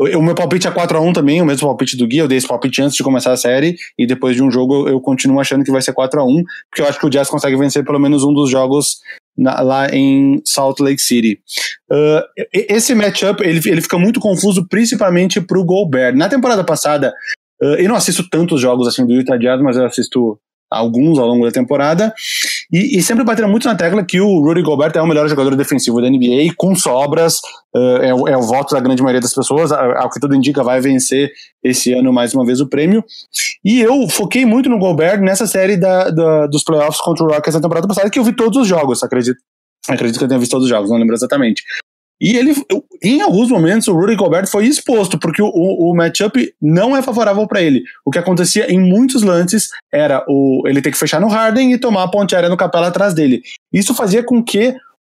O 0.00 0.22
meu 0.22 0.34
palpite 0.34 0.66
é 0.66 0.70
4x1 0.70 1.12
também, 1.12 1.42
o 1.42 1.44
mesmo 1.44 1.68
palpite 1.68 1.98
do 1.98 2.06
Gui, 2.06 2.16
eu 2.16 2.26
dei 2.26 2.38
esse 2.38 2.48
palpite 2.48 2.80
antes 2.80 2.96
de 2.96 3.02
começar 3.02 3.30
a 3.30 3.36
série, 3.36 3.76
e 3.98 4.06
depois 4.06 4.34
de 4.34 4.42
um 4.42 4.50
jogo 4.50 4.88
eu 4.88 4.98
continuo 5.02 5.38
achando 5.38 5.62
que 5.62 5.70
vai 5.70 5.82
ser 5.82 5.92
4x1, 5.92 6.42
porque 6.70 6.80
eu 6.80 6.88
acho 6.88 6.98
que 6.98 7.06
o 7.06 7.10
Jazz 7.10 7.28
consegue 7.28 7.58
vencer 7.58 7.84
pelo 7.84 7.98
menos 7.98 8.24
um 8.24 8.32
dos 8.32 8.48
jogos 8.48 9.00
na, 9.36 9.60
lá 9.60 9.94
em 9.94 10.40
Salt 10.46 10.80
Lake 10.80 11.02
City. 11.02 11.38
Uh, 11.92 12.24
esse 12.54 12.94
matchup 12.94 13.46
ele, 13.46 13.60
ele 13.66 13.82
fica 13.82 13.98
muito 13.98 14.18
confuso, 14.18 14.66
principalmente 14.66 15.42
para 15.42 15.58
o 15.58 15.64
Gobert. 15.64 16.16
Na 16.16 16.28
temporada 16.28 16.64
passada, 16.64 17.12
uh, 17.62 17.74
eu 17.74 17.88
não 17.90 17.96
assisto 17.96 18.26
tantos 18.30 18.62
jogos 18.62 18.88
assim 18.88 19.06
do 19.06 19.12
Utah 19.12 19.36
Jazz, 19.36 19.60
mas 19.60 19.76
eu 19.76 19.84
assisto 19.84 20.40
alguns 20.74 21.18
ao 21.18 21.26
longo 21.26 21.44
da 21.44 21.52
temporada, 21.52 22.12
e, 22.72 22.98
e, 22.98 23.02
sempre 23.02 23.24
bateram 23.24 23.48
muito 23.48 23.66
na 23.66 23.74
tecla 23.74 24.04
que 24.04 24.20
o 24.20 24.40
Rudy 24.40 24.62
Gobert 24.62 24.92
é 24.94 25.02
o 25.02 25.06
melhor 25.06 25.28
jogador 25.28 25.54
defensivo 25.54 26.00
da 26.00 26.08
NBA, 26.08 26.54
com 26.56 26.74
sobras, 26.74 27.38
uh, 27.74 28.02
é, 28.02 28.14
o, 28.14 28.28
é, 28.28 28.36
o 28.36 28.42
voto 28.42 28.74
da 28.74 28.80
grande 28.80 29.02
maioria 29.02 29.20
das 29.20 29.34
pessoas, 29.34 29.70
ao 29.72 30.10
que 30.10 30.20
tudo 30.20 30.34
indica 30.34 30.62
vai 30.62 30.80
vencer 30.80 31.30
esse 31.62 31.92
ano 31.92 32.12
mais 32.12 32.34
uma 32.34 32.44
vez 32.44 32.60
o 32.60 32.68
prêmio, 32.68 33.04
e 33.64 33.80
eu 33.80 34.08
foquei 34.08 34.44
muito 34.44 34.68
no 34.68 34.78
Gobert 34.78 35.20
nessa 35.20 35.46
série 35.46 35.76
da, 35.76 36.10
da, 36.10 36.46
dos 36.46 36.64
playoffs 36.64 37.00
contra 37.00 37.24
o 37.24 37.28
Rockets 37.28 37.54
na 37.54 37.60
temporada 37.60 37.86
passada, 37.86 38.10
que 38.10 38.18
eu 38.18 38.24
vi 38.24 38.34
todos 38.34 38.58
os 38.58 38.68
jogos, 38.68 39.02
acredito. 39.02 39.38
Acredito 39.86 40.18
que 40.18 40.24
eu 40.24 40.28
tenha 40.28 40.40
visto 40.40 40.52
todos 40.52 40.64
os 40.64 40.70
jogos, 40.70 40.90
não 40.90 40.96
lembro 40.96 41.14
exatamente. 41.14 41.62
E 42.20 42.36
ele, 42.36 42.54
em 43.02 43.20
alguns 43.20 43.50
momentos, 43.50 43.88
o 43.88 43.94
Rudy 43.94 44.14
Gobert 44.14 44.46
foi 44.46 44.66
exposto, 44.66 45.18
porque 45.18 45.42
o, 45.42 45.48
o, 45.48 45.94
matchup 45.94 46.54
não 46.62 46.96
é 46.96 47.02
favorável 47.02 47.46
para 47.46 47.60
ele. 47.60 47.82
O 48.04 48.10
que 48.10 48.18
acontecia 48.18 48.72
em 48.72 48.78
muitos 48.78 49.22
lances 49.22 49.68
era 49.92 50.24
o, 50.28 50.62
ele 50.66 50.80
ter 50.80 50.90
que 50.90 50.98
fechar 50.98 51.20
no 51.20 51.28
Harden 51.28 51.72
e 51.72 51.78
tomar 51.78 52.04
a 52.04 52.08
ponte 52.08 52.34
aérea 52.34 52.48
no 52.48 52.56
Capela 52.56 52.88
atrás 52.88 53.14
dele. 53.14 53.42
Isso 53.72 53.94
fazia 53.94 54.22
com 54.22 54.42
que 54.42 54.74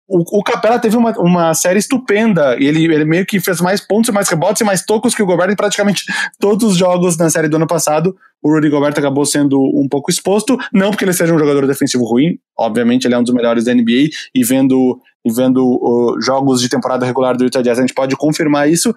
o, 0.08 0.40
o 0.40 0.44
Capela 0.44 0.80
teve 0.80 0.96
uma, 0.96 1.12
uma 1.20 1.54
série 1.54 1.80
estupenda. 1.80 2.56
Ele, 2.60 2.86
ele 2.86 3.06
meio 3.06 3.26
que 3.26 3.40
fez 3.40 3.60
mais 3.60 3.82
pontos, 3.82 4.12
mais 4.12 4.30
rebotes 4.30 4.62
e 4.62 4.66
mais 4.66 4.86
tocos 4.86 5.16
que 5.16 5.24
o 5.24 5.26
Gobert 5.26 5.52
em 5.52 5.56
praticamente 5.56 6.04
todos 6.40 6.72
os 6.72 6.78
jogos 6.78 7.18
na 7.18 7.30
série 7.30 7.48
do 7.48 7.58
ano 7.58 7.68
passado. 7.68 8.16
O 8.42 8.54
Rudy 8.54 8.70
Gobert 8.70 8.94
acabou 8.98 9.26
sendo 9.26 9.60
um 9.60 9.88
pouco 9.90 10.12
exposto, 10.12 10.58
não 10.72 10.92
porque 10.92 11.04
ele 11.04 11.14
seja 11.14 11.34
um 11.34 11.40
jogador 11.40 11.66
defensivo 11.66 12.04
ruim, 12.04 12.38
obviamente 12.56 13.06
ele 13.06 13.16
é 13.16 13.18
um 13.18 13.24
dos 13.24 13.34
melhores 13.34 13.66
da 13.66 13.74
NBA 13.74 14.10
e 14.36 14.44
vendo 14.44 15.00
e 15.26 15.34
vendo 15.34 15.66
uh, 15.66 16.22
jogos 16.22 16.62
de 16.62 16.70
temporada 16.70 17.04
regular 17.04 17.36
do 17.36 17.44
Utah 17.44 17.64
Jazz, 17.64 17.80
a 17.80 17.82
gente 17.82 17.96
pode 17.96 18.16
confirmar 18.16 18.70
isso. 18.70 18.94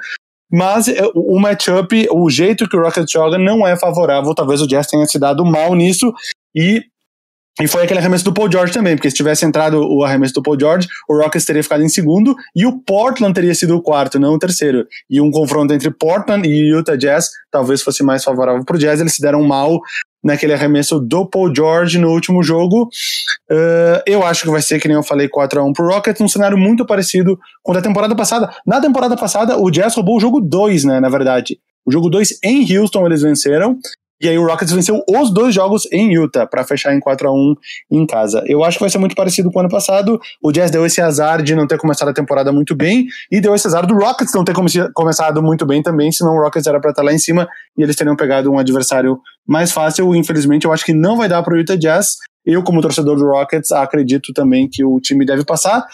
Mas 0.53 0.89
é, 0.89 1.03
o 1.15 1.39
matchup, 1.39 2.07
o 2.11 2.29
jeito 2.29 2.69
que 2.69 2.77
o 2.77 2.83
Rockets 2.83 3.11
joga 3.11 3.39
não 3.39 3.67
é 3.67 3.77
favorável. 3.79 4.35
Talvez 4.35 4.61
o 4.61 4.67
Jazz 4.67 4.87
tenha 4.87 5.07
se 5.07 5.19
dado 5.19 5.45
mal 5.45 5.75
nisso. 5.75 6.13
E 6.55 6.83
e 7.61 7.67
foi 7.67 7.83
aquele 7.83 7.99
arremesso 7.99 8.25
do 8.25 8.33
Paul 8.33 8.51
George 8.51 8.73
também, 8.73 8.95
porque 8.95 9.11
se 9.11 9.17
tivesse 9.17 9.45
entrado 9.45 9.81
o 9.81 10.05
arremesso 10.05 10.35
do 10.35 10.43
Paul 10.43 10.59
George, 10.59 10.89
o 11.09 11.17
Rockets 11.17 11.45
teria 11.45 11.63
ficado 11.63 11.83
em 11.83 11.89
segundo 11.89 12.37
e 12.55 12.65
o 12.65 12.79
Portland 12.79 13.35
teria 13.35 13.55
sido 13.55 13.77
o 13.77 13.83
quarto, 13.83 14.19
não 14.19 14.35
o 14.35 14.39
terceiro. 14.39 14.87
E 15.11 15.21
um 15.21 15.31
confronto 15.31 15.75
entre 15.75 15.91
Portland 15.91 16.49
e 16.49 16.71
Utah 16.71 16.97
Jazz 16.97 17.31
talvez 17.51 17.83
fosse 17.83 18.03
mais 18.03 18.23
favorável 18.23 18.65
para 18.65 18.77
o 18.77 18.79
Jazz. 18.79 19.01
Eles 19.01 19.15
se 19.15 19.21
deram 19.21 19.43
mal 19.43 19.81
naquele 20.23 20.53
arremesso 20.53 21.01
do 21.01 21.27
Paul 21.27 21.53
George 21.55 21.99
no 21.99 22.11
último 22.11 22.43
jogo. 22.43 22.89
Uh, 23.51 24.03
eu 24.07 24.25
acho 24.25 24.43
que 24.43 24.51
vai 24.51 24.63
ser, 24.63 24.81
que 24.81 24.89
nem 24.89 24.97
eu 24.97 25.03
falei, 25.03 25.29
4x1 25.29 25.73
pro 25.73 25.87
Rockets, 25.87 26.21
um 26.21 26.29
cenário 26.29 26.59
muito 26.59 26.87
parecido 26.87 27.39
com 27.63 27.73
a 27.73 27.77
da 27.77 27.83
temporada 27.83 28.15
passada. 28.15 28.51
Na 28.67 28.81
temporada 28.81 29.17
passada, 29.17 29.57
o 29.59 29.71
Jazz 29.71 29.95
roubou 29.95 30.17
o 30.17 30.21
jogo 30.21 30.41
2, 30.41 30.85
né, 30.85 31.01
na 31.01 31.09
verdade. 31.09 31.59
O 31.85 31.91
jogo 31.91 32.11
2 32.11 32.41
em 32.45 32.77
Houston 32.77 33.07
eles 33.07 33.23
venceram, 33.23 33.79
e 34.21 34.29
aí 34.29 34.39
o 34.39 34.47
Rockets 34.47 34.73
venceu 34.73 35.03
os 35.09 35.33
dois 35.33 35.55
jogos 35.55 35.87
em 35.93 36.13
Utah 36.15 36.47
para 36.47 36.65
fechar 36.65 36.95
em 36.95 37.01
4 37.01 37.29
a 37.29 37.33
1 37.33 37.55
em 37.91 38.07
casa. 38.07 38.43
Eu 38.47 38.65
acho 38.65 38.79
que 38.79 38.83
vai 38.83 38.91
ser 38.91 38.99
muito 38.99 39.15
parecido 39.15 39.51
com 39.51 39.59
o 39.59 39.61
ano 39.61 39.69
passado. 39.69 40.21
O 40.43 40.51
Jazz 40.51 40.71
deu 40.71 40.85
esse 40.85 41.01
azar 41.01 41.43
de 41.43 41.55
não 41.55 41.67
ter 41.67 41.79
começado 41.79 42.09
a 42.09 42.13
temporada 42.13 42.53
muito 42.53 42.75
bem 42.75 43.07
e 43.31 43.41
deu 43.41 43.55
esse 43.55 43.67
azar 43.67 43.87
do 43.87 43.95
Rockets 43.95 44.35
não 44.35 44.45
ter 44.45 44.55
começado 44.93 45.43
muito 45.43 45.65
bem 45.65 45.83
também, 45.83 46.11
senão 46.11 46.35
o 46.35 46.43
Rockets 46.43 46.67
era 46.67 46.81
para 46.81 46.91
estar 46.91 47.03
tá 47.03 47.07
lá 47.07 47.13
em 47.13 47.19
cima 47.19 47.49
e 47.77 47.83
eles 47.83 47.95
teriam 47.95 48.17
pegado 48.17 48.51
um 48.51 48.59
adversário 48.59 49.19
mais 49.47 49.73
fácil. 49.73 50.15
Infelizmente, 50.15 50.65
eu 50.65 50.73
acho 50.73 50.85
que 50.85 50.93
não 50.93 51.17
vai 51.17 51.29
dar 51.29 51.43
para 51.43 51.55
o 51.55 51.57
Utah 51.57 51.77
Jazz. 51.77 52.17
Eu, 52.45 52.63
como 52.63 52.81
torcedor 52.81 53.17
do 53.17 53.27
Rockets, 53.27 53.71
acredito 53.73 54.33
também 54.33 54.69
que 54.69 54.85
o 54.85 54.99
time 55.01 55.25
deve 55.25 55.45
passar. 55.45 55.85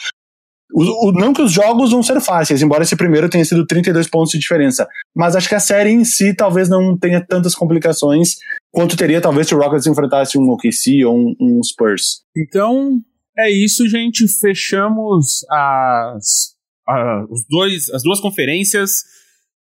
O, 0.72 1.08
o, 1.08 1.12
não 1.12 1.32
que 1.32 1.42
os 1.42 1.52
jogos 1.52 1.90
vão 1.90 2.02
ser 2.02 2.20
fáceis, 2.20 2.62
embora 2.62 2.82
esse 2.82 2.96
primeiro 2.96 3.28
tenha 3.28 3.44
sido 3.44 3.66
32 3.66 4.08
pontos 4.08 4.32
de 4.32 4.38
diferença. 4.38 4.88
Mas 5.14 5.36
acho 5.36 5.48
que 5.48 5.54
a 5.54 5.60
série 5.60 5.90
em 5.90 6.04
si 6.04 6.34
talvez 6.34 6.68
não 6.68 6.96
tenha 6.98 7.24
tantas 7.24 7.54
complicações 7.54 8.36
quanto 8.72 8.96
teria 8.96 9.20
talvez 9.20 9.46
se 9.46 9.54
o 9.54 9.58
Rockets 9.58 9.86
enfrentasse 9.86 10.38
um 10.38 10.50
OKC 10.50 11.04
ou 11.04 11.16
um, 11.16 11.36
um 11.40 11.62
Spurs. 11.62 12.22
Então, 12.36 13.00
é 13.38 13.50
isso, 13.50 13.88
gente. 13.88 14.26
Fechamos 14.26 15.44
as, 15.50 16.54
a, 16.88 17.24
os 17.30 17.44
dois, 17.48 17.90
as 17.90 18.02
duas 18.02 18.20
conferências, 18.20 19.04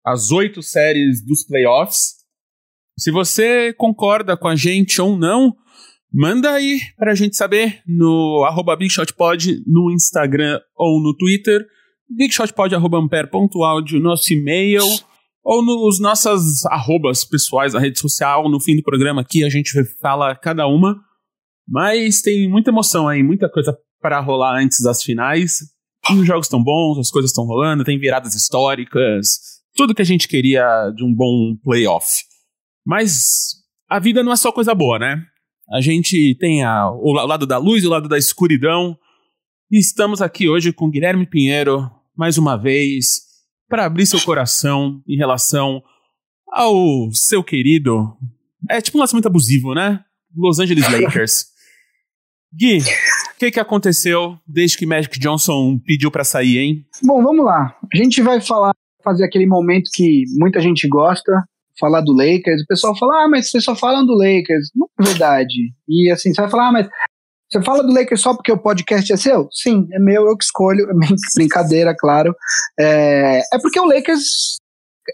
as 0.04 0.30
oito 0.30 0.62
séries 0.62 1.24
dos 1.24 1.44
playoffs. 1.44 2.22
Se 2.98 3.10
você 3.10 3.72
concorda 3.72 4.36
com 4.36 4.48
a 4.48 4.54
gente 4.54 5.00
ou 5.00 5.16
não, 5.16 5.56
Manda 6.12 6.52
aí 6.52 6.78
pra 6.98 7.14
gente 7.14 7.36
saber 7.36 7.82
no 7.86 8.44
arroba 8.46 8.76
BigShotPod 8.76 9.62
no 9.66 9.90
Instagram 9.90 10.60
ou 10.76 11.02
no 11.02 11.16
Twitter, 11.16 11.66
bigshotpod.ampere.audio, 12.10 13.98
nosso 13.98 14.32
e-mail, 14.32 14.82
ou 15.42 15.64
nos 15.64 15.98
nossas 15.98 16.66
arrobas 16.66 17.24
pessoais 17.24 17.72
na 17.72 17.80
rede 17.80 17.98
social. 17.98 18.48
No 18.50 18.60
fim 18.60 18.76
do 18.76 18.82
programa 18.82 19.22
aqui 19.22 19.42
a 19.42 19.48
gente 19.48 19.72
fala 20.00 20.36
cada 20.36 20.66
uma. 20.66 21.00
Mas 21.66 22.20
tem 22.20 22.48
muita 22.48 22.70
emoção 22.70 23.08
aí, 23.08 23.22
muita 23.22 23.48
coisa 23.48 23.74
para 24.00 24.20
rolar 24.20 24.60
antes 24.60 24.82
das 24.82 25.02
finais. 25.02 25.60
Os 26.10 26.26
jogos 26.26 26.46
estão 26.46 26.62
bons, 26.62 26.98
as 26.98 27.10
coisas 27.10 27.30
estão 27.30 27.44
rolando, 27.44 27.84
tem 27.84 27.98
viradas 27.98 28.34
históricas, 28.34 29.38
tudo 29.74 29.94
que 29.94 30.02
a 30.02 30.04
gente 30.04 30.28
queria 30.28 30.90
de 30.94 31.04
um 31.04 31.14
bom 31.14 31.56
playoff. 31.62 32.22
Mas 32.84 33.62
a 33.88 33.98
vida 33.98 34.22
não 34.22 34.32
é 34.32 34.36
só 34.36 34.52
coisa 34.52 34.74
boa, 34.74 34.98
né? 34.98 35.24
A 35.70 35.80
gente 35.80 36.36
tem 36.38 36.62
a, 36.64 36.90
o 36.90 37.12
lado 37.12 37.46
da 37.46 37.58
luz 37.58 37.84
e 37.84 37.86
o 37.86 37.90
lado 37.90 38.08
da 38.08 38.18
escuridão. 38.18 38.96
E 39.70 39.78
estamos 39.78 40.20
aqui 40.20 40.48
hoje 40.48 40.72
com 40.72 40.90
Guilherme 40.90 41.26
Pinheiro, 41.26 41.90
mais 42.16 42.36
uma 42.36 42.56
vez, 42.56 43.22
para 43.68 43.86
abrir 43.86 44.06
seu 44.06 44.20
coração 44.20 45.02
em 45.08 45.16
relação 45.16 45.82
ao 46.50 47.10
seu 47.12 47.42
querido. 47.42 48.16
É 48.68 48.80
tipo 48.80 48.98
um 48.98 49.00
lançamento 49.00 49.26
abusivo, 49.26 49.74
né? 49.74 50.04
Los 50.34 50.58
Angeles 50.58 50.84
Lakers. 50.90 51.46
Gui, 52.54 52.80
o 52.80 53.38
que, 53.38 53.50
que 53.50 53.60
aconteceu 53.60 54.38
desde 54.46 54.76
que 54.76 54.84
Magic 54.84 55.18
Johnson 55.18 55.78
pediu 55.78 56.10
para 56.10 56.22
sair, 56.22 56.58
hein? 56.58 56.86
Bom, 57.02 57.22
vamos 57.22 57.44
lá. 57.46 57.74
A 57.90 57.96
gente 57.96 58.20
vai 58.20 58.42
falar, 58.42 58.74
fazer 59.02 59.24
aquele 59.24 59.46
momento 59.46 59.90
que 59.94 60.24
muita 60.36 60.60
gente 60.60 60.86
gosta, 60.86 61.32
falar 61.78 62.00
do 62.00 62.12
Lakers, 62.12 62.62
o 62.62 62.66
pessoal 62.66 62.96
fala, 62.96 63.24
ah, 63.24 63.28
mas 63.28 63.50
vocês 63.50 63.64
só 63.64 63.74
falam 63.74 64.04
do 64.06 64.14
Lakers. 64.14 64.70
Não 64.74 64.88
é 65.00 65.04
verdade. 65.04 65.72
E 65.88 66.10
assim, 66.10 66.32
você 66.32 66.40
vai 66.40 66.50
falar, 66.50 66.68
ah, 66.68 66.72
mas 66.72 66.88
você 67.50 67.62
fala 67.62 67.82
do 67.82 67.92
Lakers 67.92 68.20
só 68.20 68.34
porque 68.34 68.50
o 68.50 68.58
podcast 68.58 69.12
é 69.12 69.16
seu? 69.16 69.48
Sim, 69.52 69.86
é 69.92 69.98
meu, 69.98 70.26
eu 70.26 70.36
que 70.36 70.44
escolho. 70.44 70.88
É 70.90 70.94
brincadeira, 71.36 71.94
claro. 71.96 72.34
É, 72.78 73.40
é 73.52 73.58
porque 73.60 73.78
o 73.78 73.84
Lakers. 73.84 74.56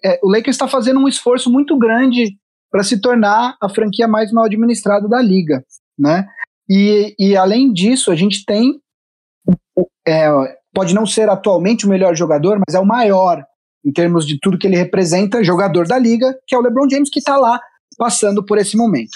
É, 0.05 0.21
o 0.23 0.31
Lakers 0.31 0.55
está 0.55 0.69
fazendo 0.69 1.01
um 1.01 1.09
esforço 1.09 1.51
muito 1.51 1.77
grande 1.77 2.37
para 2.71 2.85
se 2.85 3.01
tornar 3.01 3.57
a 3.61 3.69
franquia 3.69 4.07
mais 4.07 4.31
mal 4.31 4.45
administrada 4.45 5.09
da 5.09 5.21
liga, 5.21 5.65
né? 5.99 6.27
E, 6.69 7.15
e 7.19 7.37
além 7.37 7.73
disso, 7.73 8.13
a 8.13 8.15
gente 8.15 8.45
tem 8.45 8.79
é, 10.07 10.29
pode 10.73 10.95
não 10.95 11.07
ser 11.07 11.29
atualmente 11.29 11.87
o 11.87 11.89
melhor 11.89 12.15
jogador, 12.15 12.61
mas 12.67 12.75
é 12.75 12.81
o 12.81 12.87
maior 12.87 13.45
em 13.85 13.93
termos 13.93 14.27
de 14.27 14.39
tudo 14.41 14.59
que 14.59 14.67
ele 14.67 14.77
representa, 14.77 15.45
jogador 15.45 15.87
da 15.87 15.99
liga, 15.99 16.37
que 16.47 16.55
é 16.55 16.59
o 16.59 16.63
LeBron 16.63 16.89
James, 16.91 17.11
que 17.11 17.19
está 17.19 17.37
lá 17.37 17.61
passando 17.97 18.45
por 18.45 18.59
esse 18.59 18.77
momento. 18.77 19.13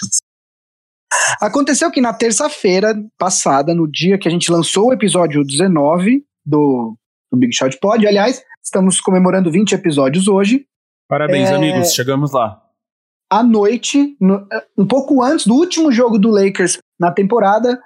Aconteceu 1.39 1.91
que 1.91 2.01
na 2.01 2.13
terça-feira 2.13 2.95
passada, 3.17 3.73
no 3.73 3.89
dia 3.89 4.17
que 4.17 4.27
a 4.27 4.31
gente 4.31 4.51
lançou 4.51 4.87
o 4.87 4.93
episódio 4.93 5.43
19 5.43 6.23
do, 6.45 6.97
do 7.31 7.37
Big 7.37 7.55
Shot 7.55 7.77
Pod, 7.79 8.05
aliás, 8.05 8.43
estamos 8.63 8.99
comemorando 8.99 9.51
20 9.51 9.73
episódios 9.73 10.27
hoje. 10.27 10.65
Parabéns, 11.07 11.49
é, 11.49 11.55
amigos, 11.55 11.93
chegamos 11.93 12.31
lá. 12.31 12.61
À 13.29 13.43
noite, 13.43 14.15
no, 14.19 14.47
um 14.77 14.85
pouco 14.85 15.23
antes 15.23 15.45
do 15.45 15.55
último 15.55 15.91
jogo 15.91 16.17
do 16.17 16.29
Lakers 16.29 16.77
na 16.99 17.11
temporada, 17.11 17.81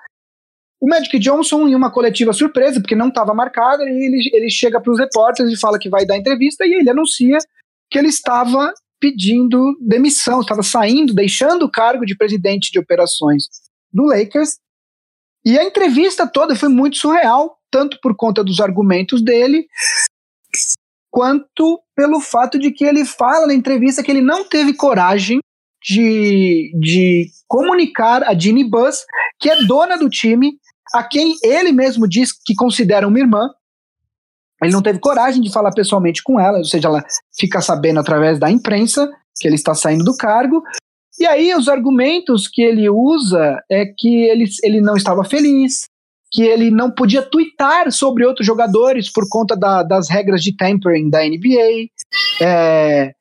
O 0.79 0.87
Magic 0.87 1.17
Johnson, 1.19 1.67
em 1.67 1.75
uma 1.75 1.91
coletiva 1.91 2.33
surpresa, 2.33 2.79
porque 2.79 2.95
não 2.95 3.07
estava 3.07 3.33
marcada, 3.33 3.83
ele, 3.83 4.29
ele 4.31 4.49
chega 4.49 4.79
para 4.79 4.91
os 4.91 4.99
repórteres 4.99 5.51
e 5.51 5.59
fala 5.59 5.79
que 5.79 5.89
vai 5.89 6.05
dar 6.05 6.17
entrevista 6.17 6.65
e 6.65 6.73
ele 6.73 6.89
anuncia 6.89 7.37
que 7.89 7.97
ele 7.97 8.09
estava 8.09 8.71
pedindo 8.99 9.77
demissão, 9.81 10.41
estava 10.41 10.63
saindo, 10.63 11.13
deixando 11.13 11.63
o 11.63 11.71
cargo 11.71 12.05
de 12.05 12.15
presidente 12.15 12.71
de 12.71 12.79
operações 12.79 13.45
do 13.91 14.05
Lakers. 14.05 14.57
E 15.45 15.57
a 15.57 15.63
entrevista 15.63 16.27
toda 16.27 16.55
foi 16.55 16.69
muito 16.69 16.97
surreal, 16.97 17.57
tanto 17.71 17.99
por 18.01 18.15
conta 18.15 18.43
dos 18.43 18.59
argumentos 18.59 19.23
dele, 19.23 19.67
quanto 21.09 21.81
pelo 21.95 22.19
fato 22.19 22.59
de 22.59 22.71
que 22.71 22.85
ele 22.85 23.05
fala 23.05 23.47
na 23.47 23.53
entrevista 23.53 24.03
que 24.03 24.11
ele 24.11 24.21
não 24.21 24.43
teve 24.43 24.73
coragem 24.73 25.39
de, 25.81 26.71
de 26.79 27.27
comunicar 27.47 28.23
a 28.23 28.37
Ginny 28.37 28.63
Bus, 28.63 29.05
que 29.39 29.49
é 29.49 29.63
dona 29.65 29.97
do 29.97 30.09
time, 30.09 30.59
a 30.93 31.03
quem 31.03 31.35
ele 31.43 31.71
mesmo 31.71 32.07
diz 32.07 32.31
que 32.31 32.55
considera 32.55 33.07
uma 33.07 33.19
irmã. 33.19 33.49
Ele 34.61 34.71
não 34.71 34.81
teve 34.81 34.99
coragem 34.99 35.41
de 35.41 35.51
falar 35.51 35.71
pessoalmente 35.71 36.23
com 36.23 36.39
ela, 36.39 36.57
ou 36.57 36.65
seja, 36.65 36.87
ela 36.87 37.03
fica 37.37 37.61
sabendo 37.61 37.99
através 37.99 38.39
da 38.39 38.49
imprensa 38.49 39.07
que 39.39 39.47
ele 39.47 39.55
está 39.55 39.75
saindo 39.75 40.03
do 40.03 40.17
cargo. 40.17 40.63
E 41.19 41.25
aí 41.25 41.53
os 41.55 41.67
argumentos 41.67 42.47
que 42.47 42.61
ele 42.61 42.89
usa 42.89 43.59
é 43.69 43.85
que 43.85 44.23
ele, 44.23 44.45
ele 44.63 44.81
não 44.81 44.95
estava 44.95 45.23
feliz, 45.23 45.85
que 46.31 46.43
ele 46.43 46.69
não 46.69 46.91
podia 46.91 47.21
twittar 47.21 47.91
sobre 47.91 48.25
outros 48.25 48.45
jogadores 48.45 49.11
por 49.11 49.27
conta 49.29 49.55
da, 49.55 49.83
das 49.83 50.09
regras 50.09 50.41
de 50.41 50.55
tampering 50.55 51.09
da 51.09 51.23
NBA. 51.23 51.89
É, 52.41 53.13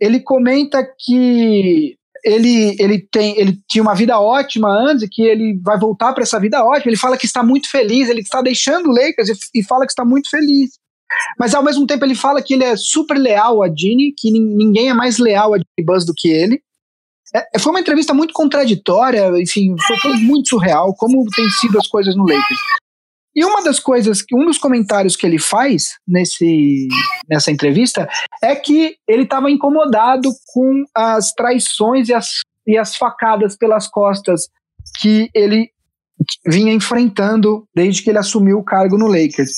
ele 0.00 0.20
comenta 0.20 0.84
que 0.98 1.96
ele, 2.24 2.74
ele, 2.78 3.06
tem, 3.12 3.38
ele 3.38 3.58
tinha 3.68 3.82
uma 3.82 3.94
vida 3.94 4.18
ótima 4.18 4.68
antes, 4.68 5.06
que 5.10 5.22
ele 5.22 5.60
vai 5.62 5.78
voltar 5.78 6.12
para 6.14 6.22
essa 6.22 6.40
vida 6.40 6.64
ótima. 6.64 6.90
Ele 6.90 6.96
fala 6.96 7.18
que 7.18 7.26
está 7.26 7.42
muito 7.42 7.70
feliz, 7.70 8.08
ele 8.08 8.20
está 8.20 8.40
deixando 8.40 8.88
o 8.88 8.92
Lakers 8.92 9.28
e, 9.28 9.60
e, 9.60 9.62
fala 9.62 9.84
que 9.84 9.92
está 9.92 10.04
muito 10.04 10.30
feliz. 10.30 10.70
Mas 11.38 11.54
ao 11.54 11.62
mesmo 11.62 11.86
tempo 11.86 12.04
ele 12.04 12.14
fala 12.14 12.42
que 12.42 12.54
ele 12.54 12.64
é 12.64 12.76
super 12.76 13.18
leal 13.18 13.62
a 13.62 13.68
Ginny, 13.68 14.14
que 14.16 14.30
ninguém 14.30 14.88
é 14.88 14.94
mais 14.94 15.18
leal 15.18 15.52
a 15.52 15.58
Ginny 15.58 15.84
Buzz 15.84 16.06
do 16.06 16.14
que 16.16 16.28
ele. 16.28 16.60
É, 17.34 17.58
foi 17.58 17.72
uma 17.72 17.80
entrevista 17.80 18.14
muito 18.14 18.32
contraditória, 18.32 19.28
enfim, 19.40 19.74
foi, 19.86 19.96
foi 19.98 20.14
muito 20.14 20.48
surreal, 20.48 20.94
como 20.94 21.26
tem 21.34 21.48
sido 21.50 21.78
as 21.78 21.86
coisas 21.86 22.16
no 22.16 22.22
Lakers. 22.22 22.60
E 23.34 23.44
uma 23.44 23.62
das 23.62 23.80
coisas, 23.80 24.22
um 24.32 24.46
dos 24.46 24.58
comentários 24.58 25.16
que 25.16 25.26
ele 25.26 25.38
faz 25.38 25.98
nesse, 26.06 26.86
nessa 27.28 27.50
entrevista 27.50 28.08
é 28.42 28.54
que 28.54 28.96
ele 29.08 29.24
estava 29.24 29.50
incomodado 29.50 30.30
com 30.52 30.84
as 30.94 31.32
traições 31.32 32.08
e 32.08 32.14
as, 32.14 32.30
e 32.66 32.78
as 32.78 32.94
facadas 32.94 33.56
pelas 33.56 33.88
costas 33.88 34.48
que 35.00 35.28
ele 35.34 35.70
vinha 36.46 36.72
enfrentando 36.72 37.66
desde 37.74 38.02
que 38.02 38.10
ele 38.10 38.18
assumiu 38.18 38.58
o 38.58 38.64
cargo 38.64 38.96
no 38.96 39.08
Lakers. 39.08 39.52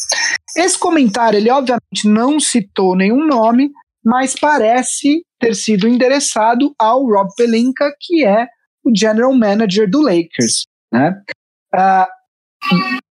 Esse 0.56 0.78
comentário, 0.78 1.36
ele 1.36 1.50
obviamente 1.50 2.06
não 2.06 2.40
citou 2.40 2.96
nenhum 2.96 3.26
nome, 3.26 3.70
mas 4.02 4.34
parece 4.34 5.22
ter 5.38 5.54
sido 5.54 5.86
endereçado 5.86 6.74
ao 6.78 7.04
Rob 7.04 7.28
Pelinka, 7.36 7.92
que 8.00 8.24
é 8.24 8.46
o 8.82 8.90
general 8.96 9.34
manager 9.34 9.90
do 9.90 10.00
Lakers. 10.00 10.64
Né? 10.90 11.20
Uh, 11.74 12.06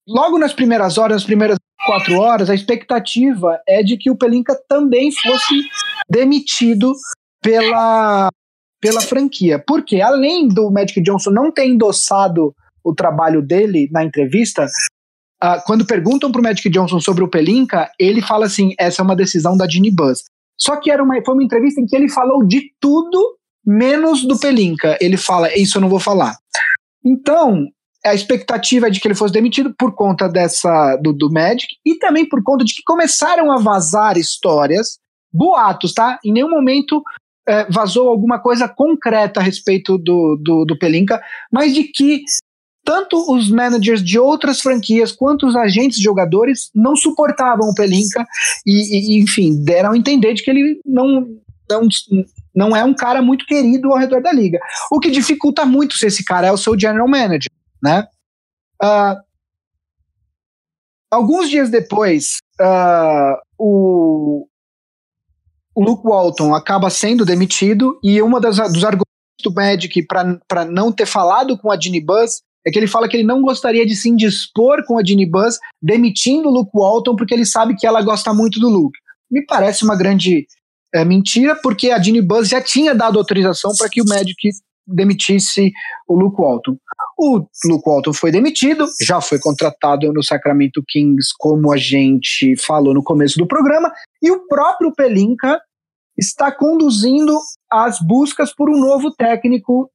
logo 0.08 0.38
nas 0.38 0.54
primeiras 0.54 0.98
horas, 0.98 1.18
nas 1.18 1.26
primeiras 1.26 1.58
quatro 1.86 2.20
horas, 2.20 2.50
a 2.50 2.56
expectativa 2.56 3.60
é 3.68 3.84
de 3.84 3.98
que 3.98 4.10
o 4.10 4.16
Pelinka 4.16 4.58
também 4.68 5.12
fosse 5.12 5.64
demitido 6.10 6.94
pela, 7.42 8.30
pela 8.82 9.02
franquia. 9.02 9.64
Porque, 9.66 10.02
além 10.02 10.48
do 10.48 10.72
Magic 10.72 11.00
Johnson 11.02 11.32
não 11.32 11.52
ter 11.52 11.68
endossado 11.68 12.54
o 12.84 12.94
trabalho 12.94 13.42
dele 13.42 13.88
na 13.92 14.04
entrevista, 14.04 14.66
uh, 15.44 15.62
quando 15.66 15.86
perguntam 15.86 16.32
para 16.32 16.40
o 16.40 16.44
Magic 16.44 16.70
Johnson 16.70 17.00
sobre 17.00 17.24
o 17.24 17.30
Pelinka, 17.30 17.90
ele 18.00 18.22
fala 18.22 18.46
assim: 18.46 18.74
essa 18.80 19.02
é 19.02 19.04
uma 19.04 19.16
decisão 19.16 19.56
da 19.56 19.68
Ginny 19.68 19.92
Buzz. 19.92 20.24
Só 20.58 20.78
que 20.78 20.90
era 20.90 21.04
uma, 21.04 21.16
foi 21.24 21.34
uma 21.34 21.44
entrevista 21.44 21.82
em 21.82 21.86
que 21.86 21.96
ele 21.96 22.10
falou 22.10 22.46
de 22.46 22.72
tudo 22.80 23.38
menos 23.66 24.26
do 24.26 24.40
Pelinka. 24.40 24.98
Ele 25.02 25.18
fala: 25.18 25.56
isso 25.56 25.78
eu 25.78 25.82
não 25.82 25.90
vou 25.90 26.00
falar. 26.00 26.36
Então, 27.04 27.68
a 28.06 28.14
expectativa 28.14 28.88
é 28.88 28.90
de 28.90 29.00
que 29.00 29.08
ele 29.08 29.16
fosse 29.16 29.34
demitido 29.34 29.74
por 29.78 29.94
conta 29.96 30.30
dessa 30.30 30.96
do, 30.98 31.12
do 31.12 31.32
Magic 31.32 31.68
e 31.86 31.96
também 31.96 32.28
por 32.28 32.44
conta 32.44 32.64
de 32.64 32.74
que 32.74 32.84
começaram 32.84 33.52
a 33.52 33.58
vazar 33.58 34.18
histórias, 34.18 34.98
boatos, 35.34 35.94
tá? 35.94 36.20
Em 36.24 36.32
nenhum 36.32 36.50
momento 36.50 37.02
é, 37.48 37.66
vazou 37.70 38.10
alguma 38.10 38.40
coisa 38.40 38.68
concreta 38.68 39.40
a 39.40 39.44
respeito 39.44 39.98
do, 39.98 40.40
do, 40.42 40.66
do 40.66 40.78
Pelinka, 40.78 41.22
mas 41.52 41.74
de 41.74 41.84
que 41.84 42.24
tanto 42.84 43.34
os 43.34 43.50
managers 43.50 44.04
de 44.04 44.20
outras 44.20 44.62
franquias 44.62 45.12
quanto 45.12 45.48
os 45.48 45.56
agentes 45.56 46.00
jogadores 46.00 46.70
não 46.74 46.96
suportavam 46.96 47.70
o 47.70 47.74
Pelinka 47.74 48.24
e, 48.66 49.18
e, 49.18 49.24
enfim, 49.24 49.64
deram 49.64 49.94
a 49.94 49.98
entender 49.98 50.36
de 50.36 50.44
que 50.44 50.52
ele 50.52 50.80
não, 50.86 51.28
não, 51.68 51.88
não 52.56 52.76
é 52.76 52.84
um 52.84 52.94
cara 52.94 53.24
muito 53.24 53.48
querido 53.48 53.92
ao 53.92 53.98
redor 53.98 54.22
da 54.22 54.32
liga. 54.32 54.60
O 54.92 55.00
que 55.00 55.10
dificulta 55.10 55.66
muito 55.66 55.96
se 55.96 56.06
esse 56.06 56.24
cara 56.24 56.46
é 56.46 56.52
o 56.52 56.58
seu 56.58 56.80
general 56.80 57.08
manager 57.08 57.50
né? 57.82 58.08
Uh, 58.82 59.16
alguns 61.10 61.50
dias 61.50 61.70
depois, 61.70 62.38
uh, 62.60 63.38
o, 63.58 64.48
Luke 65.78 66.04
Walton 66.06 66.56
acaba 66.56 66.90
sendo 66.90 67.26
demitido 67.26 68.00
e 68.04 68.22
uma 68.22 68.40
das 68.40 68.58
dos 68.72 68.84
argumentos 68.84 69.06
do 69.44 69.54
Magic 69.54 70.06
para 70.08 70.66
não 70.66 70.92
ter 70.92 71.06
falado 71.06 71.58
com 71.58 71.72
a 71.72 71.80
Ginny 71.80 72.00
Buzz 72.00 72.42
é 72.66 72.72
que 72.72 72.80
ele 72.80 72.88
fala 72.88 73.08
que 73.08 73.16
ele 73.16 73.28
não 73.28 73.42
gostaria 73.42 73.86
de 73.86 73.96
se 73.96 74.10
indispor 74.10 74.84
com 74.86 74.98
a 74.98 75.04
Ginny 75.04 75.30
Buzz 75.30 75.58
demitindo 75.82 76.50
o 76.50 76.52
Luke 76.52 76.72
Walton 76.74 77.16
porque 77.16 77.34
ele 77.34 77.46
sabe 77.46 77.76
que 77.76 77.86
ela 77.86 78.02
gosta 78.02 78.34
muito 78.34 78.60
do 78.60 78.70
Luke. 78.70 78.98
Me 79.30 79.46
parece 79.46 79.84
uma 79.84 79.96
grande 79.96 80.48
é, 80.94 81.04
mentira, 81.04 81.56
porque 81.62 81.92
a 81.92 82.02
Ginny 82.02 82.22
Buzz 82.22 82.48
já 82.48 82.62
tinha 82.62 82.96
dado 82.96 83.20
autorização 83.20 83.72
para 83.78 83.90
que 83.90 84.02
o 84.02 84.06
Magic 84.06 84.50
demitisse 84.88 85.72
o 86.08 86.16
Luke 86.16 86.42
Walton. 86.42 86.78
O 87.18 87.46
Luke 87.66 87.90
Walton 87.90 88.14
foi 88.14 88.32
demitido, 88.32 88.86
já 89.02 89.22
foi 89.22 89.40
contratado 89.40 90.12
no 90.14 90.24
Sacramento 90.24 90.84
Kings, 90.88 91.30
como 91.38 91.72
a 91.72 91.78
gente 91.78 92.56
falou 92.58 92.94
no 92.94 93.04
começo 93.04 93.38
do 93.38 93.48
programa, 93.48 93.92
e 94.22 94.32
o 94.32 94.48
próprio 94.48 94.94
Pelinka 94.94 95.60
está 96.18 96.52
conduzindo 96.52 97.38
as 97.72 98.00
buscas 98.00 98.54
por 98.54 98.70
um 98.70 98.80
novo 98.80 99.12
técnico 99.12 99.90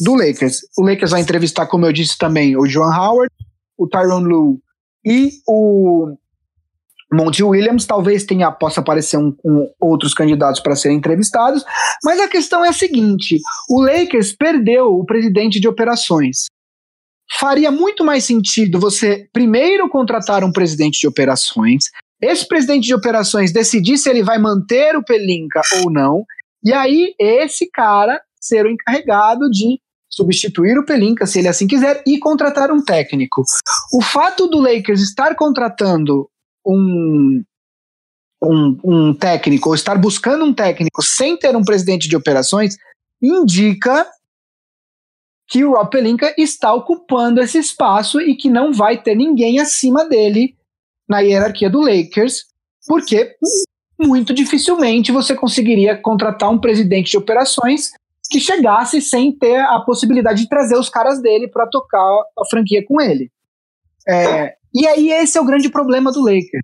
do 0.00 0.14
Lakers. 0.14 0.60
O 0.76 0.82
Lakers 0.82 1.10
vai 1.10 1.20
entrevistar, 1.20 1.66
como 1.66 1.86
eu 1.86 1.92
disse 1.92 2.16
também, 2.18 2.56
o 2.56 2.66
John 2.66 2.92
Howard, 2.92 3.32
o 3.76 3.88
Tyron 3.88 4.20
Lue 4.20 4.58
e 5.04 5.30
o 5.46 6.16
Monty 7.12 7.42
Williams 7.42 7.86
talvez 7.86 8.24
tenha 8.24 8.50
possa 8.52 8.80
aparecer 8.80 9.16
um, 9.16 9.34
um, 9.44 9.70
outros 9.80 10.12
candidatos 10.12 10.60
para 10.60 10.76
serem 10.76 10.98
entrevistados, 10.98 11.64
mas 12.04 12.20
a 12.20 12.28
questão 12.28 12.64
é 12.64 12.68
a 12.68 12.72
seguinte: 12.72 13.40
o 13.68 13.80
Lakers 13.80 14.34
perdeu 14.36 14.92
o 14.92 15.04
presidente 15.04 15.58
de 15.58 15.68
operações. 15.68 16.46
Faria 17.38 17.70
muito 17.70 18.04
mais 18.04 18.24
sentido 18.24 18.80
você 18.80 19.28
primeiro 19.32 19.88
contratar 19.88 20.42
um 20.44 20.52
presidente 20.52 21.00
de 21.00 21.06
operações, 21.06 21.84
esse 22.20 22.46
presidente 22.46 22.86
de 22.86 22.94
operações 22.94 23.52
decidir 23.52 23.98
se 23.98 24.08
ele 24.08 24.22
vai 24.22 24.38
manter 24.38 24.96
o 24.96 25.04
Pelinka 25.04 25.60
ou 25.82 25.90
não, 25.90 26.24
e 26.64 26.72
aí 26.72 27.14
esse 27.18 27.70
cara 27.70 28.20
ser 28.40 28.64
o 28.64 28.70
encarregado 28.70 29.50
de 29.50 29.78
substituir 30.10 30.78
o 30.78 30.84
Pelinka, 30.84 31.26
se 31.26 31.38
ele 31.38 31.48
assim 31.48 31.66
quiser, 31.66 32.02
e 32.06 32.18
contratar 32.18 32.72
um 32.72 32.82
técnico. 32.82 33.42
O 33.92 34.02
fato 34.02 34.48
do 34.48 34.58
Lakers 34.58 35.00
estar 35.00 35.34
contratando 35.36 36.28
um, 36.68 37.42
um, 38.42 38.78
um 38.84 39.14
técnico 39.14 39.70
ou 39.70 39.74
estar 39.74 39.96
buscando 39.96 40.44
um 40.44 40.54
técnico 40.54 41.02
sem 41.02 41.36
ter 41.36 41.56
um 41.56 41.64
presidente 41.64 42.08
de 42.08 42.16
operações 42.16 42.76
indica 43.22 44.06
que 45.48 45.64
o 45.64 45.72
Rob 45.72 45.90
Pelinka 45.90 46.34
está 46.36 46.74
ocupando 46.74 47.40
esse 47.40 47.58
espaço 47.58 48.20
e 48.20 48.36
que 48.36 48.50
não 48.50 48.72
vai 48.72 49.00
ter 49.00 49.14
ninguém 49.14 49.58
acima 49.58 50.06
dele 50.06 50.54
na 51.08 51.20
hierarquia 51.20 51.70
do 51.70 51.80
Lakers, 51.80 52.44
porque 52.86 53.34
muito 53.98 54.34
dificilmente 54.34 55.10
você 55.10 55.34
conseguiria 55.34 55.96
contratar 55.96 56.50
um 56.50 56.58
presidente 56.58 57.10
de 57.10 57.16
operações 57.16 57.92
que 58.30 58.38
chegasse 58.38 59.00
sem 59.00 59.32
ter 59.32 59.58
a 59.60 59.80
possibilidade 59.80 60.42
de 60.42 60.48
trazer 60.48 60.76
os 60.76 60.90
caras 60.90 61.20
dele 61.22 61.48
para 61.48 61.66
tocar 61.66 61.98
a 62.38 62.44
franquia 62.50 62.84
com 62.86 63.00
ele. 63.00 63.30
É, 64.06 64.57
e 64.74 64.86
aí 64.86 65.10
esse 65.10 65.38
é 65.38 65.40
o 65.40 65.44
grande 65.44 65.68
problema 65.68 66.12
do 66.12 66.20
Lakers. 66.20 66.62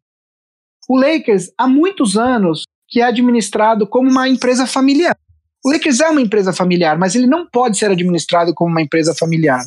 O 0.88 0.98
Lakers, 0.98 1.50
há 1.58 1.66
muitos 1.66 2.16
anos, 2.16 2.64
que 2.88 3.00
é 3.00 3.04
administrado 3.04 3.86
como 3.86 4.10
uma 4.10 4.28
empresa 4.28 4.66
familiar. 4.66 5.16
O 5.64 5.72
Lakers 5.72 6.00
é 6.00 6.08
uma 6.08 6.20
empresa 6.20 6.52
familiar, 6.52 6.98
mas 6.98 7.14
ele 7.14 7.26
não 7.26 7.46
pode 7.50 7.78
ser 7.78 7.90
administrado 7.90 8.52
como 8.54 8.70
uma 8.70 8.82
empresa 8.82 9.14
familiar. 9.14 9.62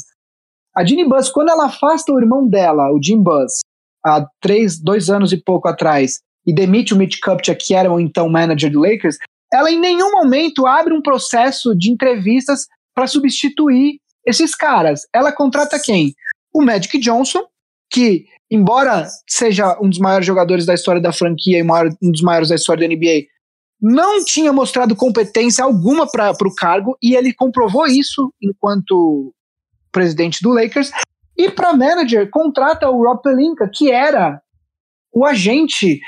A 0.76 0.86
Ginny 0.86 1.10
Buzz, 1.10 1.30
quando 1.30 1.50
ela 1.50 1.66
afasta 1.66 2.12
o 2.12 2.20
irmão 2.20 2.48
dela, 2.48 2.92
o 2.92 3.02
Jim 3.02 3.22
Buzz, 3.22 3.62
há 4.06 4.28
três, 4.40 4.80
dois 4.80 5.10
anos 5.10 5.34
e 5.34 5.38
pouco 5.38 5.68
atrás, 5.68 6.20
e 6.46 6.54
demite 6.54 6.94
o 6.94 6.98
Mitch 6.98 7.18
Kupchak, 7.20 7.66
que 7.66 7.74
era 7.74 7.92
o 7.92 8.00
então 8.00 8.30
manager 8.30 8.72
do 8.72 8.82
Lakers, 8.82 9.18
ela 9.52 9.72
em 9.72 9.80
nenhum 9.80 10.12
momento 10.12 10.68
abre 10.68 10.94
um 10.94 11.02
processo 11.02 11.76
de 11.76 11.92
entrevistas 11.92 12.68
para 12.94 13.08
substituir 13.08 14.00
esses 14.24 14.54
caras. 14.54 15.02
Ela 15.14 15.32
contrata 15.32 15.80
quem? 15.84 16.14
o 16.58 16.62
Magic 16.64 16.98
Johnson, 17.00 17.46
que, 17.90 18.26
embora 18.50 19.08
seja 19.28 19.78
um 19.82 19.90
dos 19.90 20.00
maiores 20.00 20.26
jogadores 20.26 20.66
da 20.66 20.74
história 20.74 21.02
da 21.02 21.14
franquia 21.14 21.60
e 21.60 21.64
um 22.02 22.12
dos 22.12 22.22
maiores 22.22 22.50
da 22.50 22.56
história 22.56 22.88
da 22.88 22.94
NBA, 22.94 23.28
não 23.82 24.24
tinha 24.26 24.52
mostrado 24.52 24.96
competência 24.96 25.64
alguma 25.64 26.10
para 26.10 26.32
o 26.42 26.56
cargo 26.56 26.98
e 27.02 27.16
ele 27.16 27.34
comprovou 27.34 27.86
isso 27.86 28.34
enquanto 28.42 29.34
presidente 29.92 30.42
do 30.42 30.52
Lakers. 30.52 30.92
E 31.38 31.50
para 31.52 31.74
manager, 31.74 32.30
contrata 32.30 32.90
o 32.90 33.04
Rob 33.04 33.22
Pelinka, 33.22 33.70
que 33.72 33.92
era 33.92 34.42
o 35.14 35.24
agente 35.26 36.02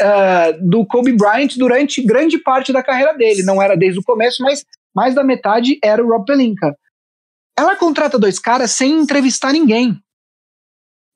uh, 0.00 0.68
do 0.68 0.86
Kobe 0.86 1.12
Bryant 1.12 1.56
durante 1.56 2.02
grande 2.02 2.38
parte 2.38 2.72
da 2.72 2.82
carreira 2.82 3.14
dele. 3.14 3.42
Não 3.42 3.60
era 3.60 3.76
desde 3.76 3.98
o 3.98 4.04
começo, 4.04 4.42
mas 4.42 4.64
mais 4.94 5.14
da 5.14 5.24
metade 5.24 5.78
era 5.82 6.04
o 6.04 6.08
Rob 6.08 6.24
Pelinka. 6.24 6.74
Ela 7.58 7.74
contrata 7.74 8.18
dois 8.18 8.38
caras 8.38 8.70
sem 8.70 9.00
entrevistar 9.00 9.52
ninguém, 9.52 10.00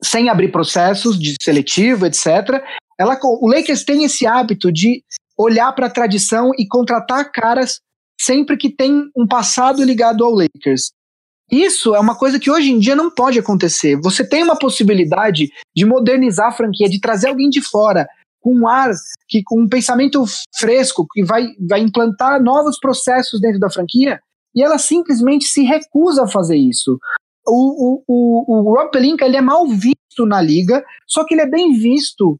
sem 0.02 0.28
abrir 0.28 0.50
processos 0.50 1.18
de 1.18 1.34
seletivo, 1.40 2.06
etc. 2.06 2.62
Ela, 2.98 3.18
o 3.22 3.48
Lakers 3.48 3.84
tem 3.84 4.04
esse 4.04 4.26
hábito 4.26 4.72
de 4.72 5.02
olhar 5.36 5.72
para 5.72 5.86
a 5.86 5.90
tradição 5.90 6.50
e 6.58 6.66
contratar 6.66 7.30
caras 7.30 7.80
sempre 8.20 8.56
que 8.56 8.70
tem 8.70 9.10
um 9.16 9.26
passado 9.26 9.82
ligado 9.82 10.24
ao 10.24 10.32
Lakers. 10.32 10.92
Isso 11.50 11.94
é 11.94 12.00
uma 12.00 12.16
coisa 12.16 12.38
que 12.38 12.50
hoje 12.50 12.70
em 12.70 12.78
dia 12.78 12.96
não 12.96 13.10
pode 13.10 13.38
acontecer. 13.38 14.00
Você 14.00 14.26
tem 14.26 14.42
uma 14.42 14.58
possibilidade 14.58 15.50
de 15.76 15.84
modernizar 15.84 16.48
a 16.48 16.52
franquia, 16.52 16.88
de 16.88 17.00
trazer 17.00 17.28
alguém 17.28 17.50
de 17.50 17.60
fora, 17.60 18.06
com 18.40 18.54
um 18.54 18.68
ar, 18.68 18.90
que, 19.28 19.42
com 19.44 19.60
um 19.60 19.68
pensamento 19.68 20.24
fresco, 20.56 21.06
que 21.12 21.24
vai, 21.24 21.48
vai 21.68 21.80
implantar 21.80 22.42
novos 22.42 22.78
processos 22.78 23.40
dentro 23.40 23.60
da 23.60 23.70
franquia, 23.70 24.18
e 24.54 24.62
ela 24.62 24.78
simplesmente 24.78 25.44
se 25.44 25.62
recusa 25.62 26.24
a 26.24 26.28
fazer 26.28 26.56
isso. 26.56 26.98
O, 27.47 28.02
o, 28.06 28.44
o, 28.47 28.74
Rob 28.74 28.90
Pelinka 28.90 29.24
ele 29.24 29.36
é 29.36 29.40
mal 29.40 29.66
visto 29.66 30.27
na 30.27 30.40
liga, 30.40 30.85
só 31.06 31.24
que 31.24 31.35
ele 31.35 31.43
é 31.43 31.51
bem 31.51 31.73
visto 31.73 32.39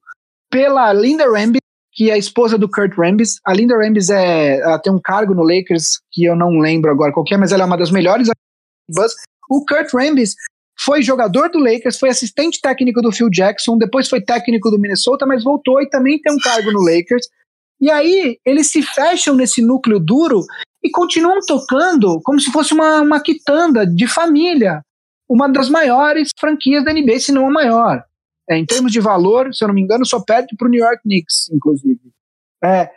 pela 0.51 0.93
Linda 0.93 1.25
Rambis, 1.25 1.61
que 1.93 2.11
é 2.11 2.15
a 2.15 2.19
esposa 2.19 2.57
do 2.57 2.69
Kurt 2.69 2.97
Rambis. 2.97 3.41
A 3.45 3.53
Linda 3.53 3.77
Rambis 3.77 4.11
é, 4.11 4.59
ela 4.61 4.79
tem 4.79 4.93
um 4.93 5.01
cargo 5.01 5.35
no 5.35 5.43
Lakers 5.43 6.01
que 6.11 6.25
eu 6.25 6.37
não 6.37 6.59
lembro 6.59 6.91
agora 6.91 7.13
qual 7.13 7.25
é, 7.31 7.37
mas 7.37 7.53
ela 7.53 7.65
é 7.65 7.67
uma 7.67 7.79
das 7.79 7.91
melhores. 7.91 8.29
O 9.51 9.65
Kurt 9.65 9.93
Rambis 9.93 10.35
foi 10.79 11.03
jogador 11.03 11.51
do 11.51 11.59
Lakers, 11.59 11.99
foi 11.99 12.09
assistente 12.09 12.61
técnico 12.61 13.01
do 13.01 13.13
Phil 13.13 13.31
Jackson, 13.31 13.79
depois 13.79 14.09
foi 14.09 14.21
técnico 14.21 14.71
do 14.71 14.79
Minnesota, 14.79 15.27
mas 15.27 15.45
voltou 15.45 15.81
e 15.81 15.89
também 15.89 16.21
tem 16.21 16.33
um 16.33 16.39
cargo 16.39 16.73
no 16.73 16.81
Lakers. 16.81 17.27
E 17.81 17.91
aí 17.91 18.39
eles 18.45 18.71
se 18.71 18.83
fecham 18.83 19.35
nesse 19.35 19.61
núcleo 19.61 19.99
duro 19.99 20.45
e 20.83 20.91
continuam 20.91 21.39
tocando 21.47 22.21
como 22.23 22.41
se 22.41 22.51
fosse 22.51 22.75
uma, 22.75 23.01
uma 23.01 23.21
quitanda 23.21 23.87
de 23.87 24.07
família. 24.07 24.83
Uma 25.33 25.49
das 25.49 25.71
maiores 25.71 26.29
franquias 26.39 26.85
da 26.85 26.93
NBA, 26.93 27.19
se 27.19 27.33
não 27.33 27.47
a 27.47 27.51
maior. 27.51 28.05
É, 28.51 28.59
em 28.59 28.67
termos 28.67 28.93
de 28.93 29.01
valor, 29.01 29.55
se 29.55 29.65
eu 29.65 29.69
não 29.69 29.75
me 29.75 29.81
engano, 29.81 30.05
só 30.05 30.21
perde 30.21 30.55
para 30.59 30.69
o 30.69 30.71
New 30.71 30.85
York 30.85 31.01
Knicks, 31.05 31.49
inclusive. 31.51 31.99
É, 32.63 32.91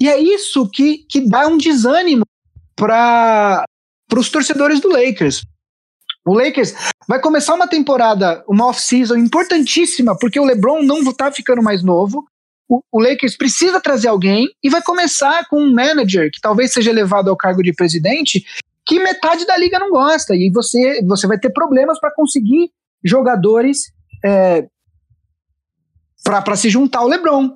e 0.00 0.08
é 0.08 0.18
isso 0.18 0.68
que, 0.68 1.06
que 1.08 1.20
dá 1.28 1.46
um 1.46 1.56
desânimo 1.56 2.24
para 2.74 3.64
os 4.16 4.28
torcedores 4.28 4.80
do 4.80 4.88
Lakers. 4.88 5.42
O 6.26 6.34
Lakers 6.34 6.74
vai 7.06 7.20
começar 7.20 7.54
uma 7.54 7.68
temporada, 7.68 8.44
uma 8.48 8.66
off-season 8.66 9.14
importantíssima, 9.14 10.18
porque 10.18 10.40
o 10.40 10.44
LeBron 10.44 10.82
não 10.82 10.98
está 10.98 11.30
ficando 11.30 11.62
mais 11.62 11.84
novo. 11.84 12.26
O, 12.68 12.80
o, 12.90 13.00
Lakers 13.00 13.36
precisa 13.36 13.80
trazer 13.80 14.08
alguém 14.08 14.48
e 14.60 14.68
vai 14.68 14.82
começar 14.82 15.46
com 15.48 15.62
um 15.62 15.72
manager 15.72 16.32
que 16.32 16.40
talvez 16.40 16.72
seja 16.72 16.90
elevado 16.90 17.30
ao 17.30 17.36
cargo 17.36 17.62
de 17.62 17.72
presidente, 17.72 18.44
que 18.86 19.00
metade 19.00 19.44
da 19.44 19.56
liga 19.56 19.78
não 19.78 19.90
gosta. 19.90 20.34
E 20.34 20.50
você, 20.50 21.02
você 21.04 21.26
vai 21.26 21.38
ter 21.38 21.50
problemas 21.50 21.98
para 21.98 22.14
conseguir 22.14 22.70
jogadores 23.04 23.92
é, 24.24 24.66
para 26.22 26.56
se 26.56 26.68
juntar 26.70 27.00
ao 27.00 27.08
LeBron. 27.08 27.54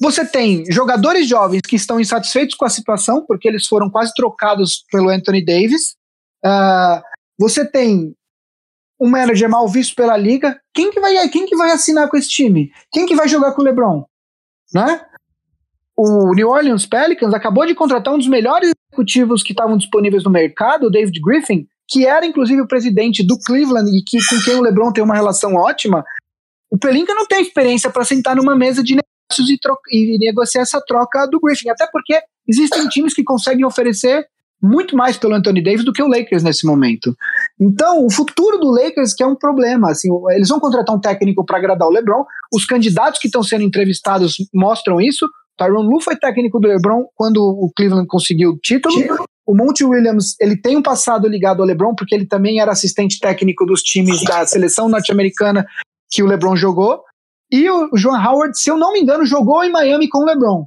Você 0.00 0.24
tem 0.26 0.64
jogadores 0.70 1.26
jovens 1.26 1.62
que 1.66 1.76
estão 1.76 1.98
insatisfeitos 1.98 2.54
com 2.54 2.64
a 2.64 2.70
situação, 2.70 3.24
porque 3.26 3.48
eles 3.48 3.66
foram 3.66 3.90
quase 3.90 4.12
trocados 4.14 4.84
pelo 4.90 5.08
Anthony 5.08 5.44
Davis. 5.44 5.96
Uh, 6.44 7.00
você 7.38 7.64
tem 7.64 8.14
um 9.00 9.08
manager 9.08 9.48
mal 9.48 9.66
visto 9.68 9.94
pela 9.94 10.16
liga. 10.16 10.58
Quem 10.74 10.90
que 10.90 11.00
vai, 11.00 11.28
quem 11.28 11.46
que 11.46 11.56
vai 11.56 11.70
assinar 11.70 12.08
com 12.08 12.16
esse 12.16 12.28
time? 12.28 12.70
Quem 12.92 13.06
que 13.06 13.16
vai 13.16 13.28
jogar 13.28 13.52
com 13.52 13.62
o 13.62 13.64
LeBron? 13.64 14.04
Né? 14.72 15.00
O 15.96 16.34
New 16.34 16.48
Orleans 16.48 16.84
Pelicans 16.84 17.32
acabou 17.32 17.66
de 17.66 17.74
contratar 17.74 18.12
um 18.12 18.18
dos 18.18 18.28
melhores 18.28 18.70
executivos 18.96 19.42
que 19.42 19.52
estavam 19.52 19.76
disponíveis 19.76 20.24
no 20.24 20.30
mercado, 20.30 20.86
o 20.86 20.90
David 20.90 21.20
Griffin, 21.20 21.66
que 21.88 22.06
era 22.06 22.24
inclusive 22.24 22.60
o 22.60 22.66
presidente 22.68 23.24
do 23.24 23.38
Cleveland 23.38 23.90
e 23.90 24.02
que, 24.02 24.18
com 24.26 24.40
quem 24.42 24.56
o 24.56 24.62
LeBron 24.62 24.92
tem 24.92 25.04
uma 25.04 25.14
relação 25.14 25.54
ótima. 25.54 26.04
O 26.70 26.78
Pelinka 26.78 27.14
não 27.14 27.26
tem 27.26 27.42
experiência 27.42 27.90
para 27.90 28.04
sentar 28.04 28.34
numa 28.34 28.56
mesa 28.56 28.82
de 28.82 28.96
negócios 28.96 29.48
e, 29.48 29.58
e, 29.92 30.18
negociar 30.18 30.62
essa 30.62 30.80
troca 30.80 31.26
do 31.26 31.40
Griffin, 31.40 31.68
até 31.68 31.86
porque 31.92 32.18
existem 32.48 32.88
times 32.88 33.14
que 33.14 33.22
conseguem 33.22 33.64
oferecer 33.64 34.26
muito 34.60 34.96
mais 34.96 35.18
pelo 35.18 35.34
Anthony 35.34 35.62
Davis 35.62 35.84
do 35.84 35.92
que 35.92 36.02
o 36.02 36.08
Lakers 36.08 36.42
nesse 36.42 36.66
momento. 36.66 37.14
Então, 37.60 38.04
o 38.04 38.10
futuro 38.10 38.58
do 38.58 38.70
Lakers 38.70 39.12
que 39.14 39.22
é 39.22 39.26
um 39.26 39.36
problema, 39.36 39.90
assim, 39.90 40.08
eles 40.30 40.48
vão 40.48 40.58
contratar 40.58 40.96
um 40.96 41.00
técnico 41.00 41.44
para 41.44 41.58
agradar 41.58 41.86
o 41.86 41.90
LeBron, 41.90 42.24
os 42.52 42.64
candidatos 42.64 43.20
que 43.20 43.28
estão 43.28 43.42
sendo 43.42 43.62
entrevistados 43.62 44.36
mostram 44.52 45.00
isso. 45.00 45.26
Tyron 45.56 45.82
Lu 45.82 46.00
foi 46.00 46.16
técnico 46.16 46.60
do 46.60 46.68
LeBron 46.68 47.06
quando 47.14 47.38
o 47.38 47.70
Cleveland 47.74 48.06
conseguiu 48.06 48.50
o 48.50 48.58
título. 48.58 48.94
O 49.46 49.54
Monty 49.54 49.84
Williams, 49.84 50.34
ele 50.40 50.56
tem 50.56 50.76
um 50.76 50.82
passado 50.82 51.28
ligado 51.28 51.60
ao 51.60 51.66
LeBron 51.66 51.94
porque 51.94 52.14
ele 52.14 52.26
também 52.26 52.60
era 52.60 52.72
assistente 52.72 53.20
técnico 53.20 53.64
dos 53.64 53.82
times 53.82 54.22
da 54.24 54.44
seleção 54.46 54.88
norte-americana 54.88 55.64
que 56.10 56.22
o 56.22 56.26
LeBron 56.26 56.56
jogou. 56.56 57.02
E 57.50 57.70
o 57.70 57.96
Joan 57.96 58.20
Howard, 58.20 58.58
se 58.58 58.70
eu 58.70 58.76
não 58.76 58.92
me 58.92 59.00
engano, 59.00 59.24
jogou 59.24 59.62
em 59.62 59.70
Miami 59.70 60.08
com 60.08 60.18
o 60.18 60.24
LeBron. 60.24 60.66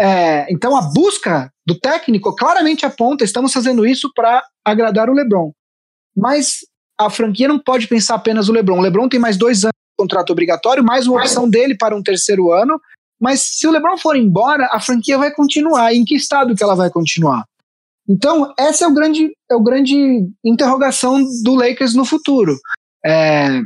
É, 0.00 0.46
então 0.52 0.76
a 0.76 0.82
busca 0.92 1.52
do 1.66 1.78
técnico 1.78 2.34
claramente 2.36 2.86
aponta: 2.86 3.24
estamos 3.24 3.52
fazendo 3.52 3.84
isso 3.84 4.10
para 4.14 4.44
agradar 4.64 5.10
o 5.10 5.14
LeBron. 5.14 5.50
Mas 6.16 6.60
a 6.98 7.10
franquia 7.10 7.48
não 7.48 7.58
pode 7.58 7.88
pensar 7.88 8.14
apenas 8.14 8.48
o 8.48 8.52
LeBron. 8.52 8.78
O 8.78 8.82
LeBron 8.82 9.08
tem 9.08 9.18
mais 9.18 9.36
dois 9.36 9.64
anos 9.64 9.74
de 9.74 10.02
contrato 10.02 10.30
obrigatório, 10.30 10.84
mais 10.84 11.06
uma 11.06 11.18
opção 11.18 11.48
dele 11.48 11.76
para 11.76 11.96
um 11.96 12.02
terceiro 12.02 12.52
ano. 12.52 12.80
Mas 13.20 13.40
se 13.42 13.66
o 13.66 13.70
LeBron 13.70 13.98
for 13.98 14.16
embora, 14.16 14.68
a 14.70 14.80
franquia 14.80 15.18
vai 15.18 15.32
continuar. 15.32 15.92
Em 15.94 16.04
que 16.04 16.14
estado 16.14 16.54
que 16.54 16.62
ela 16.62 16.74
vai 16.74 16.90
continuar? 16.90 17.44
Então, 18.08 18.52
essa 18.58 18.84
é 18.84 18.88
o 18.88 18.94
grande, 18.94 19.32
é 19.50 19.54
o 19.54 19.62
grande 19.62 20.26
interrogação 20.44 21.22
do 21.42 21.54
Lakers 21.54 21.94
no 21.94 22.04
futuro. 22.04 22.56
É, 23.04 23.60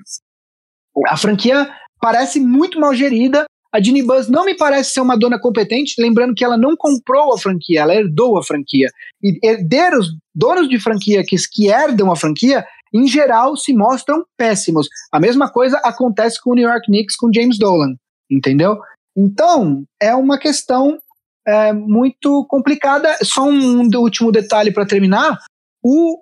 a 1.06 1.16
franquia 1.16 1.70
parece 2.00 2.40
muito 2.40 2.80
mal 2.80 2.94
gerida. 2.94 3.44
A 3.72 3.80
Ginny 3.80 4.02
Buzz 4.02 4.28
não 4.28 4.44
me 4.44 4.54
parece 4.54 4.92
ser 4.92 5.00
uma 5.00 5.16
dona 5.16 5.38
competente, 5.38 5.94
lembrando 5.98 6.34
que 6.34 6.44
ela 6.44 6.58
não 6.58 6.76
comprou 6.76 7.32
a 7.32 7.38
franquia, 7.38 7.80
ela 7.80 7.94
herdou 7.94 8.36
a 8.36 8.42
franquia. 8.42 8.90
E 9.22 9.38
herdeiros, 9.42 10.08
donos 10.34 10.68
de 10.68 10.78
franquia 10.78 11.22
que, 11.24 11.36
que 11.50 11.68
herdam 11.68 12.10
a 12.10 12.16
franquia, 12.16 12.66
em 12.92 13.06
geral 13.06 13.56
se 13.56 13.72
mostram 13.72 14.24
péssimos. 14.36 14.88
A 15.10 15.18
mesma 15.18 15.50
coisa 15.50 15.78
acontece 15.78 16.38
com 16.42 16.50
o 16.50 16.54
New 16.54 16.68
York 16.68 16.86
Knicks, 16.86 17.16
com 17.16 17.32
James 17.32 17.58
Dolan, 17.58 17.94
entendeu? 18.30 18.78
Então, 19.16 19.84
é 20.00 20.14
uma 20.14 20.38
questão 20.38 20.98
é, 21.46 21.72
muito 21.72 22.44
complicada. 22.46 23.16
Só 23.22 23.44
um, 23.44 23.88
último 23.96 24.32
detalhe 24.32 24.72
para 24.72 24.86
terminar: 24.86 25.38
o 25.82 26.18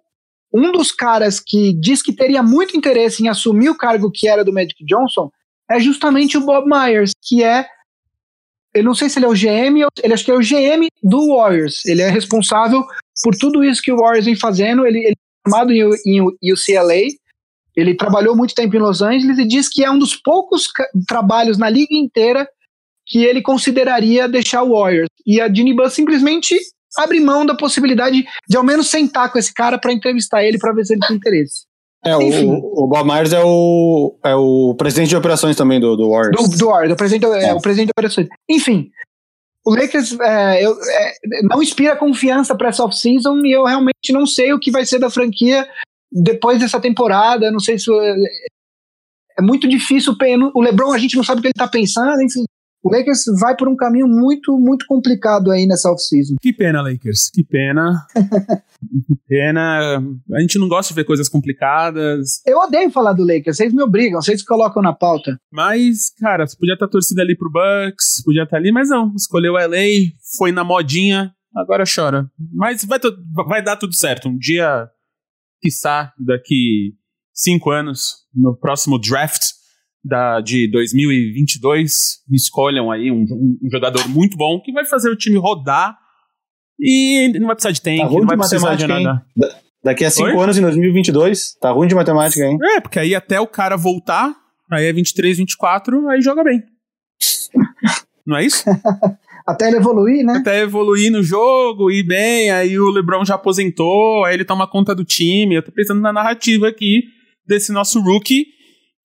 um 0.52 0.72
dos 0.72 0.90
caras 0.90 1.38
que 1.38 1.72
diz 1.74 2.02
que 2.02 2.12
teria 2.12 2.42
muito 2.42 2.76
interesse 2.76 3.22
em 3.22 3.28
assumir 3.28 3.68
o 3.68 3.76
cargo 3.76 4.10
que 4.10 4.26
era 4.26 4.44
do 4.44 4.52
Magic 4.52 4.84
Johnson 4.84 5.30
é 5.70 5.78
justamente 5.78 6.36
o 6.36 6.44
Bob 6.44 6.66
Myers, 6.68 7.12
que 7.22 7.44
é 7.44 7.68
eu 8.74 8.84
não 8.84 8.94
sei 8.94 9.08
se 9.08 9.18
ele 9.18 9.26
é 9.26 9.28
o 9.28 9.34
GM, 9.34 9.84
ele 10.02 10.14
acho 10.14 10.24
que 10.24 10.30
é 10.30 10.34
o 10.34 10.40
GM 10.40 10.86
do 11.02 11.34
Warriors. 11.34 11.84
Ele 11.84 12.02
é 12.02 12.08
responsável 12.08 12.84
por 13.22 13.34
tudo 13.36 13.64
isso 13.64 13.82
que 13.82 13.92
o 13.92 13.96
Warriors 13.96 14.26
vem 14.26 14.36
fazendo. 14.36 14.86
Ele, 14.86 14.98
ele 14.98 15.14
é 15.14 15.48
formado 15.48 15.72
em, 15.72 15.80
em 16.42 16.52
UCLA, 16.52 17.08
ele 17.76 17.94
trabalhou 17.94 18.36
muito 18.36 18.54
tempo 18.54 18.76
em 18.76 18.78
Los 18.78 19.02
Angeles 19.02 19.38
e 19.38 19.46
diz 19.46 19.68
que 19.68 19.84
é 19.84 19.90
um 19.90 19.98
dos 19.98 20.14
poucos 20.14 20.68
trabalhos 21.06 21.58
na 21.58 21.68
liga 21.68 21.94
inteira 21.94 22.48
que 23.11 23.24
ele 23.24 23.43
consideraria 23.43 24.28
deixar 24.28 24.62
o 24.62 24.70
Warriors. 24.70 25.09
E 25.27 25.41
a 25.41 25.49
Buss 25.49 25.93
simplesmente 25.93 26.57
abre 26.97 27.19
mão 27.19 27.45
da 27.45 27.57
possibilidade 27.57 28.24
de 28.49 28.57
ao 28.57 28.65
menos 28.65 28.89
sentar 28.89 29.31
com 29.31 29.39
esse 29.39 29.53
cara 29.53 29.78
para 29.78 29.93
entrevistar 29.93 30.45
ele 30.45 30.59
para 30.59 30.73
ver 30.73 30.87
se 30.87 30.95
ele 30.95 31.07
tem 31.07 31.16
interesse. 31.16 31.69
É, 32.03 32.16
o, 32.16 32.85
o, 32.85 32.87
Bob 32.87 33.07
Myers 33.07 33.32
é 33.32 33.43
o, 33.45 34.16
é 34.24 34.35
o 34.35 34.74
presidente 34.74 35.11
de 35.11 35.16
operações 35.16 35.55
também 35.55 35.78
do, 35.78 35.97
do 35.97 36.09
Warriors. 36.09 36.49
Do, 36.49 36.57
do 36.57 36.66
Warriors, 36.66 36.93
o 36.95 36.97
presidente, 36.97 37.27
é. 37.27 37.49
é. 37.49 37.55
o 37.55 37.61
presidente 37.61 37.89
de 37.89 37.93
operações. 37.93 38.28
Enfim, 38.49 38.91
o 39.66 39.74
Lakers 39.74 40.19
é, 40.19 40.65
eu, 40.65 40.73
é, 40.73 41.12
não 41.43 41.62
inspira 41.62 41.97
confiança 41.97 42.55
para 42.55 42.69
essa 42.69 42.85
off-season 42.85 43.45
e 43.45 43.53
eu 43.53 43.65
realmente 43.65 44.12
não 44.12 44.24
sei 44.24 44.55
o 44.55 44.59
que 44.59 44.70
vai 44.70 44.87
ser 44.87 44.99
da 44.99 45.11
franquia 45.11 45.69
depois 46.11 46.59
dessa 46.59 46.81
temporada. 46.81 47.51
Não 47.51 47.61
sei 47.61 47.78
se. 47.78 47.93
É, 47.93 48.15
é 49.39 49.43
muito 49.43 49.69
difícil. 49.69 50.16
O 50.55 50.62
LeBron, 50.62 50.93
a 50.93 50.99
gente 50.99 51.16
não 51.16 51.24
sabe 51.24 51.41
o 51.41 51.43
que 51.43 51.49
ele 51.49 51.53
está 51.53 51.69
pensando. 51.69 52.23
Enfim, 52.23 52.45
o 52.82 52.90
Lakers 52.90 53.24
vai 53.39 53.55
por 53.57 53.69
um 53.69 53.77
caminho 53.77 54.09
muito, 54.09 54.59
muito 54.59 54.86
complicado 54.86 55.51
aí 55.51 55.66
nessa 55.66 55.90
off-season. 55.90 56.36
Que 56.40 56.52
pena, 56.52 56.81
Lakers. 56.81 57.31
Que 57.31 57.44
pena. 57.44 58.07
que 59.07 59.16
pena. 59.28 60.02
A 60.32 60.40
gente 60.40 60.59
não 60.59 60.69
gosta 60.69 60.93
de 60.93 60.97
ver 60.97 61.05
coisas 61.05 61.28
complicadas. 61.28 62.40
Eu 62.47 62.59
odeio 62.59 62.90
falar 62.90 63.12
do 63.12 63.24
Lakers. 63.24 63.59
Vocês 63.59 63.73
me 63.73 63.82
obrigam, 63.82 64.20
vocês 64.20 64.43
colocam 64.43 64.82
na 64.82 64.94
pauta. 64.94 65.39
Mas, 65.52 66.11
cara, 66.19 66.47
você 66.47 66.57
podia 66.57 66.74
estar 66.74 66.89
torcida 66.89 67.20
ali 67.20 67.36
pro 67.36 67.51
Bucks, 67.51 68.23
podia 68.24 68.44
estar 68.44 68.57
ali, 68.57 68.73
mas 68.73 68.89
não. 68.89 69.15
Escolheu 69.15 69.55
LA, 69.55 70.12
foi 70.39 70.51
na 70.51 70.65
modinha, 70.65 71.35
agora 71.55 71.85
chora. 71.85 72.31
Mas 72.55 72.85
vai, 72.85 72.98
vai 73.47 73.62
dar 73.62 73.77
tudo 73.77 73.94
certo. 73.94 74.28
Um 74.28 74.39
dia, 74.39 74.89
quiçá, 75.61 76.15
daqui 76.19 76.94
cinco 77.35 77.70
anos, 77.70 78.27
no 78.35 78.57
próximo 78.57 78.98
draft 78.98 79.60
da, 80.05 80.40
de 80.40 80.70
2022, 80.70 82.20
escolham 82.32 82.90
aí 82.90 83.10
um, 83.10 83.22
um, 83.22 83.70
jogador 83.70 84.09
muito 84.09 84.36
bom 84.36 84.60
que 84.60 84.72
vai 84.72 84.85
fazer 84.85 85.10
o 85.10 85.16
time 85.16 85.39
rodar 85.39 85.97
e 86.78 87.32
não 87.39 87.47
vai 87.47 87.55
precisar 87.55 87.72
de 87.72 87.82
tempo, 87.82 88.09
tá 88.09 88.18
não 88.18 88.27
vai 88.27 88.36
precisar 88.36 88.74
de 88.74 88.86
nada. 88.86 89.24
Da, 89.36 89.48
daqui 89.85 90.05
a 90.05 90.10
5 90.10 90.40
anos, 90.40 90.56
em 90.56 90.62
2022, 90.62 91.56
tá 91.60 91.70
ruim 91.70 91.89
de 91.89 91.94
matemática, 91.94 92.44
hein? 92.44 92.56
É, 92.77 92.81
porque 92.81 92.98
aí 92.98 93.14
até 93.14 93.40
o 93.40 93.47
cara 93.47 93.77
voltar, 93.77 94.35
aí 94.70 94.86
é 94.86 94.93
23, 94.93 95.39
24, 95.39 96.09
aí 96.09 96.22
joga 96.22 96.43
bem. 96.43 96.62
não 98.27 98.39
é 98.39 98.47
isso? 98.47 98.64
Até 99.47 99.66
ele 99.66 99.78
evoluir, 99.78 100.24
né? 100.24 100.35
Até 100.39 100.60
evoluir 100.60 101.10
no 101.10 101.24
jogo, 101.24 101.90
ir 101.90 102.05
bem, 102.05 102.51
aí 102.52 102.78
o 102.78 102.90
LeBron 102.90 103.24
já 103.24 103.35
aposentou, 103.35 104.24
aí 104.24 104.35
ele 104.35 104.44
toma 104.44 104.70
conta 104.70 104.94
do 104.94 105.05
time. 105.05 105.56
Eu 105.56 105.62
tô 105.62 105.72
pensando 105.72 106.01
na 106.01 106.12
narrativa 106.12 106.68
aqui 106.68 107.02
desse 107.44 107.72
nosso 107.72 108.01
rookie, 108.01 108.47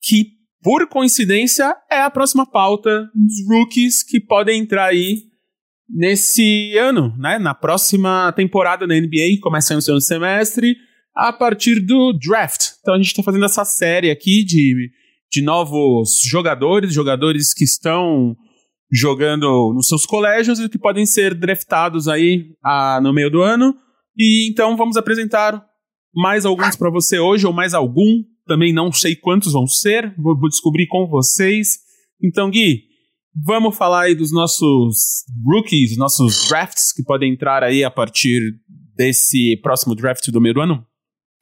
que 0.04 0.35
por 0.66 0.88
coincidência, 0.88 1.76
é 1.92 2.02
a 2.02 2.10
próxima 2.10 2.44
pauta 2.44 3.08
dos 3.14 3.48
rookies 3.48 4.02
que 4.02 4.20
podem 4.20 4.62
entrar 4.62 4.88
aí 4.88 5.22
nesse 5.88 6.76
ano, 6.76 7.16
né? 7.20 7.38
Na 7.38 7.54
próxima 7.54 8.34
temporada 8.36 8.88
da 8.88 8.96
NBA, 8.96 9.38
começa 9.44 9.76
no 9.76 9.82
segundo 9.84 10.02
semestre, 10.02 10.76
a 11.16 11.32
partir 11.32 11.80
do 11.80 12.12
draft. 12.14 12.72
Então 12.82 12.96
a 12.96 12.98
gente 12.98 13.10
está 13.10 13.22
fazendo 13.22 13.46
essa 13.46 13.64
série 13.64 14.10
aqui 14.10 14.44
de, 14.44 14.90
de 15.32 15.44
novos 15.44 16.22
jogadores, 16.28 16.92
jogadores 16.92 17.54
que 17.54 17.64
estão 17.64 18.36
jogando 18.92 19.72
nos 19.72 19.88
seus 19.88 20.04
colégios 20.04 20.60
e 20.60 20.68
que 20.68 20.80
podem 20.80 21.06
ser 21.06 21.36
draftados 21.36 22.08
aí 22.08 22.56
ah, 22.64 23.00
no 23.04 23.14
meio 23.14 23.30
do 23.30 23.44
ano. 23.44 23.76
E 24.18 24.50
então 24.50 24.76
vamos 24.76 24.98
apresentar 24.98 25.64
mais 26.12 26.44
alguns 26.44 26.76
para 26.76 26.90
você 26.90 27.20
hoje, 27.20 27.46
ou 27.46 27.54
mais 27.54 27.76
algum 27.76 28.24
também 28.46 28.74
não 28.74 28.92
sei 28.92 29.16
quantos 29.16 29.54
vão 29.54 29.68
ser, 29.68 30.14
vou, 30.18 30.38
vou 30.38 30.50
descobrir 30.50 30.88
com 30.88 31.08
vocês. 31.08 31.80
Então, 32.22 32.50
Gui, 32.50 32.84
vamos 33.44 33.76
falar 33.76 34.04
aí 34.04 34.16
dos 34.16 34.32
nossos 34.32 35.26
rookies, 35.44 35.98
nossos 35.98 36.48
drafts 36.48 36.94
que 36.94 37.04
podem 37.04 37.34
entrar 37.34 37.64
aí 37.64 37.84
a 37.84 37.92
partir 37.92 38.42
desse 38.96 39.60
próximo 39.62 39.96
draft 39.96 40.30
do 40.30 40.40
meio 40.40 40.56
do 40.56 40.62
ano? 40.62 40.86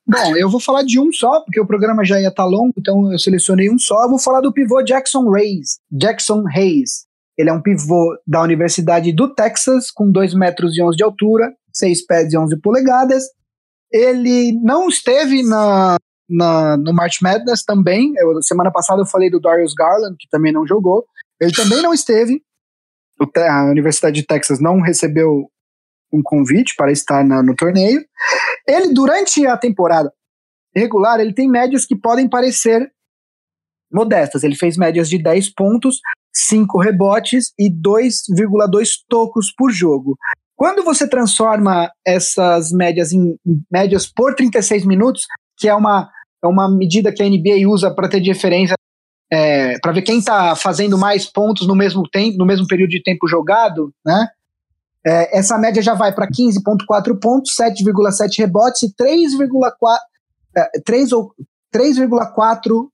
Bom, 0.06 0.36
eu 0.36 0.50
vou 0.50 0.60
falar 0.60 0.84
de 0.84 1.00
um 1.00 1.12
só, 1.14 1.42
porque 1.42 1.62
o 1.62 1.68
programa 1.68 2.04
já 2.04 2.20
ia 2.20 2.28
estar 2.28 2.44
tá 2.44 2.50
longo, 2.50 2.74
então 2.78 3.12
eu 3.12 3.18
selecionei 3.18 3.70
um 3.70 3.80
só. 3.80 4.04
Eu 4.04 4.10
vou 4.10 4.20
falar 4.20 4.42
do 4.42 4.52
pivô 4.52 4.82
Jackson 4.84 5.34
Hayes. 5.34 5.80
Jackson 5.90 6.44
Hayes. 6.48 7.06
Ele 7.38 7.50
é 7.50 7.54
um 7.54 7.62
pivô 7.62 8.16
da 8.28 8.42
Universidade 8.42 9.14
do 9.14 9.34
Texas, 9.34 9.90
com 9.90 10.12
2 10.12 10.34
metros 10.34 10.78
e 10.78 10.82
11 10.84 10.98
de 10.98 11.04
altura, 11.04 11.52
6 11.72 12.06
pés 12.06 12.34
e 12.34 12.38
11 12.38 12.60
polegadas. 12.60 13.24
Ele 13.92 14.52
não 14.62 14.90
esteve 14.90 15.42
na, 15.42 15.98
na, 16.34 16.78
no 16.78 16.94
March 16.94 17.22
Madness 17.22 17.64
também. 17.64 18.14
Eu, 18.18 18.42
semana 18.42 18.72
passada 18.72 19.02
eu 19.02 19.06
falei 19.06 19.30
do 19.30 19.40
Darius 19.40 19.74
Garland, 19.74 20.16
que 20.20 20.28
também 20.30 20.52
não 20.52 20.66
jogou. 20.66 21.06
Ele 21.40 21.52
também 21.52 21.82
não 21.82 21.94
esteve. 21.94 22.42
A 23.38 23.66
Universidade 23.66 24.16
de 24.20 24.26
Texas 24.26 24.60
não 24.60 24.82
recebeu 24.82 25.50
um 26.12 26.22
convite 26.24 26.76
para 26.76 26.92
estar 26.92 27.24
na, 27.24 27.42
no 27.42 27.56
torneio. 27.56 28.04
Ele, 28.68 28.94
durante 28.94 29.46
a 29.46 29.58
temporada 29.58 30.12
regular, 30.76 31.20
ele 31.20 31.34
tem 31.34 31.50
médias 31.50 31.86
que 31.86 31.96
podem 31.96 32.28
parecer 32.28 32.92
modestas. 33.92 34.44
Ele 34.44 34.56
fez 34.56 34.78
médias 34.78 35.08
de 35.10 35.22
10 35.22 35.54
pontos, 35.54 36.00
5 36.34 36.80
rebotes 36.80 37.54
e 37.60 37.70
2,2 37.70 38.90
tocos 39.08 39.54
por 39.56 39.72
jogo. 39.72 40.18
Quando 40.56 40.84
você 40.84 41.08
transforma 41.08 41.92
essas 42.06 42.72
médias 42.72 43.12
em 43.12 43.38
médias 43.72 44.08
por 44.08 44.34
36 44.36 44.86
minutos, 44.86 45.26
que 45.58 45.68
é 45.68 45.76
uma, 45.76 46.10
é 46.44 46.48
uma 46.48 46.70
medida 46.70 47.12
que 47.12 47.24
a 47.24 47.30
NBA 47.30 47.68
usa 47.68 47.94
para 47.94 48.10
ter 48.10 48.20
diferença, 48.20 48.74
é, 49.32 49.80
para 49.80 49.92
ver 49.92 50.02
quem 50.02 50.20
está 50.20 50.56
fazendo 50.56 50.98
mais 50.98 51.26
pontos 51.26 51.68
no 51.68 51.76
mesmo 51.76 52.08
tempo, 52.10 52.38
no 52.38 52.46
mesmo 52.46 52.68
período 52.68 52.92
de 52.92 53.02
tempo 53.02 53.28
jogado, 53.28 53.94
né? 54.06 54.28
É, 55.06 55.38
essa 55.38 55.58
média 55.58 55.82
já 55.82 55.94
vai 55.94 56.14
para 56.14 56.28
15,4 56.28 57.20
pontos, 57.20 57.56
7,7 57.56 58.40
rebotes 58.40 58.84
e 58.84 58.94
3,4 58.94 59.98
é, 60.56 60.80
3,4 60.88 62.88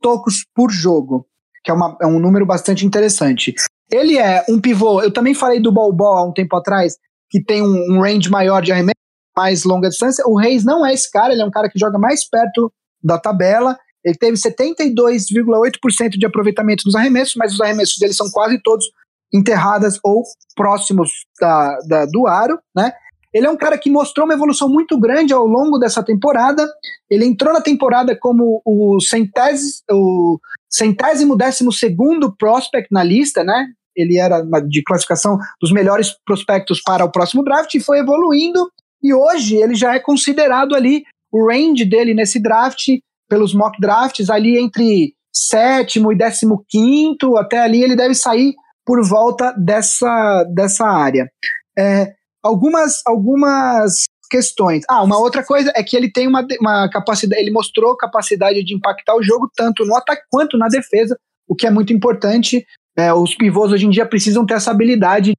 tocos 0.00 0.44
por 0.54 0.70
jogo, 0.70 1.26
que 1.64 1.70
é, 1.70 1.74
uma, 1.74 1.96
é 2.00 2.06
um 2.06 2.20
número 2.20 2.46
bastante 2.46 2.86
interessante. 2.86 3.54
Ele 3.90 4.18
é 4.18 4.44
um 4.48 4.60
pivô, 4.60 5.02
eu 5.02 5.12
também 5.12 5.34
falei 5.34 5.60
do 5.60 5.72
Bol 5.72 5.92
há 6.02 6.24
um 6.24 6.32
tempo 6.32 6.54
atrás, 6.54 6.96
que 7.30 7.42
tem 7.42 7.62
um, 7.62 7.96
um 7.96 8.00
range 8.00 8.30
maior 8.30 8.62
de 8.62 8.70
arremesso, 8.70 8.94
mais 9.36 9.64
longa 9.64 9.88
distância. 9.88 10.24
O 10.26 10.36
Reis 10.36 10.64
não 10.64 10.84
é 10.84 10.92
esse 10.92 11.10
cara, 11.10 11.32
ele 11.32 11.42
é 11.42 11.44
um 11.44 11.50
cara 11.50 11.68
que 11.68 11.78
joga 11.78 11.98
mais 11.98 12.28
perto 12.28 12.72
da 13.02 13.18
tabela. 13.18 13.78
Ele 14.04 14.16
teve 14.16 14.36
72,8% 14.36 16.10
de 16.10 16.26
aproveitamento 16.26 16.84
nos 16.86 16.94
arremessos, 16.94 17.34
mas 17.36 17.52
os 17.52 17.60
arremessos 17.60 17.98
dele 17.98 18.12
são 18.12 18.30
quase 18.30 18.60
todos 18.62 18.86
enterradas 19.32 19.98
ou 20.02 20.22
próximos 20.56 21.10
da, 21.40 21.78
da, 21.86 22.06
do 22.06 22.26
aro, 22.26 22.58
né? 22.74 22.92
Ele 23.32 23.46
é 23.46 23.50
um 23.50 23.56
cara 23.56 23.76
que 23.76 23.90
mostrou 23.90 24.24
uma 24.24 24.34
evolução 24.34 24.70
muito 24.70 24.98
grande 24.98 25.34
ao 25.34 25.46
longo 25.46 25.78
dessa 25.78 26.02
temporada. 26.02 26.66
Ele 27.10 27.26
entrou 27.26 27.52
na 27.52 27.60
temporada 27.60 28.16
como 28.18 28.62
o, 28.64 28.98
centésimo, 29.00 29.82
o 29.90 30.40
centésimo 30.68 31.36
décimo 31.36 31.70
segundo 31.70 32.34
prospect 32.34 32.88
na 32.90 33.04
lista, 33.04 33.44
né? 33.44 33.66
Ele 33.94 34.16
era 34.16 34.40
de 34.66 34.82
classificação 34.82 35.38
dos 35.60 35.72
melhores 35.72 36.14
prospectos 36.24 36.80
para 36.80 37.04
o 37.04 37.12
próximo 37.12 37.44
draft 37.44 37.74
e 37.74 37.80
foi 37.80 37.98
evoluindo 37.98 38.70
e 39.02 39.12
hoje 39.14 39.56
ele 39.56 39.74
já 39.74 39.94
é 39.94 40.00
considerado 40.00 40.74
ali 40.74 41.04
o 41.32 41.46
range 41.46 41.84
dele 41.84 42.14
nesse 42.14 42.40
draft, 42.40 42.86
pelos 43.28 43.54
mock 43.54 43.78
drafts, 43.80 44.30
ali 44.30 44.58
entre 44.58 45.14
sétimo 45.32 46.12
e 46.12 46.16
décimo 46.16 46.64
quinto, 46.68 47.36
até 47.36 47.58
ali 47.58 47.82
ele 47.82 47.94
deve 47.94 48.14
sair 48.14 48.54
por 48.84 49.06
volta 49.06 49.52
dessa, 49.52 50.44
dessa 50.44 50.86
área. 50.86 51.30
É, 51.78 52.14
algumas, 52.42 53.02
algumas 53.06 54.04
questões. 54.30 54.84
Ah, 54.88 55.02
uma 55.02 55.18
outra 55.18 55.44
coisa 55.44 55.72
é 55.74 55.82
que 55.82 55.96
ele 55.96 56.10
tem 56.10 56.26
uma, 56.26 56.46
uma 56.60 56.88
capacidade, 56.88 57.40
ele 57.40 57.50
mostrou 57.50 57.96
capacidade 57.96 58.64
de 58.64 58.74
impactar 58.74 59.14
o 59.14 59.22
jogo 59.22 59.50
tanto 59.54 59.84
no 59.84 59.94
ataque 59.96 60.22
quanto 60.30 60.56
na 60.56 60.68
defesa, 60.68 61.18
o 61.46 61.54
que 61.54 61.66
é 61.66 61.70
muito 61.70 61.92
importante. 61.92 62.66
É, 62.96 63.12
os 63.12 63.34
pivôs 63.34 63.72
hoje 63.72 63.86
em 63.86 63.90
dia 63.90 64.06
precisam 64.06 64.44
ter 64.44 64.54
essa 64.54 64.70
habilidade 64.70 65.32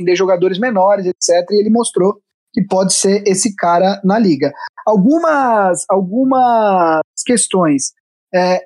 de 0.00 0.16
jogadores 0.16 0.58
menores, 0.58 1.06
etc. 1.06 1.48
E 1.50 1.60
ele 1.60 1.70
mostrou 1.70 2.20
que 2.54 2.62
pode 2.62 2.94
ser 2.94 3.24
esse 3.26 3.54
cara 3.56 4.00
na 4.04 4.16
liga. 4.16 4.52
Algumas, 4.86 5.84
algumas 5.90 7.02
questões. 7.26 7.92
É, 8.32 8.60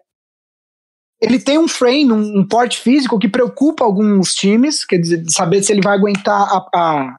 ele 1.21 1.41
tem 1.41 1.59
um 1.59 1.67
frame, 1.67 2.13
um, 2.13 2.41
um, 2.41 2.47
porte 2.47 2.79
físico 2.79 3.19
que 3.19 3.29
preocupa 3.29 3.85
alguns 3.85 4.35
times, 4.35 4.85
quer 4.85 4.99
dizer, 4.99 5.25
saber 5.29 5.63
se 5.63 5.73
ele 5.73 5.81
vai 5.81 5.97
aguentar 5.97 6.41
a, 6.41 6.69
a, 6.75 7.17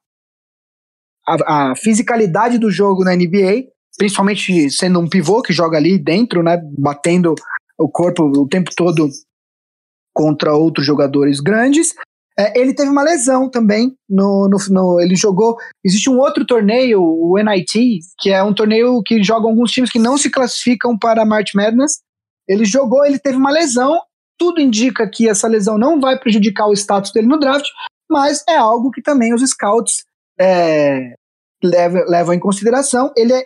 a, 1.27 1.71
a 1.71 1.75
fisicalidade 1.75 2.59
do 2.59 2.69
jogo 2.69 3.03
na 3.03 3.15
NBA, 3.15 3.67
principalmente 3.97 4.69
sendo 4.69 4.99
um 4.99 5.09
pivô 5.09 5.41
que 5.41 5.51
joga 5.51 5.77
ali 5.77 5.97
dentro, 5.97 6.43
né, 6.43 6.61
batendo 6.77 7.33
o 7.77 7.89
corpo 7.89 8.23
o 8.23 8.47
tempo 8.47 8.71
todo 8.75 9.09
contra 10.13 10.53
outros 10.53 10.85
jogadores 10.85 11.39
grandes. 11.39 11.93
É, 12.39 12.57
ele 12.57 12.73
teve 12.73 12.89
uma 12.89 13.03
lesão 13.03 13.49
também. 13.49 13.93
No, 14.09 14.47
no, 14.47 14.57
no, 14.69 15.01
ele 15.01 15.13
jogou. 15.13 15.57
Existe 15.83 16.09
um 16.09 16.17
outro 16.17 16.45
torneio, 16.45 17.01
o 17.01 17.35
NIT, 17.37 17.99
que 18.17 18.29
é 18.29 18.41
um 18.41 18.53
torneio 18.53 19.03
que 19.03 19.21
jogam 19.21 19.49
alguns 19.49 19.71
times 19.71 19.91
que 19.91 19.99
não 19.99 20.17
se 20.17 20.29
classificam 20.29 20.97
para 20.97 21.23
a 21.23 21.25
March 21.25 21.53
Madness. 21.53 21.99
Ele 22.47 22.63
jogou, 22.63 23.05
ele 23.05 23.19
teve 23.19 23.35
uma 23.35 23.51
lesão. 23.51 23.99
Tudo 24.37 24.61
indica 24.61 25.05
que 25.05 25.27
essa 25.27 25.49
lesão 25.49 25.77
não 25.77 25.99
vai 25.99 26.17
prejudicar 26.17 26.67
o 26.67 26.73
status 26.73 27.11
dele 27.11 27.27
no 27.27 27.37
draft, 27.37 27.67
mas 28.09 28.41
é 28.47 28.55
algo 28.55 28.89
que 28.89 29.01
também 29.01 29.33
os 29.33 29.41
scouts 29.41 30.05
é, 30.39 31.13
levam, 31.61 32.05
levam 32.07 32.33
em 32.33 32.39
consideração. 32.39 33.11
Ele 33.17 33.33
é 33.33 33.43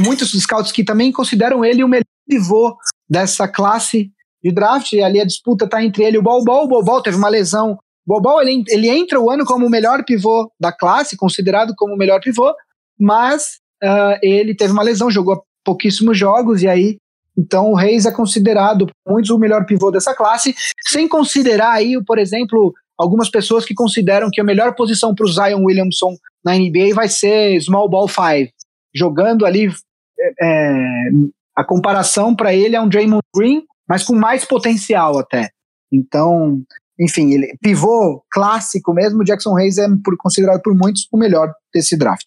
muitos 0.00 0.32
scouts 0.32 0.70
que 0.70 0.84
também 0.84 1.10
consideram 1.10 1.64
ele 1.64 1.82
o 1.82 1.88
melhor 1.88 2.04
pivô 2.28 2.76
dessa 3.08 3.48
classe 3.48 4.12
de 4.44 4.52
draft. 4.52 4.92
E 4.92 5.02
ali 5.02 5.18
a 5.18 5.24
disputa 5.24 5.64
está 5.64 5.82
entre 5.82 6.04
ele 6.04 6.16
e 6.16 6.20
o 6.20 6.22
Bol 6.22 6.44
Bol. 6.44 6.64
O 6.64 6.68
Bol 6.68 6.84
Bol 6.84 7.02
teve 7.02 7.16
uma 7.16 7.30
lesão 7.30 7.78
Bobol, 8.08 8.40
ele, 8.40 8.64
ele 8.68 8.88
entra 8.88 9.20
o 9.20 9.30
ano 9.30 9.44
como 9.44 9.66
o 9.66 9.70
melhor 9.70 10.02
pivô 10.02 10.50
da 10.58 10.72
classe, 10.72 11.14
considerado 11.14 11.74
como 11.76 11.92
o 11.92 11.96
melhor 11.96 12.22
pivô, 12.22 12.54
mas 12.98 13.58
uh, 13.84 14.18
ele 14.22 14.54
teve 14.54 14.72
uma 14.72 14.82
lesão, 14.82 15.10
jogou 15.10 15.44
pouquíssimos 15.62 16.16
jogos, 16.16 16.62
e 16.62 16.68
aí, 16.68 16.96
então 17.36 17.70
o 17.70 17.74
Reis 17.74 18.06
é 18.06 18.10
considerado 18.10 18.88
muitos 19.06 19.30
o 19.30 19.38
melhor 19.38 19.66
pivô 19.66 19.90
dessa 19.90 20.14
classe, 20.14 20.54
sem 20.86 21.06
considerar 21.06 21.72
aí, 21.72 22.02
por 22.02 22.18
exemplo, 22.18 22.72
algumas 22.96 23.28
pessoas 23.28 23.66
que 23.66 23.74
consideram 23.74 24.30
que 24.32 24.40
a 24.40 24.44
melhor 24.44 24.74
posição 24.74 25.14
para 25.14 25.26
o 25.26 25.30
Zion 25.30 25.62
Williamson 25.62 26.16
na 26.42 26.54
NBA 26.54 26.94
vai 26.94 27.10
ser 27.10 27.60
small 27.60 27.90
ball 27.90 28.08
five, 28.08 28.50
jogando 28.94 29.44
ali 29.44 29.70
é, 30.18 30.32
é 30.40 31.10
a 31.54 31.62
comparação 31.62 32.34
para 32.34 32.54
ele 32.54 32.74
é 32.74 32.80
um 32.80 32.88
Draymond 32.88 33.20
Green, 33.36 33.64
mas 33.86 34.02
com 34.02 34.14
mais 34.14 34.46
potencial 34.46 35.18
até. 35.18 35.50
Então, 35.92 36.62
enfim, 36.98 37.32
ele 37.32 37.56
pivô 37.60 38.22
clássico 38.30 38.92
mesmo, 38.92 39.24
Jackson 39.24 39.56
Hayes 39.56 39.78
é 39.78 39.86
por, 40.04 40.16
considerado 40.16 40.60
por 40.62 40.74
muitos 40.74 41.06
o 41.12 41.16
melhor 41.16 41.52
desse 41.72 41.96
draft. 41.96 42.26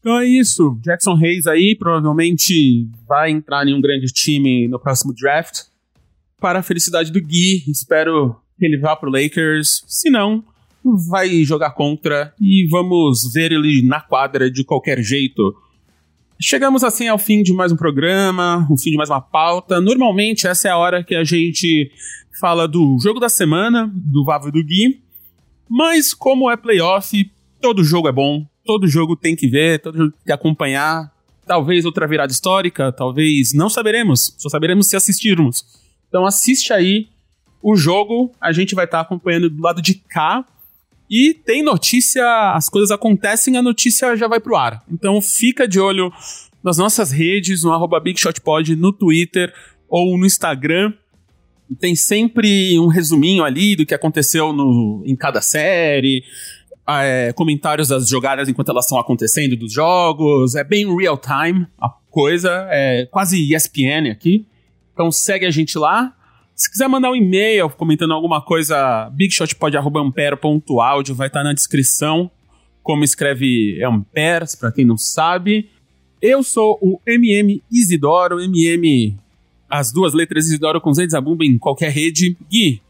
Então 0.00 0.18
é 0.18 0.26
isso. 0.26 0.78
Jackson 0.82 1.14
Hayes 1.14 1.46
aí 1.46 1.76
provavelmente 1.78 2.88
vai 3.06 3.30
entrar 3.30 3.66
em 3.66 3.74
um 3.74 3.80
grande 3.80 4.06
time 4.06 4.66
no 4.66 4.80
próximo 4.80 5.14
draft. 5.14 5.64
Para 6.40 6.60
a 6.60 6.62
felicidade 6.62 7.12
do 7.12 7.20
Gui, 7.20 7.62
espero 7.70 8.34
que 8.58 8.64
ele 8.64 8.78
vá 8.78 8.96
pro 8.96 9.10
Lakers. 9.10 9.84
Se 9.86 10.08
não, 10.08 10.42
vai 10.82 11.44
jogar 11.44 11.72
contra 11.72 12.32
e 12.40 12.66
vamos 12.70 13.30
ver 13.32 13.52
ele 13.52 13.82
na 13.86 14.00
quadra 14.00 14.50
de 14.50 14.64
qualquer 14.64 15.02
jeito. 15.02 15.54
Chegamos 16.40 16.82
assim 16.82 17.06
ao 17.06 17.18
fim 17.18 17.42
de 17.42 17.52
mais 17.52 17.70
um 17.70 17.76
programa, 17.76 18.66
o 18.70 18.78
fim 18.78 18.90
de 18.92 18.96
mais 18.96 19.10
uma 19.10 19.20
pauta. 19.20 19.78
Normalmente 19.78 20.46
essa 20.46 20.68
é 20.68 20.70
a 20.70 20.78
hora 20.78 21.04
que 21.04 21.14
a 21.14 21.22
gente 21.22 21.92
fala 22.38 22.68
do 22.68 22.98
jogo 23.02 23.18
da 23.18 23.28
semana, 23.28 23.90
do 23.92 24.24
Vavo 24.24 24.48
e 24.48 24.52
do 24.52 24.62
Gui. 24.64 25.02
Mas 25.68 26.12
como 26.12 26.50
é 26.50 26.56
playoff, 26.56 27.30
todo 27.60 27.84
jogo 27.84 28.08
é 28.08 28.12
bom, 28.12 28.46
todo 28.64 28.88
jogo 28.88 29.16
tem 29.16 29.36
que 29.36 29.48
ver, 29.48 29.80
todo 29.80 29.96
jogo 29.96 30.10
tem 30.12 30.24
que 30.26 30.32
acompanhar. 30.32 31.12
Talvez 31.46 31.84
outra 31.84 32.06
virada 32.06 32.32
histórica, 32.32 32.92
talvez 32.92 33.52
não 33.52 33.68
saberemos, 33.68 34.34
só 34.38 34.48
saberemos 34.48 34.88
se 34.88 34.96
assistirmos. 34.96 35.64
Então 36.08 36.26
assiste 36.26 36.72
aí 36.72 37.08
o 37.62 37.76
jogo, 37.76 38.32
a 38.40 38.52
gente 38.52 38.74
vai 38.74 38.84
estar 38.84 38.98
tá 38.98 39.02
acompanhando 39.02 39.50
do 39.50 39.62
lado 39.62 39.82
de 39.82 39.94
cá. 39.94 40.44
E 41.08 41.34
tem 41.34 41.62
notícia, 41.62 42.52
as 42.52 42.68
coisas 42.68 42.90
acontecem, 42.90 43.56
a 43.56 43.62
notícia 43.62 44.16
já 44.16 44.28
vai 44.28 44.38
pro 44.38 44.56
ar. 44.56 44.82
Então 44.90 45.20
fica 45.20 45.66
de 45.66 45.80
olho 45.80 46.12
nas 46.62 46.78
nossas 46.78 47.10
redes, 47.10 47.64
no 47.64 47.72
arroba 47.72 47.98
BigShotPod, 47.98 48.76
no 48.76 48.92
Twitter 48.92 49.52
ou 49.88 50.16
no 50.16 50.24
Instagram. 50.24 50.92
Tem 51.78 51.94
sempre 51.94 52.78
um 52.78 52.88
resuminho 52.88 53.44
ali 53.44 53.76
do 53.76 53.86
que 53.86 53.94
aconteceu 53.94 54.52
no, 54.52 55.02
em 55.06 55.14
cada 55.14 55.40
série, 55.40 56.24
é, 56.88 57.32
comentários 57.32 57.88
das 57.88 58.08
jogadas 58.08 58.48
enquanto 58.48 58.70
elas 58.70 58.86
estão 58.86 58.98
acontecendo 58.98 59.56
dos 59.56 59.72
jogos. 59.72 60.54
É 60.54 60.64
bem 60.64 60.94
real 60.96 61.16
time 61.16 61.66
a 61.80 61.88
coisa, 62.10 62.66
é 62.70 63.06
quase 63.06 63.54
ESPN 63.54 64.10
aqui. 64.10 64.46
Então 64.92 65.12
segue 65.12 65.46
a 65.46 65.50
gente 65.50 65.78
lá. 65.78 66.14
Se 66.54 66.70
quiser 66.70 66.88
mandar 66.88 67.10
um 67.10 67.16
e-mail 67.16 67.70
comentando 67.70 68.12
alguma 68.12 68.42
coisa, 68.42 69.08
bigshotpod.ampere.audio 69.14 71.14
vai 71.14 71.28
estar 71.28 71.40
tá 71.40 71.44
na 71.44 71.54
descrição. 71.54 72.30
Como 72.82 73.04
escreve 73.04 73.82
Amperes, 73.84 74.54
para 74.54 74.72
quem 74.72 74.84
não 74.84 74.98
sabe. 74.98 75.70
Eu 76.20 76.42
sou 76.42 76.78
o 76.82 77.00
MM 77.06 77.62
Isidoro, 77.70 78.40
MM, 78.40 79.16
as 79.70 79.92
duas 79.92 80.12
letras 80.12 80.46
Isidoro 80.46 80.80
com 80.80 80.92
Z 80.92 81.08
Zabumba 81.08 81.44
em 81.44 81.56
qualquer 81.56 81.90
rede. 81.90 82.36
Gui, 82.50 82.82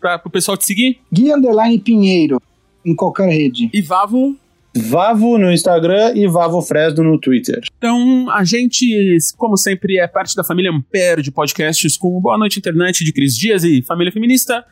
para 0.00 0.20
o 0.24 0.30
pessoal 0.30 0.56
te 0.56 0.64
seguir? 0.64 0.98
Gui 1.12 1.32
Underline 1.32 1.78
Pinheiro, 1.78 2.40
em 2.84 2.94
qualquer 2.94 3.28
rede. 3.28 3.70
E 3.72 3.82
Vavo? 3.82 4.36
Vavo 4.74 5.36
no 5.36 5.52
Instagram 5.52 6.14
e 6.14 6.26
Vavo 6.26 6.62
Fresno 6.62 7.04
no 7.04 7.20
Twitter. 7.20 7.60
Então, 7.76 8.30
a 8.30 8.42
gente, 8.42 9.18
como 9.36 9.56
sempre, 9.58 9.98
é 9.98 10.06
parte 10.06 10.34
da 10.34 10.42
família 10.42 10.70
Ampere 10.70 11.20
de 11.20 11.30
podcasts 11.30 11.96
com 11.98 12.18
Boa 12.18 12.38
Noite 12.38 12.58
Internet 12.58 13.04
de 13.04 13.12
Cris 13.12 13.36
Dias 13.36 13.64
e 13.64 13.82
Família 13.82 14.10
Feminista. 14.10 14.64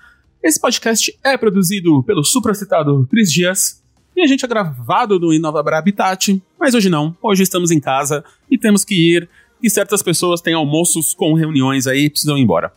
Esse 0.42 0.58
podcast 0.58 1.14
é 1.22 1.36
produzido 1.36 2.02
pelo 2.04 2.24
supracitado 2.24 3.06
Cris 3.10 3.30
Dias 3.30 3.82
e 4.16 4.22
a 4.22 4.26
gente 4.26 4.44
é 4.44 4.48
gravado 4.48 5.20
no 5.20 5.34
Inova 5.34 5.60
Habitat, 5.60 6.42
mas 6.58 6.74
hoje 6.74 6.88
não. 6.88 7.14
Hoje 7.22 7.42
estamos 7.42 7.70
em 7.70 7.78
casa 7.78 8.24
e 8.50 8.56
temos 8.56 8.84
que 8.84 8.94
ir 8.94 9.28
e 9.62 9.70
certas 9.70 10.02
pessoas 10.02 10.40
têm 10.40 10.54
almoços 10.54 11.14
com 11.14 11.34
reuniões 11.34 11.86
aí 11.86 12.04
e 12.04 12.10
precisam 12.10 12.36
ir 12.36 12.42
embora. 12.42 12.72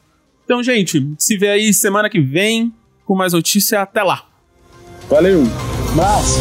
Então, 0.46 0.62
gente, 0.62 1.14
se 1.18 1.38
vê 1.38 1.50
aí 1.50 1.74
semana 1.74 2.10
que 2.10 2.20
vem 2.20 2.74
com 3.06 3.16
mais 3.16 3.34
notícia. 3.34 3.82
Até 3.82 4.04
lá! 4.04 4.26
Valeu! 5.10 5.44
Mas... 5.96 6.38